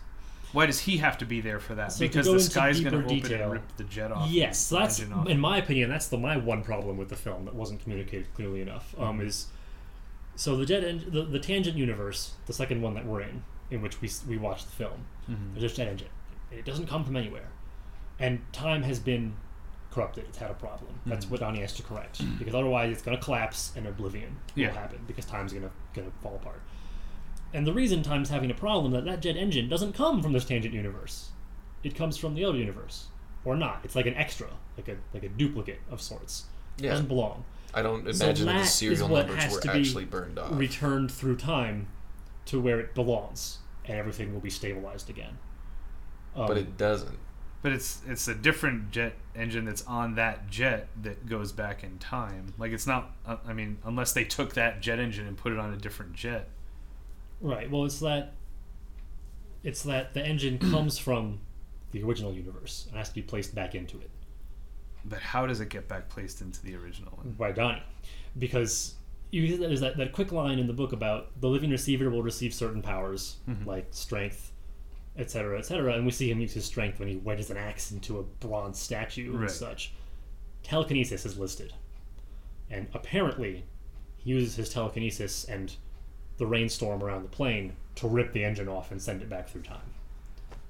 why 0.52 0.66
does 0.66 0.80
he 0.80 0.98
have 0.98 1.18
to 1.18 1.26
be 1.26 1.40
there 1.40 1.58
for 1.58 1.74
that? 1.74 1.92
So 1.92 2.00
because 2.00 2.26
go 2.26 2.32
the 2.32 2.38
into 2.38 2.50
sky's 2.50 2.80
going 2.80 2.92
to 2.92 2.98
open 3.04 3.08
detail- 3.08 3.42
and 3.44 3.52
rip 3.54 3.76
the 3.76 3.84
jet 3.84 4.12
off. 4.12 4.30
Yes, 4.30 4.58
so 4.58 4.78
that's 4.78 5.02
off. 5.12 5.26
in 5.28 5.40
my 5.40 5.58
opinion, 5.58 5.90
that's 5.90 6.06
the 6.08 6.18
my 6.18 6.36
one 6.36 6.62
problem 6.62 6.96
with 6.96 7.08
the 7.08 7.16
film 7.16 7.44
that 7.46 7.54
wasn't 7.54 7.82
communicated 7.82 8.32
clearly 8.34 8.60
enough. 8.62 8.94
Um, 8.98 9.18
Mm-hmm. 9.18 9.26
is 9.28 9.46
so 10.36 10.56
the 10.56 10.66
jet 10.66 10.84
engine, 10.84 11.10
the, 11.12 11.22
the 11.24 11.38
tangent 11.38 11.76
universe, 11.76 12.34
the 12.46 12.52
second 12.52 12.82
one 12.82 12.94
that 12.94 13.06
we're 13.06 13.20
in, 13.22 13.44
in 13.70 13.82
which 13.82 14.00
we 14.00 14.10
we 14.28 14.36
watched 14.36 14.66
the 14.66 14.72
film. 14.72 15.06
Mhm. 15.30 15.54
There's 15.58 15.72
a 15.72 15.76
jet 15.76 15.88
engine. 15.88 16.08
It 16.50 16.64
doesn't 16.64 16.86
come 16.86 17.04
from 17.04 17.16
anywhere, 17.16 17.48
and 18.18 18.40
time 18.52 18.82
has 18.84 18.98
been 18.98 19.34
corrupted. 19.90 20.24
It's 20.28 20.38
had 20.38 20.50
a 20.50 20.54
problem. 20.54 21.00
That's 21.06 21.26
Mhm. 21.26 21.30
what 21.30 21.40
Donnie 21.40 21.60
has 21.60 21.72
to 21.74 21.82
correct 21.82 22.20
because 22.38 22.54
otherwise 22.54 22.90
it's 22.92 23.02
going 23.02 23.16
to 23.16 23.22
collapse 23.22 23.72
and 23.76 23.86
oblivion 23.86 24.36
Yeah. 24.56 24.68
will 24.68 24.74
happen 24.74 24.98
because 25.06 25.24
time's 25.24 25.52
going 25.52 25.64
to 25.64 25.70
going 25.94 26.10
to 26.10 26.16
fall 26.18 26.34
apart. 26.34 26.60
And 27.52 27.64
the 27.64 27.72
reason 27.72 28.02
time's 28.02 28.28
having 28.30 28.50
a 28.50 28.54
problem 28.54 28.92
that 28.92 29.04
that 29.04 29.20
jet 29.20 29.36
engine 29.36 29.68
doesn't 29.68 29.92
come 29.92 30.20
from 30.22 30.32
this 30.32 30.44
tangent 30.44 30.74
universe. 30.74 31.30
It 31.84 31.94
comes 31.94 32.16
from 32.16 32.34
the 32.34 32.44
other 32.44 32.58
universe, 32.58 33.06
or 33.44 33.54
not. 33.56 33.80
It's 33.84 33.94
like 33.94 34.06
an 34.06 34.14
extra, 34.14 34.48
like 34.76 34.88
a 34.88 34.96
like 35.12 35.22
a 35.22 35.28
duplicate 35.28 35.80
of 35.90 36.00
sorts. 36.02 36.46
It 36.78 36.84
Yeah. 36.84 36.90
doesn't 36.90 37.06
belong. 37.06 37.44
I 37.74 37.82
don't 37.82 38.14
So 38.14 38.24
imagine 38.24 38.46
that 38.46 38.52
that 38.52 38.58
the 38.60 38.66
serial 38.66 39.08
numbers 39.08 39.52
were 39.52 39.70
actually 39.70 40.04
burned 40.04 40.38
off. 40.38 40.56
Returned 40.56 41.10
through 41.10 41.36
time 41.36 41.88
to 42.46 42.60
where 42.60 42.78
it 42.80 42.94
belongs, 42.94 43.58
and 43.84 43.98
everything 43.98 44.32
will 44.32 44.40
be 44.40 44.50
stabilized 44.50 45.10
again. 45.10 45.38
Um, 46.36 46.46
but 46.46 46.56
it 46.56 46.76
doesn't. 46.76 47.18
But 47.62 47.72
it's 47.72 48.02
it's 48.06 48.28
a 48.28 48.34
different 48.34 48.90
jet 48.90 49.14
engine 49.34 49.64
that's 49.64 49.82
on 49.86 50.14
that 50.14 50.48
jet 50.50 50.88
that 51.02 51.26
goes 51.26 51.50
back 51.50 51.82
in 51.82 51.98
time. 51.98 52.54
Like 52.58 52.72
it's 52.72 52.86
not. 52.86 53.16
uh, 53.26 53.38
I 53.46 53.52
mean, 53.52 53.78
unless 53.84 54.12
they 54.12 54.24
took 54.24 54.54
that 54.54 54.80
jet 54.80 54.98
engine 54.98 55.26
and 55.26 55.36
put 55.36 55.52
it 55.52 55.58
on 55.58 55.72
a 55.72 55.76
different 55.76 56.14
jet. 56.14 56.48
Right. 57.40 57.70
Well, 57.70 57.84
it's 57.84 58.00
that 58.00 58.34
it's 59.64 59.82
that 59.82 60.14
the 60.14 60.24
engine 60.24 60.58
comes 60.70 60.98
from 60.98 61.40
the 61.90 62.02
original 62.02 62.32
universe 62.32 62.86
and 62.88 62.98
has 62.98 63.08
to 63.08 63.14
be 63.14 63.22
placed 63.22 63.54
back 63.54 63.74
into 63.74 63.98
it 64.00 64.10
But 65.04 65.20
how 65.20 65.46
does 65.46 65.60
it 65.60 65.68
get 65.68 65.86
back 65.88 66.08
placed 66.08 66.40
into 66.40 66.62
the 66.62 66.74
original 66.76 67.12
one? 67.16 67.32
by 67.32 67.52
Donnie, 67.52 67.82
because 68.38 68.94
you 69.30 69.56
there's 69.56 69.80
that, 69.80 69.96
that 69.96 70.12
quick 70.12 70.32
line 70.32 70.58
in 70.58 70.66
the 70.66 70.72
book 70.72 70.92
about 70.92 71.38
the 71.40 71.48
living 71.48 71.70
receiver 71.70 72.08
will 72.10 72.22
receive 72.22 72.54
certain 72.54 72.80
powers 72.82 73.36
Mhm. 73.48 73.66
like 73.66 73.86
strength, 73.90 74.52
etc., 75.16 75.58
etc., 75.58 75.94
and 75.94 76.04
we 76.06 76.10
see 76.12 76.30
him 76.30 76.40
use 76.40 76.54
his 76.54 76.64
strength 76.64 76.98
when 76.98 77.08
he 77.08 77.16
wedges 77.16 77.50
an 77.50 77.56
axe 77.56 77.90
into 77.92 78.18
a 78.18 78.22
bronze 78.22 78.78
statue 78.78 79.36
and 79.36 79.50
such. 79.50 79.92
Telekinesis 80.62 81.26
is 81.26 81.36
listed, 81.38 81.74
and 82.70 82.86
apparently, 82.94 83.64
he 84.16 84.30
uses 84.30 84.56
his 84.56 84.70
telekinesis 84.70 85.44
and 85.44 85.76
the 86.38 86.46
rainstorm 86.46 87.02
around 87.02 87.22
the 87.22 87.28
plane 87.28 87.76
to 87.96 88.08
rip 88.08 88.32
the 88.32 88.44
engine 88.44 88.68
off 88.68 88.90
and 88.90 89.00
send 89.02 89.20
it 89.22 89.28
back 89.28 89.48
through 89.48 89.62
time. 89.62 89.93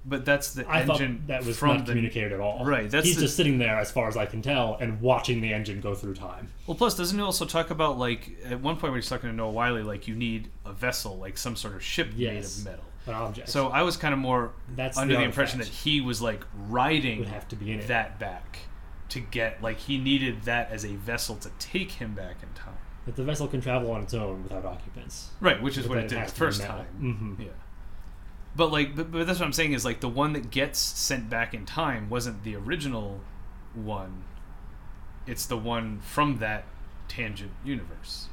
But 0.07 0.25
that's 0.27 0.53
the 0.53 0.69
I 0.69 0.83
engine 0.83 1.25
that 1.29 1.45
was 1.47 1.57
from 1.59 1.77
not 1.79 1.87
the 1.87 1.93
communicated 1.93 2.33
at 2.33 2.41
all. 2.41 2.65
Right, 2.65 2.91
that's 2.91 3.07
he's 3.07 3.17
the- 3.17 3.23
just 3.23 3.37
sitting 3.37 3.57
there, 3.59 3.79
as 3.79 3.91
far 3.91 4.07
as 4.07 4.17
I 4.19 4.27
can 4.27 4.43
tell, 4.43 4.77
and 4.81 5.01
watching 5.01 5.41
the 5.41 5.53
engine 5.55 5.81
go 5.81 5.95
through 5.95 6.15
time. 6.15 6.53
Well, 6.67 6.77
plus, 6.77 6.95
doesn't 6.95 7.17
he 7.19 7.25
also 7.25 7.47
talk 7.47 7.71
about 7.71 7.99
like 7.99 8.37
at 8.45 8.61
one 8.61 8.77
point 8.77 8.93
when 8.93 9.01
he's 9.01 9.09
talking 9.09 9.31
to 9.31 9.35
Noah 9.35 9.51
Wyle, 9.53 9.83
like 9.83 10.07
you 10.07 10.15
need 10.15 10.51
a 10.67 10.73
vessel, 10.75 11.17
like 11.17 11.39
some 11.39 11.57
sort 11.57 11.75
of 11.75 11.83
ship 11.83 12.11
Yes. 12.17 12.59
made 12.65 12.73
of 12.73 12.79
metal. 12.79 12.85
An 13.07 13.15
object. 13.15 13.49
So 13.49 13.69
I 13.69 13.83
was 13.83 13.97
kind 13.99 14.13
of 14.15 14.21
more 14.21 14.53
That's 14.77 14.97
under 14.99 15.15
the 15.15 15.21
the, 15.21 15.25
impression 15.27 15.59
that 15.59 15.69
he 15.69 16.01
was 16.01 16.21
like 16.23 16.43
riding 16.69 17.19
would 17.21 17.29
have 17.29 17.47
to 17.49 17.57
be 17.57 17.73
in 17.73 17.81
it. 17.81 17.89
that 17.89 18.19
back 18.19 18.61
to 19.11 19.21
get 19.21 19.63
like 19.63 19.79
he 19.79 19.99
needed 19.99 20.43
that 20.45 20.71
as 20.71 20.85
a 20.85 20.95
vessel 20.97 21.37
to 21.37 21.51
take 21.59 21.93
him 21.93 22.15
back 22.15 22.37
in 22.43 22.49
time. 22.55 22.75
that 23.07 23.17
the 23.17 23.23
vessel 23.25 23.47
can 23.47 23.61
travel 23.61 23.91
on 23.91 24.03
its 24.03 24.15
own 24.15 24.43
without 24.43 24.65
occupants. 24.65 25.29
Right, 25.41 25.61
which 25.63 25.77
is 25.77 25.85
But 25.87 25.97
what 25.97 25.99
it 26.05 26.09
did 26.09 26.27
the 26.27 26.31
first 26.33 26.63
time. 26.63 26.87
Mhm. 27.39 27.45
Yeah. 27.45 27.51
But 28.57 28.71
like, 28.71 28.95
but, 28.95 29.11
but 29.11 29.27
that's 29.27 29.41
what 29.41 29.47
I'm 29.47 29.53
saying 29.53 29.73
is 29.73 29.85
like 29.85 30.01
the 30.01 30.09
one 30.09 30.33
that 30.35 30.51
gets 30.51 30.79
sent 30.79 31.29
back 31.29 31.55
in 31.55 31.67
time 31.67 32.09
wasn't 32.09 32.45
the 32.45 32.55
original 32.57 33.21
one. 33.75 34.25
It's 35.27 35.47
the 35.47 35.57
one 35.57 36.01
from 36.01 36.39
that 36.39 36.65
tangent 37.09 37.53
universe. 37.65 38.29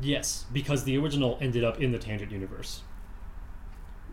Yes, 0.00 0.46
because 0.52 0.84
the 0.84 0.96
original 0.96 1.36
ended 1.40 1.64
up 1.64 1.80
in 1.80 1.92
the 1.92 1.98
tangent 1.98 2.30
universe. 2.30 2.82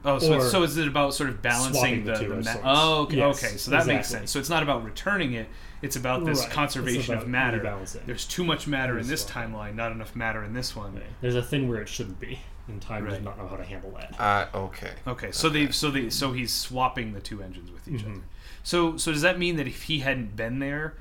Oh, 0.06 0.20
so, 0.20 0.40
so 0.40 0.64
is 0.64 0.78
it 0.78 0.88
about 0.88 1.14
sort 1.14 1.30
of 1.30 1.42
balancing 1.42 2.06
the, 2.06 2.14
the 2.14 2.28
the 2.28 2.36
ma- 2.44 2.56
Oh, 2.64 3.02
okay, 3.04 3.18
Yes, 3.18 3.44
okay, 3.44 3.58
so 3.58 3.72
that 3.72 3.88
makes 3.88 4.08
sense. 4.08 4.32
So 4.32 4.40
it's 4.40 4.50
not 4.50 4.64
about 4.64 4.84
returning 4.84 5.34
it; 5.34 5.48
it's 5.82 5.96
about 5.96 6.24
this 6.26 6.42
Right, 6.42 6.52
conservation 6.52 7.14
about 7.14 7.24
of 7.24 7.30
matter. 7.30 7.60
rebalancing. 7.60 8.06
There's 8.06 8.26
too 8.26 8.44
much 8.44 8.68
matter 8.68 8.98
in 8.98 9.08
this 9.08 9.26
timeline, 9.26 9.76
not 9.76 9.92
enough 9.92 10.16
matter 10.16 10.44
in 10.44 10.54
this 10.54 10.76
one. 10.76 10.96
Okay. 10.98 11.06
There's 11.22 11.36
a 11.36 11.42
thing 11.44 11.68
where 11.68 11.82
it 11.82 11.90
shouldn't 11.90 12.20
be, 12.20 12.40
and 12.68 12.82
time 12.82 13.06
does 13.08 13.22
not 13.22 13.38
know 13.38 13.48
how 13.48 13.56
to 13.56 13.64
handle 13.64 13.92
that. 13.92 14.20
Uh, 14.20 14.48
okay. 14.56 14.92
Okay, 15.08 15.32
so 15.32 15.50
they 15.50 15.70
so 15.72 15.90
they 15.92 16.10
so 16.10 16.34
he's 16.34 16.54
swapping 16.54 17.14
the 17.14 17.22
two 17.22 17.42
engines 17.42 17.72
with 17.72 17.88
each 17.88 18.02
Mhm. 18.04 18.12
other. 18.12 18.24
So 18.64 18.98
so 18.98 19.12
does 19.12 19.22
that 19.22 19.40
mean 19.40 19.56
that 19.56 19.68
if 19.68 19.84
he 19.84 20.00
hadn't 20.00 20.36
been 20.36 20.60
there 20.60 20.96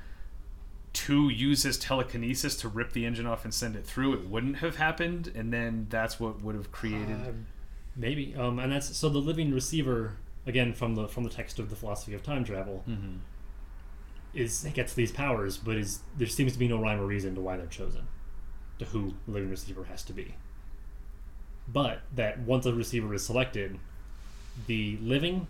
to 0.93 1.29
use 1.29 1.63
his 1.63 1.77
telekinesis 1.77 2.55
to 2.57 2.67
rip 2.69 2.91
the 2.93 3.05
engine 3.05 3.25
off 3.27 3.43
and 3.45 3.53
send 3.53 3.75
it 3.75 3.85
through, 3.85 4.13
it 4.13 4.27
wouldn't 4.27 4.57
have 4.57 4.77
happened, 4.77 5.31
and 5.35 5.53
then 5.53 5.87
that's 5.89 6.19
what 6.19 6.41
would 6.41 6.55
have 6.55 6.71
created. 6.71 7.15
Uh, 7.21 7.31
maybe, 7.95 8.33
um, 8.35 8.57
and 8.59 8.71
that's 8.71 8.95
so 8.97 9.09
the 9.09 9.19
living 9.19 9.53
receiver 9.53 10.13
again 10.45 10.73
from 10.73 10.95
the 10.95 11.07
from 11.07 11.23
the 11.23 11.29
text 11.29 11.59
of 11.59 11.69
the 11.69 11.75
philosophy 11.75 12.13
of 12.13 12.23
time 12.23 12.43
travel 12.43 12.83
Mhm. 12.87 13.19
is 14.33 14.65
gets 14.73 14.93
these 14.93 15.11
powers, 15.11 15.57
but 15.57 15.75
is 15.75 15.99
there 16.17 16.27
seems 16.27 16.53
to 16.53 16.59
be 16.59 16.67
no 16.67 16.79
rhyme 16.81 16.99
or 16.99 17.05
reason 17.05 17.35
to 17.35 17.41
why 17.41 17.57
they're 17.57 17.65
chosen, 17.67 18.07
to 18.79 18.85
who 18.85 19.13
the 19.25 19.31
living 19.33 19.49
receiver 19.49 19.83
has 19.85 20.03
to 20.03 20.13
be. 20.13 20.35
But 21.67 22.01
that 22.15 22.39
once 22.39 22.65
a 22.65 22.73
receiver 22.73 23.13
is 23.13 23.25
selected, 23.25 23.77
the 24.67 24.97
living, 25.01 25.47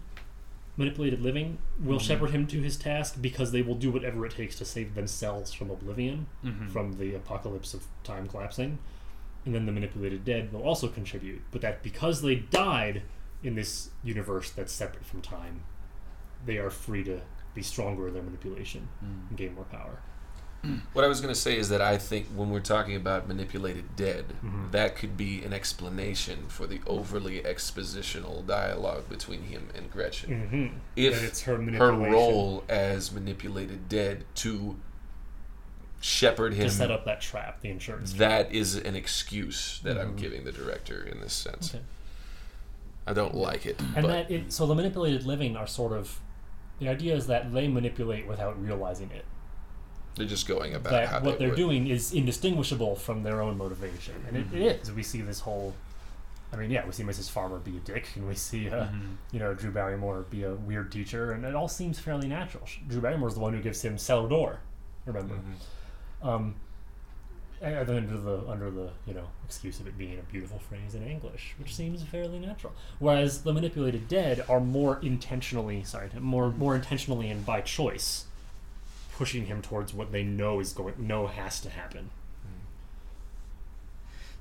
manipulated 0.75 1.21
living, 1.21 1.57
will 1.79 1.97
Mhm. 1.99 2.01
shepherd 2.01 2.29
him 2.31 2.47
to 2.47 2.61
his 2.61 2.77
task 2.77 3.17
because 3.21 3.51
they 3.51 3.61
will 3.61 3.75
do 3.75 3.91
whatever 3.91 4.25
it 4.25 4.31
takes 4.33 4.55
to 4.57 4.65
save 4.65 4.95
themselves 4.95 5.53
from 5.53 5.69
oblivion, 5.71 6.27
Mhm. 6.43 6.69
from 6.69 6.97
the 6.97 7.13
apocalypse 7.15 7.73
of 7.73 7.85
time 8.03 8.27
collapsing. 8.27 8.79
And 9.45 9.55
then 9.55 9.65
the 9.65 9.71
manipulated 9.71 10.25
dead 10.25 10.51
will 10.51 10.63
also 10.63 10.87
contribute, 10.87 11.41
but 11.51 11.61
that 11.61 11.81
because 11.83 12.21
they 12.21 12.35
died 12.35 13.03
in 13.43 13.55
this 13.55 13.91
universe 14.03 14.51
that's 14.51 14.73
separate 14.73 15.05
from 15.05 15.21
time, 15.21 15.61
they 16.45 16.57
are 16.57 16.69
free 16.69 17.03
to 17.05 17.21
be 17.55 17.61
stronger 17.61 18.07
in 18.07 18.13
their 18.13 18.23
manipulation 18.23 18.89
Mm. 19.03 19.29
and 19.29 19.37
gain 19.37 19.55
more 19.55 19.63
power. 19.65 20.01
What 20.91 21.05
I 21.05 21.07
was 21.07 21.21
going 21.21 21.33
to 21.33 21.39
say 21.39 21.57
is 21.57 21.69
that 21.69 21.81
I 21.81 21.97
think 21.97 22.25
when 22.35 22.49
we're 22.49 22.59
talking 22.59 22.95
about 22.95 23.27
manipulated 23.27 23.95
dead, 23.95 24.25
Mhm. 24.43 24.71
that 24.71 24.95
could 24.97 25.15
be 25.15 25.41
an 25.43 25.53
explanation 25.53 26.45
for 26.49 26.67
the 26.67 26.81
overly 26.85 27.39
expositional 27.41 28.45
dialogue 28.45 29.07
between 29.07 29.43
him 29.43 29.69
and 29.75 29.89
Gretchen. 29.89 30.29
Mm-hmm. 30.29 30.77
If 30.97 31.13
that 31.21 31.23
it's 31.27 31.41
her 31.43 31.55
Her 31.61 31.91
role 31.93 32.63
as 32.67 33.11
manipulated 33.13 33.87
dead 33.87 34.25
to 34.35 34.77
shepherd 36.01 36.53
him, 36.53 36.67
to 36.67 36.73
set 36.73 36.91
up 36.91 37.05
that 37.05 37.21
trap, 37.21 37.61
the 37.61 37.69
insurance. 37.69 38.13
trap. 38.13 38.47
that 38.47 38.53
is 38.53 38.75
an 38.75 38.95
excuse 38.95 39.79
that 39.83 39.97
I'm 39.97 40.13
Mhm. 40.13 40.17
giving 40.17 40.43
the 40.43 40.51
director 40.51 41.01
in 41.01 41.21
this 41.21 41.33
sense. 41.33 41.73
Okay. 41.73 41.83
I 43.05 43.13
don't 43.13 43.35
like 43.35 43.65
it. 43.65 43.79
And 43.95 44.03
but 44.03 44.07
that 44.07 44.31
it, 44.31 44.51
so 44.51 44.65
the 44.67 44.75
manipulated 44.75 45.23
living 45.25 45.55
are 45.55 45.65
sort 45.67 45.93
of 45.93 46.19
the 46.79 46.89
idea 46.89 47.15
is 47.15 47.27
that 47.27 47.53
they 47.53 47.67
manipulate 47.67 48.27
without 48.27 48.61
realizing 48.61 49.09
it. 49.11 49.25
They're 50.17 50.25
just 50.27 50.47
going 50.47 50.73
about 50.75 50.91
that 50.91 51.07
how 51.07 51.19
what 51.21 51.33
they 51.37 51.45
they're 51.45 51.49
would. 51.49 51.55
doing 51.57 51.87
is 51.87 52.11
indistinguishable 52.13 52.95
from 52.95 53.23
their 53.23 53.41
own 53.41 53.57
motivation, 53.57 54.15
and 54.27 54.35
Mm-hmm. 54.37 54.57
it 54.57 54.81
is. 54.81 54.91
We 54.91 55.03
see 55.03 55.21
this 55.21 55.39
whole. 55.41 55.73
I 56.51 56.55
mean, 56.55 56.71
yeah, 56.71 56.85
we 56.85 56.93
see 56.93 57.03
Mrs. 57.03 57.29
Farmer 57.29 57.59
be 57.59 57.75
a 57.75 57.79
dick, 57.81 58.07
and 58.15 58.25
we 58.27 58.33
see, 58.35 58.69
uh, 58.69 58.85
Mhm. 58.85 59.17
you 59.33 59.39
know, 59.39 59.53
Drew 59.53 59.69
Barrymore 59.71 60.25
be 60.29 60.43
a 60.43 60.53
weird 60.55 60.91
teacher, 60.93 61.31
and 61.33 61.43
it 61.43 61.53
all 61.55 61.67
seems 61.67 61.99
fairly 61.99 62.27
natural. 62.27 62.65
Drew 62.87 63.01
Barrymore's 63.01 63.33
the 63.33 63.41
one 63.41 63.53
who 63.53 63.61
gives 63.61 63.81
him 63.81 63.97
cellar 63.97 64.29
door, 64.29 64.59
remember? 65.05 65.35
Mhm. 65.35 66.25
Um, 66.25 66.55
and 67.59 67.89
under 67.89 68.17
the 68.17 68.47
under 68.47 68.69
the 68.69 68.91
you 69.07 69.13
know 69.15 69.27
excuse 69.43 69.79
of 69.79 69.87
it 69.87 69.97
being 69.97 70.19
a 70.19 70.21
beautiful 70.31 70.59
phrase 70.59 70.93
in 70.93 71.01
English, 71.03 71.55
which 71.59 71.75
seems 71.75 72.03
fairly 72.03 72.37
natural. 72.39 72.71
Whereas 72.99 73.41
the 73.41 73.51
manipulated 73.51 74.07
dead 74.07 74.45
are 74.47 74.59
more 74.59 74.99
intentionally 75.01 75.83
sorry, 75.83 76.09
more 76.19 76.51
more 76.51 76.75
intentionally 76.75 77.29
and 77.31 77.43
by 77.45 77.61
choice, 77.61 78.25
pushing 79.17 79.47
him 79.47 79.61
towards 79.63 79.93
what 79.93 80.11
they 80.11 80.23
know 80.23 80.59
is 80.59 80.73
going 80.73 80.93
know 80.99 81.25
has 81.27 81.59
to 81.61 81.69
happen. 81.71 82.11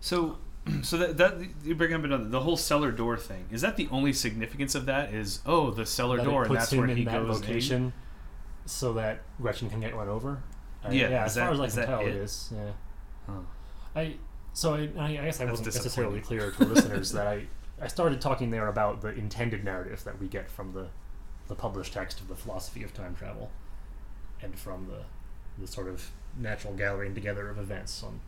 So, 0.01 0.39
so 0.83 0.97
that, 0.99 1.17
that 1.17 1.35
you 1.65 1.75
bring 1.75 1.93
up 1.95 2.05
another 2.05 2.25
the 2.25 2.41
whole 2.41 2.57
cellar 2.57 2.93
door 2.93 3.17
thing. 3.17 3.47
Is 3.51 3.63
that 3.63 3.77
the 3.77 3.89
only 3.91 4.13
significance 4.13 4.75
of 4.75 4.87
that? 4.87 5.13
Is 5.15 5.41
oh 5.47 5.71
the 5.71 5.87
cellar 5.87 6.19
That 6.19 6.25
door 6.25 6.45
and 6.45 6.55
that's 6.55 6.73
him 6.73 6.81
where 6.81 6.89
in 6.89 6.97
he 6.97 7.05
that 7.05 7.13
goes 7.13 7.41
location. 7.41 7.93
so 8.67 8.93
that 8.95 9.23
Gretchen 9.41 9.71
can 9.71 9.81
get 9.81 9.95
run 9.95 10.09
over. 10.09 10.43
Uh, 10.85 10.91
Yeah, 10.91 11.09
yeah. 11.09 11.25
As 11.25 11.35
that- 11.35 11.45
far 11.55 11.65
as 11.65 11.79
I 11.79 11.81
can 11.81 11.89
tell, 11.89 12.01
it 12.01 12.09
it? 12.09 12.17
is. 12.17 12.53
Yeah. 12.55 12.71
Huh. 13.27 13.33
I 13.95 14.15
so 14.53 14.75
I, 14.75 14.81
I 14.99 15.13
guess 15.15 15.41
I 15.41 15.47
That's 15.47 15.59
wasn't 15.61 15.75
necessarily 15.75 16.21
clear 16.21 16.51
to 16.51 16.65
listeners 16.65 17.13
that 17.13 17.27
I 17.27 17.47
I 17.81 17.89
started 17.89 18.21
talking 18.21 18.51
there 18.51 18.69
about 18.69 19.01
the 19.03 19.09
intended 19.15 19.65
narrative 19.65 20.05
that 20.05 20.21
we 20.21 20.29
get 20.29 20.51
from 20.51 20.73
the 20.73 20.89
the 21.49 21.55
published 21.55 21.93
text 21.93 22.21
of 22.21 22.29
the 22.29 22.35
philosophy 22.37 22.83
of 22.83 22.93
time 22.93 23.15
travel, 23.15 23.51
and 24.43 24.59
from 24.59 24.87
the 24.87 25.03
the 25.59 25.67
sort 25.67 25.89
of 25.89 26.11
natural 26.39 26.75
gathering 26.75 27.15
together 27.15 27.49
of 27.49 27.59
events 27.59 28.03
on 28.03 28.21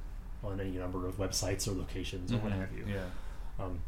on 0.42 0.60
any 0.60 0.70
number 0.70 1.06
of 1.06 1.16
websites 1.18 1.66
or 1.66 1.72
locations 1.72 2.32
or 2.32 2.36
what 2.38 2.52
have 2.52 2.72
you. 2.72 2.84
Yeah. 2.88 3.04
Um, 3.58 3.80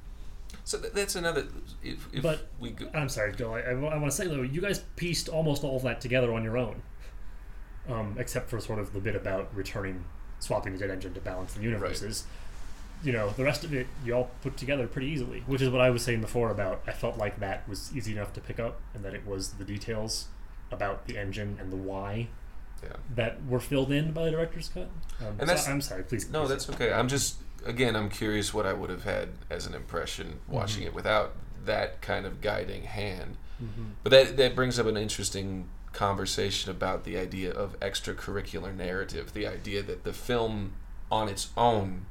So 0.64 0.80
th- 0.80 0.92
that's 0.92 1.14
another. 1.14 1.46
If, 1.82 2.08
if 2.12 2.22
But- 2.22 2.48
we 2.58 2.70
go, 2.70 2.90
I'm 2.92 3.08
sorry, 3.08 3.32
Joel. 3.32 3.54
I, 3.54 3.60
I, 3.70 3.74
want 3.74 4.06
to 4.06 4.10
say 4.10 4.26
though, 4.26 4.42
you 4.42 4.60
guys 4.60 4.80
pieced 4.96 5.28
almost 5.28 5.62
all 5.62 5.76
of 5.76 5.82
that 5.84 6.00
together 6.00 6.32
on 6.32 6.42
your 6.42 6.58
own, 6.58 6.82
um, 7.88 8.16
except 8.18 8.50
for 8.50 8.60
sort 8.60 8.80
of 8.80 8.92
the 8.92 8.98
bit 9.00 9.14
about 9.14 9.54
returning, 9.54 10.04
swapping 10.40 10.72
the 10.72 10.78
dead 10.80 10.90
engine 10.90 11.14
to 11.14 11.20
balance 11.20 11.54
the 11.54 11.62
universes. 11.62 12.24
You 13.04 13.12
know, 13.12 13.30
the 13.30 13.44
rest 13.44 13.62
of 13.64 13.72
it 13.72 13.86
you 14.04 14.12
all 14.14 14.30
put 14.42 14.56
together 14.56 14.88
pretty 14.88 15.06
easily, 15.06 15.44
which 15.46 15.62
is 15.62 15.70
what 15.70 15.80
I 15.80 15.90
was 15.90 16.02
saying 16.02 16.20
before 16.20 16.50
about. 16.50 16.82
I 16.86 16.92
felt 16.92 17.16
like 17.16 17.38
that 17.38 17.66
was 17.68 17.96
easy 17.96 18.12
enough 18.12 18.32
to 18.34 18.40
pick 18.40 18.58
up, 18.58 18.80
and 18.92 19.04
that 19.04 19.14
it 19.14 19.24
was 19.24 19.52
the 19.52 19.64
details 19.64 20.26
about 20.70 21.06
the 21.06 21.16
engine 21.18 21.56
and 21.60 21.72
the 21.72 21.76
why 21.76 22.28
yeah. 22.82 22.90
that 23.14 23.44
were 23.46 23.60
filled 23.60 23.92
in 23.92 24.12
by 24.12 24.24
the 24.24 24.30
director's 24.30 24.68
cut. 24.68 24.88
Um, 25.20 25.26
And 25.26 25.40
so 25.40 25.46
that's- 25.46 25.68
I'm 25.68 25.80
sorry, 25.80 26.02
please. 26.04 26.28
No, 26.30 26.40
please- 26.40 26.48
that's 26.50 26.70
okay. 26.70 26.92
I'm 26.92 27.08
just 27.08 27.36
again, 27.66 27.94
I'm 27.94 28.08
curious 28.08 28.54
what 28.54 28.64
I 28.64 28.72
would 28.72 28.88
have 28.88 29.04
had 29.04 29.28
as 29.50 29.66
an 29.66 29.74
impression 29.74 30.40
watching 30.48 30.82
Mhm. 30.82 30.86
it 30.86 30.94
without 30.94 31.34
that 31.66 32.00
kind 32.00 32.24
of 32.24 32.40
guiding 32.40 32.84
hand. 32.84 33.36
Mhm. 33.62 33.90
But 34.02 34.10
that 34.10 34.36
that 34.38 34.54
brings 34.54 34.78
up 34.78 34.86
an 34.86 34.96
interesting 34.96 35.68
conversation 35.92 36.70
about 36.70 37.04
the 37.04 37.18
idea 37.18 37.52
of 37.52 37.78
extracurricular 37.80 38.74
narrative, 38.74 39.34
the 39.34 39.46
idea 39.46 39.82
that 39.82 40.04
the 40.04 40.12
film 40.14 40.72
on 41.10 41.28
its 41.28 41.50
own 41.56 42.06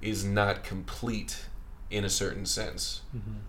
is 0.00 0.24
not 0.24 0.64
complete 0.64 1.44
in 1.90 2.04
a 2.04 2.10
certain 2.10 2.46
sense 2.46 3.02
Mhm. 3.14 3.40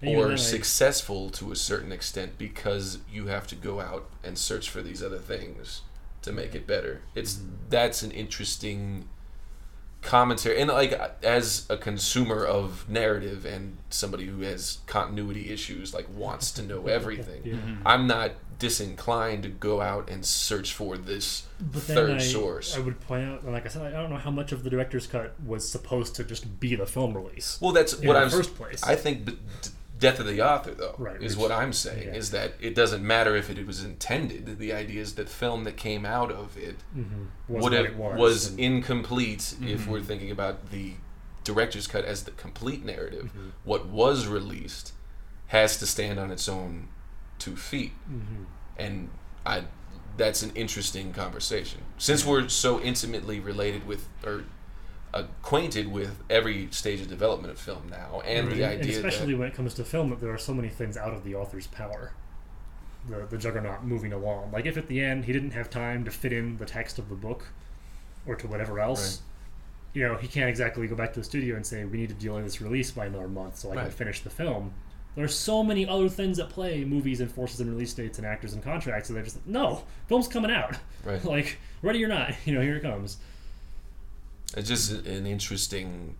And 0.00 0.10
even 0.10 0.22
or 0.24 0.28
then 0.28 0.34
I- 0.34 0.40
successful 0.40 1.30
to 1.30 1.52
a 1.52 1.56
certain 1.56 1.92
extent 1.92 2.36
because 2.38 2.98
you 3.10 3.26
have 3.26 3.46
to 3.48 3.54
go 3.54 3.80
out 3.80 4.08
and 4.22 4.36
search 4.38 4.68
for 4.68 4.82
these 4.82 5.02
other 5.02 5.18
things 5.18 5.82
to 6.22 6.32
make 6.32 6.54
it 6.54 6.66
better. 6.66 7.02
It's 7.14 7.34
Mhm. 7.34 7.50
that's 7.70 8.02
an 8.02 8.10
interesting 8.10 9.08
commentary 10.02 10.60
and 10.60 10.68
like 10.70 10.92
as 11.24 11.64
a 11.70 11.78
consumer 11.78 12.44
of 12.44 12.86
narrative 12.90 13.46
and 13.46 13.78
somebody 13.88 14.26
who 14.26 14.42
has 14.42 14.78
continuity 14.86 15.50
issues 15.50 15.94
like 15.94 16.06
wants 16.14 16.50
to 16.52 16.62
know 16.62 16.86
everything. 16.98 17.40
Yeah. 17.44 17.56
I'm 17.86 18.06
not 18.06 18.32
disinclined 18.58 19.42
to 19.44 19.48
go 19.48 19.80
out 19.80 20.10
and 20.10 20.24
search 20.24 20.74
for 20.74 20.96
this 20.98 21.44
But 21.58 21.86
then 21.86 21.96
third 21.96 22.10
I, 22.16 22.18
source. 22.18 22.76
I 22.76 22.80
would 22.80 23.00
point 23.00 23.24
out, 23.26 23.46
like 23.46 23.64
I 23.64 23.68
said, 23.68 23.82
I 23.94 24.00
don't 24.00 24.10
know 24.10 24.16
how 24.18 24.30
much 24.30 24.52
of 24.52 24.62
the 24.62 24.68
director's 24.70 25.06
cut 25.06 25.34
was 25.44 25.68
supposed 25.68 26.14
to 26.16 26.24
just 26.24 26.60
be 26.60 26.76
the 26.76 26.86
film 26.86 27.14
release. 27.16 27.58
well, 27.62 27.72
that's 27.72 27.94
in 27.94 28.06
what 28.06 28.16
I'm 28.16 28.28
first 28.30 28.54
place. 28.56 28.82
I 28.84 28.94
think 28.96 29.24
b- 29.24 29.38
d- 29.62 29.70
death 30.04 30.20
of 30.20 30.26
the 30.26 30.40
author 30.52 30.72
though 30.74 30.94
Right, 30.98 31.22
is 31.22 31.36
what 31.36 31.50
I'm 31.50 31.72
saying 31.72 32.08
yeah. 32.08 32.14
is 32.20 32.30
that 32.30 32.52
it 32.60 32.74
doesn't 32.74 33.02
matter 33.14 33.34
if 33.36 33.46
it 33.50 33.66
was 33.66 33.82
intended. 33.84 34.58
The 34.58 34.72
idea 34.72 35.00
is 35.00 35.14
that 35.14 35.28
film 35.28 35.64
that 35.64 35.76
came 35.76 36.04
out 36.18 36.30
of 36.30 36.56
it 36.56 36.76
mm-hmm. 36.96 37.24
would 37.48 37.72
have 37.72 37.96
was. 37.96 38.18
was 38.18 38.46
and- 38.50 38.60
incomplete 38.60 39.54
if 39.62 39.80
Mhm. 39.82 39.86
we're 39.86 40.02
thinking 40.10 40.30
about 40.30 40.70
the 40.70 40.94
director's 41.44 41.86
cut 41.86 42.04
as 42.04 42.24
the 42.24 42.30
complete 42.32 42.84
narrative. 42.84 43.30
Mhm. 43.36 43.50
What 43.64 43.86
was 43.86 44.26
released 44.26 44.92
has 45.48 45.76
to 45.78 45.86
stand 45.86 46.18
on 46.18 46.30
its 46.30 46.48
own 46.48 46.88
two 47.38 47.56
feet, 47.56 47.92
Mhm. 48.10 48.46
and 48.76 49.10
I 49.46 49.64
that's 50.16 50.42
an 50.44 50.52
interesting 50.54 51.12
conversation 51.12 51.80
since 51.98 52.24
we're 52.24 52.48
so 52.48 52.80
intimately 52.80 53.40
related 53.40 53.84
with 53.84 54.02
or 54.24 54.44
acquainted 55.14 55.90
with 55.90 56.22
every 56.28 56.68
stage 56.70 57.00
of 57.00 57.08
development 57.08 57.52
of 57.52 57.58
film 57.58 57.88
now, 57.88 58.20
and 58.24 58.48
the 58.48 58.62
And 58.64 58.80
idea 58.80 58.96
especially 58.96 59.32
that 59.32 59.38
when 59.38 59.48
it 59.48 59.54
comes 59.54 59.74
to 59.74 59.84
film, 59.84 60.10
that 60.10 60.20
there 60.20 60.32
are 60.32 60.38
so 60.38 60.52
many 60.52 60.68
things 60.68 60.96
out 60.96 61.14
of 61.14 61.24
the 61.24 61.34
author's 61.34 61.66
power. 61.68 62.12
The 63.08 63.26
the 63.28 63.38
juggernaut 63.38 63.84
moving 63.84 64.12
along. 64.12 64.50
Like 64.52 64.66
if 64.66 64.76
at 64.76 64.88
the 64.88 65.00
end 65.00 65.24
he 65.26 65.32
didn't 65.32 65.52
have 65.52 65.70
time 65.70 66.04
to 66.04 66.10
fit 66.10 66.32
in 66.32 66.56
the 66.56 66.66
text 66.66 66.98
of 66.98 67.08
the 67.08 67.14
book, 67.14 67.46
or 68.26 68.34
to 68.36 68.46
whatever 68.46 68.80
else. 68.80 69.22
You 69.92 70.02
know, 70.08 70.16
he 70.16 70.26
can't 70.26 70.48
exactly 70.50 70.88
go 70.88 70.96
back 70.96 71.12
to 71.12 71.20
the 71.20 71.24
studio 71.24 71.54
and 71.54 71.64
say, 71.64 71.84
"We 71.84 71.98
need 71.98 72.08
to 72.08 72.14
delay 72.16 72.42
this 72.42 72.60
release 72.60 72.90
by 72.90 73.06
another 73.06 73.28
month 73.28 73.58
so 73.58 73.70
I 73.70 73.76
can 73.76 73.90
finish 73.90 74.20
the 74.22 74.30
film." 74.30 74.74
There 75.14 75.24
are 75.24 75.28
so 75.28 75.62
many 75.62 75.86
other 75.86 76.08
things 76.08 76.40
at 76.40 76.48
play: 76.48 76.84
movies 76.84 77.20
and 77.20 77.30
forces 77.30 77.60
and 77.60 77.70
release 77.70 77.94
dates 77.94 78.18
and 78.18 78.26
actors 78.26 78.54
and 78.54 78.62
contracts. 78.62 79.08
And 79.08 79.16
they're 79.16 79.22
just 79.22 79.36
like, 79.36 79.46
no, 79.46 79.84
film's 80.08 80.26
coming 80.26 80.50
out. 80.50 80.76
right. 81.04 81.24
like 81.36 81.58
ready 81.82 82.04
or 82.04 82.08
not, 82.08 82.34
you 82.44 82.54
know, 82.54 82.60
here 82.60 82.76
it 82.76 82.82
comes. 82.82 83.18
It's 84.56 84.68
just 84.68 84.90
an 85.06 85.26
interesting. 85.26 86.16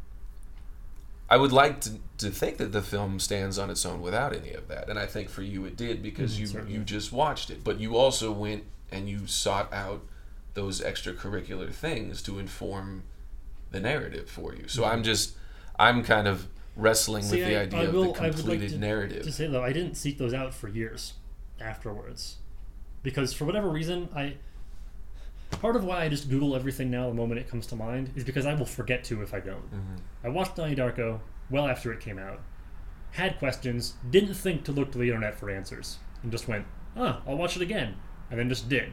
I 1.30 1.36
would 1.36 1.52
like 1.52 1.80
to, 1.82 1.92
to 2.18 2.30
think 2.30 2.58
that 2.58 2.72
the 2.72 2.82
film 2.82 3.18
stands 3.18 3.58
on 3.58 3.70
its 3.70 3.86
own 3.86 4.02
without 4.02 4.34
any 4.36 4.52
of 4.52 4.68
that, 4.68 4.88
and 4.90 4.98
I 4.98 5.06
think 5.06 5.30
for 5.30 5.42
you 5.42 5.64
it 5.64 5.76
did 5.76 6.02
because 6.02 6.36
Mhm, 6.36 6.38
you 6.40 6.46
certainly. 6.46 6.74
you 6.74 6.80
just 6.84 7.12
watched 7.12 7.48
it, 7.50 7.64
but 7.64 7.80
you 7.80 7.96
also 7.96 8.30
went 8.30 8.64
and 8.92 9.08
you 9.08 9.26
sought 9.26 9.72
out 9.72 10.02
those 10.52 10.80
extracurricular 10.80 11.72
things 11.72 12.20
to 12.22 12.38
inform 12.38 13.04
the 13.70 13.80
narrative 13.80 14.28
for 14.28 14.54
you. 14.54 14.68
So 14.68 14.84
I'm 14.84 15.02
just 15.02 15.34
I'm 15.78 16.04
kind 16.04 16.28
of 16.28 16.46
wrestling 16.76 17.24
See, 17.24 17.38
with 17.38 17.48
the 17.48 17.56
I- 17.56 17.62
idea 17.62 17.80
I 17.80 17.82
of 17.84 17.94
will- 17.94 18.12
the 18.12 18.20
I 18.20 18.26
would 18.26 18.36
like 18.36 18.36
completed 18.36 18.70
to- 18.72 18.78
narrative. 18.78 19.22
To 19.24 19.32
say 19.32 19.46
though, 19.48 19.64
I 19.64 19.72
didn't 19.72 19.94
seek 19.96 20.18
those 20.18 20.34
out 20.34 20.52
for 20.54 20.68
years 20.68 21.14
afterwards, 21.60 22.36
because 23.02 23.32
for 23.32 23.44
whatever 23.46 23.70
reason, 23.70 24.08
I 24.14 24.36
part 25.56 25.76
of 25.76 25.84
why 25.84 26.04
I 26.04 26.08
just 26.08 26.28
Google 26.28 26.54
everything 26.54 26.90
now 26.90 27.08
the 27.08 27.14
moment 27.14 27.40
it 27.40 27.48
comes 27.48 27.66
to 27.68 27.76
mind 27.76 28.10
is 28.16 28.24
because 28.24 28.46
I 28.46 28.54
will 28.54 28.66
forget 28.66 29.04
to 29.04 29.22
if 29.22 29.32
I 29.34 29.40
don't. 29.40 29.70
Mhm. 29.72 30.00
I 30.22 30.28
watched 30.28 30.56
Donnie 30.56 30.76
Darko 30.76 31.20
well 31.50 31.66
after 31.68 31.92
it 31.92 32.00
came 32.00 32.18
out, 32.18 32.40
had 33.12 33.38
questions, 33.38 33.94
didn't 34.10 34.34
think 34.34 34.64
to 34.64 34.72
look 34.72 34.90
to 34.92 34.98
the 34.98 35.08
internet 35.08 35.34
for 35.38 35.50
answers, 35.50 35.98
and 36.22 36.32
just 36.32 36.48
went, 36.48 36.66
"Oh, 36.96 37.20
I'll 37.26 37.36
watch 37.36 37.56
it 37.56 37.62
again," 37.62 37.96
and 38.30 38.38
then 38.38 38.48
just 38.48 38.68
did, 38.68 38.92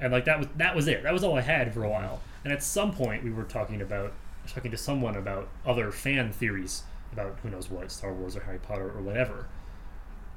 and 0.00 0.12
like 0.12 0.24
that 0.24 0.38
was 0.38 0.48
that 0.56 0.74
was 0.76 0.88
it. 0.88 1.02
That 1.02 1.12
was 1.12 1.22
all 1.24 1.36
I 1.36 1.42
had 1.42 1.72
for 1.74 1.84
a 1.84 1.88
while. 1.88 2.20
And 2.44 2.52
at 2.52 2.62
some 2.62 2.92
point, 2.92 3.24
we 3.24 3.30
were 3.30 3.42
talking 3.44 3.80
about 3.82 4.12
talking 4.46 4.70
to 4.70 4.76
someone 4.78 5.14
about 5.16 5.48
other 5.66 5.90
fan 5.92 6.32
theories 6.32 6.84
about 7.12 7.38
who 7.42 7.50
knows 7.50 7.68
what 7.70 7.90
Star 7.90 8.12
Wars 8.14 8.34
or 8.36 8.40
Harry 8.44 8.58
Potter 8.58 8.90
or 8.90 9.02
whatever, 9.02 9.46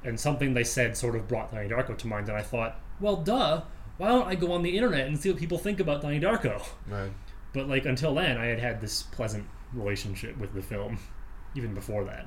and 0.04 0.18
something 0.20 0.52
they 0.52 0.64
said 0.64 0.96
sort 0.96 1.14
of 1.14 1.28
brought 1.28 1.50
Donnie 1.52 1.68
Darko 1.68 1.96
to 1.96 2.06
mind, 2.06 2.28
and 2.28 2.36
I 2.36 2.42
thought, 2.42 2.78
well, 3.00 3.16
duh. 3.16 3.62
Why 3.98 4.08
don't 4.08 4.26
I 4.26 4.34
go 4.34 4.52
on 4.52 4.62
the 4.62 4.76
internet 4.76 5.06
and 5.06 5.18
see 5.18 5.30
what 5.30 5.38
people 5.38 5.58
think 5.58 5.80
about 5.80 6.02
Donnie 6.02 6.20
Darko? 6.20 6.64
Right. 6.88 7.10
But 7.52 7.68
like 7.68 7.84
until 7.84 8.14
then, 8.14 8.38
I 8.38 8.46
had 8.46 8.58
had 8.58 8.80
this 8.80 9.02
pleasant 9.02 9.46
relationship 9.72 10.36
with 10.38 10.54
the 10.54 10.62
film, 10.62 10.98
even 11.54 11.74
before 11.74 12.04
that. 12.04 12.26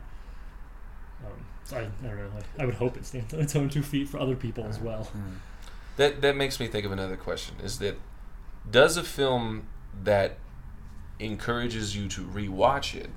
Um, 1.25 1.45
so 1.63 1.77
I, 1.77 1.79
I 1.79 1.83
don't 1.83 2.17
know. 2.17 2.31
I, 2.59 2.63
I 2.63 2.65
would 2.65 2.75
hope 2.75 2.97
it 2.97 3.05
stands 3.05 3.33
on 3.33 3.39
its 3.39 3.55
own 3.55 3.69
two 3.69 3.81
feet 3.81 4.07
for 4.07 4.19
other 4.19 4.35
people 4.35 4.65
as 4.65 4.79
well. 4.79 5.07
That 5.97 6.21
that 6.21 6.35
makes 6.35 6.59
me 6.59 6.67
think 6.67 6.85
of 6.85 6.91
another 6.91 7.17
question: 7.17 7.55
Is 7.63 7.79
that 7.79 7.97
does 8.69 8.97
a 8.97 9.03
film 9.03 9.67
that 10.03 10.37
encourages 11.19 11.95
you 11.95 12.07
to 12.09 12.21
rewatch 12.21 12.93
it 12.93 13.09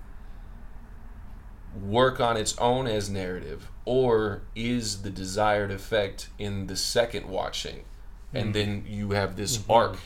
work 1.74 2.20
on 2.20 2.36
its 2.36 2.56
own 2.58 2.86
as 2.86 3.10
narrative, 3.10 3.70
or 3.84 4.42
is 4.54 5.02
the 5.02 5.10
desired 5.10 5.70
effect 5.70 6.28
in 6.38 6.66
the 6.66 6.76
second 6.76 7.28
watching, 7.28 7.84
and 8.34 8.50
Mhm. 8.50 8.52
then 8.52 8.84
you 8.86 9.10
have 9.12 9.36
this 9.36 9.59
Mhm. 9.59 9.74
arc, 9.74 9.98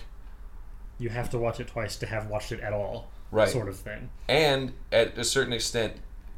You 0.98 1.08
have 1.08 1.30
to 1.30 1.38
watch 1.38 1.58
it 1.58 1.66
twice 1.66 1.96
to 1.96 2.06
have 2.06 2.28
watched 2.28 2.52
it 2.52 2.60
at 2.60 2.72
all, 2.72 3.08
right? 3.32 3.48
sort 3.48 3.68
of 3.68 3.76
thing. 3.76 4.10
And 4.28 4.72
at 4.92 5.18
a 5.18 5.24
certain 5.24 5.52
extent, 5.52 5.96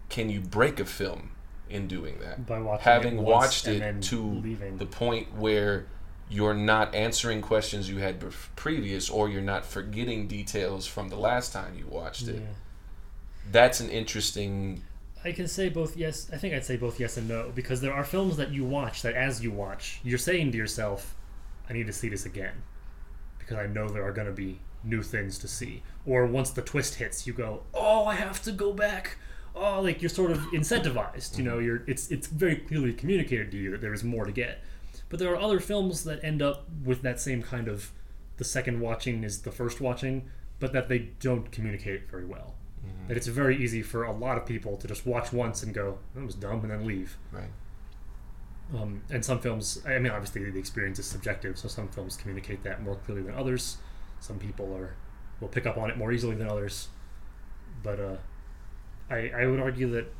can 0.08 0.30
you 0.30 0.40
break 0.40 0.80
a 0.80 0.86
film 0.86 1.32
in 1.68 1.86
doing 1.86 2.18
that? 2.20 2.46
By 2.46 2.60
watching 2.60 2.84
having 2.84 3.18
it 3.18 3.22
once 3.22 3.46
watched 3.46 3.66
and 3.66 3.76
it 3.76 3.80
then 3.80 4.00
to 4.02 4.22
leaving. 4.40 4.78
the 4.78 4.86
point 4.86 5.34
where 5.34 5.86
you're 6.30 6.54
not 6.54 6.94
answering 6.94 7.42
questions 7.42 7.90
you 7.90 7.98
had 7.98 8.24
previous 8.56 9.10
or 9.10 9.28
you're 9.28 9.42
not 9.42 9.66
forgetting 9.66 10.26
details 10.26 10.86
from 10.86 11.08
the 11.08 11.16
last 11.16 11.52
time 11.52 11.74
you 11.76 11.86
watched 11.86 12.26
it 12.28 12.36
Yeah. 12.36 12.46
that's 13.52 13.80
an 13.80 13.90
interesting 13.90 14.82
I 15.22 15.32
can 15.32 15.48
say 15.48 15.68
both 15.70 15.96
yes. 15.96 16.28
I 16.32 16.36
think 16.38 16.52
I'd 16.54 16.64
say 16.66 16.76
both 16.76 16.98
yes 17.00 17.16
and 17.18 17.28
no 17.28 17.50
because 17.54 17.80
there 17.82 17.92
are 17.94 18.04
films 18.04 18.36
that 18.38 18.50
you 18.50 18.64
watch 18.64 19.00
that 19.02 19.14
as 19.14 19.42
you 19.42 19.50
watch, 19.52 20.00
you're 20.02 20.18
saying 20.18 20.52
to 20.52 20.58
yourself, 20.58 21.14
"I 21.68 21.72
need 21.72 21.86
to 21.86 21.92
see 21.92 22.08
this 22.08 22.26
again," 22.26 22.62
because 23.38 23.56
I 23.56 23.66
know 23.66 23.88
there 23.88 24.04
are 24.06 24.12
going 24.12 24.26
to 24.26 24.32
be 24.32 24.60
new 24.82 25.02
things 25.02 25.38
to 25.38 25.48
see. 25.48 25.82
Or 26.06 26.26
once 26.26 26.50
the 26.50 26.62
twist 26.62 26.96
hits, 26.96 27.26
you 27.26 27.32
go, 27.32 27.64
"Oh, 27.72 28.06
I 28.06 28.14
have 28.14 28.42
to 28.42 28.52
go 28.52 28.72
back." 28.72 29.18
Oh, 29.54 29.80
like 29.80 30.02
you're 30.02 30.08
sort 30.08 30.30
of 30.30 30.38
incentivized. 30.52 31.38
You 31.38 31.44
know, 31.44 31.56
mm-hmm. 31.56 31.66
you're 31.66 31.82
it's 31.86 32.10
it's 32.10 32.26
very 32.26 32.56
clearly 32.56 32.92
communicated 32.92 33.50
to 33.52 33.56
you 33.56 33.70
that 33.70 33.80
there 33.80 33.94
is 33.94 34.04
more 34.04 34.24
to 34.24 34.32
get. 34.32 34.62
But 35.08 35.18
there 35.18 35.32
are 35.32 35.40
other 35.40 35.60
films 35.60 36.04
that 36.04 36.22
end 36.24 36.42
up 36.42 36.66
with 36.84 37.02
that 37.02 37.20
same 37.20 37.42
kind 37.42 37.68
of 37.68 37.92
the 38.36 38.44
second 38.44 38.80
watching 38.80 39.22
is 39.22 39.42
the 39.42 39.52
first 39.52 39.80
watching, 39.80 40.28
but 40.58 40.72
that 40.72 40.88
they 40.88 41.10
don't 41.20 41.52
communicate 41.52 42.10
very 42.10 42.24
well 42.24 42.54
mm-hmm. 42.84 43.08
that 43.08 43.16
it's 43.16 43.26
very 43.26 43.56
easy 43.62 43.82
for 43.82 44.04
a 44.04 44.12
lot 44.12 44.36
of 44.36 44.46
people 44.46 44.76
to 44.76 44.88
just 44.88 45.06
watch 45.06 45.32
once 45.32 45.62
and 45.62 45.74
go, 45.74 45.98
"That 46.14 46.24
was 46.24 46.34
dumb," 46.34 46.60
and 46.62 46.70
then 46.70 46.86
leave. 46.86 47.16
right 47.32 47.50
Um, 48.72 49.02
and 49.10 49.24
some 49.24 49.40
films, 49.40 49.82
I 49.86 49.98
mean, 49.98 50.12
obviously 50.12 50.50
the 50.50 50.58
experience 50.58 50.98
is 50.98 51.06
subjective, 51.06 51.58
so 51.58 51.68
some 51.68 51.88
films 51.88 52.16
communicate 52.16 52.62
that 52.64 52.82
more 52.82 52.96
clearly 52.96 53.22
than 53.22 53.34
others. 53.34 53.76
Some 54.20 54.38
people 54.38 54.74
are 54.74 54.94
will 55.40 55.48
pick 55.48 55.66
up 55.66 55.76
on 55.76 55.90
it 55.90 55.98
more 55.98 56.12
easily 56.12 56.34
than 56.34 56.48
others. 56.48 56.88
But 57.82 58.00
uh, 58.00 58.16
I, 59.10 59.30
I 59.36 59.46
would 59.46 59.60
argue 59.60 59.90
that 59.90 60.12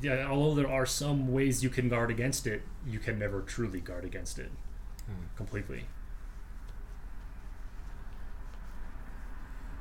yeah, 0.00 0.26
although 0.28 0.54
there 0.54 0.70
are 0.70 0.86
some 0.86 1.32
ways 1.32 1.62
you 1.62 1.70
can 1.70 1.88
guard 1.88 2.10
against 2.10 2.46
it, 2.46 2.62
you 2.86 2.98
can 2.98 3.18
never 3.18 3.40
truly 3.40 3.80
guard 3.80 4.04
against 4.04 4.38
it 4.38 4.50
completely. 5.36 5.84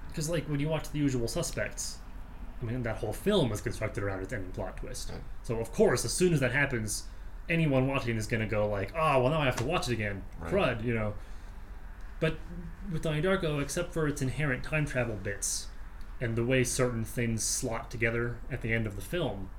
Because, 0.07 0.29
like, 0.29 0.47
when 0.47 0.59
you 0.59 0.69
watch 0.69 0.89
The 0.91 0.99
Usual 0.99 1.27
Suspects, 1.27 1.97
I 2.61 2.65
mean, 2.65 2.83
that 2.83 2.97
whole 2.97 3.11
film 3.11 3.51
is 3.51 3.59
constructed 3.59 4.03
around 4.03 4.21
its 4.21 4.31
ending 4.31 4.51
plot 4.51 4.77
twist. 4.77 5.09
Right. 5.11 5.21
So, 5.43 5.57
of 5.57 5.73
course, 5.73 6.05
as 6.05 6.13
soon 6.13 6.33
as 6.33 6.39
that 6.39 6.53
happens, 6.53 7.03
anyone 7.49 7.87
watching 7.87 8.17
is 8.17 8.27
going 8.27 8.41
to 8.41 8.47
go, 8.47 8.67
like, 8.67 8.91
oh, 8.95 9.21
well, 9.21 9.29
now 9.29 9.41
I 9.41 9.45
have 9.45 9.55
to 9.57 9.65
watch 9.65 9.87
it 9.89 9.93
again. 9.93 10.23
Right. 10.39 10.51
Crud, 10.51 10.83
you 10.83 10.93
know. 10.93 11.13
But 12.19 12.37
with 12.91 13.01
Donnie 13.01 13.21
Darko, 13.21 13.61
except 13.61 13.93
for 13.93 14.07
its 14.07 14.21
inherent 14.21 14.63
time 14.63 14.85
travel 14.85 15.15
bits 15.15 15.67
and 16.21 16.35
the 16.35 16.45
way 16.45 16.63
certain 16.63 17.03
things 17.03 17.43
slot 17.43 17.91
together 17.91 18.37
at 18.49 18.61
the 18.61 18.73
end 18.73 18.87
of 18.87 18.95
the 18.95 19.01
film, 19.01 19.49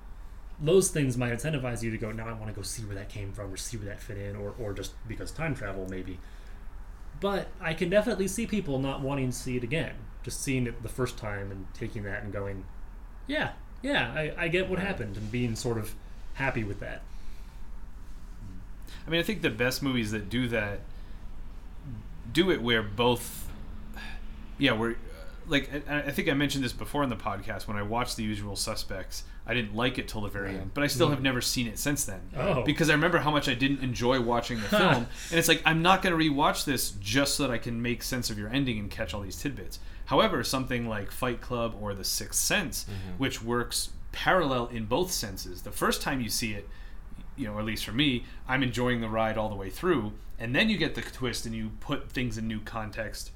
those 0.59 0.89
things 0.89 1.17
might 1.19 1.33
incentivize 1.33 1.83
you 1.83 1.91
to 1.91 1.99
go, 1.99 2.11
now 2.11 2.29
I 2.29 2.33
want 2.33 2.47
to 2.47 2.53
go 2.53 2.63
see 2.63 2.83
where 2.83 2.95
that 2.95 3.11
came 3.11 3.33
from 3.33 3.53
or 3.53 3.57
see 3.57 3.77
where 3.77 3.87
that 3.89 4.01
fit 4.01 4.17
in, 4.17 4.37
or, 4.37 4.55
or 4.59 4.73
just 4.73 4.93
because 5.07 5.31
time 5.31 5.55
travel, 5.55 5.87
maybe. 5.91 6.19
But 7.21 7.49
I 7.61 7.75
can 7.75 7.91
definitely 7.91 8.29
see 8.29 8.47
people 8.47 8.79
not 8.79 9.01
wanting 9.01 9.31
to 9.31 9.37
see 9.37 9.57
it 9.57 9.63
again. 9.63 9.95
Just 10.23 10.43
seeing 10.43 10.67
it 10.67 10.83
the 10.83 10.89
first 10.89 11.19
time 11.19 11.51
and 11.51 11.67
taking 11.75 12.03
that 12.05 12.23
and 12.23 12.33
going, 12.33 12.65
yeah, 13.27 13.53
yeah, 13.83 14.13
I, 14.15 14.33
I 14.37 14.49
get 14.49 14.69
what 14.69 14.79
happened, 14.79 15.17
and 15.17 15.31
being 15.31 15.57
sort 15.57 15.79
of 15.79 15.95
happy 16.35 16.65
with 16.65 16.81
that. 16.81 17.03
I 19.07 19.11
mean, 19.11 19.21
I 19.21 19.23
think 19.23 19.43
the 19.43 19.51
best 19.51 19.83
movies 19.83 20.11
that 20.11 20.29
do 20.29 20.49
that 20.49 20.81
do 22.33 22.51
it 22.51 22.61
where 22.61 22.83
both, 22.83 23.49
yeah, 24.59 24.73
where 24.73 24.97
like 25.49 25.71
I, 25.89 25.99
I 25.99 26.11
think 26.11 26.29
I 26.29 26.35
mentioned 26.35 26.65
this 26.65 26.73
before 26.73 27.03
in 27.03 27.11
the 27.11 27.17
podcast 27.17 27.69
when 27.69 27.77
I 27.77 27.83
watched 27.83 28.17
The 28.17 28.25
Usual 28.25 28.57
Suspects. 28.57 29.25
I 29.49 29.55
didn't 29.55 29.77
like 29.77 29.97
it 29.97 30.09
till 30.09 30.23
the 30.23 30.29
very 30.29 30.49
Right. 30.49 30.61
end, 30.61 30.73
but 30.75 30.83
I 30.83 30.89
still 30.89 31.07
mm. 31.07 31.11
have 31.11 31.23
never 31.23 31.41
seen 31.41 31.69
it 31.69 31.79
since 31.79 32.05
then 32.05 32.21
Oh. 32.37 32.65
because 32.65 32.91
I 32.91 32.95
remember 32.95 33.19
how 33.19 33.31
much 33.31 33.49
I 33.49 33.55
didn't 33.55 33.81
enjoy 33.81 34.21
watching 34.21 34.61
the 34.61 34.69
film, 34.69 35.07
and 35.31 35.39
it's 35.39 35.47
like 35.47 35.63
I'm 35.65 35.83
not 35.83 36.03
going 36.03 36.19
to 36.19 36.31
rewatch 36.31 36.65
this 36.65 36.91
just 36.91 37.37
so 37.37 37.45
that 37.45 37.53
I 37.53 37.59
can 37.59 37.81
make 37.81 38.03
sense 38.03 38.29
of 38.29 38.39
your 38.39 38.49
ending 38.49 38.79
and 38.79 38.91
catch 38.91 39.15
all 39.15 39.21
these 39.21 39.41
tidbits. 39.41 39.79
However, 40.07 40.43
something 40.43 40.89
like 40.89 41.13
Fight 41.13 41.41
Club 41.41 41.77
or 41.81 41.95
The 41.95 42.05
Sixth 42.05 42.41
Sense, 42.41 42.85
mm-hmm. 42.85 43.19
which 43.19 43.41
works 43.41 43.91
parallel 44.11 44.67
in 44.67 44.87
both 44.87 45.13
senses, 45.13 45.63
the 45.63 45.71
first 45.71 46.03
time 46.03 46.21
you 46.21 46.29
see 46.29 46.53
it, 46.55 46.69
you 47.37 47.47
know, 47.47 47.59
at 47.59 47.65
least 47.65 47.85
for 47.85 47.93
me, 47.93 48.25
I'm 48.49 48.63
enjoying 48.63 49.01
the 49.01 49.09
ride 49.09 49.37
all 49.37 49.49
the 49.49 49.55
way 49.55 49.71
through, 49.71 50.13
and 50.39 50.55
then 50.55 50.69
you 50.69 50.77
get 50.77 50.95
the 50.95 51.03
twist 51.03 51.47
and 51.47 51.55
you 51.55 51.71
put 51.81 52.11
things 52.11 52.39
in 52.39 52.47
new 52.47 52.61
context 52.61 53.31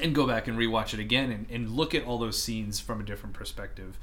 and 0.00 0.14
go 0.14 0.26
back 0.26 0.46
and 0.48 0.58
rewatch 0.58 0.94
it 0.94 1.00
again 1.00 1.30
and, 1.30 1.46
and 1.50 1.70
look 1.70 1.94
at 1.94 2.04
all 2.04 2.18
those 2.18 2.40
scenes 2.40 2.80
from 2.80 3.00
a 3.00 3.04
different 3.04 3.34
perspective. 3.34 3.98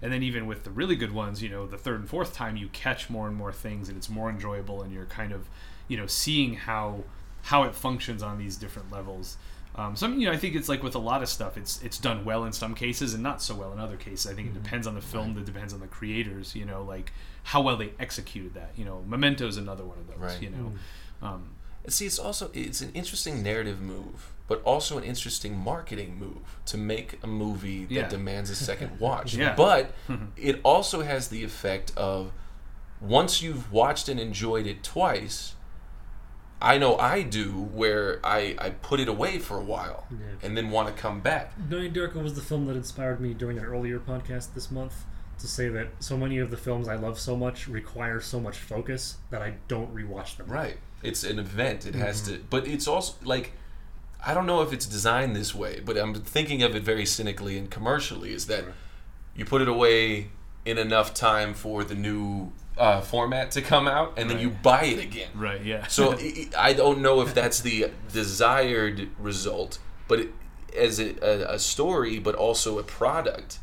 And 0.00 0.12
then 0.12 0.22
even 0.22 0.46
with 0.46 0.64
the 0.64 0.70
really 0.70 0.96
good 0.96 1.12
ones, 1.12 1.42
you 1.42 1.48
know, 1.48 1.66
the 1.66 1.78
third 1.78 2.00
and 2.00 2.08
fourth 2.08 2.34
time 2.34 2.56
you 2.56 2.68
catch 2.68 3.08
more 3.08 3.28
and 3.28 3.36
more 3.36 3.52
things 3.52 3.88
and 3.88 3.96
it's 3.96 4.08
more 4.08 4.28
enjoyable 4.30 4.82
and 4.82 4.92
you're 4.92 5.06
kind 5.06 5.32
of, 5.32 5.48
you 5.88 5.96
know, 5.96 6.06
seeing 6.06 6.54
how 6.54 7.04
how 7.42 7.64
it 7.64 7.74
functions 7.74 8.22
on 8.22 8.38
these 8.38 8.56
different 8.56 8.90
levels. 8.92 9.36
Um, 9.74 9.96
some, 9.96 10.20
you 10.20 10.26
know, 10.26 10.32
I 10.32 10.36
think 10.36 10.54
it's 10.54 10.68
like 10.68 10.82
with 10.82 10.94
a 10.94 11.00
lot 11.00 11.22
of 11.22 11.28
stuff, 11.28 11.56
it's 11.56 11.80
it's 11.82 11.98
done 11.98 12.24
well 12.24 12.44
in 12.44 12.52
some 12.52 12.74
cases 12.74 13.14
and 13.14 13.22
not 13.22 13.40
so 13.40 13.54
well 13.54 13.72
in 13.72 13.78
other 13.78 13.96
cases. 13.96 14.30
I 14.30 14.34
think 14.34 14.48
it 14.48 14.54
depends 14.54 14.86
on 14.86 14.94
the 14.94 15.00
film, 15.00 15.36
it 15.38 15.44
depends 15.44 15.72
on 15.72 15.80
the 15.80 15.86
creators, 15.86 16.54
you 16.54 16.64
know, 16.64 16.82
like 16.82 17.12
how 17.44 17.60
well 17.60 17.76
they 17.76 17.92
executed 17.98 18.54
that. 18.54 18.70
You 18.76 18.84
know, 18.84 19.04
Memento's 19.08 19.56
another 19.56 19.84
one 19.84 19.98
of 19.98 20.06
those. 20.06 20.18
Right. 20.18 20.42
You 20.42 20.50
know, 20.50 20.72
um, 21.26 21.50
see, 21.88 22.06
it's 22.06 22.18
also 22.18 22.50
it's 22.54 22.80
an 22.80 22.90
interesting 22.94 23.42
narrative 23.42 23.80
move, 23.80 24.32
but 24.48 24.62
also 24.64 24.98
an 24.98 25.04
interesting 25.04 25.56
marketing 25.56 26.16
move 26.18 26.58
to 26.66 26.76
make 26.78 27.18
a 27.22 27.26
movie 27.26 27.84
that 27.86 27.92
Yeah. 27.94 28.08
demands 28.08 28.50
a 28.50 28.54
second 28.56 28.98
watch. 29.00 29.34
Yeah. 29.34 29.54
But 29.56 29.92
it 30.36 30.60
also 30.64 31.02
has 31.02 31.28
the 31.28 31.42
effect 31.44 31.92
of 31.96 32.32
once 33.00 33.42
you've 33.42 33.72
watched 33.72 34.08
and 34.08 34.20
enjoyed 34.20 34.66
it 34.66 34.84
twice, 34.84 35.54
I 36.60 36.78
know 36.78 36.96
I 36.96 37.22
do 37.22 37.50
where 37.50 38.20
I, 38.22 38.54
I 38.56 38.70
put 38.70 39.00
it 39.00 39.08
away 39.08 39.40
for 39.40 39.58
a 39.58 39.62
while 39.64 40.06
Yeah. 40.12 40.18
and 40.46 40.56
then 40.56 40.70
want 40.70 40.94
to 40.94 40.94
come 41.02 41.20
back. 41.20 41.52
Donnie 41.68 41.90
Darko 41.90 42.22
was 42.22 42.34
the 42.34 42.40
film 42.40 42.66
that 42.66 42.76
inspired 42.76 43.20
me 43.20 43.34
during 43.34 43.58
an 43.58 43.64
earlier 43.64 43.98
podcast 43.98 44.54
this 44.54 44.70
month 44.70 45.04
to 45.38 45.48
say 45.48 45.68
that 45.68 45.88
so 46.00 46.16
many 46.16 46.38
of 46.38 46.50
the 46.50 46.56
films 46.56 46.88
I 46.88 46.96
love 46.96 47.18
so 47.18 47.36
much 47.36 47.68
require 47.68 48.20
so 48.20 48.40
much 48.40 48.58
focus 48.58 49.16
that 49.30 49.42
I 49.42 49.54
don't 49.68 49.94
rewatch 49.94 50.36
them. 50.36 50.46
Right. 50.48 50.78
It's 51.02 51.24
an 51.24 51.38
event. 51.38 51.86
It 51.86 51.94
has 51.94 52.20
to, 52.22 52.38
but 52.48 52.66
it's 52.66 52.86
also 52.86 53.14
like, 53.24 53.52
I 54.24 54.34
don't 54.34 54.46
know 54.46 54.62
if 54.62 54.72
it's 54.72 54.86
designed 54.86 55.34
this 55.34 55.54
way, 55.54 55.80
but 55.84 55.96
I'm 55.96 56.14
thinking 56.14 56.62
of 56.62 56.76
it 56.76 56.84
very 56.84 57.04
cynically 57.04 57.58
and 57.58 57.68
commercially. 57.70 58.32
Is 58.32 58.46
that 58.46 58.64
you 59.34 59.44
put 59.44 59.62
it 59.62 59.68
away 59.68 60.28
in 60.64 60.78
enough 60.78 61.12
time 61.12 61.54
for 61.54 61.82
the 61.82 61.96
new 61.96 62.52
uh, 62.78 63.00
format 63.00 63.50
to 63.52 63.62
come 63.62 63.88
out, 63.88 64.14
and 64.16 64.30
then 64.30 64.38
you 64.38 64.50
buy 64.50 64.84
it 64.84 65.02
again. 65.02 65.30
right? 65.34 65.62
Yeah. 65.62 65.88
So 65.88 66.12
I 66.18 66.48
I 66.56 66.72
don't 66.72 67.00
know 67.00 67.20
if 67.20 67.34
that's 67.34 67.60
the 67.60 67.90
desired 68.12 69.08
result, 69.18 69.78
but 70.06 70.20
it, 70.20 70.28
as 70.76 71.00
a, 71.00 71.16
a, 71.22 71.54
a 71.54 71.58
story, 71.58 72.18
but 72.18 72.34
also 72.34 72.78
a 72.78 72.82
product, 72.82 73.58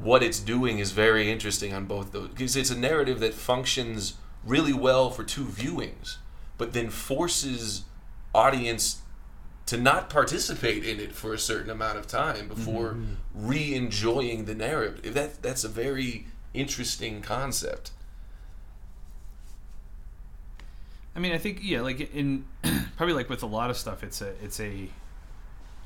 what 0.00 0.22
it's 0.22 0.40
doing 0.40 0.78
is 0.78 0.92
very 0.92 1.30
interesting 1.30 1.72
on 1.72 1.86
both 1.86 2.12
those 2.12 2.28
because 2.28 2.56
it's 2.56 2.70
a 2.70 2.78
narrative 2.78 3.20
that 3.20 3.34
functions 3.34 4.14
really 4.44 4.72
well 4.72 5.10
for 5.10 5.24
two 5.24 5.44
viewings, 5.44 6.16
but 6.58 6.72
then 6.72 6.90
forces 6.90 7.84
audience 8.34 9.02
to 9.66 9.76
not 9.76 10.08
participate 10.08 10.84
in 10.84 11.00
it 11.00 11.12
for 11.12 11.34
a 11.34 11.38
certain 11.38 11.70
amount 11.70 11.98
of 11.98 12.06
time 12.06 12.46
before 12.46 12.90
mm-hmm. 12.92 13.14
re-enjoying 13.34 14.44
the 14.44 14.54
narrative. 14.54 15.14
That 15.14 15.42
that's 15.42 15.64
a 15.64 15.68
very 15.68 16.26
interesting 16.54 17.20
concept. 17.20 17.90
I 21.14 21.18
mean, 21.18 21.32
I 21.32 21.38
think 21.38 21.60
yeah, 21.62 21.80
like 21.80 22.14
in 22.14 22.44
probably 22.96 23.14
like 23.14 23.28
with 23.28 23.42
a 23.42 23.46
lot 23.46 23.70
of 23.70 23.76
stuff, 23.76 24.02
it's 24.04 24.20
a 24.20 24.34
it's 24.42 24.60
a 24.60 24.88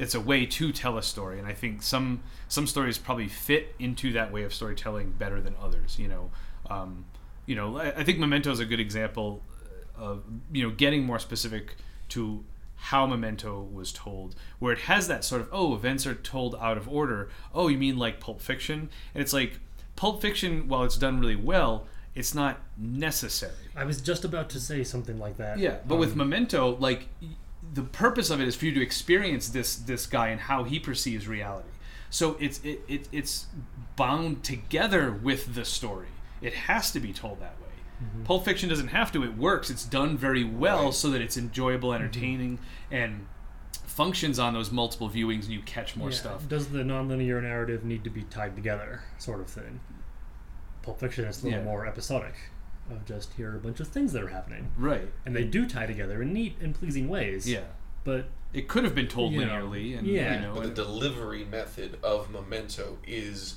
it's 0.01 0.15
a 0.15 0.21
way 0.21 0.47
to 0.47 0.73
tell 0.73 0.97
a 0.99 1.03
story, 1.03 1.39
and 1.39 1.47
I 1.47 1.53
think 1.53 1.83
some 1.83 2.23
some 2.49 2.67
stories 2.67 2.99
probably 2.99 3.29
fit 3.29 3.75
into 3.79 4.13
that 4.15 4.33
way 4.33 4.43
of 4.43 4.53
storytelling 4.55 5.13
better 5.19 5.41
than 5.41 5.55
others. 5.63 5.99
You 5.99 6.09
know, 6.09 6.31
um, 6.69 7.05
you 7.47 7.55
know, 7.55 7.77
I, 7.79 7.89
I 8.01 8.05
think 8.05 8.19
Memento 8.19 8.51
is 8.51 8.61
a 8.61 8.65
good 8.65 8.81
example 8.81 9.43
of 9.97 10.23
you 10.53 10.63
know 10.63 10.71
getting 10.75 11.05
more 11.05 11.19
specific 11.19 11.77
to 12.11 12.45
how 12.77 13.07
Memento 13.07 13.61
was 13.61 13.93
told, 13.93 14.35
where 14.59 14.73
it 14.73 14.81
has 14.81 15.07
that 15.09 15.23
sort 15.23 15.43
of 15.43 15.49
oh 15.53 15.75
events 15.75 16.07
are 16.07 16.15
told 16.15 16.55
out 16.57 16.79
of 16.79 16.89
order. 16.89 17.29
Oh, 17.55 17.69
you 17.69 17.77
mean 17.79 17.99
like 17.99 18.21
Pulp 18.21 18.41
Fiction? 18.41 18.89
And 19.15 19.23
it's 19.23 19.35
like 19.35 19.61
Pulp 19.97 20.23
Fiction, 20.23 20.67
while 20.67 20.85
it's 20.85 20.97
done 20.97 21.21
really 21.21 21.37
well, 21.37 21.87
it's 22.15 22.35
not 22.35 22.59
necessary. 22.79 23.53
I 23.77 23.85
was 23.85 24.01
just 24.01 24.25
about 24.25 24.49
to 24.51 24.61
say 24.61 24.83
something 24.83 25.19
like 25.19 25.37
that. 25.37 25.59
Yeah, 25.59 25.77
but 25.87 25.97
with 25.97 26.13
Um, 26.13 26.19
Memento, 26.19 26.77
like 26.79 27.09
the 27.75 27.83
purpose 27.83 28.31
of 28.31 28.41
it 28.41 28.49
is 28.49 28.57
for 28.57 28.67
you 28.67 28.73
to 28.73 28.83
experience 28.83 29.49
this 29.49 29.77
this 29.77 30.07
guy 30.07 30.29
and 30.29 30.41
how 30.43 30.65
he 30.65 30.79
perceives 30.79 31.29
reality. 31.29 31.69
So 32.11 32.37
it's 32.41 32.59
it, 32.65 32.81
it 32.89 33.09
it's 33.13 33.47
bound 33.97 34.43
together 34.43 35.13
with 35.13 35.55
the 35.55 35.65
story. 35.65 36.09
It 36.43 36.55
has 36.55 36.91
to 36.93 37.01
be 37.01 37.13
told 37.13 37.41
that 37.41 37.61
way. 37.61 37.67
Mm-hmm. 38.03 38.25
Pulp 38.25 38.45
Fiction 38.45 38.69
doesn't 38.69 38.89
have 38.89 39.13
to. 39.13 39.23
It 39.23 39.37
works. 39.37 39.69
It's 39.71 39.85
done 39.85 40.17
very 40.17 40.43
well, 40.43 40.87
Right. 40.87 40.95
so 40.95 41.11
that 41.11 41.21
it's 41.21 41.37
enjoyable, 41.37 41.91
mm-hmm. 41.91 42.03
entertaining, 42.03 42.59
and 42.91 43.27
functions 43.85 44.39
on 44.39 44.55
those 44.55 44.71
multiple 44.71 45.11
viewings, 45.11 45.43
and 45.45 45.51
you 45.51 45.61
catch 45.61 45.97
more 45.97 46.09
yeah, 46.11 46.17
stuff. 46.17 46.49
Does 46.49 46.69
the 46.71 46.79
nonlinear 46.79 47.43
narrative 47.43 47.85
need 47.85 48.03
to 48.05 48.11
be 48.11 48.23
tied 48.23 48.57
together, 48.57 49.03
sort 49.19 49.41
of 49.41 49.49
thing? 49.49 49.81
Pulp 50.83 50.99
Fiction 50.99 51.27
is 51.27 51.43
a 51.43 51.45
little 51.45 51.59
Yeah. 51.61 51.65
more 51.65 51.87
episodic, 51.87 52.35
of 52.93 53.05
just 53.05 53.33
here 53.35 53.53
are 53.53 53.57
a 53.57 53.61
bunch 53.61 53.81
of 53.81 53.89
things 53.89 54.13
that 54.13 54.23
are 54.23 54.29
happening, 54.29 54.71
Right. 54.77 55.09
and 55.25 55.35
they 55.35 55.45
do 55.45 55.67
tie 55.69 55.87
together 55.87 56.23
in 56.23 56.33
neat 56.33 56.57
and 56.61 56.75
pleasing 56.75 57.09
ways. 57.09 57.49
Yeah. 57.49 57.61
but 58.05 58.27
It 58.53 58.67
could 58.67 58.85
have 58.85 58.95
been 58.95 59.09
told 59.09 59.33
You 59.33 59.45
know, 59.45 59.53
linearly, 59.53 59.97
and 59.99 60.07
yeah. 60.07 60.35
you 60.35 60.41
know, 60.41 60.55
But 60.55 60.61
the 60.63 60.67
and- 60.69 60.75
delivery 60.77 61.45
method 61.45 61.99
of 62.03 62.31
Memento 62.31 62.99
is 63.07 63.57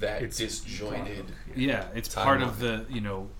that 0.00 0.22
It's 0.22 0.38
disjointed. 0.38 1.32
yeah 1.56 1.86
it's 1.94 2.08
Time 2.08 2.24
part 2.24 2.42
of 2.42 2.60
the 2.60 2.86
you 2.88 3.00
know 3.00 3.30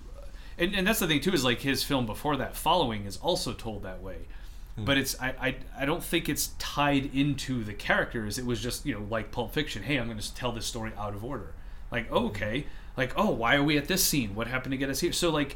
and, 0.57 0.75
and 0.75 0.85
that's 0.85 0.99
the 0.99 1.07
thing 1.07 1.21
too 1.21 1.31
is 1.31 1.43
like 1.45 1.61
his 1.61 1.83
film 1.83 2.05
before 2.05 2.35
that 2.37 2.55
following 2.55 3.05
is 3.05 3.15
also 3.17 3.53
told 3.53 3.83
that 3.83 4.01
way 4.01 4.27
hmm. 4.75 4.83
but 4.83 4.97
it's 4.97 5.17
I, 5.21 5.29
I 5.39 5.55
i 5.77 5.85
don't 5.85 6.03
think 6.03 6.27
it's 6.27 6.49
tied 6.59 7.15
into 7.15 7.63
the 7.63 7.73
characters 7.73 8.37
it 8.37 8.45
was 8.45 8.61
just 8.61 8.85
you 8.85 8.93
know 8.93 9.05
like 9.09 9.31
pulp 9.31 9.53
fiction 9.53 9.83
hey 9.83 9.95
i'm 9.97 10.07
going 10.07 10.19
to 10.19 10.35
tell 10.35 10.51
this 10.51 10.65
story 10.65 10.91
out 10.97 11.13
of 11.15 11.23
order 11.23 11.53
like 11.93 12.11
okay 12.11 12.65
like 12.99 13.13
oh 13.17 13.31
why 13.31 13.55
are 13.55 13.63
we 13.63 13.77
at 13.77 13.87
this 13.87 14.03
scene 14.03 14.35
what 14.35 14.45
happened 14.47 14.71
to 14.71 14.77
get 14.77 14.89
us 14.89 14.99
here 14.99 15.11
so 15.11 15.29
like 15.31 15.55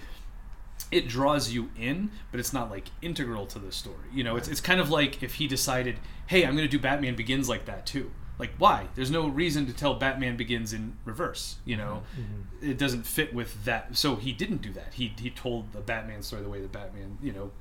it 0.91 1.07
draws 1.07 1.51
you 1.51 1.69
in 1.77 2.09
but 2.31 2.39
it's 2.39 2.53
not 2.53 2.69
like 2.71 2.87
integral 3.01 3.45
to 3.45 3.59
the 3.59 3.71
story 3.71 4.07
you 4.13 4.23
know 4.23 4.35
it's, 4.35 4.47
it's 4.47 4.61
kind 4.61 4.79
of 4.81 4.89
like 4.89 5.21
if 5.21 5.35
he 5.35 5.47
decided 5.47 5.95
hey 6.27 6.43
i'm 6.45 6.55
going 6.55 6.67
to 6.67 6.77
do 6.77 6.79
batman 6.79 7.15
begins 7.15 7.47
like 7.47 7.65
that 7.65 7.85
too 7.85 8.09
like 8.39 8.49
why? 8.57 8.87
There's 8.95 9.11
no 9.11 9.27
reason 9.27 9.67
to 9.67 9.73
tell 9.73 9.93
Batman 9.93 10.37
Begins 10.37 10.73
in 10.73 10.97
reverse. 11.05 11.57
You 11.65 11.77
know, 11.77 12.01
Mm-hmm. 12.19 12.71
it 12.71 12.79
doesn't 12.79 13.05
fit 13.05 13.31
with 13.31 13.63
that. 13.65 13.95
So 13.95 14.15
he 14.15 14.31
didn't 14.33 14.63
do 14.63 14.73
that. 14.73 14.95
He 14.95 15.13
he 15.19 15.29
told 15.29 15.71
the 15.71 15.81
Batman 15.81 16.23
story 16.23 16.41
the 16.41 16.49
way 16.49 16.59
the 16.59 16.67
Batman, 16.67 17.19
you 17.21 17.31
know, 17.31 17.51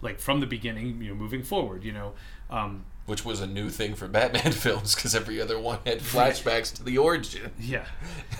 like 0.00 0.18
from 0.18 0.40
the 0.40 0.46
beginning, 0.46 1.02
you 1.02 1.10
know, 1.10 1.14
moving 1.14 1.42
forward. 1.42 1.84
You 1.84 1.92
know, 1.92 2.14
um, 2.48 2.86
Which 3.12 3.26
was 3.26 3.42
a 3.42 3.46
new 3.46 3.68
thing 3.68 3.94
for 3.94 4.08
Batman 4.08 4.52
films 4.64 4.94
because 4.94 5.14
every 5.14 5.38
other 5.38 5.60
one 5.60 5.80
had 5.84 5.98
flashbacks 5.98 6.72
to 6.76 6.82
the 6.82 6.96
origin. 6.96 7.50
yeah. 7.60 7.84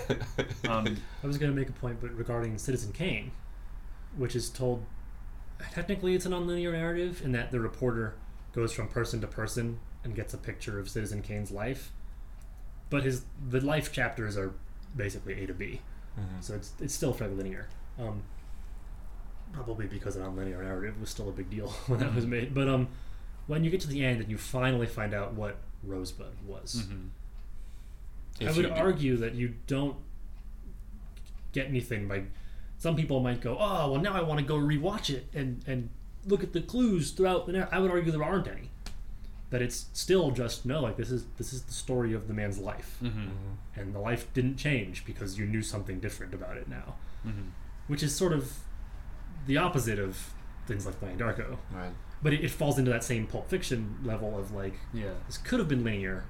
Um, 0.67 0.97
I 1.23 1.27
was 1.27 1.37
going 1.37 1.51
to 1.51 1.55
make 1.55 1.69
a 1.69 1.73
point, 1.73 1.99
but 2.01 2.09
regarding 2.17 2.57
Citizen 2.57 2.91
Kane, 2.91 3.33
which 4.17 4.35
is 4.35 4.49
told 4.49 4.83
technically 5.73 6.15
it's 6.15 6.25
a 6.25 6.29
nonlinear 6.29 6.71
narrative 6.71 7.21
in 7.23 7.33
that 7.33 7.51
the 7.51 7.59
reporter 7.59 8.15
goes 8.55 8.73
from 8.73 8.87
person 8.87 9.21
to 9.21 9.27
person 9.27 9.77
and 10.03 10.15
gets 10.15 10.33
a 10.33 10.39
picture 10.39 10.79
of 10.79 10.89
Citizen 10.89 11.21
Kane's 11.21 11.51
life, 11.51 11.91
but 12.89 13.03
his 13.03 13.25
the 13.47 13.61
life 13.61 13.91
chapters 13.91 14.35
are 14.37 14.55
basically 14.95 15.35
A 15.43 15.45
to 15.45 15.53
B, 15.53 15.81
so 16.39 16.55
it's 16.55 16.73
it's 16.81 16.95
still 16.95 17.13
fairly 17.13 17.35
linear. 17.35 17.67
Um, 17.99 18.23
probably 19.51 19.85
because 19.85 20.15
a 20.15 20.19
nonlinear 20.21 20.63
narrative 20.63 20.99
was 20.99 21.11
still 21.11 21.29
a 21.29 21.31
big 21.31 21.51
deal 21.51 21.67
when 21.85 21.99
that 21.99 22.15
was 22.15 22.25
made. 22.25 22.55
But 22.55 22.67
um, 22.67 22.87
when 23.47 23.63
you 23.63 23.69
get 23.69 23.81
to 23.81 23.87
the 23.87 24.03
end 24.05 24.21
and 24.21 24.29
you 24.29 24.37
finally 24.37 24.87
find 24.87 25.13
out 25.13 25.33
what 25.33 25.57
Rosebud 25.83 26.35
was. 26.45 26.85
mhm. 26.87 27.09
I 28.41 28.51
would 28.51 28.65
do- 28.65 28.71
argue 28.71 29.17
that 29.17 29.35
you 29.35 29.55
don't 29.67 29.97
get 31.51 31.67
anything 31.67 32.07
by. 32.07 32.23
Some 32.77 32.95
people 32.95 33.19
might 33.19 33.41
go, 33.41 33.57
"Oh, 33.59 33.91
well, 33.91 34.01
now 34.01 34.13
I 34.13 34.21
want 34.21 34.39
to 34.39 34.45
go 34.45 34.55
rewatch 34.57 35.09
it 35.09 35.27
and 35.33 35.63
and 35.67 35.89
look 36.25 36.43
at 36.43 36.53
the 36.53 36.61
clues 36.61 37.11
throughout 37.11 37.45
the." 37.45 37.53
Narr-. 37.53 37.69
I 37.71 37.79
would 37.79 37.91
argue 37.91 38.11
there 38.11 38.23
aren't 38.23 38.47
any. 38.47 38.69
That 39.51 39.61
it's 39.61 39.85
still 39.93 40.31
just 40.31 40.65
no, 40.65 40.81
like 40.81 40.97
this 40.97 41.11
is 41.11 41.25
this 41.37 41.53
is 41.53 41.61
the 41.63 41.73
story 41.73 42.11
of 42.13 42.27
the 42.27 42.33
man's 42.33 42.57
life, 42.57 42.97
Mhm. 43.03 43.29
and 43.75 43.93
the 43.93 43.99
life 43.99 44.33
didn't 44.33 44.57
change 44.57 45.05
because 45.05 45.37
you 45.37 45.45
knew 45.45 45.61
something 45.61 45.99
different 45.99 46.33
about 46.33 46.57
it 46.57 46.67
now, 46.67 46.95
Mhm. 47.25 47.51
which 47.87 48.01
is 48.01 48.15
sort 48.15 48.33
of 48.33 48.59
the 49.45 49.57
opposite 49.57 49.99
of 49.99 50.33
things 50.65 50.85
like 50.87 50.99
Donnie 50.99 51.15
Darko. 51.17 51.57
Right. 51.71 51.91
But 52.23 52.33
it, 52.33 52.43
it 52.45 52.51
falls 52.51 52.79
into 52.79 52.89
that 52.89 53.03
same 53.03 53.27
Pulp 53.27 53.49
Fiction 53.49 53.97
level 54.03 54.39
of 54.39 54.51
like 54.53 54.75
yeah. 54.93 55.11
this 55.27 55.37
could 55.37 55.59
have 55.59 55.67
been 55.67 55.83
linear, 55.83 56.23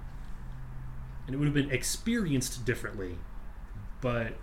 and 1.27 1.35
it 1.35 1.37
would 1.37 1.45
have 1.45 1.53
been 1.53 1.69
experienced 1.71 2.65
differently, 2.65 3.17
but 4.01 4.33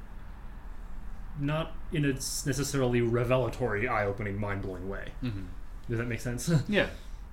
not 1.38 1.72
in 1.92 2.04
a 2.04 2.10
s- 2.12 2.44
necessarily 2.46 3.00
revelatory, 3.00 3.88
eye-opening, 3.88 4.38
mind-blowing 4.38 4.88
way. 4.88 5.08
Mhm. 5.22 5.46
Does 5.88 5.98
that 5.98 6.06
make 6.06 6.20
sense? 6.20 6.48
Yeah. 6.68 6.88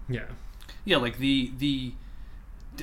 yeah. 0.09 0.25
yeah 0.85 0.97
like 0.97 1.17
the 1.19 1.51
the 1.57 1.93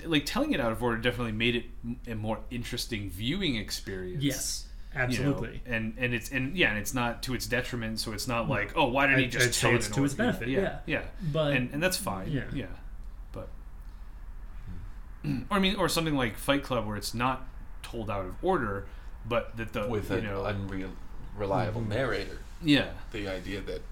like 0.04 0.26
telling 0.26 0.52
it 0.52 0.60
out 0.60 0.72
of 0.72 0.82
order 0.82 0.96
definitely 0.98 1.32
made 1.32 1.56
it 1.56 1.64
a 2.10 2.14
more 2.14 2.40
interesting 2.50 3.10
viewing 3.10 3.56
experience 3.56 4.22
Yes. 4.22 4.63
You 4.94 5.00
know? 5.00 5.04
Absolutely. 5.30 5.60
and 5.66 5.94
and 5.98 6.14
it's 6.14 6.30
and 6.30 6.56
yeah 6.56 6.70
and 6.70 6.78
it's 6.78 6.94
not 6.94 7.22
to 7.24 7.34
its 7.34 7.46
detriment 7.46 7.98
so 8.00 8.12
it's 8.12 8.28
not 8.28 8.48
like 8.48 8.72
oh 8.76 8.86
why 8.86 9.06
didn't 9.06 9.18
he 9.20 9.24
I'd- 9.26 9.32
just 9.38 9.46
I'd 9.64 9.68
tell 9.70 9.76
it 9.78 9.82
to 9.82 10.04
its 10.04 10.14
benefit, 10.14 10.48
yeah 10.48 10.60
yeah. 10.60 10.78
yeah 10.86 11.02
But 11.32 11.56
and 11.56 11.70
and 11.72 11.82
that's 11.82 11.96
fine 11.96 12.30
yeah. 12.30 12.44
yeah 12.52 12.66
but 13.32 13.48
or 15.24 15.30
I 15.50 15.58
mean 15.58 15.76
or 15.76 15.88
something 15.88 16.14
like 16.14 16.36
Fight 16.36 16.62
Club 16.62 16.86
where 16.86 16.96
it's 16.96 17.14
not 17.14 17.46
told 17.82 18.10
out 18.10 18.24
of 18.24 18.34
order 18.42 18.86
but 19.26 19.56
that 19.56 19.72
the 19.72 19.86
With 19.88 20.10
you 20.10 20.16
an 20.18 20.24
know 20.24 20.44
unreal, 20.44 20.90
reliable 21.36 21.80
Mm-hmm. 21.80 21.90
narrator. 21.90 22.38
yeah 22.62 22.90
The 23.12 23.28
idea 23.28 23.60
that 23.62 23.82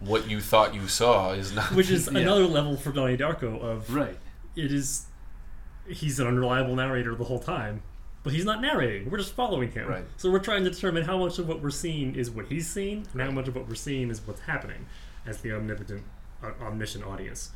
what 0.00 0.28
you 0.28 0.40
thought 0.40 0.74
you 0.74 0.88
saw 0.88 1.32
is 1.32 1.52
not. 1.52 1.72
which 1.72 1.90
is 1.90 2.08
Yeah. 2.12 2.20
another 2.20 2.46
level 2.46 2.76
for 2.76 2.90
Donnie 2.90 3.16
Darko 3.16 3.60
of 3.62 3.94
right 3.94 4.18
it 4.56 4.72
is 4.72 5.06
he's 5.86 6.18
an 6.20 6.26
unreliable 6.26 6.74
narrator 6.76 7.14
the 7.14 7.24
whole 7.24 7.38
time. 7.40 7.82
But 8.24 8.32
he's 8.32 8.44
not 8.44 8.60
narrating. 8.60 9.10
We're 9.10 9.18
just 9.18 9.34
following 9.34 9.72
him. 9.72 9.88
Right. 9.88 10.04
So 10.16 10.30
we're 10.30 10.38
trying 10.38 10.62
to 10.64 10.70
determine 10.70 11.04
how 11.04 11.18
much 11.18 11.38
of 11.40 11.48
what 11.48 11.60
we're 11.60 11.70
seeing 11.70 12.14
is 12.14 12.30
what 12.30 12.46
he's 12.46 12.68
seeing, 12.70 13.06
and 13.12 13.20
how 13.20 13.30
much 13.32 13.48
of 13.48 13.56
what 13.56 13.68
we're 13.68 13.74
seeing 13.74 14.10
is 14.10 14.20
what's 14.26 14.42
happening 14.42 14.86
as 15.26 15.40
the 15.40 15.52
omnipotent, 15.52 16.04
uh, 16.42 16.52
omniscient 16.60 17.04
audience. 17.04 17.50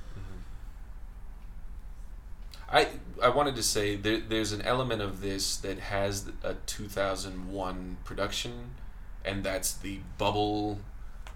I 2.70 2.88
I 3.22 3.28
wanted 3.28 3.54
to 3.56 3.62
say 3.62 3.94
there, 3.96 4.18
there's 4.20 4.52
an 4.52 4.62
element 4.62 5.00
of 5.00 5.20
this 5.20 5.56
that 5.58 5.78
has 5.78 6.28
a 6.42 6.54
2001 6.66 7.96
production, 8.04 8.70
and 9.24 9.44
that's 9.44 9.72
the 9.72 10.00
bubble. 10.18 10.80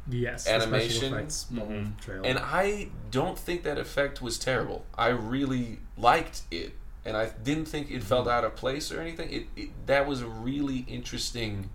Yes. 0.09 0.49
Animation. 0.49 0.91
Special 0.91 1.15
effects 1.15 1.45
bubble 1.45 1.67
Mhm. 1.73 2.01
trail. 2.01 2.23
And 2.25 2.39
I 2.39 2.89
don't 3.13 3.39
think 3.39 3.63
that 3.63 3.79
effect 3.79 4.21
was 4.21 4.39
terrible. 4.39 4.85
I 4.99 5.09
really 5.09 5.79
liked 5.97 6.43
it, 6.51 6.73
and 7.05 7.17
I 7.17 7.31
didn't 7.43 7.65
think 7.67 7.91
it 7.91 8.03
felt 8.03 8.29
out 8.29 8.45
of 8.45 8.57
place 8.57 8.93
or 8.93 9.01
anything. 9.01 9.31
It, 9.33 9.47
it 9.57 9.71
that 9.87 10.07
was 10.07 10.21
a 10.23 10.27
really 10.27 10.85
interesting 10.89 11.71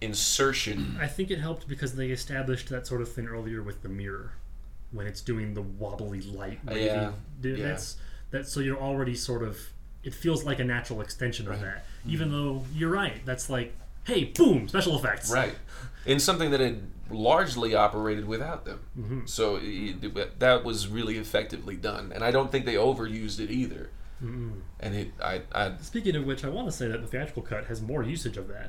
insertion. 0.00 0.96
I 1.00 1.06
think 1.06 1.30
it 1.30 1.38
helped 1.40 1.68
because 1.68 1.94
they 1.96 2.08
established 2.10 2.68
that 2.70 2.86
sort 2.86 3.02
of 3.02 3.12
thing 3.12 3.26
earlier 3.26 3.62
with 3.62 3.82
the 3.82 3.88
mirror, 3.88 4.32
when 4.92 5.06
it's 5.06 5.20
doing 5.20 5.54
the 5.54 5.62
wobbly 5.62 6.20
light. 6.22 6.60
Uh, 6.66 6.72
wavy- 6.72 6.84
yeah, 6.86 7.10
yeah. 7.42 7.56
That's 7.56 7.96
that. 8.30 8.48
So 8.48 8.60
you're 8.60 8.80
already 8.80 9.14
sort 9.14 9.42
of. 9.42 9.58
It 10.02 10.14
feels 10.14 10.44
like 10.44 10.58
a 10.60 10.64
natural 10.64 11.02
extension 11.02 11.46
of 11.46 11.52
Right. 11.60 11.74
that, 11.74 11.84
even 12.06 12.30
though 12.32 12.64
you're 12.74 12.88
right. 12.90 13.20
That's 13.26 13.50
like, 13.50 13.76
hey, 14.10 14.24
boom, 14.24 14.68
special 14.68 14.98
effects. 14.98 15.30
Right. 15.30 15.54
In 16.06 16.18
something 16.18 16.50
that 16.50 16.60
had 16.60 16.82
largely 17.10 17.74
operated 17.74 18.26
without 18.26 18.64
them. 18.64 18.80
Mhm. 18.98 19.28
So 19.28 19.56
it, 19.56 20.02
it- 20.04 20.38
that 20.40 20.64
was 20.64 20.88
really 20.88 21.16
effectively 21.18 21.76
done, 21.76 22.12
and 22.14 22.22
I 22.24 22.30
don't 22.30 22.50
think 22.52 22.64
they 22.66 22.74
overused 22.74 23.40
it 23.40 23.50
either. 23.50 23.90
Mm-mm. 24.22 24.60
And 24.80 24.94
it, 24.94 25.12
I, 25.22 25.42
I 25.52 25.72
Speaking 25.80 26.14
of 26.16 26.24
which, 26.26 26.44
I 26.44 26.48
want 26.50 26.68
to 26.68 26.72
say 26.72 26.88
that 26.88 27.00
the 27.00 27.06
theatrical 27.06 27.42
cut 27.42 27.64
has 27.66 27.80
more 27.82 28.02
usage 28.02 28.36
of 28.36 28.48
that. 28.48 28.68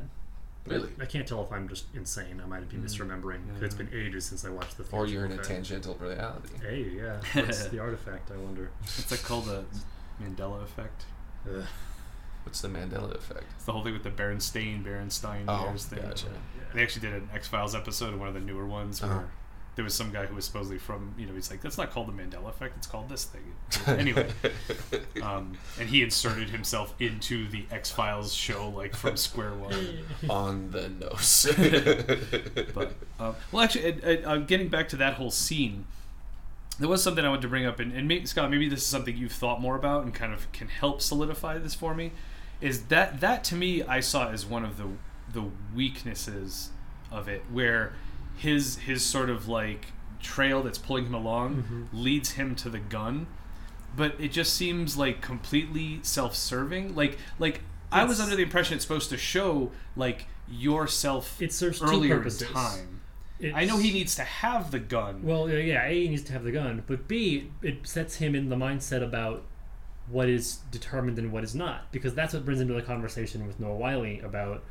really, 0.65 0.89
I 0.99 1.05
can't 1.05 1.27
tell 1.27 1.43
if 1.43 1.51
I'm 1.51 1.67
just 1.67 1.85
insane. 1.93 2.39
I 2.43 2.47
might 2.47 2.69
be 2.69 2.77
misremembering. 2.77 3.41
'cause 3.53 3.63
It's 3.63 3.75
been 3.75 3.89
ages 3.93 4.25
since 4.25 4.45
I 4.45 4.49
watched 4.49 4.77
the. 4.77 4.85
or 4.95 5.05
you're 5.07 5.25
in 5.25 5.33
a 5.33 5.37
tangential 5.37 5.95
reality. 5.95 6.53
Hey, 6.61 6.89
yeah. 6.95 7.19
What's 7.33 7.65
the 7.67 7.79
artifact? 7.79 8.31
I 8.31 8.37
wonder. 8.37 8.69
it's 8.83 9.11
like 9.11 9.23
called 9.23 9.45
the 9.45 9.63
Mandela 10.23 10.63
effect 10.63 11.03
Ugh. 11.49 11.63
What's 12.43 12.61
the 12.61 12.67
Mandela 12.69 13.13
effect? 13.15 13.43
it's 13.55 13.65
the 13.65 13.71
whole 13.71 13.83
thing 13.83 13.93
with 13.93 14.03
the 14.03 14.09
Berenstain 14.11 14.83
Berenstain 14.83 15.43
Oh, 15.47 15.65
Bears 15.65 15.85
thing 15.85 16.01
gotcha. 16.01 16.27
They 16.73 16.81
actually 16.83 17.07
did 17.09 17.13
an 17.21 17.29
X 17.33 17.47
Files 17.47 17.75
episode, 17.75 18.15
one 18.15 18.27
of 18.27 18.33
the 18.33 18.39
newer 18.39 18.65
ones, 18.65 19.01
where 19.01 19.11
Uh-huh. 19.11 19.21
there 19.75 19.83
was 19.85 19.93
some 19.93 20.11
guy 20.11 20.25
who 20.25 20.35
was 20.35 20.45
supposedly 20.45 20.77
from, 20.77 21.13
you 21.17 21.25
know, 21.27 21.33
he's 21.33 21.49
like, 21.51 21.61
that's 21.61 21.77
not 21.77 21.91
called 21.91 22.07
the 22.07 22.11
Mandela 22.13 22.49
effect, 22.49 22.75
it's 22.77 22.87
called 22.87 23.09
this 23.09 23.25
thing. 23.25 23.53
anyway, 23.99 24.29
um, 25.21 25.57
and 25.79 25.89
he 25.89 26.01
inserted 26.01 26.49
himself 26.49 26.93
into 26.99 27.47
the 27.49 27.65
X 27.71 27.91
Files 27.91 28.33
show, 28.33 28.69
like 28.69 28.95
from 28.95 29.17
square 29.17 29.53
one. 29.53 29.99
on 30.29 30.71
the 30.71 30.89
nose. 30.89 31.47
But, 32.73 32.93
uh, 33.19 33.33
well, 33.51 33.63
actually, 33.63 34.01
uh, 34.03 34.29
uh, 34.29 34.37
getting 34.37 34.69
back 34.69 34.89
to 34.89 34.95
that 34.97 35.15
whole 35.15 35.31
scene, 35.31 35.85
there 36.79 36.87
was 36.89 37.03
something 37.03 37.23
I 37.23 37.29
wanted 37.29 37.41
to 37.43 37.47
bring 37.49 37.65
up, 37.65 37.79
and, 37.79 37.91
and 37.93 38.07
maybe, 38.07 38.25
Scott, 38.25 38.49
maybe 38.49 38.67
this 38.69 38.79
is 38.79 38.85
something 38.87 39.15
you've 39.15 39.31
thought 39.33 39.61
more 39.61 39.75
about 39.75 40.03
and 40.03 40.13
kind 40.13 40.33
of 40.33 40.51
can 40.51 40.67
help 40.69 41.01
solidify 41.01 41.57
this 41.59 41.75
for 41.75 41.93
me. 41.93 42.11
Is 42.61 42.83
that 42.85 43.19
that 43.21 43.43
to 43.45 43.55
me 43.55 43.83
I 43.83 43.99
saw 43.99 44.29
as 44.29 44.45
one 44.45 44.63
of 44.63 44.77
the 44.77 44.87
the 45.31 45.49
weaknesses 45.75 46.69
of 47.11 47.27
it, 47.27 47.43
where 47.51 47.93
his 48.37 48.77
his 48.77 49.03
sort 49.03 49.29
of 49.29 49.47
like 49.47 49.87
trail 50.21 50.61
that's 50.61 50.77
pulling 50.77 51.05
him 51.05 51.15
along 51.15 51.55
mm-hmm. 51.63 51.83
leads 51.93 52.31
him 52.31 52.55
to 52.55 52.69
the 52.69 52.79
gun, 52.79 53.27
but 53.95 54.13
it 54.19 54.31
just 54.31 54.53
seems 54.53 54.95
like 54.97 55.21
completely 55.21 55.99
self-serving. 56.03 56.95
Like 56.95 57.17
like 57.39 57.61
I 57.91 58.03
was 58.03 58.19
under 58.19 58.35
the 58.35 58.43
impression 58.43 58.75
it's 58.75 58.85
supposed 58.85 59.09
to 59.09 59.17
show 59.17 59.71
like 59.95 60.27
yourself 60.49 61.41
It 61.41 61.51
serves 61.51 61.79
two 61.79 61.85
earlier 61.85 62.15
in 62.15 62.19
purposes. 62.19 62.49
time. 62.49 63.01
It's- 63.39 63.53
I 63.55 63.65
know 63.65 63.77
he 63.77 63.91
needs 63.91 64.15
to 64.15 64.23
have 64.23 64.69
the 64.69 64.79
gun. 64.79 65.23
Well, 65.23 65.49
yeah, 65.49 65.83
A 65.85 66.03
he 66.03 66.09
needs 66.09 66.23
to 66.23 66.33
have 66.33 66.43
the 66.43 66.51
gun, 66.51 66.83
but 66.85 67.07
B 67.07 67.49
it 67.61 67.87
sets 67.87 68.17
him 68.17 68.35
in 68.35 68.49
the 68.49 68.55
mindset 68.55 69.03
about 69.03 69.43
what 70.11 70.27
is 70.29 70.57
determined 70.71 71.17
and 71.19 71.31
what 71.31 71.43
is 71.43 71.55
not, 71.55 71.91
because 71.91 72.13
that's 72.13 72.33
what 72.33 72.43
brings 72.45 72.59
into 72.61 72.73
the 72.73 72.81
conversation 72.81 73.47
with 73.47 73.59
Noah 73.59 73.75
Wyle 73.75 74.17
about 74.23 74.63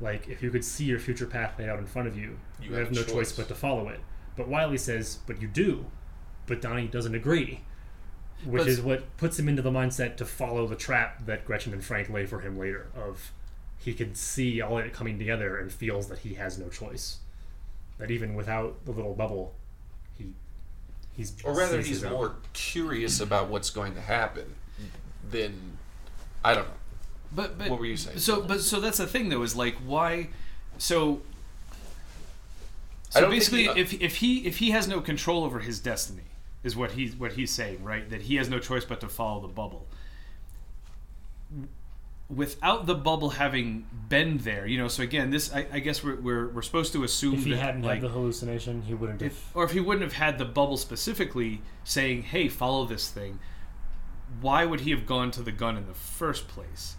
like 0.00 0.28
if 0.28 0.42
you 0.42 0.50
could 0.50 0.64
see 0.64 0.84
your 0.84 0.98
future 0.98 1.26
path 1.26 1.58
laid 1.58 1.68
out 1.68 1.78
in 1.78 1.86
front 1.86 2.08
of 2.08 2.16
you, 2.16 2.38
you, 2.60 2.70
You 2.70 2.74
have, 2.74 2.88
have 2.88 2.94
no 2.94 3.02
choice 3.02 3.12
choice. 3.12 3.32
but 3.32 3.48
to 3.48 3.54
follow 3.54 3.88
it. 3.88 4.00
But 4.36 4.48
Wyle 4.48 4.76
says, 4.76 5.20
but 5.26 5.40
you 5.40 5.48
do. 5.48 5.86
But 6.46 6.60
Donnie 6.60 6.86
doesn't 6.88 7.14
agree, 7.14 7.62
which 8.44 8.60
But- 8.62 8.68
is 8.68 8.80
what 8.80 9.16
puts 9.16 9.38
him 9.38 9.48
into 9.48 9.62
the 9.62 9.70
mindset 9.70 10.16
to 10.18 10.24
follow 10.26 10.66
the 10.66 10.76
trap 10.76 11.24
that 11.26 11.44
Gretchen 11.46 11.72
and 11.72 11.82
Frank 11.82 12.10
lay 12.10 12.26
for 12.26 12.40
him 12.40 12.58
later. 12.58 12.88
Of 12.94 13.32
he 13.78 13.94
can 13.94 14.14
see 14.14 14.60
all 14.60 14.78
it 14.78 14.92
coming 14.92 15.18
together 15.18 15.56
and 15.56 15.72
feels 15.72 16.08
that 16.08 16.18
he 16.20 16.34
has 16.34 16.58
no 16.58 16.68
choice. 16.68 17.18
That 17.98 18.10
even 18.10 18.34
without 18.34 18.84
the 18.84 18.92
little 18.92 19.14
bubble, 19.14 19.54
he's 21.16 21.32
or 21.44 21.54
rather, 21.54 21.78
he's 21.78 21.88
his 21.88 22.04
own. 22.04 22.12
more 22.12 22.34
curious 22.52 23.20
about 23.20 23.48
what's 23.48 23.70
going 23.70 23.94
to 23.94 24.00
happen 24.00 24.54
than 25.30 25.78
I 26.44 26.54
don't 26.54 26.66
know. 26.68 26.74
But 27.32 27.58
but 27.58 27.68
What 27.70 27.80
were 27.80 27.86
you 27.86 27.96
saying? 27.96 28.18
So 28.18 28.42
but 28.42 28.60
so 28.60 28.80
that's 28.80 28.98
the 28.98 29.06
thing 29.06 29.28
though 29.28 29.42
is 29.42 29.56
like 29.56 29.74
why 29.84 30.28
so 30.78 31.22
so 33.10 33.28
basically 33.30 33.62
he- 33.64 33.68
uh, 33.68 33.74
if 33.74 33.92
if 34.00 34.16
he 34.16 34.46
if 34.46 34.58
he 34.58 34.70
has 34.70 34.86
no 34.88 35.00
control 35.00 35.44
over 35.44 35.60
his 35.60 35.80
destiny 35.80 36.22
is 36.62 36.76
what 36.76 36.92
he's 36.92 37.14
what 37.16 37.32
he's 37.32 37.50
saying 37.50 37.82
right 37.82 38.08
that 38.10 38.22
he 38.22 38.36
has 38.36 38.48
no 38.48 38.58
choice 38.58 38.84
but 38.84 39.00
to 39.00 39.08
follow 39.08 39.40
the 39.40 39.48
bubble 39.48 39.86
without 42.28 42.86
the 42.86 42.94
bubble 42.94 43.30
having 43.30 43.86
been 44.08 44.38
there, 44.38 44.66
you 44.66 44.78
know. 44.78 44.88
So 44.88 45.02
again, 45.02 45.30
this 45.30 45.52
I, 45.54 45.66
I 45.72 45.78
guess 45.78 46.02
we're, 46.02 46.16
we're 46.16 46.48
we're 46.48 46.62
supposed 46.62 46.92
to 46.94 47.04
assume 47.04 47.32
that. 47.32 47.38
If 47.38 47.44
he 47.44 47.50
that, 47.52 47.58
hadn't 47.58 47.82
like, 47.82 47.94
had 48.00 48.02
the 48.02 48.08
hallucination, 48.08 48.82
he 48.82 48.94
wouldn't 48.94 49.20
have. 49.20 49.32
if, 49.32 49.50
or 49.56 49.64
if 49.64 49.70
he 49.72 49.80
wouldn't 49.80 50.02
have 50.02 50.14
had 50.14 50.38
the 50.38 50.44
bubble 50.44 50.76
specifically 50.76 51.62
saying, 51.84 52.22
"Hey, 52.24 52.48
follow 52.48 52.84
this 52.84 53.08
thing," 53.10 53.38
why 54.40 54.64
would 54.64 54.80
he 54.80 54.90
have 54.90 55.06
gone 55.06 55.30
to 55.32 55.42
the 55.42 55.52
gun 55.52 55.76
in 55.76 55.86
the 55.86 55.94
first 55.94 56.48
place? 56.48 56.96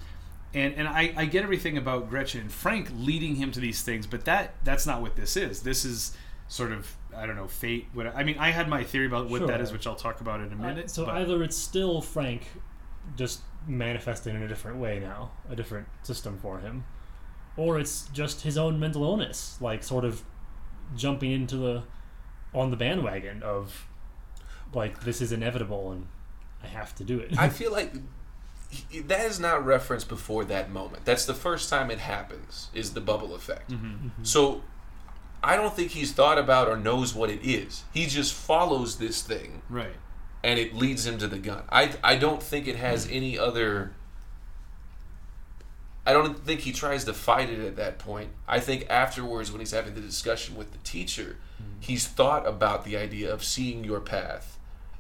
And 0.54 0.74
and 0.76 0.88
I, 0.88 1.14
I 1.16 1.26
get 1.26 1.44
everything 1.44 1.78
about 1.78 2.10
Gretchen 2.10 2.42
and 2.42 2.52
Frank 2.52 2.90
leading 2.96 3.36
him 3.36 3.52
to 3.52 3.60
these 3.60 3.82
things, 3.82 4.08
but 4.08 4.26
that 4.26 4.56
that's 4.64 4.86
not 4.88 5.02
what 5.02 5.16
this 5.16 5.36
is. 5.36 5.62
This 5.62 5.84
is 5.84 6.16
sort 6.48 6.72
of 6.72 6.96
I 7.16 7.26
don't 7.26 7.36
know 7.36 7.48
fate. 7.50 7.88
What 7.94 8.08
I 8.16 8.24
mean, 8.24 8.38
I 8.40 8.52
had 8.52 8.70
my 8.70 8.84
theory 8.84 9.08
about 9.08 9.30
what 9.30 9.42
that 9.42 9.56
Sure. 9.56 9.62
is, 9.62 9.72
which 9.74 9.86
I'll 9.86 9.96
talk 9.96 10.22
about 10.22 10.40
in 10.40 10.54
a 10.54 10.56
minute. 10.56 10.90
so 10.90 11.06
but- 11.06 11.16
either 11.16 11.44
it's 11.44 11.58
still 11.58 12.00
Frank, 12.02 12.48
just 13.18 13.42
manifesting 13.68 14.36
in 14.36 14.42
a 14.42 14.48
different 14.48 14.78
way 14.78 15.00
now, 15.00 15.32
a 15.50 15.56
different 15.56 15.88
system 16.04 16.38
for 16.38 16.60
him, 16.60 16.86
or 17.56 17.80
it's 17.80 18.08
just 18.14 18.42
his 18.42 18.58
own 18.58 18.80
mental 18.80 19.04
illness, 19.04 19.58
like 19.60 19.84
sort 19.84 20.06
of 20.06 20.24
jumping 20.96 21.32
into 21.32 21.58
the 21.58 21.84
on 22.54 22.72
the 22.72 22.78
bandwagon 22.78 23.44
of 23.44 23.88
like 24.74 25.02
this 25.02 25.22
is 25.22 25.32
inevitable 25.32 25.92
and 25.92 26.08
I 26.64 26.68
have 26.68 26.96
to 26.96 27.04
do 27.04 27.20
it. 27.20 27.38
I 27.38 27.50
feel 27.60 27.72
like 27.72 27.94
that 29.06 29.26
is 29.26 29.40
not 29.40 29.66
referenced 29.66 30.10
before 30.10 30.46
that 30.46 30.72
moment. 30.72 31.06
That's 31.06 31.26
the 31.26 31.34
first 31.34 31.70
time 31.70 31.92
it 31.92 32.00
happens. 32.00 32.70
Is 32.74 32.94
the 32.94 33.02
bubble 33.02 33.36
effect? 33.36 33.72
Mm-hmm. 33.72 33.86
Mm-hmm. 33.88 34.24
So 34.24 34.64
I 35.44 35.56
don't 35.56 35.74
think 35.74 35.92
he's 35.92 36.12
thought 36.12 36.38
about 36.38 36.68
or 36.68 36.78
knows 36.78 37.14
what 37.14 37.30
it 37.30 37.44
is. 37.44 37.84
He 37.94 38.06
just 38.08 38.34
follows 38.34 38.98
this 38.98 39.22
thing, 39.22 39.62
right. 39.70 39.96
And 40.44 40.60
it 40.60 40.74
leads 40.74 41.06
him 41.06 41.18
to 41.20 41.28
the 41.28 41.40
gun. 41.40 41.64
I 41.70 41.94
I 42.04 42.16
don't 42.16 42.42
think 42.42 42.68
it 42.68 42.76
has 42.76 43.06
hmm. 43.06 43.14
any 43.14 43.40
other. 43.40 43.94
I 46.06 46.14
don't 46.14 46.40
think 46.40 46.62
he 46.62 46.72
tries 46.72 47.04
to 47.04 47.14
fight 47.14 47.50
it 47.50 47.60
at 47.60 47.76
that 47.76 48.00
point. 48.00 48.30
I 48.48 48.62
think 48.62 48.86
afterwards, 48.90 49.52
when 49.52 49.60
he's 49.60 49.72
having 49.72 49.94
the 49.94 50.00
discussion 50.00 50.56
with 50.56 50.72
the 50.72 50.78
teacher, 50.80 51.38
hmm. 51.58 51.64
he's 51.80 52.08
thought 52.08 52.48
about 52.48 52.86
the 52.86 52.96
idea 52.98 53.32
of 53.34 53.44
seeing 53.44 53.84
your 53.84 54.00
path 54.00 54.58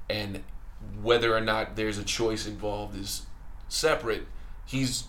and 0.09 0.43
whether 1.01 1.35
or 1.35 1.41
not 1.41 1.75
there's 1.75 1.97
a 1.97 2.03
choice 2.03 2.47
involved 2.47 2.97
is 2.97 3.25
separate. 3.69 4.25
He's, 4.65 5.05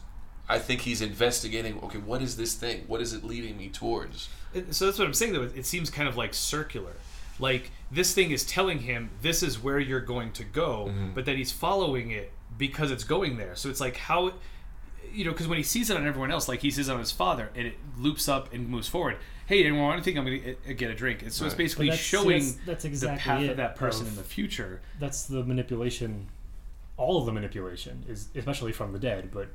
I 0.49 0.59
think 0.59 0.83
he's 0.83 1.03
investigating. 1.03 1.81
Okay, 1.83 1.99
what 1.99 2.23
is 2.23 2.37
this 2.37 2.55
thing? 2.55 2.85
What 2.87 3.01
is 3.01 3.13
it 3.13 3.25
leading 3.25 3.57
me 3.57 3.69
towards? 3.69 4.29
So 4.71 4.87
that's 4.87 4.99
what 4.99 5.07
I'm 5.07 5.15
saying 5.15 5.33
though. 5.33 5.43
It 5.43 5.67
seems 5.67 5.91
kind 5.91 6.09
of 6.09 6.17
like 6.17 6.35
circular. 6.35 6.93
Like 7.39 7.71
this 7.91 8.15
thing 8.15 8.31
is 8.31 8.45
telling 8.45 8.81
him 8.81 9.11
this 9.23 9.43
is 9.43 9.63
where 9.63 9.79
you're 9.79 10.01
going 10.01 10.33
to 10.33 10.45
go, 10.45 10.87
mm-hmm. 10.89 11.15
but 11.15 11.25
that 11.27 11.37
he's 11.37 11.53
following 11.53 12.11
it 12.11 12.33
because 12.57 12.91
it's 12.91 13.05
going 13.05 13.37
there. 13.37 13.55
So 13.55 13.69
it's 13.69 13.81
like 13.81 13.97
how 13.97 14.33
you 15.13 15.25
know, 15.25 15.31
because 15.33 15.49
when 15.49 15.59
he 15.59 15.65
sees 15.65 15.91
it 15.91 15.97
on 15.97 16.07
everyone 16.07 16.31
else, 16.31 16.49
like 16.49 16.61
he 16.61 16.71
sees 16.71 16.89
it 16.89 16.93
on 16.93 16.99
his 16.99 17.13
father, 17.13 17.51
and 17.55 17.67
it 17.67 17.75
loops 17.97 18.29
up 18.29 18.53
and 18.53 18.69
moves 18.69 18.89
forward. 18.89 19.17
Hey, 19.47 19.65
anyone 19.65 19.83
want 19.83 19.95
anything? 19.95 20.19
I'm 20.19 20.27
going 20.27 20.43
to 20.43 20.53
uh, 20.53 20.73
get 20.77 20.91
a 20.91 20.95
drink. 20.95 21.23
And 21.23 21.33
so 21.33 21.47
it's 21.47 21.55
basically 21.55 21.87
that's- 21.87 22.05
showing 22.05 22.41
that's- 22.41 22.59
that's 22.67 22.85
exactly 22.85 23.17
the 23.17 23.23
path 23.23 23.43
it 23.43 23.51
of 23.51 23.57
that 23.57 23.77
person 23.77 24.03
of- 24.03 24.13
in 24.13 24.17
the 24.17 24.23
future. 24.23 24.83
That's 24.99 25.25
the 25.25 25.43
manipulation. 25.43 26.29
All 26.97 27.19
of 27.19 27.27
the 27.27 27.33
manipulation 27.33 28.05
is 28.09 28.29
especially 28.35 28.73
from 28.73 28.93
the 28.93 28.99
dead, 28.99 29.31
but 29.33 29.49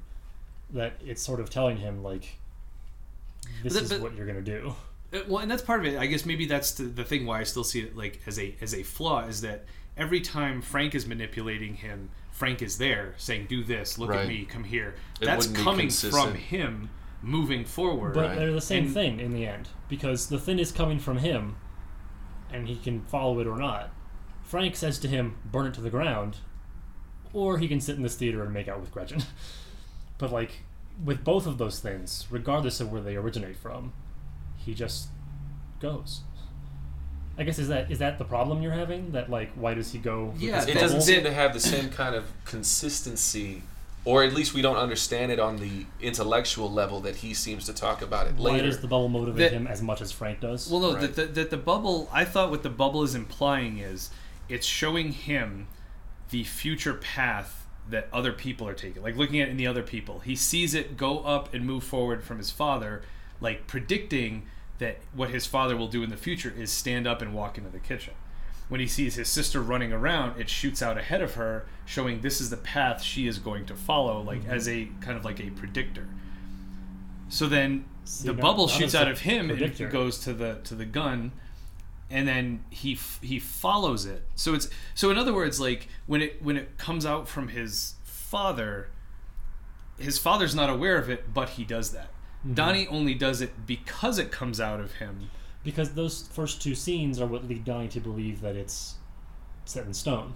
that 0.71 0.93
it's 1.05 1.21
sort 1.21 1.39
of 1.39 1.49
telling 1.49 1.77
him 1.77 2.01
like 2.01 2.37
this 3.61 3.73
But- 3.73 3.83
is 3.83 3.89
but- 3.89 4.01
what 4.01 4.15
you're 4.15 4.25
gonna 4.25 4.41
do. 4.41 4.75
Uh, 5.13 5.19
well 5.27 5.39
and 5.39 5.49
that's 5.51 5.61
part 5.61 5.79
of 5.79 5.85
it 5.85 5.97
i 5.99 6.05
guess 6.05 6.25
maybe 6.25 6.45
that's 6.45 6.71
the, 6.73 6.83
the 6.83 7.03
thing 7.03 7.25
why 7.25 7.39
i 7.39 7.43
still 7.43 7.63
see 7.63 7.81
it 7.81 7.95
like 7.95 8.19
as 8.25 8.39
a 8.39 8.55
as 8.61 8.73
a 8.73 8.81
flaw 8.83 9.25
is 9.25 9.41
that 9.41 9.65
every 9.97 10.19
time 10.21 10.61
frank 10.61 10.95
is 10.95 11.05
manipulating 11.05 11.75
him 11.75 12.09
frank 12.31 12.61
is 12.61 12.77
there 12.77 13.13
saying 13.17 13.45
do 13.47 13.63
this 13.63 13.97
look 13.99 14.09
Right. 14.09 14.21
at 14.21 14.27
me 14.27 14.45
come 14.45 14.63
here 14.63 14.95
It 15.21 15.25
that's 15.25 15.47
coming 15.47 15.89
from 15.89 16.33
him 16.35 16.89
moving 17.21 17.63
forward 17.63 18.13
But 18.15 18.27
Right. 18.29 18.35
they're 18.37 18.51
the 18.51 18.59
same 18.61 18.85
And- 18.85 18.93
thing 18.93 19.19
in 19.19 19.31
the 19.31 19.45
end 19.45 19.69
because 19.87 20.27
the 20.29 20.39
thing 20.39 20.57
is 20.59 20.71
coming 20.71 20.99
from 20.99 21.19
him, 21.19 21.55
and 22.51 22.67
he 22.67 22.75
can 22.75 23.01
follow 23.03 23.39
it 23.39 23.47
or 23.47 23.55
not. 23.57 23.91
Frank 24.43 24.75
says 24.75 24.99
to 24.99 25.07
him, 25.07 25.35
"Burn 25.45 25.67
it 25.67 25.73
to 25.75 25.81
the 25.81 25.89
ground," 25.89 26.37
or 27.31 27.59
he 27.59 27.67
can 27.69 27.79
sit 27.79 27.95
in 27.95 28.03
this 28.03 28.15
theater 28.15 28.43
and 28.43 28.51
make 28.53 28.67
out 28.67 28.81
with 28.81 28.91
Gretchen. 28.91 29.23
but 30.17 30.31
like 30.33 30.63
with 31.03 31.23
both 31.23 31.47
of 31.47 31.57
those 31.57 31.79
things, 31.79 32.27
regardless 32.29 32.79
of 32.81 32.91
where 32.91 33.01
they 33.01 33.15
originate 33.15 33.55
from, 33.55 33.93
he 34.65 34.73
just 34.73 35.07
goes. 35.79 36.21
I 37.37 37.43
guess 37.43 37.57
is 37.57 37.67
that 37.69 37.91
is 37.91 37.99
that 37.99 38.19
the 38.19 38.25
problem 38.25 38.61
you're 38.61 38.71
having? 38.73 39.11
That 39.13 39.29
like 39.29 39.51
why 39.53 39.73
does 39.73 39.91
he 39.91 39.99
go? 39.99 40.33
Yeah, 40.37 40.61
It 40.61 40.67
that- 40.67 40.79
doesn't 40.79 41.01
seem 41.01 41.23
to 41.23 41.33
have 41.33 41.53
the 41.53 41.59
same 41.59 41.89
kind 41.89 42.13
of 42.15 42.25
consistency, 42.45 43.63
or 44.05 44.23
at 44.23 44.33
least 44.33 44.53
we 44.53 44.61
don't 44.61 44.75
understand 44.77 45.31
it 45.31 45.39
on 45.39 45.57
the 45.57 45.85
intellectual 45.99 46.71
level 46.71 46.99
that 47.01 47.17
he 47.17 47.33
seems 47.33 47.65
to 47.65 47.73
talk 47.73 48.01
about 48.03 48.27
it 48.27 48.35
Why 48.35 48.51
later. 48.51 48.65
does 48.67 48.79
the 48.81 48.87
bubble 48.87 49.09
motivate 49.09 49.51
That- 49.51 49.53
him 49.53 49.65
as 49.67 49.81
much 49.81 50.01
as 50.01 50.11
Frank 50.11 50.41
does? 50.41 50.69
well 50.69 50.81
no 50.81 50.93
Right. 50.93 51.01
that 51.01 51.15
the, 51.15 51.25
that 51.25 51.49
the 51.49 51.57
bubble 51.57 52.09
i 52.11 52.23
thought 52.25 52.49
what 52.51 52.61
the 52.63 52.69
bubble 52.69 53.01
is 53.03 53.15
implying 53.15 53.77
is 53.79 54.09
it's 54.49 54.67
showing 54.67 55.13
him 55.13 55.67
the 56.29 56.43
future 56.43 56.93
path 56.95 57.65
that 57.89 58.07
other 58.13 58.31
people 58.33 58.67
are 58.67 58.73
taking 58.73 59.01
like 59.01 59.15
looking 59.15 59.39
at 59.41 59.47
it 59.47 59.51
in 59.51 59.57
the 59.57 59.67
other 59.67 59.83
people 59.83 60.19
he 60.19 60.35
sees 60.35 60.73
it 60.75 60.97
go 60.97 61.19
up 61.19 61.53
and 61.53 61.65
move 61.65 61.83
forward 61.83 62.23
from 62.23 62.37
his 62.37 62.51
father 62.51 63.01
like 63.43 63.67
predicting 63.67 64.47
that 64.79 64.97
what 65.13 65.29
his 65.29 65.45
father 65.45 65.77
will 65.77 65.89
do 65.89 66.01
in 66.01 66.09
the 66.09 66.17
future 66.17 66.51
is 66.57 66.71
stand 66.71 67.05
up 67.05 67.21
and 67.21 67.33
walk 67.33 67.57
into 67.57 67.69
the 67.69 67.79
kitchen. 67.79 68.13
When 68.69 68.79
he 68.79 68.87
sees 68.87 69.15
his 69.15 69.27
sister 69.27 69.61
running 69.61 69.93
around 69.93 70.39
it 70.39 70.49
shoots 70.49 70.81
out 70.81 70.97
ahead 70.97 71.21
of 71.21 71.35
her 71.35 71.67
showing 71.85 72.21
this 72.21 72.41
is 72.41 72.49
the 72.49 72.57
path 72.57 73.03
she 73.03 73.27
is 73.27 73.37
going 73.37 73.65
to 73.67 73.75
follow 73.75 74.21
like 74.21 74.47
as 74.47 74.67
a 74.67 74.87
kind 75.01 75.17
of 75.17 75.25
like 75.25 75.39
a 75.39 75.51
predictor. 75.51 76.07
So 77.29 77.47
then 77.47 77.85
the 78.23 78.33
bubble 78.33 78.67
shoots 78.67 78.95
out 78.95 79.09
of 79.09 79.19
him 79.19 79.49
and 79.49 79.59
predictor. 79.59 79.89
goes 79.89 80.19
to 80.19 80.33
the 80.33 80.59
to 80.63 80.73
the 80.73 80.85
gun 80.85 81.33
and 82.09 82.27
then 82.27 82.63
he 82.69 82.93
f- 82.93 83.19
he 83.21 83.39
follows 83.39 84.05
it. 84.05 84.25
So 84.35 84.53
it's 84.53 84.69
so 84.95 85.11
in 85.11 85.17
other 85.17 85.33
words 85.33 85.59
like 85.59 85.89
when 86.07 86.21
it 86.21 86.41
when 86.41 86.55
it 86.55 86.77
comes 86.77 87.05
out 87.05 87.27
from 87.27 87.49
his 87.49 87.95
father 88.05 88.89
his 89.99 90.17
father's 90.17 90.55
not 90.55 90.69
aware 90.69 90.97
of 90.97 91.09
it 91.09 91.33
but 91.33 91.49
he 91.49 91.63
does 91.63 91.91
that 91.91 92.09
Mm-hmm. 92.45 92.53
donnie 92.55 92.87
only 92.87 93.13
does 93.13 93.39
it 93.41 93.65
because 93.65 94.19
it 94.19 94.31
comes 94.31 94.59
out 94.59 94.79
of 94.81 94.93
him 94.95 95.29
because 95.63 95.93
those 95.93 96.27
first 96.33 96.61
two 96.61 96.75
scenes 96.75 97.21
are 97.21 97.25
what 97.25 97.47
lead 97.47 97.63
Donnie 97.63 97.87
to 97.89 98.01
believe 98.01 98.41
that 98.41 98.57
it's 98.57 98.95
set 99.63 99.85
in 99.85 99.93
stone. 99.93 100.33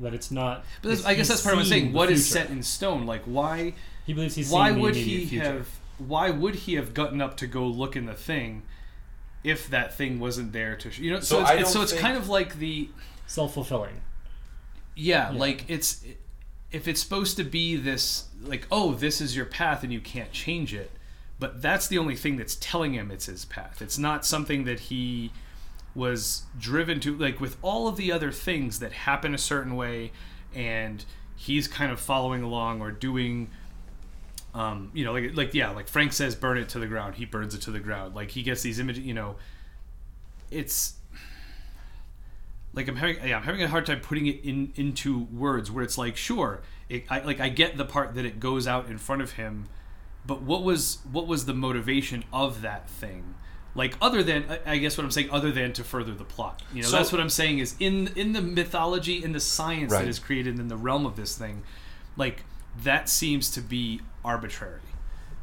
That 0.00 0.12
it's 0.12 0.30
not. 0.30 0.64
but 0.82 0.90
that's, 0.90 1.04
i 1.06 1.14
guess 1.14 1.28
that's 1.28 1.40
part 1.42 1.54
of 1.54 1.58
what 1.58 1.64
i'm 1.64 1.68
saying 1.70 1.92
the 1.92 1.96
What 1.98 2.10
is 2.10 2.26
future. 2.30 2.44
set 2.46 2.50
in 2.54 2.62
stone 2.62 3.06
like 3.06 3.22
why 3.24 3.72
He 4.04 4.12
believes 4.12 4.34
he's 4.34 4.50
why 4.50 4.68
seen 4.68 4.76
the 4.76 4.82
would 4.82 4.96
immediate 4.96 5.18
he 5.20 5.26
future. 5.26 5.44
have 5.44 5.68
why 5.98 6.30
would 6.30 6.54
he 6.56 6.74
have 6.74 6.92
gotten 6.94 7.20
up 7.22 7.36
to 7.38 7.46
go 7.46 7.66
look 7.66 7.96
in 7.96 8.06
the 8.06 8.14
thing 8.14 8.62
if 9.44 9.68
that 9.70 9.94
thing 9.94 10.20
wasn't 10.20 10.52
there 10.52 10.76
to 10.76 11.02
you 11.02 11.10
know 11.12 11.20
so, 11.20 11.36
So 11.36 11.40
it's, 11.42 11.50
I 11.50 11.54
it's 11.56 11.72
so 11.72 11.82
it's 11.82 11.92
kind 11.92 12.16
of 12.16 12.28
like 12.28 12.58
the 12.58 12.88
self 13.26 13.54
fulfilling? 13.54 14.02
yeah, 14.94 15.32
Yeah. 15.32 15.38
like 15.38 15.64
it's 15.68 16.04
if 16.72 16.88
it's 16.88 17.00
supposed 17.00 17.36
to 17.36 17.44
be 17.44 17.76
this 17.76 18.26
like 18.42 18.66
oh 18.72 18.94
this 18.94 19.20
is 19.20 19.36
your 19.36 19.46
path 19.46 19.82
and 19.82 19.92
you 19.92 20.00
can't 20.00 20.32
change 20.32 20.74
it 20.74 20.90
but 21.42 21.60
that's 21.60 21.88
the 21.88 21.98
only 21.98 22.14
thing 22.14 22.36
that's 22.36 22.54
telling 22.54 22.94
him 22.94 23.10
it's 23.10 23.26
his 23.26 23.44
path. 23.44 23.82
It's 23.82 23.98
not 23.98 24.24
something 24.24 24.62
that 24.62 24.78
he 24.78 25.32
was 25.92 26.44
driven 26.56 27.00
to 27.00 27.16
like 27.16 27.40
with 27.40 27.56
all 27.62 27.88
of 27.88 27.96
the 27.96 28.12
other 28.12 28.30
things 28.30 28.78
that 28.78 28.92
happen 28.92 29.34
a 29.34 29.38
certain 29.38 29.74
way 29.74 30.12
and 30.54 31.04
he's 31.34 31.66
kind 31.66 31.90
of 31.90 31.98
following 31.98 32.44
along 32.44 32.80
or 32.80 32.92
doing 32.92 33.50
um, 34.54 34.92
you 34.94 35.04
know 35.04 35.12
like 35.12 35.36
like 35.36 35.52
yeah 35.52 35.70
like 35.70 35.88
frank 35.88 36.12
says 36.12 36.36
burn 36.36 36.58
it 36.58 36.68
to 36.68 36.78
the 36.78 36.86
ground. 36.86 37.16
He 37.16 37.24
burns 37.24 37.56
it 37.56 37.62
to 37.62 37.72
the 37.72 37.80
ground. 37.80 38.14
Like 38.14 38.30
he 38.30 38.44
gets 38.44 38.62
these 38.62 38.78
images 38.78 39.04
you 39.04 39.14
know 39.14 39.34
it's 40.48 40.94
like 42.74 42.88
I'm 42.88 42.96
having 42.96 43.16
yeah, 43.26 43.36
I'm 43.36 43.42
having 43.42 43.62
a 43.62 43.68
hard 43.68 43.86
time 43.86 44.00
putting 44.00 44.26
it 44.26 44.44
in 44.44 44.72
into 44.76 45.24
words 45.24 45.70
where 45.70 45.84
it's 45.84 45.98
like 45.98 46.16
sure 46.16 46.60
it, 46.88 47.04
I 47.10 47.20
like 47.20 47.40
I 47.40 47.48
get 47.48 47.76
the 47.76 47.84
part 47.84 48.14
that 48.14 48.24
it 48.24 48.40
goes 48.40 48.66
out 48.66 48.88
in 48.88 48.98
front 48.98 49.22
of 49.22 49.32
him 49.32 49.66
but 50.26 50.42
what 50.42 50.62
was 50.62 50.98
what 51.10 51.26
was 51.26 51.46
the 51.46 51.54
motivation 51.54 52.24
of 52.32 52.62
that 52.62 52.88
thing 52.88 53.34
like 53.74 53.96
other 54.00 54.22
than 54.22 54.44
I- 54.66 54.78
guess 54.78 54.96
what 54.98 55.04
I'm 55.04 55.10
saying 55.10 55.30
other 55.30 55.50
than 55.50 55.72
to 55.74 55.84
further 55.84 56.14
the 56.14 56.24
plot 56.24 56.62
you 56.72 56.82
know 56.82 56.88
So- 56.88 56.96
that's 56.96 57.12
what 57.12 57.20
I'm 57.20 57.30
saying 57.30 57.58
is 57.58 57.74
in 57.80 58.08
in 58.16 58.32
the 58.32 58.42
mythology 58.42 59.22
in 59.22 59.32
the 59.32 59.40
science 59.40 59.92
Right. 59.92 60.02
that 60.02 60.08
is 60.08 60.18
created 60.18 60.58
in 60.58 60.68
the 60.68 60.76
realm 60.76 61.06
of 61.06 61.16
this 61.16 61.36
thing 61.36 61.62
like 62.16 62.44
that 62.82 63.08
seems 63.08 63.50
to 63.50 63.60
be 63.60 64.00
arbitrary 64.24 64.80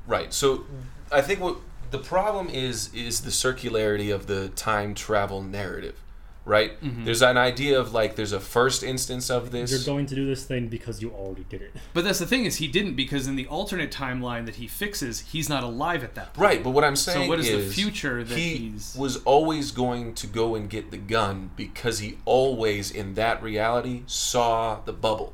Right. 0.07 0.33
So 0.33 0.65
I 1.11 1.21
think 1.21 1.39
what 1.39 1.57
the 1.91 1.99
problem 1.99 2.49
is 2.49 2.91
is 2.95 3.21
the 3.21 3.29
circularity 3.29 4.11
of 4.13 4.25
the 4.25 4.49
time 4.49 4.95
travel 4.95 5.43
narrative. 5.43 6.01
Right? 6.49 6.81
Mm-hmm. 6.81 7.05
There's 7.05 7.21
an 7.21 7.37
idea 7.37 7.79
of 7.79 7.93
like 7.93 8.15
there's 8.15 8.31
a 8.33 8.39
first 8.39 8.81
instance 8.81 9.29
of 9.29 9.51
this. 9.51 9.69
You're 9.71 9.85
going 9.95 10.07
to 10.07 10.15
do 10.15 10.25
this 10.25 10.43
thing 10.45 10.67
because 10.67 10.99
you 10.99 11.11
already 11.11 11.45
did 11.47 11.61
it. 11.61 11.75
but 11.93 12.03
that's 12.03 12.17
the 12.17 12.25
thing 12.25 12.45
is 12.45 12.55
he 12.55 12.67
didn't 12.67 12.95
because 12.95 13.27
in 13.27 13.35
the 13.35 13.45
alternate 13.47 13.91
timeline 13.91 14.47
that 14.47 14.55
he 14.55 14.65
fixes 14.67 15.19
he's 15.31 15.47
not 15.47 15.63
alive 15.63 16.03
at 16.03 16.15
that 16.15 16.33
point 16.33 16.43
Right, 16.49 16.63
but 16.63 16.71
what 16.71 16.83
I'm 16.83 16.95
saying 16.95 17.25
So 17.25 17.29
what 17.29 17.39
is 17.39 17.47
the 17.47 17.57
is 17.59 17.75
future 17.75 18.23
that 18.23 18.35
he 18.37 18.55
he's- 18.71 18.95
was 18.97 19.17
always 19.25 19.69
going 19.71 20.15
to 20.15 20.25
go 20.25 20.55
and 20.55 20.67
get 20.69 20.89
the 20.89 20.97
gun 20.97 21.51
because 21.55 21.99
he 21.99 22.17
always 22.25 22.89
in 22.89 23.13
that 23.13 23.43
reality 23.43 24.01
saw 24.07 24.79
the 24.83 24.93
bubble. 24.93 25.33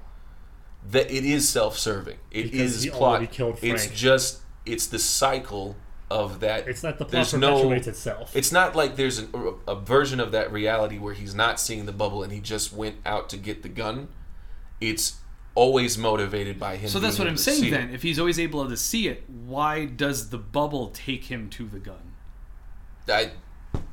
that 0.91 1.09
it 1.09 1.23
is 1.25 1.47
self-serving. 1.49 2.17
It 2.29 2.43
Because 2.51 2.75
is 2.75 2.83
he 2.83 2.89
plot. 2.89 3.01
already 3.01 3.27
killed 3.27 3.57
It's 3.61 3.87
just 3.87 4.41
it's 4.65 4.85
the 4.87 4.99
cycle 4.99 5.75
of 6.11 6.39
that. 6.41 6.67
It's 6.67 6.83
not 6.83 6.97
the 6.99 7.05
plot 7.05 7.11
There's 7.11 7.33
no- 7.33 7.71
itself. 7.71 8.35
It's 8.35 8.51
not 8.51 8.75
like 8.75 8.95
there's 8.95 9.17
an, 9.19 9.29
a 9.67 9.75
version 9.75 10.19
of 10.19 10.31
that 10.33 10.51
reality 10.51 10.97
where 10.99 11.13
he's 11.13 11.33
not 11.33 11.59
seeing 11.59 11.85
the 11.85 11.91
bubble 11.91 12.21
and 12.23 12.31
he 12.31 12.39
just 12.39 12.71
went 12.73 12.97
out 13.05 13.29
to 13.29 13.37
get 13.37 13.63
the 13.63 13.69
gun. 13.69 14.09
It's 14.79 15.17
always 15.55 15.97
motivated 15.97 16.59
by 16.59 16.75
him. 16.75 16.89
So 16.89 16.99
that's 16.99 17.17
what 17.17 17.25
able 17.25 17.31
I'm 17.31 17.37
saying. 17.37 17.61
see 17.61 17.67
it. 17.69 17.71
Then, 17.71 17.89
if 17.91 18.03
he's 18.03 18.19
always 18.19 18.37
able 18.39 18.67
to 18.69 18.77
see 18.77 19.07
it, 19.07 19.23
why 19.29 19.85
does 19.85 20.29
the 20.29 20.37
bubble 20.37 20.89
take 20.89 21.25
him 21.25 21.49
to 21.51 21.65
the 21.67 21.79
gun? 21.79 22.13
I, 23.07 23.31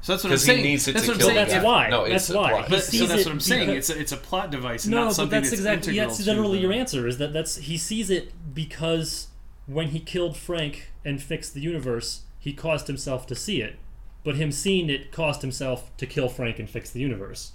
So 0.00 0.12
that's 0.12 0.24
what 0.24 0.24
I'm 0.24 0.30
'Cause 0.32 0.42
he 0.44 0.52
saying. 0.52 0.62
needs 0.64 0.88
it 0.88 0.92
that's 0.94 1.06
to 1.06 1.12
what 1.12 1.18
kill 1.20 1.28
I'm 1.30 1.34
saying. 1.34 1.46
the 1.48 1.52
that's 1.52 1.64
why. 1.64 1.88
No, 1.90 2.08
that's 2.08 2.24
it's 2.24 2.30
a 2.30 2.36
why. 2.36 2.50
plot. 2.50 2.64
He 2.64 2.70
But, 2.74 2.82
so 2.82 3.06
that's 3.06 3.24
what 3.24 3.32
I'm 3.32 3.40
saying. 3.40 3.66
because- 3.68 3.90
It's 3.90 3.96
a, 3.98 4.00
it's 4.00 4.12
a 4.12 4.16
plot 4.16 4.50
device, 4.50 4.84
and 4.84 4.90
no, 4.92 4.98
not 5.02 5.06
but 5.08 5.14
something 5.14 5.40
that's 5.42 5.52
exactly 5.52 5.92
integral 5.92 6.08
that's 6.08 6.24
to 6.24 6.30
literally 6.30 6.58
the- 6.58 6.62
your 6.62 6.72
answer. 6.72 7.06
Is 7.06 7.18
that 7.18 7.32
that's 7.32 7.56
he 7.56 7.78
sees 7.78 8.10
it 8.10 8.32
because 8.54 9.28
when 9.66 9.88
he 9.88 10.00
killed 10.00 10.36
Frank 10.36 10.90
and 11.04 11.22
fixed 11.22 11.54
the 11.54 11.60
universe, 11.60 12.22
he 12.38 12.52
caused 12.52 12.86
himself 12.88 13.26
to 13.28 13.34
see 13.34 13.60
it, 13.62 13.76
but 14.24 14.34
him 14.36 14.50
seeing 14.52 14.90
it 14.90 15.12
caused 15.12 15.42
himself 15.42 15.96
to 15.96 16.06
kill 16.06 16.28
Frank 16.28 16.58
and 16.58 16.68
fix 16.68 16.90
the 16.90 17.00
universe. 17.00 17.52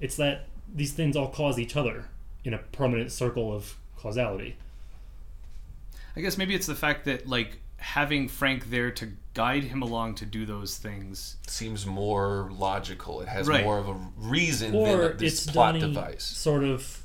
It's 0.00 0.16
that 0.16 0.46
these 0.72 0.92
things 0.92 1.16
all 1.16 1.28
cause 1.28 1.58
each 1.58 1.76
other 1.76 2.06
in 2.44 2.52
a 2.54 2.58
permanent 2.58 3.10
circle 3.12 3.52
of 3.52 3.76
causality. 3.96 4.56
I 6.16 6.20
guess 6.20 6.36
maybe 6.36 6.54
it's 6.54 6.66
the 6.66 6.74
fact 6.74 7.04
that 7.06 7.28
like 7.28 7.58
having 7.78 8.28
Frank 8.28 8.70
there 8.70 8.90
to 8.90 9.12
guide 9.34 9.62
him 9.64 9.82
along 9.82 10.16
to 10.16 10.26
do 10.26 10.44
those 10.44 10.76
things. 10.76 11.36
seems 11.46 11.86
more 11.86 12.50
logical. 12.52 13.20
It 13.20 13.28
has 13.28 13.46
Right. 13.46 13.64
more 13.64 13.78
of 13.78 13.88
a 13.88 13.96
reason 14.16 14.74
Or 14.74 15.08
than 15.10 15.16
this 15.18 15.44
it's 15.44 15.52
plot 15.52 15.74
Donnie 15.74 15.80
device. 15.94 16.24
sort 16.24 16.64
of 16.64 16.97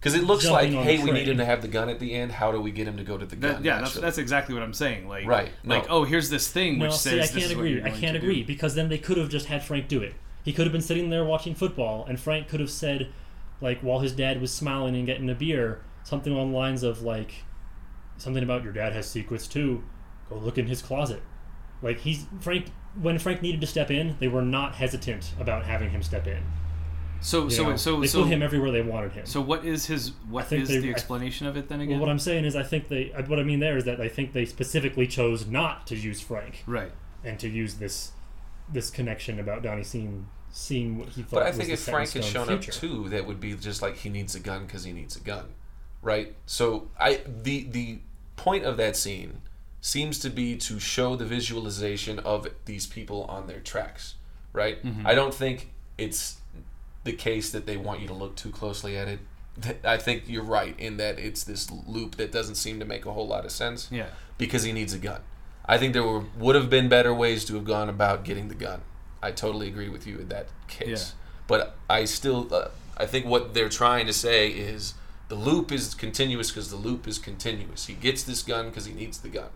Because 0.00 0.14
it 0.14 0.24
looks 0.24 0.48
like, 0.48 0.70
hey, 0.70 1.02
we 1.02 1.10
need 1.10 1.28
him 1.28 1.36
to 1.36 1.44
have 1.44 1.60
the 1.60 1.68
gun 1.68 1.90
at 1.90 2.00
the 2.00 2.14
end. 2.14 2.32
How 2.32 2.50
do 2.52 2.58
we 2.60 2.70
get 2.70 2.88
him 2.88 2.96
to 2.96 3.04
go 3.04 3.18
to 3.18 3.26
the 3.26 3.36
gun? 3.36 3.56
That, 3.56 3.64
yeah, 3.64 3.80
that's, 3.80 3.94
that's 3.94 4.16
exactly 4.16 4.54
what 4.54 4.64
I'm 4.64 4.72
saying. 4.72 5.06
Like, 5.06 5.26
Right, 5.26 5.50
Like, 5.62 5.86
oh, 5.90 6.04
here's 6.04 6.30
this 6.30 6.48
thing 6.50 6.78
No, 6.78 6.86
which 6.86 6.94
see, 6.94 7.10
says 7.10 7.30
I 7.30 7.32
can't 7.32 7.50
is 7.50 7.56
what 7.56 7.60
agree. 7.60 7.74
you're 7.74 7.86
I 7.86 7.90
can't 7.90 8.16
agree 8.16 8.40
do. 8.40 8.46
because 8.46 8.74
then 8.74 8.88
they 8.88 8.96
could 8.96 9.18
have 9.18 9.28
just 9.28 9.46
had 9.46 9.62
Frank 9.62 9.88
do 9.88 10.00
it. 10.00 10.14
He 10.42 10.54
could 10.54 10.64
have 10.64 10.72
been 10.72 10.80
sitting 10.80 11.10
there 11.10 11.22
watching 11.22 11.54
football, 11.54 12.06
and 12.06 12.18
Frank 12.18 12.48
could 12.48 12.60
have 12.60 12.70
said, 12.70 13.12
like, 13.60 13.80
while 13.82 13.98
his 13.98 14.12
dad 14.12 14.40
was 14.40 14.50
smiling 14.50 14.96
and 14.96 15.04
getting 15.04 15.28
a 15.28 15.34
beer, 15.34 15.82
something 16.02 16.32
along 16.32 16.52
the 16.52 16.56
lines 16.58 16.82
of 16.82 17.02
like, 17.02 17.44
something 18.16 18.42
about 18.42 18.64
your 18.64 18.72
dad 18.72 18.94
has 18.94 19.06
secrets 19.06 19.46
too. 19.46 19.84
Go 20.30 20.36
look 20.36 20.56
in 20.56 20.66
his 20.66 20.80
closet. 20.80 21.22
Like 21.82 22.00
he's 22.00 22.26
Frank. 22.40 22.66
When 23.00 23.18
Frank 23.18 23.40
needed 23.42 23.60
to 23.60 23.66
step 23.66 23.90
in, 23.90 24.16
they 24.18 24.28
were 24.28 24.42
not 24.42 24.74
hesitant 24.74 25.32
about 25.38 25.64
having 25.66 25.90
him 25.90 26.02
step 26.02 26.26
in. 26.26 26.42
So, 27.22 27.44
you 27.44 27.50
so, 27.50 27.62
know? 27.70 27.76
so, 27.76 28.00
they 28.00 28.06
so, 28.06 28.22
put 28.22 28.28
him 28.32 28.42
everywhere 28.42 28.70
they 28.70 28.80
wanted 28.82 29.12
him. 29.12 29.26
so, 29.26 29.40
what 29.40 29.64
is 29.64 29.86
his? 29.86 30.12
What 30.28 30.46
think 30.46 30.62
is 30.62 30.68
they- 30.68 30.78
the 30.78 30.88
I- 30.88 30.92
explanation 30.92 31.46
of 31.46 31.56
it 31.56 31.68
then 31.68 31.86
well, 31.86 31.98
what 31.98 32.08
I'm 32.08 32.18
saying 32.18 32.44
is, 32.44 32.56
I 32.56 32.62
think 32.62 32.88
they. 32.88 33.12
What 33.26 33.38
I 33.38 33.42
mean 33.42 33.60
there 33.60 33.76
is 33.76 33.84
that 33.84 34.00
I 34.00 34.08
think 34.08 34.32
they 34.32 34.44
specifically 34.46 35.06
chose 35.06 35.46
not 35.46 35.86
to 35.88 35.96
use 35.96 36.20
Frank. 36.20 36.62
right. 36.66 36.92
and 37.22 37.38
to 37.38 37.48
use 37.48 37.74
this 37.74 38.12
this 38.72 38.88
connection 38.90 39.38
about 39.38 39.62
Donnie 39.62 39.84
seeing 39.84 40.26
seeing 40.50 40.98
what 40.98 41.10
he 41.10 41.22
thought. 41.22 41.40
But 41.40 41.42
I 41.44 41.52
think 41.52 41.66
the 41.66 41.74
if 41.74 41.80
Frank 41.80 42.10
had 42.12 42.24
shown 42.24 42.46
future. 42.46 42.72
up 42.72 42.76
too, 42.78 43.08
that 43.10 43.26
would 43.26 43.40
be 43.40 43.54
just 43.54 43.82
like 43.82 43.96
he 43.96 44.08
needs 44.08 44.34
a 44.34 44.40
gun 44.40 44.64
because 44.66 44.84
he 44.84 44.92
needs 44.92 45.16
a 45.16 45.20
gun, 45.20 45.46
right? 46.02 46.34
So 46.46 46.88
I 46.98 47.20
the 47.26 47.64
the 47.64 47.98
point 48.36 48.64
of 48.64 48.76
that 48.78 48.96
scene 48.96 49.42
seems 49.82 50.18
to 50.20 50.30
be 50.30 50.56
to 50.56 50.78
show 50.80 51.16
the 51.16 51.24
visualization 51.26 52.18
of 52.20 52.48
these 52.64 52.86
people 52.86 53.24
on 53.24 53.46
their 53.46 53.60
tracks, 53.60 54.14
right? 54.52 54.82
Mm-hmm. 54.84 55.06
I 55.06 55.14
don't 55.14 55.34
think 55.34 55.72
it's 55.98 56.39
the 57.04 57.12
case 57.12 57.50
that 57.52 57.66
they 57.66 57.76
want 57.76 58.00
you 58.00 58.06
to 58.08 58.14
look 58.14 58.36
too 58.36 58.50
closely 58.50 58.96
at 58.96 59.08
it. 59.08 59.20
I 59.84 59.96
think 59.96 60.24
you're 60.26 60.42
right 60.44 60.78
in 60.78 60.96
that 60.98 61.18
it's 61.18 61.44
this 61.44 61.70
loop 61.70 62.16
that 62.16 62.30
doesn't 62.32 62.54
seem 62.54 62.78
to 62.78 62.84
make 62.86 63.04
a 63.06 63.12
whole 63.12 63.26
lot 63.26 63.44
of 63.44 63.50
sense 63.50 63.88
Yeah. 63.90 64.06
because 64.38 64.62
he 64.62 64.72
needs 64.72 64.92
a 64.94 64.98
gun. 64.98 65.20
I 65.66 65.76
think 65.78 65.92
there 65.92 66.02
were, 66.02 66.24
would 66.38 66.54
have 66.54 66.70
been 66.70 66.88
better 66.88 67.12
ways 67.12 67.44
to 67.46 67.54
have 67.54 67.64
gone 67.64 67.88
about 67.88 68.24
getting 68.24 68.48
the 68.48 68.54
gun. 68.54 68.82
I 69.22 69.32
totally 69.32 69.68
agree 69.68 69.88
with 69.88 70.06
you 70.06 70.18
in 70.18 70.28
that 70.28 70.46
case. 70.68 70.88
Yeah. 71.14 71.20
But 71.46 71.76
I 71.90 72.04
still, 72.04 72.52
uh, 72.54 72.68
I 72.96 73.06
think 73.06 73.26
what 73.26 73.54
they're 73.54 73.68
trying 73.68 74.06
to 74.06 74.12
say 74.12 74.48
is 74.50 74.94
the 75.28 75.34
loop 75.34 75.70
is 75.72 75.94
continuous 75.94 76.50
because 76.50 76.70
the 76.70 76.76
loop 76.76 77.06
is 77.06 77.18
continuous. 77.18 77.86
He 77.86 77.94
gets 77.94 78.22
this 78.22 78.42
gun 78.42 78.68
because 78.68 78.86
he 78.86 78.94
needs 78.94 79.18
the 79.18 79.28
gun. 79.28 79.48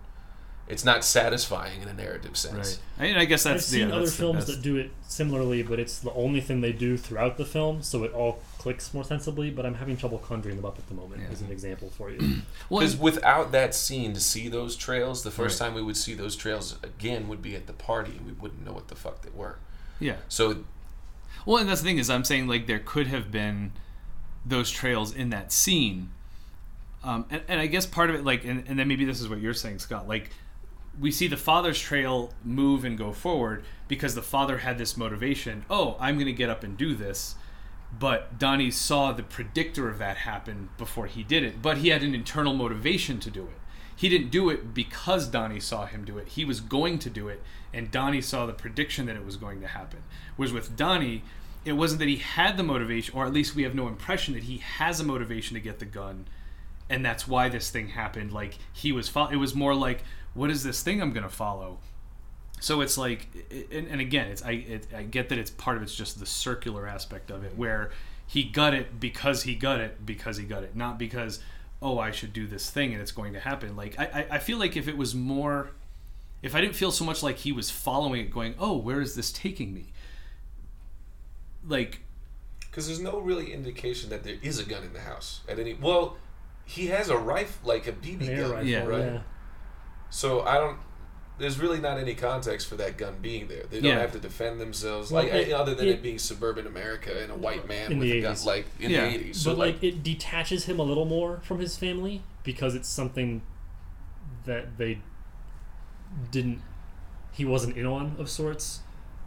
It's 0.66 0.84
not 0.84 1.04
satisfying 1.04 1.82
in 1.82 1.88
a 1.88 1.92
narrative 1.92 2.36
sense. 2.38 2.54
Right. 2.54 2.78
I 2.98 3.02
mean, 3.08 3.16
I 3.18 3.26
guess 3.26 3.44
I've 3.44 3.54
that's 3.56 3.66
seen 3.66 3.88
yeah, 3.88 3.94
other 3.96 4.04
that's 4.06 4.16
films 4.16 4.46
that 4.46 4.62
do 4.62 4.76
it 4.76 4.90
similarly, 5.06 5.62
but 5.62 5.78
it's 5.78 5.98
the 5.98 6.12
only 6.14 6.40
thing 6.40 6.62
they 6.62 6.72
do 6.72 6.96
throughout 6.96 7.36
the 7.36 7.44
film, 7.44 7.82
so 7.82 8.02
it 8.02 8.12
all 8.14 8.40
clicks 8.58 8.94
more 8.94 9.04
sensibly. 9.04 9.50
But 9.50 9.66
I'm 9.66 9.74
having 9.74 9.98
trouble 9.98 10.18
conjuring 10.18 10.56
them 10.56 10.64
up 10.64 10.78
at 10.78 10.88
the 10.88 10.94
moment. 10.94 11.20
Yeah. 11.20 11.28
As 11.32 11.42
an 11.42 11.50
example 11.52 11.90
for 11.90 12.10
you, 12.10 12.18
Well, 12.70 12.80
Because 12.80 12.96
without 12.96 13.52
that 13.52 13.74
scene 13.74 14.14
to 14.14 14.20
see 14.20 14.48
those 14.48 14.74
trails, 14.74 15.22
the 15.22 15.30
first 15.30 15.60
Right. 15.60 15.66
time 15.66 15.74
we 15.74 15.82
would 15.82 15.98
see 15.98 16.14
those 16.14 16.34
trails 16.34 16.78
again 16.82 17.28
would 17.28 17.42
be 17.42 17.54
at 17.54 17.66
the 17.66 17.74
party, 17.74 18.12
and 18.16 18.24
we 18.24 18.32
wouldn't 18.32 18.64
know 18.64 18.72
what 18.72 18.88
the 18.88 18.94
fuck 18.96 19.20
they 19.20 19.30
were. 19.34 19.58
yeah. 20.00 20.16
So 20.28 20.64
Well, 21.44 21.58
and 21.58 21.68
that's 21.68 21.82
the 21.82 21.88
thing 21.88 21.98
is, 21.98 22.08
I'm 22.08 22.24
saying 22.24 22.46
like 22.46 22.66
there 22.66 22.78
could 22.78 23.08
have 23.08 23.30
been 23.30 23.72
those 24.46 24.70
trails 24.70 25.14
in 25.14 25.28
that 25.28 25.52
scene, 25.52 26.08
um, 27.02 27.26
and, 27.28 27.42
and 27.48 27.60
I 27.60 27.66
guess 27.66 27.84
part 27.84 28.08
of 28.08 28.16
it, 28.16 28.24
like, 28.24 28.44
and, 28.46 28.64
and 28.66 28.78
then 28.78 28.88
maybe 28.88 29.04
this 29.04 29.20
is 29.20 29.28
what 29.28 29.40
you're 29.40 29.52
saying, 29.52 29.78
Scott. 29.78 30.08
Like, 30.08 30.30
we 31.00 31.10
see 31.10 31.26
the 31.26 31.36
father's 31.36 31.80
trail 31.80 32.32
move 32.44 32.84
and 32.84 32.96
go 32.96 33.12
forward 33.12 33.64
because 33.88 34.14
the 34.14 34.22
father 34.22 34.58
had 34.58 34.78
this 34.78 34.96
motivation. 34.96 35.64
Oh, 35.68 35.96
I'm 36.00 36.16
going 36.16 36.26
to 36.26 36.32
get 36.32 36.50
up 36.50 36.62
and 36.62 36.76
do 36.76 36.94
this. 36.94 37.34
But 37.96 38.38
Donnie 38.38 38.70
saw 38.70 39.12
the 39.12 39.22
predictor 39.22 39.88
of 39.88 39.98
that 39.98 40.18
happen 40.18 40.70
before 40.78 41.06
he 41.06 41.22
did 41.22 41.44
it. 41.44 41.62
But 41.62 41.78
he 41.78 41.88
had 41.88 42.02
an 42.02 42.14
internal 42.14 42.54
motivation 42.54 43.20
to 43.20 43.30
do 43.30 43.44
it. 43.44 43.60
He 43.96 44.08
didn't 44.08 44.30
do 44.30 44.50
it 44.50 44.74
because 44.74 45.28
Donnie 45.28 45.60
saw 45.60 45.86
him 45.86 46.04
do 46.04 46.18
it. 46.18 46.28
He 46.28 46.44
was 46.44 46.60
going 46.60 46.98
to 47.00 47.10
do 47.10 47.28
it, 47.28 47.40
and 47.72 47.90
Donnie 47.90 48.20
saw 48.20 48.44
the 48.44 48.52
prediction 48.52 49.06
that 49.06 49.16
it 49.16 49.24
was 49.24 49.36
going 49.36 49.60
to 49.60 49.68
happen. 49.68 50.02
Whereas 50.36 50.52
with 50.52 50.76
Donnie, 50.76 51.22
it 51.64 51.74
wasn't 51.74 52.00
that 52.00 52.08
he 52.08 52.16
had 52.16 52.56
the 52.56 52.64
motivation, 52.64 53.16
or 53.16 53.24
at 53.24 53.32
least 53.32 53.54
we 53.54 53.62
have 53.62 53.74
no 53.74 53.86
impression 53.86 54.34
that 54.34 54.44
he 54.44 54.58
has 54.58 54.98
a 54.98 55.04
motivation 55.04 55.54
to 55.54 55.60
get 55.60 55.78
the 55.78 55.84
gun, 55.84 56.26
and 56.90 57.04
that's 57.04 57.28
why 57.28 57.48
this 57.48 57.70
thing 57.70 57.90
happened. 57.90 58.32
Like 58.32 58.58
he 58.72 58.90
was, 58.90 59.08
fo- 59.08 59.28
it 59.28 59.36
was 59.36 59.54
more 59.54 59.74
like, 59.74 60.02
what 60.34 60.50
is 60.50 60.62
this 60.62 60.82
thing 60.82 61.00
I'm 61.00 61.12
going 61.12 61.22
to 61.24 61.28
follow? 61.28 61.78
So 62.60 62.80
it's 62.80 62.96
like, 62.96 63.28
and, 63.72 63.86
and 63.88 64.00
again, 64.00 64.28
it's 64.28 64.42
I 64.42 64.52
it, 64.52 64.86
I 64.96 65.02
get 65.02 65.28
that 65.30 65.38
it's 65.38 65.50
part 65.50 65.76
of 65.76 65.82
it's 65.82 65.94
just 65.94 66.18
the 66.20 66.26
circular 66.26 66.86
aspect 66.86 67.30
of 67.30 67.44
it, 67.44 67.56
where 67.56 67.90
he 68.26 68.42
got 68.44 68.72
it 68.74 68.98
because 69.00 69.42
he 69.42 69.54
got 69.54 69.80
it 69.80 70.04
because 70.06 70.36
he 70.38 70.44
got 70.44 70.62
it, 70.62 70.74
not 70.74 70.98
because 70.98 71.40
oh 71.82 71.98
I 71.98 72.10
should 72.10 72.32
do 72.32 72.46
this 72.46 72.70
thing 72.70 72.92
and 72.92 73.02
it's 73.02 73.12
going 73.12 73.32
to 73.34 73.40
happen. 73.40 73.76
Like 73.76 73.98
I 73.98 74.04
I, 74.30 74.36
I 74.36 74.38
feel 74.38 74.58
like 74.58 74.76
if 74.76 74.88
it 74.88 74.96
was 74.96 75.14
more, 75.14 75.70
if 76.42 76.54
I 76.54 76.60
didn't 76.62 76.76
feel 76.76 76.90
so 76.90 77.04
much 77.04 77.22
like 77.22 77.38
he 77.38 77.52
was 77.52 77.70
following 77.70 78.20
it, 78.22 78.30
going 78.30 78.54
oh 78.58 78.76
where 78.76 79.00
is 79.02 79.14
this 79.14 79.30
taking 79.30 79.74
me? 79.74 79.92
Like 81.66 82.00
Because 82.60 82.86
there's 82.86 83.00
no 83.00 83.18
really 83.20 83.52
indication 83.52 84.10
that 84.10 84.24
there 84.24 84.36
is 84.42 84.58
a 84.58 84.64
gun 84.64 84.84
in 84.84 84.92
the 84.92 85.00
house 85.00 85.40
at 85.48 85.58
any. 85.58 85.74
Well, 85.74 86.16
he 86.64 86.86
has 86.86 87.08
a 87.10 87.16
rifle, 87.18 87.68
like 87.68 87.86
a 87.86 87.92
BB 87.92 88.22
An 88.22 88.28
air 88.28 88.42
gun, 88.42 88.50
rifle, 88.52 88.66
Yeah. 88.68 88.84
right? 88.86 88.98
yeah. 89.12 89.20
So 90.14 90.42
I 90.42 90.58
don't. 90.58 90.78
There's 91.38 91.58
really 91.58 91.80
not 91.80 91.98
any 91.98 92.14
context 92.14 92.68
for 92.68 92.76
that 92.76 92.96
gun 92.96 93.16
being 93.20 93.48
there. 93.48 93.64
They 93.68 93.80
don't 93.80 93.90
Yeah. 93.90 93.98
have 93.98 94.12
to 94.12 94.20
defend 94.20 94.60
themselves, 94.60 95.10
Well, 95.10 95.24
like 95.24 95.32
it- 95.32 95.52
other 95.52 95.74
than 95.74 95.88
it- 95.88 95.94
it, 95.94 96.02
being 96.02 96.20
suburban 96.20 96.68
America 96.68 97.20
and 97.20 97.32
a 97.32 97.34
white 97.34 97.66
man 97.66 97.98
with 97.98 98.02
the 98.08 98.18
a 98.18 98.22
gun, 98.22 98.36
like 98.44 98.66
in 98.78 98.92
Yeah. 98.92 99.08
the 99.08 99.14
'80s. 99.14 99.36
So 99.42 99.50
but 99.50 99.58
like, 99.58 99.74
like 99.74 99.82
it 99.82 100.02
detaches 100.04 100.66
him 100.66 100.78
a 100.78 100.84
little 100.84 101.04
more 101.06 101.40
from 101.42 101.58
his 101.58 101.76
family 101.76 102.22
because 102.44 102.76
it's 102.76 102.88
something 102.88 103.42
that 104.44 104.78
they 104.78 105.00
didn't 106.30 106.62
he 107.32 107.44
wasn't 107.44 107.76
in 107.76 107.84
on 107.86 108.14
of 108.20 108.30
sorts 108.30 108.80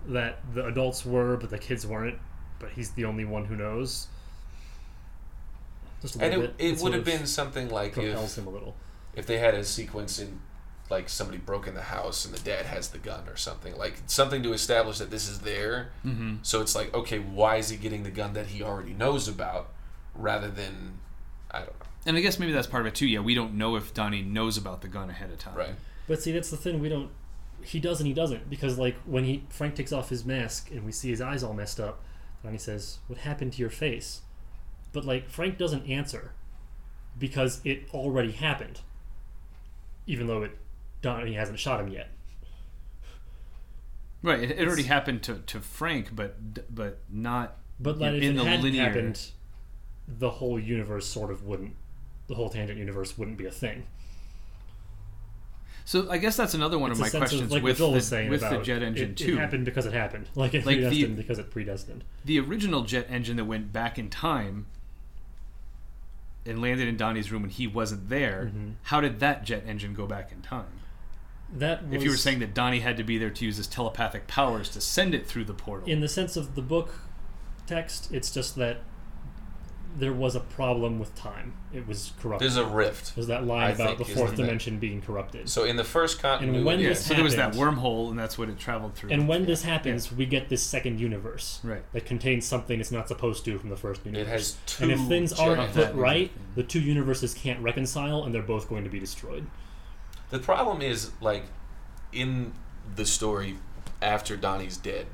that 0.08 0.40
the 0.54 0.66
adults 0.66 1.06
were 1.06 1.36
but 1.36 1.50
the 1.50 1.58
kids 1.58 1.86
weren't 1.86 2.18
but 2.60 2.70
he's 2.72 2.92
the 2.92 3.04
only 3.04 3.26
one 3.26 3.44
who 3.46 3.56
knows 3.58 4.08
just 6.02 6.16
a 6.16 6.24
and 6.24 6.34
it, 6.36 6.40
bit 6.40 6.54
it 6.58 6.80
sort 6.80 6.84
would 6.84 6.94
have 6.94 7.04
been 7.04 7.28
something 7.28 7.68
like 7.70 7.92
propels 7.94 8.38
if 8.38 8.42
him 8.44 8.48
a 8.48 8.50
little 8.52 8.76
if 9.16 9.26
they 9.26 9.38
had 9.40 9.54
a 9.54 9.66
sequence 9.66 10.18
in 10.20 10.40
like 10.90 11.10
somebody 11.10 11.38
broke 11.38 11.68
in 11.68 11.74
the 11.74 11.82
house 11.82 12.26
and 12.26 12.34
the 12.34 12.40
dad 12.40 12.66
has 12.66 12.90
the 12.90 12.98
gun 12.98 13.28
or 13.28 13.36
something 13.36 13.76
like 13.78 14.02
something 14.08 14.42
to 14.42 14.54
establish 14.54 14.98
that 15.00 15.12
this 15.12 15.28
is 15.28 15.40
there 15.40 15.90
mm-hmm. 16.06 16.36
so 16.42 16.62
it's 16.62 16.76
like 16.76 16.94
okay 16.94 17.20
why 17.20 17.58
is 17.58 17.70
he 17.70 17.78
getting 17.78 18.04
the 18.04 18.12
gun 18.12 18.34
that 18.34 18.48
he 18.48 18.64
already 18.64 18.94
knows 18.94 19.28
about 19.28 19.70
rather 20.16 20.50
than 20.50 21.00
i 21.52 21.60
don't 21.60 21.80
know 21.80 21.88
and 22.08 22.16
I 22.16 22.22
guess 22.22 22.40
maybe 22.40 22.54
that's 22.54 22.68
part 22.68 22.82
of 22.82 22.88
it 22.88 22.96
too. 22.96 23.06
Yeah, 23.06 23.20
we 23.20 23.36
don't 23.36 23.56
know 23.56 23.76
if 23.76 23.94
Donnie 23.94 24.22
knows 24.22 24.58
about 24.58 24.82
the 24.82 24.88
gun 24.88 25.10
ahead 25.10 25.30
of 25.30 25.40
time. 25.40 25.56
right 25.56 25.76
But 26.08 26.24
see, 26.24 26.32
that's 26.32 26.50
the 26.50 26.58
thing. 26.58 26.80
We 26.80 26.88
don't. 26.88 27.12
He 27.62 27.82
does 27.82 28.00
and 28.00 28.08
he 28.08 28.14
doesn't 28.14 28.50
because, 28.50 28.78
like, 28.78 28.96
when 29.06 29.26
he 29.26 29.44
Frank 29.50 29.76
takes 29.76 29.92
off 29.92 30.08
his 30.08 30.24
mask 30.24 30.72
and 30.72 30.86
we 30.86 30.94
see 30.94 31.10
his 31.10 31.20
eyes 31.20 31.44
all 31.44 31.54
messed 31.54 31.82
up, 31.82 32.02
and 32.44 32.54
he 32.54 32.58
says, 32.58 33.00
"What 33.08 33.20
happened 33.20 33.54
to 33.54 33.60
your 33.60 33.70
face?" 33.70 34.22
But 34.94 35.04
like, 35.04 35.30
Frank 35.30 35.58
doesn't 35.58 35.86
answer 35.86 36.32
because 37.20 37.60
it 37.66 37.90
already 37.94 38.32
happened, 38.32 38.80
even 40.06 40.28
though 40.28 40.44
it 40.44 40.58
Donnie 41.08 41.34
hasn't 41.34 41.58
shot 41.60 41.80
him 41.80 41.88
yet. 41.88 42.10
Right. 44.22 44.40
It, 44.42 44.52
it 44.60 44.68
already 44.68 44.84
happened 44.84 45.24
to, 45.24 45.36
to 45.36 45.60
Frank, 45.62 46.16
but 46.16 46.74
but 46.74 47.00
not 47.10 47.56
But 47.80 47.98
like, 47.98 48.16
In 48.16 48.38
it 48.38 48.44
the 48.44 48.58
linear- 48.58 48.84
happened, 48.84 49.32
the 50.08 50.30
whole 50.32 50.60
universe 50.60 51.06
sort 51.08 51.32
of 51.32 51.44
wouldn't 51.44 51.76
the 52.28 52.36
whole 52.36 52.50
tangent 52.50 52.78
universe 52.78 53.18
wouldn't 53.18 53.38
be 53.38 53.46
a 53.46 53.52
thing. 53.52 53.86
So 55.86 56.12
I 56.12 56.18
guess 56.18 56.36
that's 56.36 56.54
another 56.54 56.78
one 56.78 56.92
It's 56.92 57.00
of 57.00 57.06
my 57.06 57.18
questions 57.18 57.44
of, 57.44 57.52
like 57.54 57.64
with, 57.64 57.78
the, 57.78 57.88
with 58.30 58.42
the 58.42 58.62
jet 58.62 58.84
engine 58.84 59.12
it, 59.12 59.18
too. 59.18 59.36
It 59.36 59.40
happened 59.40 59.64
because 59.64 59.86
it 59.86 59.94
happened. 59.94 60.28
Like 60.36 60.54
it 60.54 60.66
Like 60.66 60.76
the- 60.78 60.82
predestined 60.88 61.16
because 61.16 61.40
it 61.40 61.50
predestined. 61.50 62.04
the 62.26 62.38
original 62.42 62.82
jet 62.84 63.08
engine 63.10 63.38
that 63.38 63.46
went 63.46 63.72
back 63.72 63.98
in 63.98 64.10
time 64.10 64.66
and 66.46 66.62
landed 66.62 66.90
in 66.90 66.98
Donnie's 66.98 67.32
room 67.32 67.44
when 67.44 67.52
he 67.52 67.66
wasn't 67.68 68.10
there. 68.10 68.52
Mhm. 68.54 68.74
How 68.84 69.00
did 69.00 69.22
that 69.22 69.46
jet 69.46 69.64
engine 69.66 69.94
go 69.94 70.06
back 70.08 70.34
in 70.34 70.42
time? 70.42 70.77
That 71.54 71.86
was, 71.88 71.94
If 71.96 72.04
you 72.04 72.10
were 72.12 72.18
saying 72.18 72.40
that 72.40 72.54
Donnie 72.54 72.80
had 72.82 72.98
to 72.98 73.04
be 73.04 73.18
there 73.18 73.30
to 73.30 73.46
use 73.46 73.58
his 73.58 73.68
telepathic 73.68 74.28
powers 74.28 74.70
to 74.70 74.82
send 74.82 75.16
it 75.16 75.26
through 75.26 75.46
the 75.46 75.54
portal, 75.54 75.88
in 75.90 76.02
the 76.02 76.10
sense 76.10 76.36
of 76.36 76.56
the 76.56 76.62
book 76.62 76.94
text, 77.66 78.12
it's 78.12 78.32
just 78.32 78.56
that 78.58 78.78
there 79.96 80.14
was 80.14 80.36
a 80.36 80.40
problem 80.40 81.00
with 81.00 81.16
time. 81.16 81.54
It 81.74 81.88
was 81.88 82.12
corrupted. 82.22 82.46
There's 82.46 82.58
a 82.58 82.66
rift. 82.66 83.16
There's 83.16 83.28
that 83.28 83.46
line 83.46 83.64
I 83.64 83.70
about 83.72 83.98
think, 83.98 84.08
the 84.10 84.14
fourth 84.16 84.36
there? 84.36 84.46
dimension 84.46 84.78
being 84.78 85.02
corrupted. 85.02 85.50
So 85.50 85.64
in 85.64 85.76
the 85.76 85.84
first 85.84 86.20
continuity, 86.22 86.64
when 86.64 86.80
yeah, 86.80 86.90
this 86.90 87.06
so 87.06 87.16
there 87.16 87.24
was 87.24 87.36
that 87.38 87.54
wormhole, 87.54 88.10
and 88.12 88.20
that's 88.20 88.38
what 88.38 88.48
it 88.50 88.60
traveled 88.60 88.94
through. 88.94 89.10
And 89.12 89.28
when 89.28 89.46
this 89.46 89.64
happens, 89.64 90.12
we 90.12 90.26
get 90.28 90.50
this 90.50 90.62
second 90.62 91.00
universe 91.00 91.62
Right. 91.64 91.82
that 91.94 92.06
contains 92.06 92.46
something 92.46 92.80
it's 92.80 92.92
not 92.92 93.08
supposed 93.08 93.44
to 93.46 93.58
from 93.58 93.70
the 93.70 93.78
first 93.78 94.06
universe. 94.06 94.20
it 94.22 94.26
universe. 94.28 94.54
has 94.54 94.78
two. 94.78 94.84
and 94.84 94.92
if 94.92 95.00
things 95.08 95.34
aren't 95.34 95.72
put 95.74 95.96
right, 95.96 96.30
the 96.56 96.64
two 96.64 96.82
universes 96.82 97.34
can't 97.34 97.60
reconcile, 97.62 98.24
and 98.24 98.36
they're 98.36 98.42
both 98.44 98.70
going 98.70 98.84
to 98.84 98.90
be 98.92 99.00
destroyed. 99.00 99.48
The 100.30 100.40
problem 100.40 100.82
is 100.82 101.12
like 101.22 101.44
in 102.12 102.54
the 102.96 103.06
story 103.06 103.58
after 104.02 104.36
Donnie's 104.38 104.78
dead, 104.78 105.08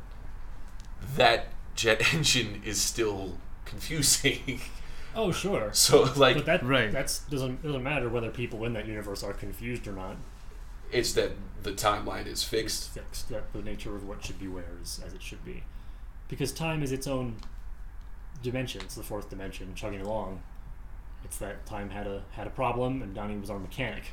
that 1.15 1.47
jet 1.75 2.13
engine 2.13 2.61
is 2.65 2.81
still 2.81 3.37
confusing. 3.65 4.61
Oh, 5.15 5.31
sure. 5.31 5.69
so 5.73 6.11
like 6.15 6.37
but 6.37 6.47
that 6.47 6.63
Right. 6.63 6.91
that's 6.91 7.19
doesn't 7.19 7.61
doesn't 7.61 7.83
matter 7.83 8.09
whether 8.09 8.31
people 8.31 8.65
in 8.65 8.73
that 8.73 8.87
universe 8.87 9.21
are 9.21 9.31
confused 9.31 9.87
or 9.87 9.91
not. 9.91 10.15
it's 10.91 11.13
that 11.13 11.33
the 11.61 11.71
timeline 11.71 12.25
is 12.25 12.31
It's 12.31 12.43
fixed. 12.43 12.89
fixed 12.89 13.29
that 13.29 13.53
the 13.53 13.61
nature 13.61 13.95
of 13.95 14.07
what 14.07 14.25
should 14.25 14.39
be 14.39 14.47
where 14.47 14.65
is 14.81 14.99
as 15.05 15.13
it 15.13 15.21
should 15.21 15.45
be, 15.45 15.61
because 16.29 16.51
time 16.51 16.81
is 16.81 16.91
its 16.91 17.05
own 17.05 17.35
dimension. 18.41 18.81
It's 18.81 18.95
the 18.95 19.03
fourth 19.03 19.29
dimension 19.29 19.75
chugging 19.75 20.01
along. 20.01 20.41
It's 21.23 21.37
that 21.37 21.63
time 21.67 21.91
had 21.91 22.07
a 22.07 22.23
had 22.31 22.47
a 22.47 22.49
problem, 22.49 23.03
and 23.03 23.13
Donnie 23.13 23.37
was 23.37 23.51
our 23.51 23.59
mechanic. 23.59 24.05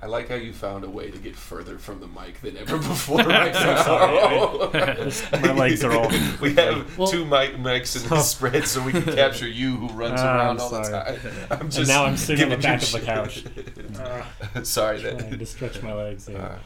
I 0.00 0.06
like 0.06 0.28
how 0.28 0.36
you 0.36 0.52
found 0.52 0.84
a 0.84 0.88
way 0.88 1.10
to 1.10 1.18
get 1.18 1.34
further 1.34 1.76
from 1.76 1.98
the 1.98 2.06
mic 2.06 2.40
than 2.40 2.56
ever 2.56 2.78
before 2.78 3.18
right 3.18 3.52
now. 3.52 3.82
sorry. 3.82 5.10
My 5.42 5.52
legs 5.52 5.82
are 5.82 5.92
all- 5.92 6.08
We 6.40 6.54
have 6.54 6.96
Well- 6.96 7.08
two 7.08 7.24
mic 7.24 7.56
mics 7.56 8.00
in 8.00 8.08
the 8.08 8.20
spread 8.20 8.66
so 8.68 8.80
we 8.80 8.92
can 8.92 9.02
capture 9.02 9.48
you 9.48 9.74
who 9.76 9.88
runs 9.88 10.20
Ah, 10.20 10.36
around 10.36 10.56
I'm 10.58 10.62
all 10.62 10.70
the 10.70 10.82
time. 10.88 11.18
I'm 11.50 11.60
And 11.62 11.72
just 11.72 11.88
now 11.90 12.04
I'm 12.04 12.16
sitting 12.16 12.44
on 12.44 12.50
the 12.50 12.56
back 12.58 12.80
of 12.82 12.92
the 12.92 13.00
couch. 13.00 13.42
shit. 13.42 13.96
Uh, 13.98 14.62
Sorry 14.62 15.00
trying 15.00 15.16
that. 15.30 15.38
to 15.40 15.46
stretch 15.46 15.82
my 15.82 15.92
legs. 15.94 16.28
Yeah. 16.30 16.38
Uh, 16.38 16.58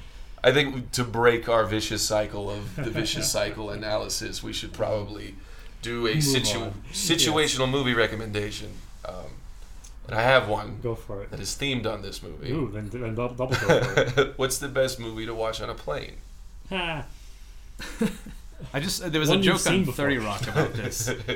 I 0.45 0.53
think 0.53 0.91
to 0.93 1.05
break 1.05 1.49
our 1.49 1.65
vicious 1.65 2.03
cycle 2.03 2.51
of 2.51 2.77
the 2.77 2.91
vicious 2.91 3.31
cycle 3.31 3.71
analysis, 3.71 4.43
we 4.43 4.53
should 4.53 4.73
probably 4.75 5.37
do 5.81 6.07
a 6.07 6.21
situ- 6.21 6.59
on. 6.59 6.83
situational 6.93 7.71
movie 7.71 7.95
recommendation. 7.95 8.73
Um, 9.09 9.15
and 10.09 10.17
I 10.17 10.23
have 10.23 10.49
one 10.49 10.79
Go 10.83 10.95
for 10.95 11.23
it. 11.23 11.31
that 11.31 11.41
is 11.41 11.51
themed 11.51 11.87
on 11.87 12.03
this 12.03 12.23
movie. 12.23 12.51
Ooh, 12.53 12.71
then, 12.73 12.89
then 12.89 13.15
double, 13.15 13.35
double 13.35 13.55
go 13.55 13.83
for 13.83 14.01
it. 14.21 14.39
What's 14.39 14.59
the 14.59 14.69
best 14.69 14.99
movie 14.99 15.27
to 15.27 15.35
watch 15.35 15.61
on 15.61 15.71
a 15.71 15.75
plane? 15.75 16.17
Ha. 16.69 17.05
I 18.73 18.81
just 18.81 19.03
uh, 19.03 19.09
there 19.09 19.21
was 19.21 19.29
One 19.29 19.41
a 19.41 19.43
joke 19.43 19.67
on 19.67 19.81
before. 19.81 19.95
Thirty 19.95 20.19
Rock 20.19 20.43
about 20.47 20.73
this, 20.75 21.09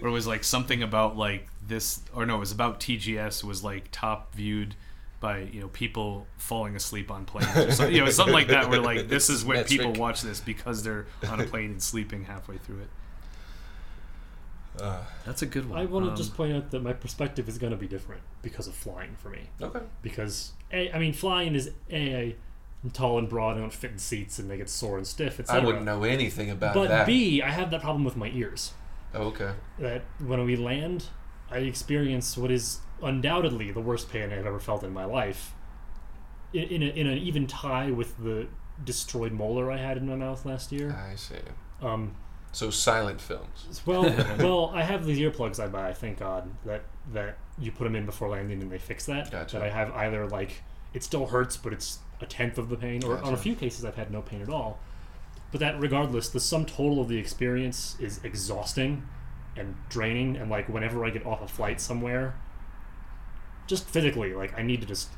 where 0.00 0.06
it 0.06 0.12
was 0.12 0.26
like 0.26 0.44
something 0.44 0.82
about 0.82 1.16
like 1.16 1.48
this, 1.66 2.00
or 2.14 2.24
no, 2.26 2.36
it 2.36 2.40
was 2.40 2.52
about 2.52 2.78
TGS 2.80 3.42
was 3.42 3.64
like 3.64 3.88
top 3.90 4.34
viewed 4.34 4.76
by 5.18 5.38
you 5.40 5.60
know 5.60 5.68
people 5.68 6.26
falling 6.38 6.76
asleep 6.76 7.10
on 7.10 7.24
planes, 7.24 7.56
or 7.56 7.72
something, 7.72 7.94
you 7.94 8.04
know, 8.04 8.10
something 8.10 8.32
like 8.34 8.48
that. 8.48 8.70
Where 8.70 8.80
like 8.80 9.08
this 9.08 9.28
is 9.30 9.44
where 9.44 9.64
people 9.64 9.92
watch 9.94 10.22
this 10.22 10.40
because 10.40 10.84
they're 10.84 11.06
on 11.28 11.40
a 11.40 11.44
plane 11.44 11.72
and 11.72 11.82
sleeping 11.82 12.24
halfway 12.24 12.58
through 12.58 12.80
it. 12.82 12.88
Uh, 14.80 15.02
That's 15.24 15.42
a 15.42 15.46
good 15.46 15.68
one. 15.68 15.78
I 15.78 15.84
want 15.86 16.04
to 16.06 16.10
Um, 16.10 16.16
just 16.16 16.34
point 16.36 16.54
out 16.54 16.70
that 16.70 16.82
my 16.82 16.92
perspective 16.92 17.48
is 17.48 17.58
going 17.58 17.70
to 17.72 17.76
be 17.78 17.86
different 17.88 18.22
because 18.42 18.66
of 18.68 18.74
flying 18.74 19.16
for 19.16 19.30
me. 19.30 19.48
okay. 19.60 19.80
Because 20.02 20.52
a, 20.72 20.92
I 20.92 20.98
mean, 20.98 21.12
flying 21.12 21.54
is 21.54 21.70
a 21.90 22.36
I'm 22.84 22.90
tall 22.90 23.18
and 23.18 23.28
broad, 23.28 23.56
I 23.56 23.60
don't 23.60 23.72
fit 23.72 23.90
in 23.90 23.98
seats, 23.98 24.38
and 24.38 24.50
they 24.50 24.56
get 24.56 24.68
sore 24.68 24.96
and 24.98 25.06
stiff, 25.06 25.40
I 25.48 25.58
wouldn't 25.58 25.84
know 25.84 26.04
anything 26.04 26.50
about 26.50 26.74
But 26.74 26.88
that. 26.88 26.98
But 27.00 27.06
B, 27.06 27.42
I 27.42 27.50
have 27.50 27.70
that 27.70 27.80
problem 27.80 28.04
with 28.04 28.16
my 28.16 28.28
ears. 28.28 28.74
Oh, 29.14 29.24
okay. 29.28 29.52
That 29.78 30.02
when 30.24 30.44
we 30.44 30.56
land, 30.56 31.06
I 31.50 31.58
experience 31.58 32.36
what 32.36 32.50
is 32.50 32.80
undoubtedly 33.02 33.72
the 33.72 33.80
worst 33.80 34.10
pain 34.10 34.32
I've 34.32 34.46
ever 34.46 34.60
felt 34.60 34.84
in 34.84 34.92
my 34.92 35.04
life. 35.04 35.52
In, 36.52 36.62
in, 36.64 36.82
a, 36.82 36.86
in 36.86 37.06
an 37.06 37.18
even 37.18 37.46
tie 37.46 37.90
with 37.90 38.16
the 38.22 38.46
destroyed 38.84 39.32
molar 39.32 39.72
I 39.72 39.78
had 39.78 39.96
in 39.96 40.06
my 40.06 40.16
mouth 40.16 40.44
last 40.46 40.70
year. 40.70 40.94
I 41.10 41.16
see. 41.16 41.34
Um, 41.82 42.14
So 42.56 42.70
silent 42.70 43.20
films. 43.20 43.82
Well, 43.84 44.04
well, 44.38 44.70
I 44.72 44.82
have 44.82 45.04
these 45.04 45.18
earplugs 45.18 45.62
I 45.62 45.66
buy. 45.66 45.92
Thank 45.92 46.20
God 46.20 46.48
that 46.64 46.84
that 47.12 47.36
you 47.58 47.70
put 47.70 47.84
them 47.84 47.94
in 47.94 48.06
before 48.06 48.30
landing 48.30 48.62
and 48.62 48.72
they 48.72 48.78
fix 48.78 49.04
that. 49.04 49.30
Gotcha. 49.30 49.58
That 49.58 49.66
I 49.66 49.68
have 49.68 49.92
either 49.92 50.26
like 50.26 50.62
it 50.94 51.02
still 51.02 51.26
hurts, 51.26 51.58
but 51.58 51.74
it's 51.74 51.98
a 52.22 52.24
tenth 52.24 52.56
of 52.56 52.70
the 52.70 52.76
pain, 52.78 53.04
or 53.04 53.18
on 53.18 53.34
a 53.34 53.36
few 53.36 53.54
cases 53.54 53.84
I've 53.84 53.96
had 53.96 54.10
no 54.10 54.22
pain 54.22 54.40
at 54.40 54.48
all. 54.48 54.78
But 55.50 55.60
that 55.60 55.78
regardless, 55.78 56.30
the 56.30 56.40
sum 56.40 56.64
total 56.64 56.98
of 56.98 57.08
the 57.08 57.18
experience 57.18 57.94
is 58.00 58.24
exhausting 58.24 59.06
and 59.54 59.76
draining. 59.90 60.38
And 60.38 60.50
like 60.50 60.66
whenever 60.66 61.04
I 61.04 61.10
get 61.10 61.26
off 61.26 61.42
a 61.42 61.48
flight 61.48 61.78
somewhere, 61.78 62.36
just 63.66 63.86
physically, 63.86 64.32
like 64.32 64.58
I 64.58 64.62
need 64.62 64.80
to 64.80 64.86
just 64.86 65.10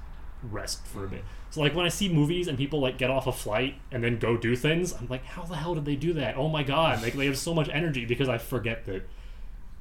rest 0.42 0.84
for 0.88 1.04
a 1.04 1.06
hmm. 1.06 1.14
bit. 1.14 1.24
So 1.58 1.62
like 1.64 1.74
when 1.74 1.84
I 1.84 1.88
see 1.90 2.08
movies 2.08 2.46
and 2.48 2.56
people 2.56 2.80
like 2.80 2.98
get 2.98 3.10
off 3.10 3.26
a 3.26 3.32
flight 3.32 3.74
and 3.90 4.02
then 4.02 4.18
go 4.18 4.36
do 4.36 4.54
things, 4.56 4.92
I'm 4.92 5.08
like, 5.08 5.24
how 5.24 5.42
the 5.42 5.56
hell 5.56 5.74
did 5.74 5.84
they 5.84 5.96
do 5.96 6.12
that? 6.14 6.36
Oh 6.36 6.48
my 6.48 6.62
god! 6.62 7.02
Like 7.02 7.14
they 7.14 7.26
have 7.26 7.36
so 7.38 7.52
much 7.52 7.68
energy 7.68 8.04
because 8.04 8.28
I 8.28 8.38
forget 8.38 8.86
that 8.86 9.02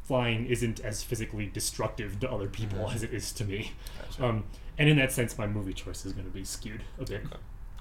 flying 0.04 0.46
isn't 0.46 0.80
as 0.82 1.04
physically 1.04 1.48
destructive 1.48 2.20
to 2.22 2.32
other 2.32 2.48
people 2.48 2.90
as 2.90 3.04
it 3.04 3.14
is 3.14 3.32
to 3.34 3.46
me. 3.46 3.72
Gotcha. 4.02 4.26
Um, 4.26 4.44
and 4.78 4.88
in 4.90 4.98
that 4.98 5.12
sense, 5.12 5.38
my 5.38 5.48
movie 5.48 5.74
choice 5.74 6.06
is 6.06 6.14
going 6.14 6.26
to 6.26 6.32
be 6.34 6.44
skewed 6.46 6.84
a 7.00 7.04
bit 7.06 7.24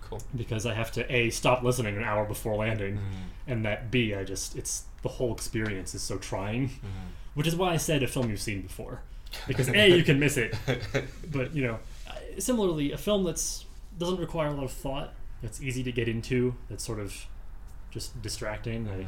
Cool. 0.02 0.20
because 0.34 0.66
I 0.66 0.74
have 0.74 0.90
to 0.92 1.12
a 1.14 1.30
stop 1.30 1.62
listening 1.62 1.96
an 1.96 2.02
hour 2.04 2.24
before 2.24 2.56
landing, 2.56 2.96
Mm-hmm. 2.96 3.50
and 3.50 3.64
that 3.64 3.90
b 3.90 4.14
I 4.14 4.24
just 4.24 4.56
it's 4.56 4.84
the 5.02 5.08
whole 5.08 5.32
experience 5.32 5.94
is 5.94 6.02
so 6.02 6.16
trying, 6.18 6.68
Mm-hmm. 6.68 7.08
which 7.34 7.46
is 7.46 7.54
why 7.54 7.72
I 7.72 7.76
said 7.76 8.02
a 8.02 8.08
film 8.08 8.28
you've 8.30 8.40
seen 8.40 8.62
before, 8.62 9.02
because 9.46 9.68
a 9.68 9.88
you 9.96 10.02
can 10.02 10.18
miss 10.18 10.36
it, 10.36 10.54
but 11.30 11.54
you 11.54 11.62
know, 11.62 11.78
similarly 12.38 12.90
a 12.92 12.98
film 12.98 13.22
that's 13.24 13.65
doesn't 13.98 14.18
require 14.18 14.48
a 14.48 14.52
lot 14.52 14.64
of 14.64 14.72
thought, 14.72 15.14
that's 15.42 15.60
easy 15.62 15.82
to 15.82 15.92
get 15.92 16.08
into, 16.08 16.54
that's 16.68 16.84
sort 16.84 16.98
of 17.00 17.26
just 17.90 18.20
distracting. 18.22 18.88
I, 18.88 19.06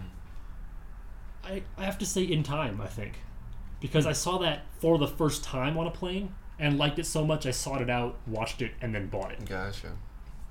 I 1.48 1.62
I 1.76 1.84
have 1.84 1.98
to 1.98 2.06
say 2.06 2.22
in 2.22 2.42
time, 2.42 2.80
I 2.80 2.86
think, 2.86 3.14
because 3.80 4.06
I 4.06 4.12
saw 4.12 4.38
that 4.38 4.62
for 4.80 4.98
the 4.98 5.06
first 5.08 5.44
time 5.44 5.76
on 5.78 5.86
a 5.86 5.90
plane 5.90 6.34
and 6.58 6.78
liked 6.78 6.98
it 6.98 7.06
so 7.06 7.24
much 7.24 7.46
I 7.46 7.50
sought 7.52 7.80
it 7.82 7.90
out, 7.90 8.16
watched 8.26 8.62
it, 8.62 8.72
and 8.80 8.94
then 8.94 9.06
bought 9.08 9.32
it. 9.32 9.44
Gotcha. 9.46 9.92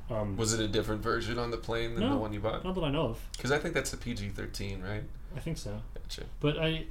Um, 0.10 0.38
Was 0.38 0.54
it 0.54 0.62
a 0.62 0.68
different 0.70 1.02
version 1.02 1.38
on 1.38 1.52
the 1.52 1.58
plane 1.58 1.94
than 1.94 2.04
No. 2.04 2.12
the 2.12 2.18
one 2.18 2.32
you 2.32 2.40
bought? 2.40 2.64
not 2.64 2.76
that 2.76 2.84
I 2.84 2.90
know 2.90 3.08
of. 3.08 3.20
Because 3.34 3.52
I 3.52 3.60
think 3.60 3.74
that's 3.74 3.92
a 3.92 3.98
PG 3.98 4.30
thirteen, 4.30 4.82
right? 4.82 5.04
I 5.36 5.40
think 5.42 5.58
so. 5.58 5.82
Gotcha. 5.96 6.24
But 6.40 6.58
I 6.58 6.86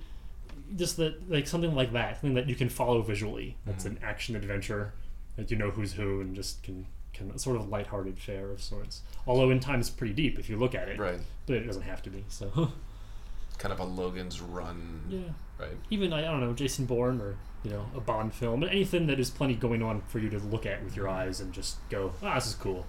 just 0.77 0.97
that 0.99 1.31
like 1.31 1.47
something 1.47 1.75
like 1.75 1.93
that, 1.93 2.17
something 2.21 2.35
that 2.35 2.49
you 2.49 2.55
can 2.55 2.69
follow 2.69 3.01
visually. 3.03 3.57
That's 3.65 3.85
Mhm. 3.85 3.93
an 3.93 3.99
action 4.03 4.37
adventure 4.37 4.93
that 5.37 5.51
you 5.51 5.57
know 5.57 5.71
who's 5.71 5.95
who 5.95 6.21
and 6.21 6.35
just 6.37 6.63
can 6.63 6.87
can 7.17 7.39
sort 7.39 7.57
of 7.57 7.69
lighthearted 7.69 8.19
fare 8.19 8.51
of 8.51 8.63
sorts. 8.63 9.03
Although 9.27 9.51
in 9.51 9.61
time 9.61 9.81
it's 9.81 9.91
pretty 9.91 10.15
deep 10.15 10.39
if 10.39 10.49
you 10.51 10.57
look 10.57 10.75
at 10.75 10.89
it, 10.89 10.99
Right. 10.99 11.19
but 11.47 11.57
it 11.57 11.61
doesn't 11.67 11.83
have 11.83 12.03
to 12.03 12.11
be. 12.11 12.25
So 12.29 12.51
Kind 13.59 13.73
of 13.73 13.81
a 13.81 13.85
Logan's 13.85 14.41
Run. 14.41 15.03
yeah, 15.09 15.21
Right. 15.59 15.77
even 15.91 16.13
I, 16.13 16.19
I 16.19 16.31
don't 16.31 16.41
know 16.41 16.53
Jason 16.53 16.85
Bourne 16.85 17.21
or 17.21 17.37
you 17.65 17.71
know 17.71 17.87
a 17.97 18.01
Bond 18.01 18.35
film, 18.35 18.61
but 18.61 18.71
anything 18.71 19.07
that 19.07 19.19
is 19.19 19.31
plenty 19.31 19.55
going 19.55 19.83
on 19.83 20.03
for 20.09 20.19
you 20.19 20.29
to 20.31 20.39
look 20.39 20.67
at 20.67 20.85
with 20.85 20.95
your 20.95 21.09
eyes 21.09 21.41
and 21.41 21.53
just 21.55 21.77
go, 21.89 22.13
ah, 22.23 22.35
this 22.35 22.47
is 22.49 22.55
cool. 22.55 22.85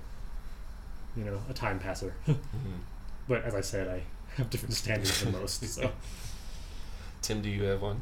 You 1.15 1.23
know, 1.23 1.39
a 1.49 1.53
time 1.53 1.79
passer. 1.79 2.13
Mhm. 2.27 2.35
but 3.27 3.43
as 3.43 3.55
I 3.55 3.61
said, 3.61 3.87
I 3.87 4.03
have 4.35 4.49
different 4.49 4.73
standards 4.75 5.21
than 5.23 5.31
most. 5.33 5.63
So 5.67 5.89
Tim, 7.21 7.41
do 7.41 7.49
you 7.49 7.63
have 7.63 7.81
one? 7.81 8.01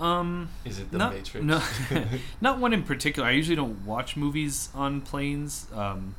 Um, 0.00 0.48
Is 0.64 0.78
it 0.78 0.90
The 0.90 0.98
not, 0.98 1.12
Matrix? 1.12 1.44
No, 1.44 1.62
not 2.40 2.58
one 2.58 2.72
in 2.72 2.82
particular. 2.82 3.28
I 3.28 3.32
usually 3.32 3.56
don't 3.56 3.84
watch 3.84 4.16
movies 4.16 4.68
on 4.74 5.00
planes. 5.02 5.66
Um, 5.74 6.14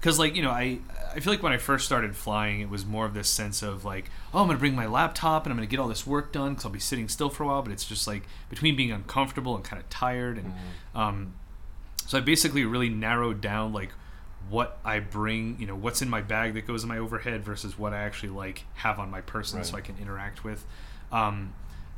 because 0.00 0.16
like 0.18 0.36
you 0.36 0.42
know, 0.42 0.50
I 0.50 0.78
I 1.14 1.18
feel 1.20 1.32
like 1.32 1.42
when 1.42 1.52
I 1.52 1.56
first 1.58 1.84
started 1.84 2.14
flying, 2.14 2.60
it 2.60 2.68
was 2.70 2.86
more 2.86 3.04
of 3.04 3.14
this 3.14 3.28
sense 3.28 3.62
of 3.62 3.84
like, 3.84 4.10
oh, 4.32 4.40
I'm 4.42 4.46
gonna 4.46 4.58
bring 4.58 4.76
my 4.76 4.86
laptop 4.86 5.44
and 5.44 5.52
I'm 5.52 5.56
gonna 5.56 5.66
get 5.66 5.80
all 5.80 5.88
this 5.88 6.06
work 6.06 6.32
done 6.32 6.50
because 6.50 6.64
I'll 6.66 6.70
be 6.70 6.78
sitting 6.78 7.08
still 7.08 7.30
for 7.30 7.42
a 7.42 7.46
while. 7.46 7.62
But 7.62 7.72
it's 7.72 7.84
just 7.84 8.06
like 8.06 8.22
between 8.48 8.76
being 8.76 8.92
uncomfortable 8.92 9.56
and 9.56 9.64
kind 9.64 9.82
of 9.82 9.88
tired, 9.90 10.38
and 10.38 10.52
Mhm. 10.94 10.98
um, 11.00 11.32
so 12.06 12.16
I 12.16 12.20
basically 12.20 12.64
really 12.64 12.88
narrowed 12.88 13.40
down 13.40 13.72
like 13.72 13.90
what 14.48 14.78
I 14.84 15.00
bring, 15.00 15.56
you 15.58 15.66
know, 15.66 15.74
what's 15.74 16.00
in 16.00 16.08
my 16.08 16.20
bag 16.22 16.54
that 16.54 16.66
goes 16.66 16.82
in 16.84 16.88
my 16.88 16.98
overhead 16.98 17.44
versus 17.44 17.76
what 17.76 17.92
I 17.92 17.98
actually 17.98 18.30
like 18.30 18.64
have 18.76 18.98
on 19.00 19.10
my 19.10 19.20
person 19.20 19.62
so 19.64 19.76
I 19.76 19.80
can 19.82 19.96
interact 20.00 20.42
with. 20.44 20.64
Um, 21.12 21.52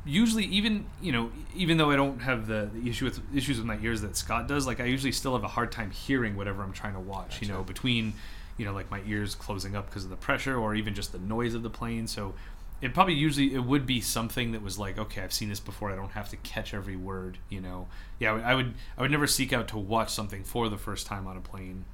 usually 0.05 0.45
even 0.45 0.85
you 1.01 1.11
know 1.11 1.31
even 1.55 1.77
though 1.77 1.91
I 1.91 1.95
don't 1.95 2.21
have 2.21 2.47
the, 2.47 2.69
the 2.73 2.89
issue 2.89 3.05
with 3.05 3.19
issues 3.35 3.57
with 3.57 3.65
my 3.65 3.77
ears 3.81 4.01
that 4.01 4.15
Scott 4.15 4.47
does, 4.47 4.65
like 4.65 4.79
I 4.79 4.85
usually 4.85 5.11
still 5.11 5.33
have 5.33 5.43
a 5.43 5.49
hard 5.49 5.71
time 5.71 5.91
hearing 5.91 6.35
whatever 6.35 6.63
I'm 6.63 6.73
trying 6.73 6.93
to 6.93 6.99
watch. 6.99 7.41
You 7.41 7.47
know, 7.47 7.63
between 7.63 8.13
you 8.57 8.65
know 8.65 8.73
like 8.73 8.89
my 8.89 9.01
ears 9.05 9.35
closing 9.35 9.75
up 9.75 9.87
because 9.87 10.03
of 10.03 10.09
the 10.09 10.15
pressure 10.15 10.57
or 10.57 10.75
even 10.75 10.93
just 10.93 11.11
the 11.11 11.19
noise 11.19 11.53
of 11.53 11.63
the 11.63 11.69
plane. 11.69 12.07
So 12.07 12.33
it 12.81 12.95
probably 12.95 13.13
usually 13.13 13.53
it 13.53 13.63
would 13.63 13.85
be 13.85 14.01
something 14.01 14.53
that 14.53 14.63
was 14.63 14.79
like 14.79 14.97
okay 14.97 15.21
I've 15.21 15.33
seen 15.33 15.49
this 15.49 15.59
before 15.59 15.91
I 15.91 15.95
don't 15.95 16.11
have 16.11 16.29
to 16.29 16.37
catch 16.37 16.73
every 16.73 16.95
word. 16.95 17.37
You 17.49 17.61
know, 17.61 17.87
yeah 18.19 18.31
I 18.31 18.33
would 18.33 18.43
I 18.43 18.55
would, 18.55 18.73
I 18.97 19.01
would 19.01 19.11
never 19.11 19.27
seek 19.27 19.53
out 19.53 19.67
to 19.69 19.77
watch 19.77 20.11
something 20.11 20.43
for 20.43 20.69
the 20.69 20.77
first 20.77 21.05
time 21.05 21.27
on 21.27 21.37
a 21.37 21.41
plane. 21.41 21.85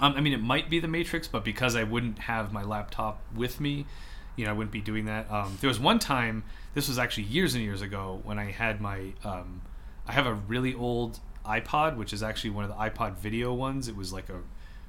Um, 0.00 0.14
I 0.16 0.20
mean, 0.20 0.32
it 0.32 0.42
might 0.42 0.68
be 0.68 0.80
The 0.80 0.88
Matrix, 0.88 1.28
but 1.28 1.44
because 1.44 1.76
I 1.76 1.84
wouldn't 1.84 2.18
have 2.20 2.52
my 2.52 2.64
laptop 2.64 3.20
with 3.34 3.60
me, 3.60 3.86
you 4.36 4.44
know, 4.44 4.50
I 4.50 4.54
wouldn't 4.54 4.72
be 4.72 4.80
doing 4.80 5.04
that. 5.06 5.30
Um, 5.30 5.58
there 5.60 5.68
was 5.68 5.78
one 5.80 5.98
time, 5.98 6.44
this 6.74 6.88
was 6.88 6.98
actually 6.98 7.24
years 7.24 7.54
and 7.54 7.62
years 7.62 7.82
ago, 7.82 8.20
when 8.24 8.38
I 8.38 8.50
had 8.50 8.80
my, 8.80 9.12
um, 9.24 9.62
I 10.06 10.12
have 10.12 10.26
a 10.26 10.34
really 10.34 10.74
old 10.74 11.20
iPod, 11.44 11.96
which 11.96 12.12
is 12.12 12.22
actually 12.22 12.50
one 12.50 12.64
of 12.64 12.70
the 12.70 12.76
iPod 12.76 13.16
video 13.16 13.52
ones. 13.52 13.88
It 13.88 13.96
was 13.96 14.12
like 14.12 14.28
a, 14.28 14.40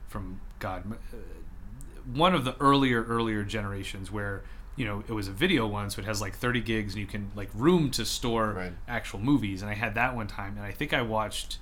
from 0.07 0.39
God, 0.59 0.83
uh, 0.93 1.15
one 2.13 2.33
of 2.35 2.43
the 2.45 2.55
earlier, 2.59 3.03
earlier 3.03 3.43
generations 3.43 4.11
where, 4.11 4.43
you 4.75 4.85
know, 4.85 5.03
it 5.07 5.11
was 5.13 5.27
a 5.27 5.31
video 5.31 5.67
one, 5.67 5.89
so 5.89 6.01
it 6.01 6.05
has 6.05 6.19
like 6.21 6.35
30 6.35 6.61
gigs 6.61 6.93
and 6.93 7.01
you 7.01 7.07
can, 7.07 7.31
like, 7.35 7.49
room 7.53 7.91
to 7.91 8.05
store 8.05 8.51
Right. 8.53 8.73
actual 8.87 9.19
movies. 9.19 9.61
And 9.61 9.69
I 9.69 9.75
had 9.75 9.95
that 9.95 10.15
one 10.15 10.27
time, 10.27 10.55
and 10.57 10.65
I 10.65 10.71
think 10.71 10.93
I 10.93 11.01
watched, 11.01 11.59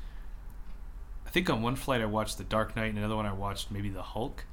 I 1.25 1.29
think 1.29 1.49
on 1.49 1.61
one 1.61 1.75
flight 1.75 2.01
I 2.01 2.05
watched 2.05 2.37
The 2.37 2.43
Dark 2.43 2.75
Knight, 2.75 2.89
and 2.89 2.97
another 2.97 3.15
one 3.15 3.25
I 3.25 3.33
watched 3.33 3.71
maybe 3.71 3.89
The 3.89 4.01
Hulk. 4.01 4.45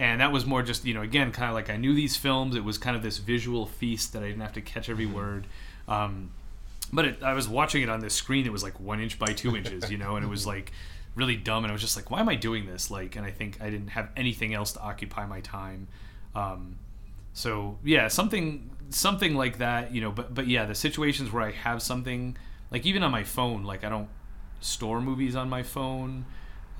And 0.00 0.22
that 0.22 0.32
was 0.32 0.46
more 0.46 0.62
just, 0.62 0.86
you 0.86 0.94
know, 0.94 1.02
again, 1.02 1.30
kind 1.30 1.50
of 1.50 1.54
like 1.54 1.68
I 1.68 1.76
knew 1.76 1.92
these 1.92 2.16
films. 2.16 2.56
It 2.56 2.64
was 2.64 2.78
kind 2.78 2.96
of 2.96 3.02
this 3.02 3.18
visual 3.18 3.66
feast 3.66 4.14
that 4.14 4.22
I 4.22 4.28
didn't 4.28 4.40
have 4.40 4.54
to 4.54 4.62
catch 4.62 4.88
every 4.88 5.04
word. 5.04 5.46
Um, 5.86 6.30
but 6.90 7.04
it, 7.04 7.22
I 7.22 7.34
was 7.34 7.46
watching 7.46 7.82
it 7.82 7.90
on 7.90 8.00
this 8.00 8.14
screen 8.14 8.44
that 8.44 8.50
was 8.50 8.62
like 8.62 8.80
one 8.80 8.98
inch 8.98 9.18
by 9.18 9.34
two 9.34 9.54
inches, 9.54 9.90
you 9.90 9.98
know, 9.98 10.16
and 10.16 10.24
it 10.24 10.28
was 10.28 10.46
like 10.46 10.72
really 11.14 11.36
dumb. 11.36 11.64
And 11.64 11.70
I 11.70 11.74
was 11.74 11.82
just 11.82 11.96
like, 11.96 12.10
why 12.10 12.20
am 12.20 12.30
I 12.30 12.34
doing 12.34 12.64
this? 12.64 12.90
Like, 12.90 13.14
and 13.14 13.26
I 13.26 13.30
think 13.30 13.60
I 13.60 13.68
didn't 13.68 13.88
have 13.88 14.08
anything 14.16 14.54
else 14.54 14.72
to 14.72 14.80
occupy 14.80 15.26
my 15.26 15.42
time. 15.42 15.86
Um, 16.34 16.78
so 17.34 17.76
yeah, 17.84 18.08
something 18.08 18.70
something 18.88 19.34
like 19.34 19.58
that, 19.58 19.94
you 19.94 20.00
know. 20.00 20.12
But 20.12 20.32
but 20.34 20.46
yeah, 20.46 20.64
the 20.64 20.74
situations 20.74 21.30
where 21.30 21.42
I 21.42 21.50
have 21.50 21.82
something 21.82 22.38
like 22.70 22.86
even 22.86 23.02
on 23.02 23.10
my 23.10 23.22
phone, 23.22 23.64
like 23.64 23.84
I 23.84 23.90
don't 23.90 24.08
store 24.60 25.02
movies 25.02 25.36
on 25.36 25.50
my 25.50 25.62
phone. 25.62 26.24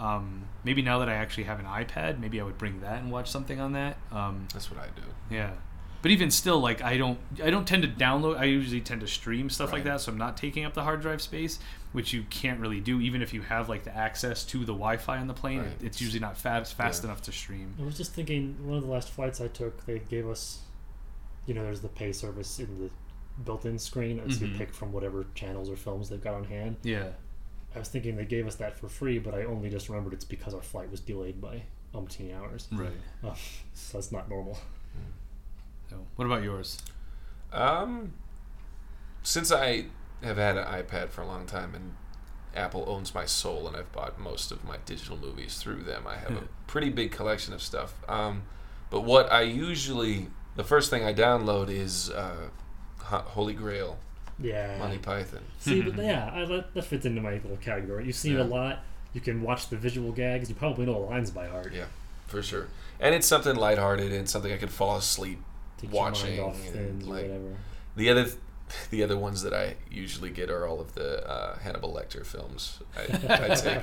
Um, 0.01 0.45
maybe 0.65 0.81
now 0.83 0.99
that 1.01 1.09
I 1.09 1.15
actually 1.15 1.45
have 1.45 1.61
an 1.61 1.67
iPad, 1.67 2.19
maybe 2.19 2.41
I 2.41 2.45
would 2.45 2.57
bring 2.59 2.81
that 2.81 3.03
and 3.03 3.13
watch 3.13 3.31
something 3.31 3.61
on 3.61 3.73
that. 3.75 3.97
Um, 4.11 4.49
That's 4.53 4.71
what 4.71 4.81
I 4.81 4.87
do. 4.97 5.03
yeah, 5.31 5.51
but 6.03 6.11
even 6.11 6.31
still, 6.31 6.59
like 6.61 6.81
I 6.83 6.97
don't, 6.97 7.19
I 7.45 7.51
don't 7.51 7.69
tend 7.69 7.83
to 7.83 7.89
download. 7.89 8.39
I 8.39 8.45
usually 8.45 8.81
tend 8.81 9.03
to 9.03 9.07
stream 9.07 9.51
stuff 9.51 9.73
like 9.73 9.85
that, 9.85 10.01
so 10.01 10.11
I'm 10.11 10.17
not 10.19 10.37
taking 10.39 10.65
up 10.65 10.73
the 10.73 10.83
hard 10.85 11.03
drive 11.03 11.21
space, 11.21 11.59
which 11.93 12.15
you 12.15 12.23
can't 12.31 12.59
really 12.61 12.81
do, 12.81 12.99
even 13.01 13.21
if 13.21 13.35
you 13.35 13.43
have 13.43 13.69
like 13.69 13.85
the 13.85 13.95
access 13.95 14.45
to 14.47 14.61
the 14.61 14.73
Wi-Fi 14.73 15.19
on 15.19 15.27
the 15.27 15.35
plane. 15.35 15.59
Right. 15.61 15.69
It's 15.83 16.01
usually 16.01 16.21
not 16.21 16.39
fast 16.39 16.75
fast 16.75 17.03
Yeah. 17.05 17.11
enough 17.11 17.21
to 17.23 17.33
stream. 17.33 17.75
I 17.79 17.85
was 17.85 17.97
just 17.99 18.15
thinking, 18.15 18.57
one 18.67 18.79
of 18.79 18.85
the 18.85 18.91
last 18.91 19.11
flights 19.11 19.41
I 19.43 19.49
took, 19.49 19.85
they 19.85 19.99
gave 19.99 20.27
us, 20.27 20.61
you 21.45 21.53
know, 21.53 21.63
there's 21.63 21.81
the 21.83 21.89
pay 21.89 22.13
service 22.13 22.59
in 22.59 22.79
the 22.85 22.91
built-in 23.45 23.79
screen, 23.79 24.19
and 24.19 24.33
so 24.35 24.45
you 24.47 24.57
pick 24.57 24.73
from 24.73 24.93
whatever 24.93 25.27
channels 25.35 25.69
or 25.69 25.77
films 25.77 26.09
they've 26.09 26.23
got 26.25 26.35
on 26.35 26.45
hand. 26.45 26.77
Yeah, 26.83 27.09
I 27.75 27.79
was 27.79 27.89
thinking 27.89 28.17
they 28.17 28.25
gave 28.25 28.47
us 28.47 28.57
that 28.57 28.77
for 28.79 28.89
free, 28.89 29.19
but 29.19 29.35
I 29.35 29.45
only 29.45 29.71
just 29.71 29.89
remembered 29.89 30.13
it's 30.13 30.25
because 30.25 30.55
our 30.55 30.63
flight 30.63 30.91
was 30.91 31.01
delayed 31.01 31.41
by 31.41 31.63
umpteen 31.95 32.37
hours. 32.37 32.69
right. 32.73 32.91
Oh, 33.25 33.35
so 33.75 33.99
that's 33.99 34.13
not 34.13 34.29
normal. 34.29 34.59
So, 35.89 35.97
what 36.17 36.25
about 36.25 36.43
yours? 36.43 36.79
Um, 37.53 38.15
since 39.23 39.51
I 39.51 39.87
have 40.23 40.37
had 40.37 40.57
an 40.57 40.65
iPad 40.65 41.11
for 41.11 41.23
a 41.23 41.27
long 41.27 41.47
time 41.47 41.75
and 41.75 41.95
Apple 42.55 42.85
owns 42.87 43.15
my 43.15 43.25
soul 43.25 43.67
and 43.67 43.77
I've 43.77 43.91
bought 43.93 44.19
most 44.19 44.53
of 44.53 44.65
my 44.65 44.77
digital 44.87 45.17
movies 45.17 45.59
through 45.59 45.83
them, 45.83 46.07
I 46.07 46.17
have 46.17 46.33
a 46.33 46.49
pretty 46.67 46.91
big 46.91 47.11
collection 47.11 47.55
of 47.55 47.63
stuff. 47.63 47.95
Um, 48.09 48.43
but 48.91 49.03
what 49.03 49.33
I 49.33 49.43
usually, 49.43 50.29
the 50.57 50.65
first 50.65 50.91
thing 50.91 51.05
I 51.05 51.13
download 51.15 51.69
is 51.69 52.11
uh, 52.11 52.49
Holy 53.01 53.55
Grail, 53.55 53.99
Yeah. 54.41 54.79
Monty 54.79 54.99
Python. 54.99 55.41
See, 55.59 55.83
but 55.83 55.97
yeah, 56.05 56.31
I, 56.33 56.45
that, 56.47 56.75
that 56.75 56.85
fits 56.85 57.05
into 57.07 57.21
my 57.21 57.33
little 57.35 57.57
category. 57.59 58.07
You've 58.07 58.17
seen 58.17 58.37
Yeah. 58.37 58.43
a 58.43 58.45
lot. 58.45 58.79
You 59.13 59.21
can 59.21 59.43
watch 59.43 59.69
the 59.69 59.77
visual 59.77 60.13
gags. 60.13 60.49
You 60.49 60.55
probably 60.55 60.87
know 60.87 60.93
the 60.95 60.99
lines 61.01 61.31
by 61.31 61.47
heart. 61.49 61.73
Yeah, 61.75 61.87
for 62.27 62.43
sure. 62.43 62.69
And 63.01 63.15
it's 63.15 63.27
something 63.27 63.57
lighthearted 63.57 64.13
and 64.13 64.29
something 64.29 64.53
I 64.53 64.57
could 64.57 64.71
fall 64.71 64.97
asleep 64.97 65.41
Take 65.79 65.93
watching. 65.93 66.37
your 66.37 66.47
mind 66.49 66.57
off 66.69 66.75
and, 66.75 67.03
like, 67.07 67.23
whatever. 67.25 67.57
The 67.97 68.11
other, 68.11 68.27
the 68.91 69.03
other 69.03 69.19
ones 69.19 69.43
that 69.43 69.53
I 69.53 69.75
usually 69.91 70.31
get 70.31 70.49
are 70.51 70.67
all 70.67 70.81
of 70.81 70.95
the 70.95 71.29
uh, 71.29 71.59
Hannibal 71.59 71.93
Lecter 71.93 72.25
films. 72.25 72.79
I, 72.97 73.49
I 73.51 73.55
take 73.57 73.83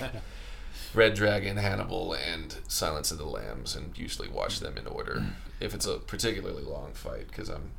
Red 0.93 1.13
Dragon, 1.15 1.57
Hannibal, 1.57 2.13
and 2.13 2.55
Silence 2.67 3.11
of 3.11 3.17
the 3.17 3.25
Lambs, 3.25 3.75
and 3.75 3.97
usually 3.97 4.29
watch 4.29 4.59
them 4.61 4.77
in 4.77 4.87
order. 4.87 5.25
If 5.59 5.73
it's 5.73 5.85
a 5.85 5.97
particularly 5.97 6.63
long 6.63 6.93
fight, 6.93 7.27
because 7.27 7.49
I'm 7.49 7.71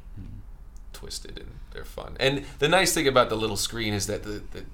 twisted 0.98 1.38
and 1.38 1.50
they're 1.72 1.84
fun. 1.84 2.16
And 2.18 2.44
the 2.58 2.68
nice 2.68 2.92
thing 2.92 3.06
about 3.06 3.28
the 3.28 3.36
little 3.36 3.56
screen 3.56 3.94
is 3.94 4.06
that 4.08 4.24
the 4.24 4.42
the, 4.50 4.64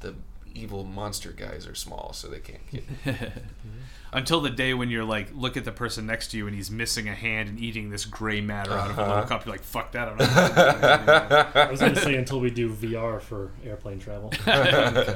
the 0.00 0.14
evil 0.54 0.84
monster 0.84 1.30
guys 1.32 1.66
are 1.66 1.74
small, 1.74 2.12
so 2.14 2.28
they 2.28 2.40
can't 2.40 2.66
get. 2.70 2.84
Until 4.12 4.40
the 4.40 4.50
day 4.50 4.74
when 4.74 4.90
you're 4.90 5.04
like, 5.04 5.28
look 5.32 5.56
at 5.56 5.64
the 5.64 5.70
person 5.70 6.04
next 6.06 6.32
to 6.32 6.36
you 6.36 6.48
and 6.48 6.56
he's 6.56 6.68
missing 6.70 7.08
a 7.08 7.14
hand 7.14 7.48
and 7.48 7.60
eating 7.60 7.90
this 7.90 8.04
gray 8.04 8.40
matter 8.40 8.72
out 8.72 8.90
of 8.90 8.98
a 8.98 9.00
little 9.02 9.16
Uh-huh. 9.18 9.26
cup. 9.28 9.44
You're 9.46 9.52
like, 9.54 9.62
fuck 9.62 9.92
that. 9.92 10.08
I 10.08 10.10
don't 10.10 10.18
know. 10.18 11.60
I 11.62 11.70
was 11.70 11.78
going 11.78 11.94
to 11.94 12.00
say 12.00 12.16
until 12.16 12.40
we 12.40 12.50
do 12.50 12.72
VR 12.74 13.20
for 13.20 13.52
airplane 13.64 14.00
travel, 14.00 14.30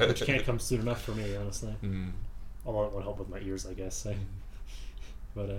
which 0.06 0.22
can't 0.22 0.44
come 0.44 0.60
soon 0.60 0.82
enough 0.82 1.02
for 1.02 1.10
me, 1.12 1.34
honestly. 1.34 1.74
Mm. 1.82 2.12
Although 2.64 2.84
it 2.86 2.92
would 2.94 3.02
help 3.02 3.18
with 3.18 3.28
my 3.28 3.40
ears, 3.40 3.66
I 3.66 3.72
guess. 3.74 3.96
So. 3.96 4.14
But 5.34 5.50
uh, 5.50 5.54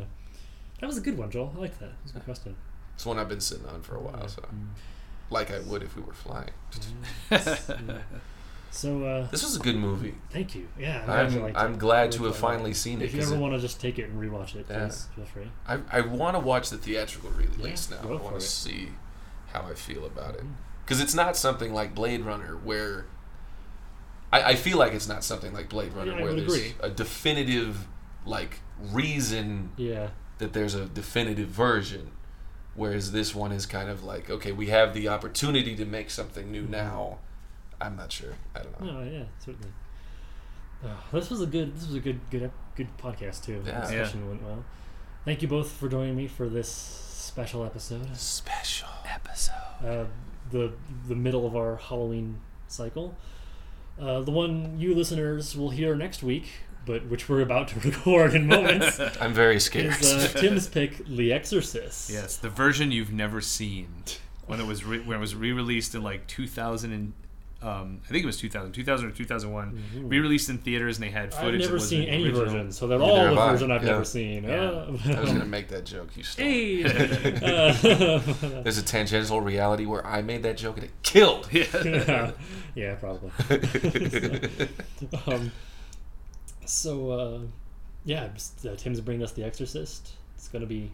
that 0.79 0.87
was 0.87 0.97
a 0.97 1.01
good 1.01 1.17
one, 1.17 1.29
Joel. 1.29 1.51
I 1.57 1.59
like 1.59 1.77
that. 1.79 1.87
It 1.89 1.95
was 2.03 2.11
a 2.11 2.13
good 2.15 2.23
question. 2.25 2.55
It's 2.95 3.05
one 3.05 3.19
I've 3.19 3.29
been 3.29 3.41
sitting 3.41 3.65
on 3.67 3.81
for 3.81 3.95
a 3.95 3.99
while, 4.01 4.27
so 4.27 4.41
mm. 4.41 4.67
like 5.29 5.51
I 5.51 5.59
would 5.59 5.83
if 5.83 5.95
we 5.95 6.01
were 6.01 6.13
flying. 6.13 6.51
Mm. 7.29 7.99
So 8.71 9.03
uh, 9.05 9.27
This 9.31 9.41
was 9.41 9.55
a 9.55 9.59
good 9.59 9.77
movie. 9.77 10.15
thank 10.31 10.53
you. 10.53 10.67
Yeah, 10.77 11.05
I 11.07 11.21
really 11.21 11.35
I'm, 11.37 11.41
liked 11.43 11.57
I'm 11.57 11.73
it. 11.75 11.79
glad 11.79 12.11
to 12.13 12.17
have 12.23 12.25
liked 12.25 12.37
it. 12.37 12.41
finally 12.41 12.73
seen 12.73 13.01
it. 13.01 13.05
If 13.05 13.13
you 13.13 13.21
'cause 13.21 13.31
ever 13.31 13.39
want 13.39 13.53
to 13.53 13.59
just 13.61 13.79
take 13.79 13.97
it 13.99 14.09
and 14.09 14.21
rewatch 14.21 14.53
it, 14.53 14.65
Yeah. 14.69 14.79
please 14.87 15.07
feel 15.15 15.23
free. 15.25 15.47
I, 15.65 15.79
I 15.89 16.01
want 16.01 16.35
to 16.35 16.39
watch 16.41 16.69
the 16.71 16.77
theatrical 16.77 17.29
release 17.29 17.89
Yeah, 17.89 18.01
now. 18.01 18.11
I 18.11 18.21
want 18.21 18.35
to 18.37 18.45
see 18.45 18.89
how 19.53 19.61
I 19.61 19.75
feel 19.75 20.05
about 20.05 20.35
it. 20.35 20.41
Mm. 20.43 20.55
Because 20.83 20.99
it's 20.99 21.13
not 21.15 21.37
something 21.37 21.73
like 21.73 21.95
Blade 21.95 22.21
Runner 22.25 22.57
where. 22.65 23.05
I, 24.33 24.41
I 24.51 24.55
feel 24.55 24.77
like 24.77 24.91
it's 24.91 25.07
not 25.07 25.23
something 25.23 25.53
like 25.53 25.69
Blade 25.69 25.93
Runner 25.93 26.11
Yeah, 26.11 26.21
where 26.23 26.33
there's 26.33 26.43
agree. 26.53 26.73
a 26.81 26.89
definitive, 26.89 27.87
like, 28.25 28.59
reason 28.91 29.71
Yeah. 29.77 30.09
that 30.39 30.51
there's 30.51 30.75
a 30.75 30.85
definitive 30.85 31.47
version. 31.47 32.11
Whereas 32.75 33.11
this 33.13 33.33
one 33.33 33.51
is 33.51 33.65
kind 33.65 33.89
of 33.89 34.03
like, 34.03 34.29
okay, 34.29 34.51
we 34.51 34.67
have 34.67 34.93
the 34.93 35.07
opportunity 35.07 35.75
to 35.75 35.85
make 35.85 36.09
something 36.09 36.51
new 36.51 36.63
now. 36.63 37.19
I'm 37.79 37.95
not 37.95 38.11
sure. 38.11 38.33
I 38.53 38.59
don't 38.59 38.81
know. 38.81 38.97
Oh 38.99 39.03
yeah, 39.03 39.23
certainly. 39.39 39.69
Oh, 40.83 40.97
this 41.13 41.29
was 41.29 41.41
a 41.41 41.45
good. 41.45 41.75
This 41.75 41.87
was 41.87 41.95
a 41.95 41.99
good, 41.99 42.19
good, 42.29 42.51
good 42.75 42.87
podcast 42.97 43.43
too. 43.45 43.61
The 43.61 43.71
Yeah. 43.71 44.15
went 44.27 44.43
well. 44.43 44.63
Thank 45.23 45.41
you 45.41 45.47
both 45.47 45.71
for 45.71 45.87
joining 45.89 46.15
me 46.15 46.27
for 46.27 46.47
this 46.49 46.69
special 46.69 47.63
episode. 47.65 48.15
Special 48.15 48.89
episode. 49.05 49.53
Uh, 49.83 50.05
the 50.51 50.73
the 51.07 51.15
middle 51.15 51.47
of 51.47 51.55
our 51.55 51.77
Halloween 51.77 52.39
cycle. 52.67 53.15
Uh, 53.99 54.19
the 54.21 54.31
one 54.31 54.77
you 54.77 54.93
listeners 54.93 55.55
will 55.55 55.69
hear 55.69 55.95
next 55.95 56.21
week, 56.21 56.47
but 56.85 57.05
which 57.07 57.27
we're 57.29 57.41
about 57.41 57.67
to 57.69 57.79
record 57.87 58.33
in 58.33 58.47
moments, 58.47 58.99
I'm 59.21 59.33
very 59.33 59.59
scared. 59.59 59.99
is 59.99 60.13
uh, 60.13 60.27
Tim's 60.39 60.67
pick, 60.67 61.05
The 61.07 61.33
Exorcist. 61.33 62.09
Yes, 62.09 62.37
the 62.37 62.49
version 62.49 62.91
you've 62.91 63.11
never 63.13 63.41
seen 63.41 63.87
when 64.47 64.59
it 64.59 64.67
was 64.67 64.83
re- 64.85 64.99
when 64.99 65.17
it 65.17 65.21
was 65.21 65.35
re-released 65.35 65.95
in 65.95 66.03
like 66.03 66.27
2000 66.27 66.91
and 66.91 67.13
um, 67.61 68.01
I 68.05 68.11
think 68.11 68.21
it 68.21 68.27
was 68.27 68.37
2000, 68.37 68.73
2000 68.73 69.07
or 69.07 69.11
2001. 69.11 69.71
Mhm. 69.95 70.11
Re-released 70.11 70.49
in 70.49 70.59
theaters 70.59 70.97
and 70.97 71.03
they 71.07 71.09
had 71.09 71.33
footage. 71.33 71.33
I've 71.33 71.41
footage. 71.45 71.61
that 71.61 71.65
never 71.65 71.73
was 71.73 71.89
seen 71.89 72.01
the 72.01 72.09
any 72.09 72.23
original. 72.25 72.45
version, 72.45 72.71
so 72.71 72.85
they're 72.87 72.99
Neither 72.99 73.11
all 73.29 73.33
the 73.35 73.41
I, 73.41 73.51
version 73.51 73.71
I've 73.71 73.83
yeah. 73.83 73.91
never 73.91 74.05
seen. 74.05 74.43
Yeah. 74.43 74.55
Uh, 74.61 74.97
I 75.15 75.19
was 75.21 75.31
gonna 75.31 75.45
make 75.45 75.69
that 75.69 75.83
joke. 75.85 76.15
You 76.15 76.21
stole. 76.23 76.45
Hey. 76.45 76.83
Uh, 76.83 78.19
There's 78.61 78.77
a 78.77 78.83
tangential 78.83 79.41
reality 79.41 79.87
where 79.87 80.05
I 80.05 80.21
made 80.21 80.43
that 80.43 80.57
joke 80.57 80.75
and 80.77 80.85
it 80.85 80.91
killed. 81.01 81.47
yeah, 81.51 82.31
yeah, 82.75 82.95
probably. 82.95 83.31
um, 85.25 85.51
so, 86.65 87.11
uh, 87.11 87.39
yeah, 88.03 88.27
just, 88.33 88.65
uh, 88.65 88.75
Tim's 88.75 89.01
bringing 89.01 89.23
us 89.23 89.31
The 89.31 89.43
Exorcist. 89.43 90.11
It's 90.35 90.47
gonna 90.47 90.65
be, 90.65 90.91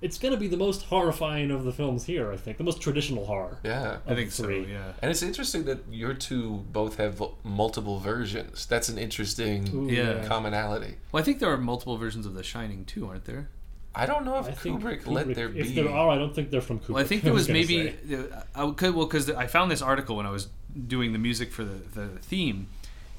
it's 0.00 0.18
gonna 0.18 0.36
be 0.36 0.46
the 0.48 0.56
most 0.56 0.84
horrifying 0.84 1.50
of 1.50 1.64
the 1.64 1.72
films 1.72 2.04
here. 2.04 2.30
I 2.32 2.36
think 2.36 2.58
the 2.58 2.64
most 2.64 2.80
traditional 2.80 3.24
horror. 3.26 3.58
yeah. 3.64 3.98
I 4.06 4.14
think 4.14 4.28
of 4.28 4.34
so. 4.34 4.48
Yeah. 4.48 4.92
And 5.02 5.10
it's 5.10 5.22
interesting 5.22 5.64
that 5.64 5.78
your 5.90 6.14
two 6.14 6.64
both 6.72 6.96
have 6.96 7.22
multiple 7.44 7.98
versions. 7.98 8.66
That's 8.66 8.88
an 8.88 8.98
interesting 8.98 9.68
Ooh, 9.74 9.90
Yeah. 9.90 10.24
commonality. 10.26 10.96
Well, 11.12 11.20
I 11.20 11.24
think 11.24 11.38
there 11.40 11.50
are 11.52 11.56
multiple 11.56 11.96
versions 11.96 12.26
of 12.26 12.34
The 12.34 12.42
Shining 12.42 12.84
too, 12.84 13.06
aren't 13.08 13.24
there? 13.24 13.48
I 13.94 14.06
don't 14.06 14.24
know 14.24 14.38
if 14.38 14.46
I 14.46 14.50
think 14.52 14.80
Kubrick, 14.82 15.06
let 15.08 15.34
there 15.34 15.48
be. 15.48 15.60
if 15.60 15.74
there 15.74 15.88
are, 15.90 16.10
I 16.10 16.16
don't 16.18 16.32
think 16.34 16.50
they're 16.50 16.60
from 16.60 16.78
Kubrick. 16.78 16.88
Well, 16.90 17.02
I 17.02 17.06
think 17.06 17.22
there 17.24 17.32
was 17.32 17.48
was 17.48 17.52
maybe 17.52 17.96
say. 18.08 18.16
uh, 18.54 18.68
I 18.68 18.70
could 18.72 18.94
well 18.94 19.06
because 19.06 19.28
I 19.30 19.46
found 19.48 19.70
this 19.70 19.82
article 19.82 20.14
when 20.16 20.26
I 20.26 20.30
was 20.30 20.48
doing 20.86 21.12
the 21.12 21.18
music 21.18 21.50
for 21.50 21.64
the, 21.64 21.80
the 22.00 22.06
theme, 22.20 22.68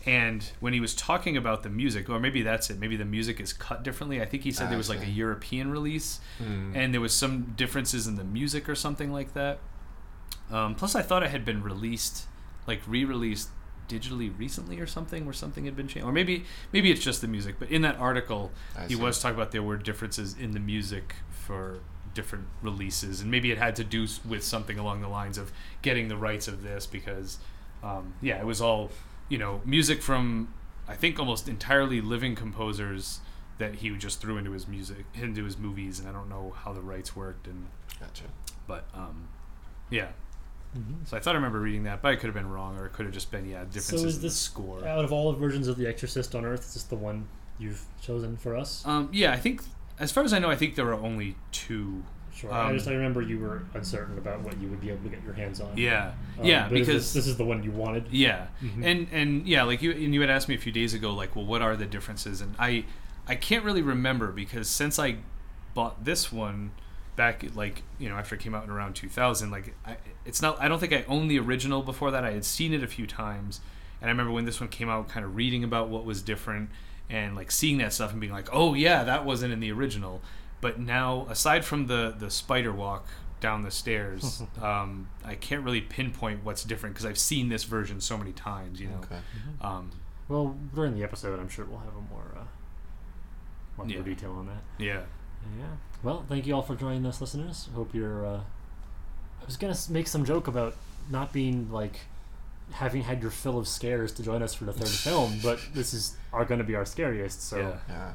and 0.09 0.51
when 0.59 0.73
he 0.73 0.79
was 0.79 0.93
talking 0.95 1.35
about 1.37 1.63
the 1.63 1.69
music, 1.69 2.09
or 2.09 2.19
maybe 2.19 2.41
that's 2.41 2.69
it. 2.69 2.79
Maybe 2.79 2.95
the 2.97 3.05
music 3.17 3.39
is 3.39 3.53
cut 3.53 3.83
differently. 3.83 4.21
I 4.21 4.25
think 4.25 4.43
he 4.43 4.51
said 4.51 4.67
I 4.67 4.69
there 4.69 4.77
was 4.77 4.89
like 4.89 5.01
a. 5.01 5.09
European 5.23 5.69
release, 5.71 6.19
Hmm. 6.37 6.71
and 6.75 6.93
there 6.93 7.01
was 7.01 7.13
some 7.13 7.53
differences 7.55 8.07
in 8.07 8.15
the 8.15 8.23
music 8.23 8.67
or 8.69 8.75
something 8.75 9.11
like 9.11 9.33
that. 9.33 9.59
Um, 10.51 10.75
plus, 10.75 10.95
I 10.95 11.01
thought 11.01 11.21
it 11.23 11.29
had 11.31 11.45
been 11.45 11.61
released, 11.61 12.25
like 12.65 12.81
re-released 12.87 13.49
digitally 13.87 14.29
recently 14.37 14.79
or 14.79 14.87
something, 14.87 15.25
where 15.25 15.33
something 15.33 15.65
had 15.65 15.75
been 15.75 15.87
changed, 15.87 16.07
or 16.07 16.11
maybe 16.11 16.45
maybe 16.73 16.91
it's 16.91 17.03
just 17.03 17.21
the 17.21 17.27
music. 17.27 17.55
But 17.59 17.69
in 17.69 17.81
that 17.83 17.97
article, 17.97 18.51
I 18.77 18.83
he 18.87 18.95
see. 18.95 19.01
was 19.01 19.19
talking 19.21 19.35
about 19.35 19.51
there 19.51 19.63
were 19.63 19.77
differences 19.77 20.35
in 20.39 20.51
the 20.51 20.59
music 20.59 21.15
for 21.29 21.79
different 22.13 22.45
releases, 22.61 23.21
and 23.21 23.29
maybe 23.29 23.51
it 23.51 23.57
had 23.57 23.75
to 23.75 23.83
do 23.83 24.07
with 24.27 24.43
something 24.43 24.79
along 24.79 25.01
the 25.01 25.07
lines 25.07 25.37
of 25.37 25.51
getting 25.81 26.07
the 26.07 26.17
rights 26.17 26.47
of 26.47 26.63
this 26.63 26.85
because, 26.87 27.37
um, 27.83 28.13
yeah, 28.21 28.37
it 28.39 28.45
was 28.45 28.59
all 28.61 28.89
you 29.29 29.37
know 29.37 29.61
music 29.65 30.01
from 30.01 30.53
I 30.87 30.95
think 30.95 31.19
almost 31.19 31.47
entirely 31.47 32.01
living 32.01 32.35
composers 32.35 33.19
that 33.59 33.75
he 33.75 33.89
just 33.97 34.21
threw 34.21 34.37
into 34.37 34.51
his 34.51 34.67
music 34.67 35.05
into 35.13 35.43
his 35.45 35.57
movies, 35.57 35.99
and 35.99 36.07
I 36.07 36.11
don't 36.11 36.29
know 36.29 36.53
how 36.57 36.73
the 36.73 36.81
rights 36.81 37.15
worked, 37.15 37.47
and 37.47 37.67
Gotcha. 37.99 38.23
but 38.67 38.85
um, 38.93 39.27
yeah. 39.89 40.07
Mhm. 40.77 41.07
So 41.07 41.17
I 41.17 41.19
thought 41.19 41.31
I 41.33 41.37
remember 41.37 41.59
reading 41.59 41.83
that, 41.83 42.01
but 42.01 42.09
I 42.11 42.15
could 42.15 42.25
have 42.27 42.35
been 42.35 42.49
wrong, 42.49 42.77
or 42.77 42.85
it 42.85 42.93
could 42.93 43.05
have 43.05 43.13
just 43.13 43.31
been 43.31 43.47
yeah 43.47 43.63
differences 43.65 44.03
is 44.03 44.15
in 44.15 44.21
the 44.21 44.27
this 44.27 44.37
score. 44.37 44.85
Out 44.87 45.03
of 45.03 45.11
all 45.11 45.31
the 45.31 45.37
versions 45.37 45.67
of 45.67 45.77
The 45.77 45.87
Exorcist 45.87 46.35
on 46.35 46.45
Earth, 46.45 46.61
is 46.61 46.73
this 46.75 46.83
the 46.83 46.95
one 46.95 47.27
you've 47.57 47.83
chosen 48.01 48.37
for 48.37 48.55
us? 48.55 48.85
Um, 48.85 49.09
yeah, 49.11 49.31
I 49.33 49.37
think 49.37 49.61
as 49.99 50.11
far 50.11 50.23
as 50.23 50.31
I 50.31 50.39
know, 50.39 50.49
I 50.49 50.55
think 50.55 50.75
there 50.75 50.87
are 50.87 50.93
only 50.93 51.35
two. 51.51 52.03
Sure. 52.39 52.53
I 52.53 52.69
um, 52.69 52.75
just 52.75 52.87
I 52.87 52.93
remember 52.93 53.21
you 53.21 53.37
were 53.39 53.63
uncertain 53.73 54.17
about 54.17 54.41
what 54.41 54.59
you 54.61 54.69
would 54.69 54.79
be 54.79 54.89
able 54.89 55.03
to 55.03 55.09
get 55.09 55.23
your 55.23 55.33
hands 55.33 55.59
on. 55.59 55.75
Yeah, 55.75 56.13
Um, 56.39 56.45
yeah, 56.45 56.69
because 56.69 56.87
this, 56.87 57.13
this 57.13 57.27
is 57.27 57.35
the 57.37 57.43
one 57.43 57.63
you 57.63 57.71
wanted. 57.71 58.07
Yeah, 58.11 58.47
Mhm. 58.63 58.85
and 58.85 59.07
and 59.11 59.47
yeah, 59.47 59.63
like 59.63 59.81
you 59.81 59.91
and 59.91 60.13
you 60.13 60.21
had 60.21 60.29
asked 60.29 60.47
me 60.47 60.55
a 60.55 60.59
few 60.59 60.71
days 60.71 60.93
ago, 60.93 61.13
like, 61.13 61.35
well, 61.35 61.45
what 61.45 61.61
are 61.61 61.75
the 61.75 61.85
differences? 61.85 62.39
And 62.39 62.55
I 62.57 62.85
I 63.27 63.35
can't 63.35 63.65
really 63.65 63.81
remember 63.81 64.31
because 64.31 64.69
since 64.69 64.97
I 64.97 65.17
bought 65.73 66.05
this 66.05 66.31
one 66.31 66.71
back, 67.17 67.43
like 67.55 67.83
you 67.97 68.07
know, 68.07 68.15
after 68.15 68.35
it 68.35 68.41
came 68.41 68.55
out 68.55 68.63
in 68.63 68.69
around 68.69 68.93
2000, 68.95 69.51
like 69.51 69.75
I, 69.85 69.97
it's 70.25 70.41
not. 70.41 70.61
I 70.61 70.69
don't 70.69 70.79
think 70.79 70.93
I 70.93 71.03
owned 71.09 71.29
the 71.29 71.39
original 71.39 71.81
before 71.81 72.09
that. 72.11 72.23
I 72.23 72.31
had 72.31 72.45
seen 72.45 72.73
it 72.73 72.83
a 72.83 72.87
few 72.87 73.05
times, 73.05 73.59
and 73.99 74.09
I 74.09 74.11
remember 74.11 74.31
when 74.31 74.45
this 74.45 74.61
one 74.61 74.69
came 74.69 74.87
out, 74.87 75.09
kind 75.09 75.25
of 75.25 75.35
reading 75.35 75.63
about 75.65 75.89
what 75.89 76.05
was 76.05 76.21
different 76.21 76.69
and 77.09 77.35
like 77.35 77.51
seeing 77.51 77.79
that 77.79 77.91
stuff 77.91 78.11
and 78.11 78.21
being 78.21 78.31
like, 78.31 78.47
oh 78.53 78.75
yeah, 78.75 79.03
that 79.03 79.25
wasn't 79.25 79.51
in 79.51 79.59
the 79.59 79.71
original. 79.71 80.21
But 80.61 80.79
now, 80.79 81.25
aside 81.29 81.63
from 81.65 81.87
the 81.87 82.13
the 82.17 82.29
spider 82.29 82.71
walk 82.73 83.07
down 83.39 83.61
the 83.63 83.71
stairs, 83.71 84.43
um, 84.61 85.07
I 85.23 85.35
can't 85.35 85.63
really 85.63 85.81
pinpoint 85.81 86.43
what's 86.43 86.63
different 86.63 86.95
because 86.95 87.05
I've 87.05 87.17
seen 87.19 87.49
this 87.49 87.63
version 87.63 88.01
so 88.01 88.17
many 88.17 88.33
times. 88.33 88.81
You 88.81 88.89
know. 88.89 88.97
Okay. 88.97 89.19
Um, 89.61 89.91
Well, 90.27 90.55
during 90.75 90.95
the 90.95 91.03
episode, 91.03 91.39
I'm 91.39 91.49
sure 91.49 91.65
we'll 91.65 91.79
have 91.79 91.95
a 91.95 92.01
more, 92.13 92.31
uh, 92.37 92.43
more 93.77 93.87
Yeah. 93.87 94.01
detail 94.01 94.31
on 94.33 94.47
that. 94.47 94.61
yeah. 94.77 95.01
Yeah. 95.57 95.65
Well, 96.03 96.25
thank 96.27 96.45
you 96.45 96.53
all 96.53 96.61
for 96.61 96.75
joining 96.75 97.05
us, 97.05 97.21
listeners. 97.21 97.69
Hope 97.73 97.93
you're. 97.95 98.25
Uh, 98.25 98.41
I 99.41 99.45
was 99.45 99.55
gonna 99.57 99.75
make 99.89 100.07
some 100.07 100.25
joke 100.25 100.47
about 100.47 100.75
not 101.09 101.31
being 101.31 101.71
like 101.71 102.01
having 102.71 103.01
had 103.03 103.21
your 103.21 103.31
fill 103.31 103.57
of 103.57 103.67
scares 103.67 104.11
to 104.13 104.21
join 104.21 104.43
us 104.43 104.53
for 104.53 104.65
the 104.65 104.73
third 104.73 104.87
film, 105.07 105.39
but 105.41 105.59
this 105.73 105.93
is 105.93 106.17
are 106.33 106.43
going 106.45 106.59
to 106.59 106.63
be 106.65 106.75
our 106.75 106.85
scariest. 106.85 107.41
So, 107.41 107.57
Yeah. 107.57 107.77
Yeah. 107.87 108.11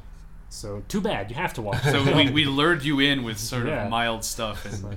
So 0.55 0.83
too 0.87 1.01
bad. 1.01 1.29
You 1.29 1.35
have 1.35 1.53
to 1.55 1.61
watch. 1.61 1.83
So 1.83 2.03
we, 2.15 2.29
we 2.31 2.45
lured 2.45 2.83
you 2.83 2.99
in 2.99 3.23
with 3.23 3.37
sort 3.37 3.67
Yeah. 3.67 3.83
of 3.85 3.89
mild 3.89 4.23
stuff, 4.23 4.65
and 4.65 4.75
So, 4.75 4.91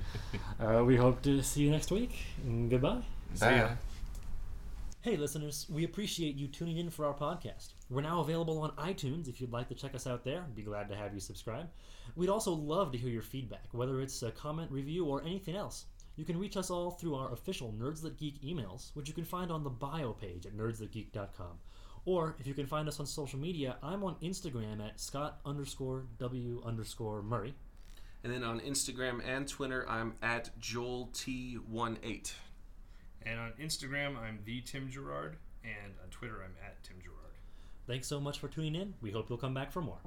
uh, 0.81 0.85
we 0.85 0.97
hope 0.97 1.23
to 1.23 1.43
see 1.43 1.63
you 1.63 1.71
next 1.71 1.91
week. 1.91 2.19
And 2.45 2.71
goodbye. 2.71 3.03
See 3.35 3.45
ya. 3.47 3.71
Hey, 5.01 5.17
listeners, 5.17 5.67
we 5.71 5.85
appreciate 5.85 6.35
you 6.37 6.49
tuning 6.49 6.77
in 6.79 6.91
for 6.91 7.07
our 7.07 7.15
podcast. 7.15 7.69
We're 7.89 8.03
now 8.03 8.21
available 8.21 8.59
on 8.61 8.71
iTunes 8.73 9.29
if 9.29 9.41
you'd 9.41 9.53
like 9.53 9.69
to 9.69 9.75
check 9.75 9.95
us 9.95 10.07
out 10.07 10.25
there. 10.25 10.45
Be 10.55 10.63
glad 10.63 10.89
to 10.89 10.97
have 10.97 11.15
you 11.15 11.21
subscribe. 11.21 11.69
We'd 12.17 12.29
also 12.29 12.53
love 12.53 12.91
to 12.93 12.99
hear 12.99 13.09
your 13.11 13.23
feedback, 13.23 13.65
whether 13.73 14.01
it's 14.01 14.23
a 14.23 14.31
comment, 14.33 14.71
review, 14.71 15.05
or 15.07 15.23
anything 15.23 15.55
else. 15.57 15.87
You 16.17 16.25
can 16.25 16.37
reach 16.37 16.57
us 16.57 16.69
all 16.69 16.91
through 16.91 17.15
our 17.15 17.33
official 17.33 17.73
Nerds 17.79 18.03
That 18.03 18.17
Geek 18.19 18.43
emails, 18.43 18.91
which 18.95 19.07
you 19.09 19.15
can 19.15 19.25
find 19.25 19.53
on 19.53 19.63
the 19.63 19.71
bio 19.71 20.13
page 20.15 20.47
at 20.47 20.57
nerdsthatgeek.com. 20.57 21.59
Or 22.09 22.35
if 22.39 22.47
you 22.47 22.55
can 22.55 22.67
find 22.67 22.89
us 22.89 23.01
on 23.01 23.05
social 23.05 23.39
media, 23.39 23.77
I'm 23.83 24.03
on 24.03 24.15
Instagram 24.23 24.81
at 24.83 24.99
Scott 24.99 25.41
underscore 25.45 26.07
W 26.19 26.63
underscore 26.65 27.21
Murray. 27.21 27.53
And 28.25 28.33
then 28.33 28.43
on 28.43 28.61
Instagram 28.61 29.21
and 29.29 29.47
Twitter, 29.47 29.85
I'm 29.87 30.15
at 30.23 30.59
Joel 30.59 31.11
T18. 31.13 32.33
And 33.27 33.39
on 33.39 33.53
Instagram, 33.61 34.17
I'm 34.17 34.39
the 34.47 34.63
Tim 34.63 34.89
Gerard. 34.89 35.37
And 35.63 35.93
on 36.03 36.09
Twitter, 36.09 36.37
I'm 36.43 36.55
at 36.65 36.83
Tim 36.83 36.97
Gerard. 37.03 37.35
Thanks 37.87 38.07
so 38.07 38.19
much 38.19 38.39
for 38.39 38.49
tuning 38.49 38.75
in. 38.75 38.95
We 39.03 39.11
hope 39.11 39.29
you'll 39.29 39.37
come 39.37 39.53
back 39.53 39.71
for 39.71 39.83
more. 39.83 39.99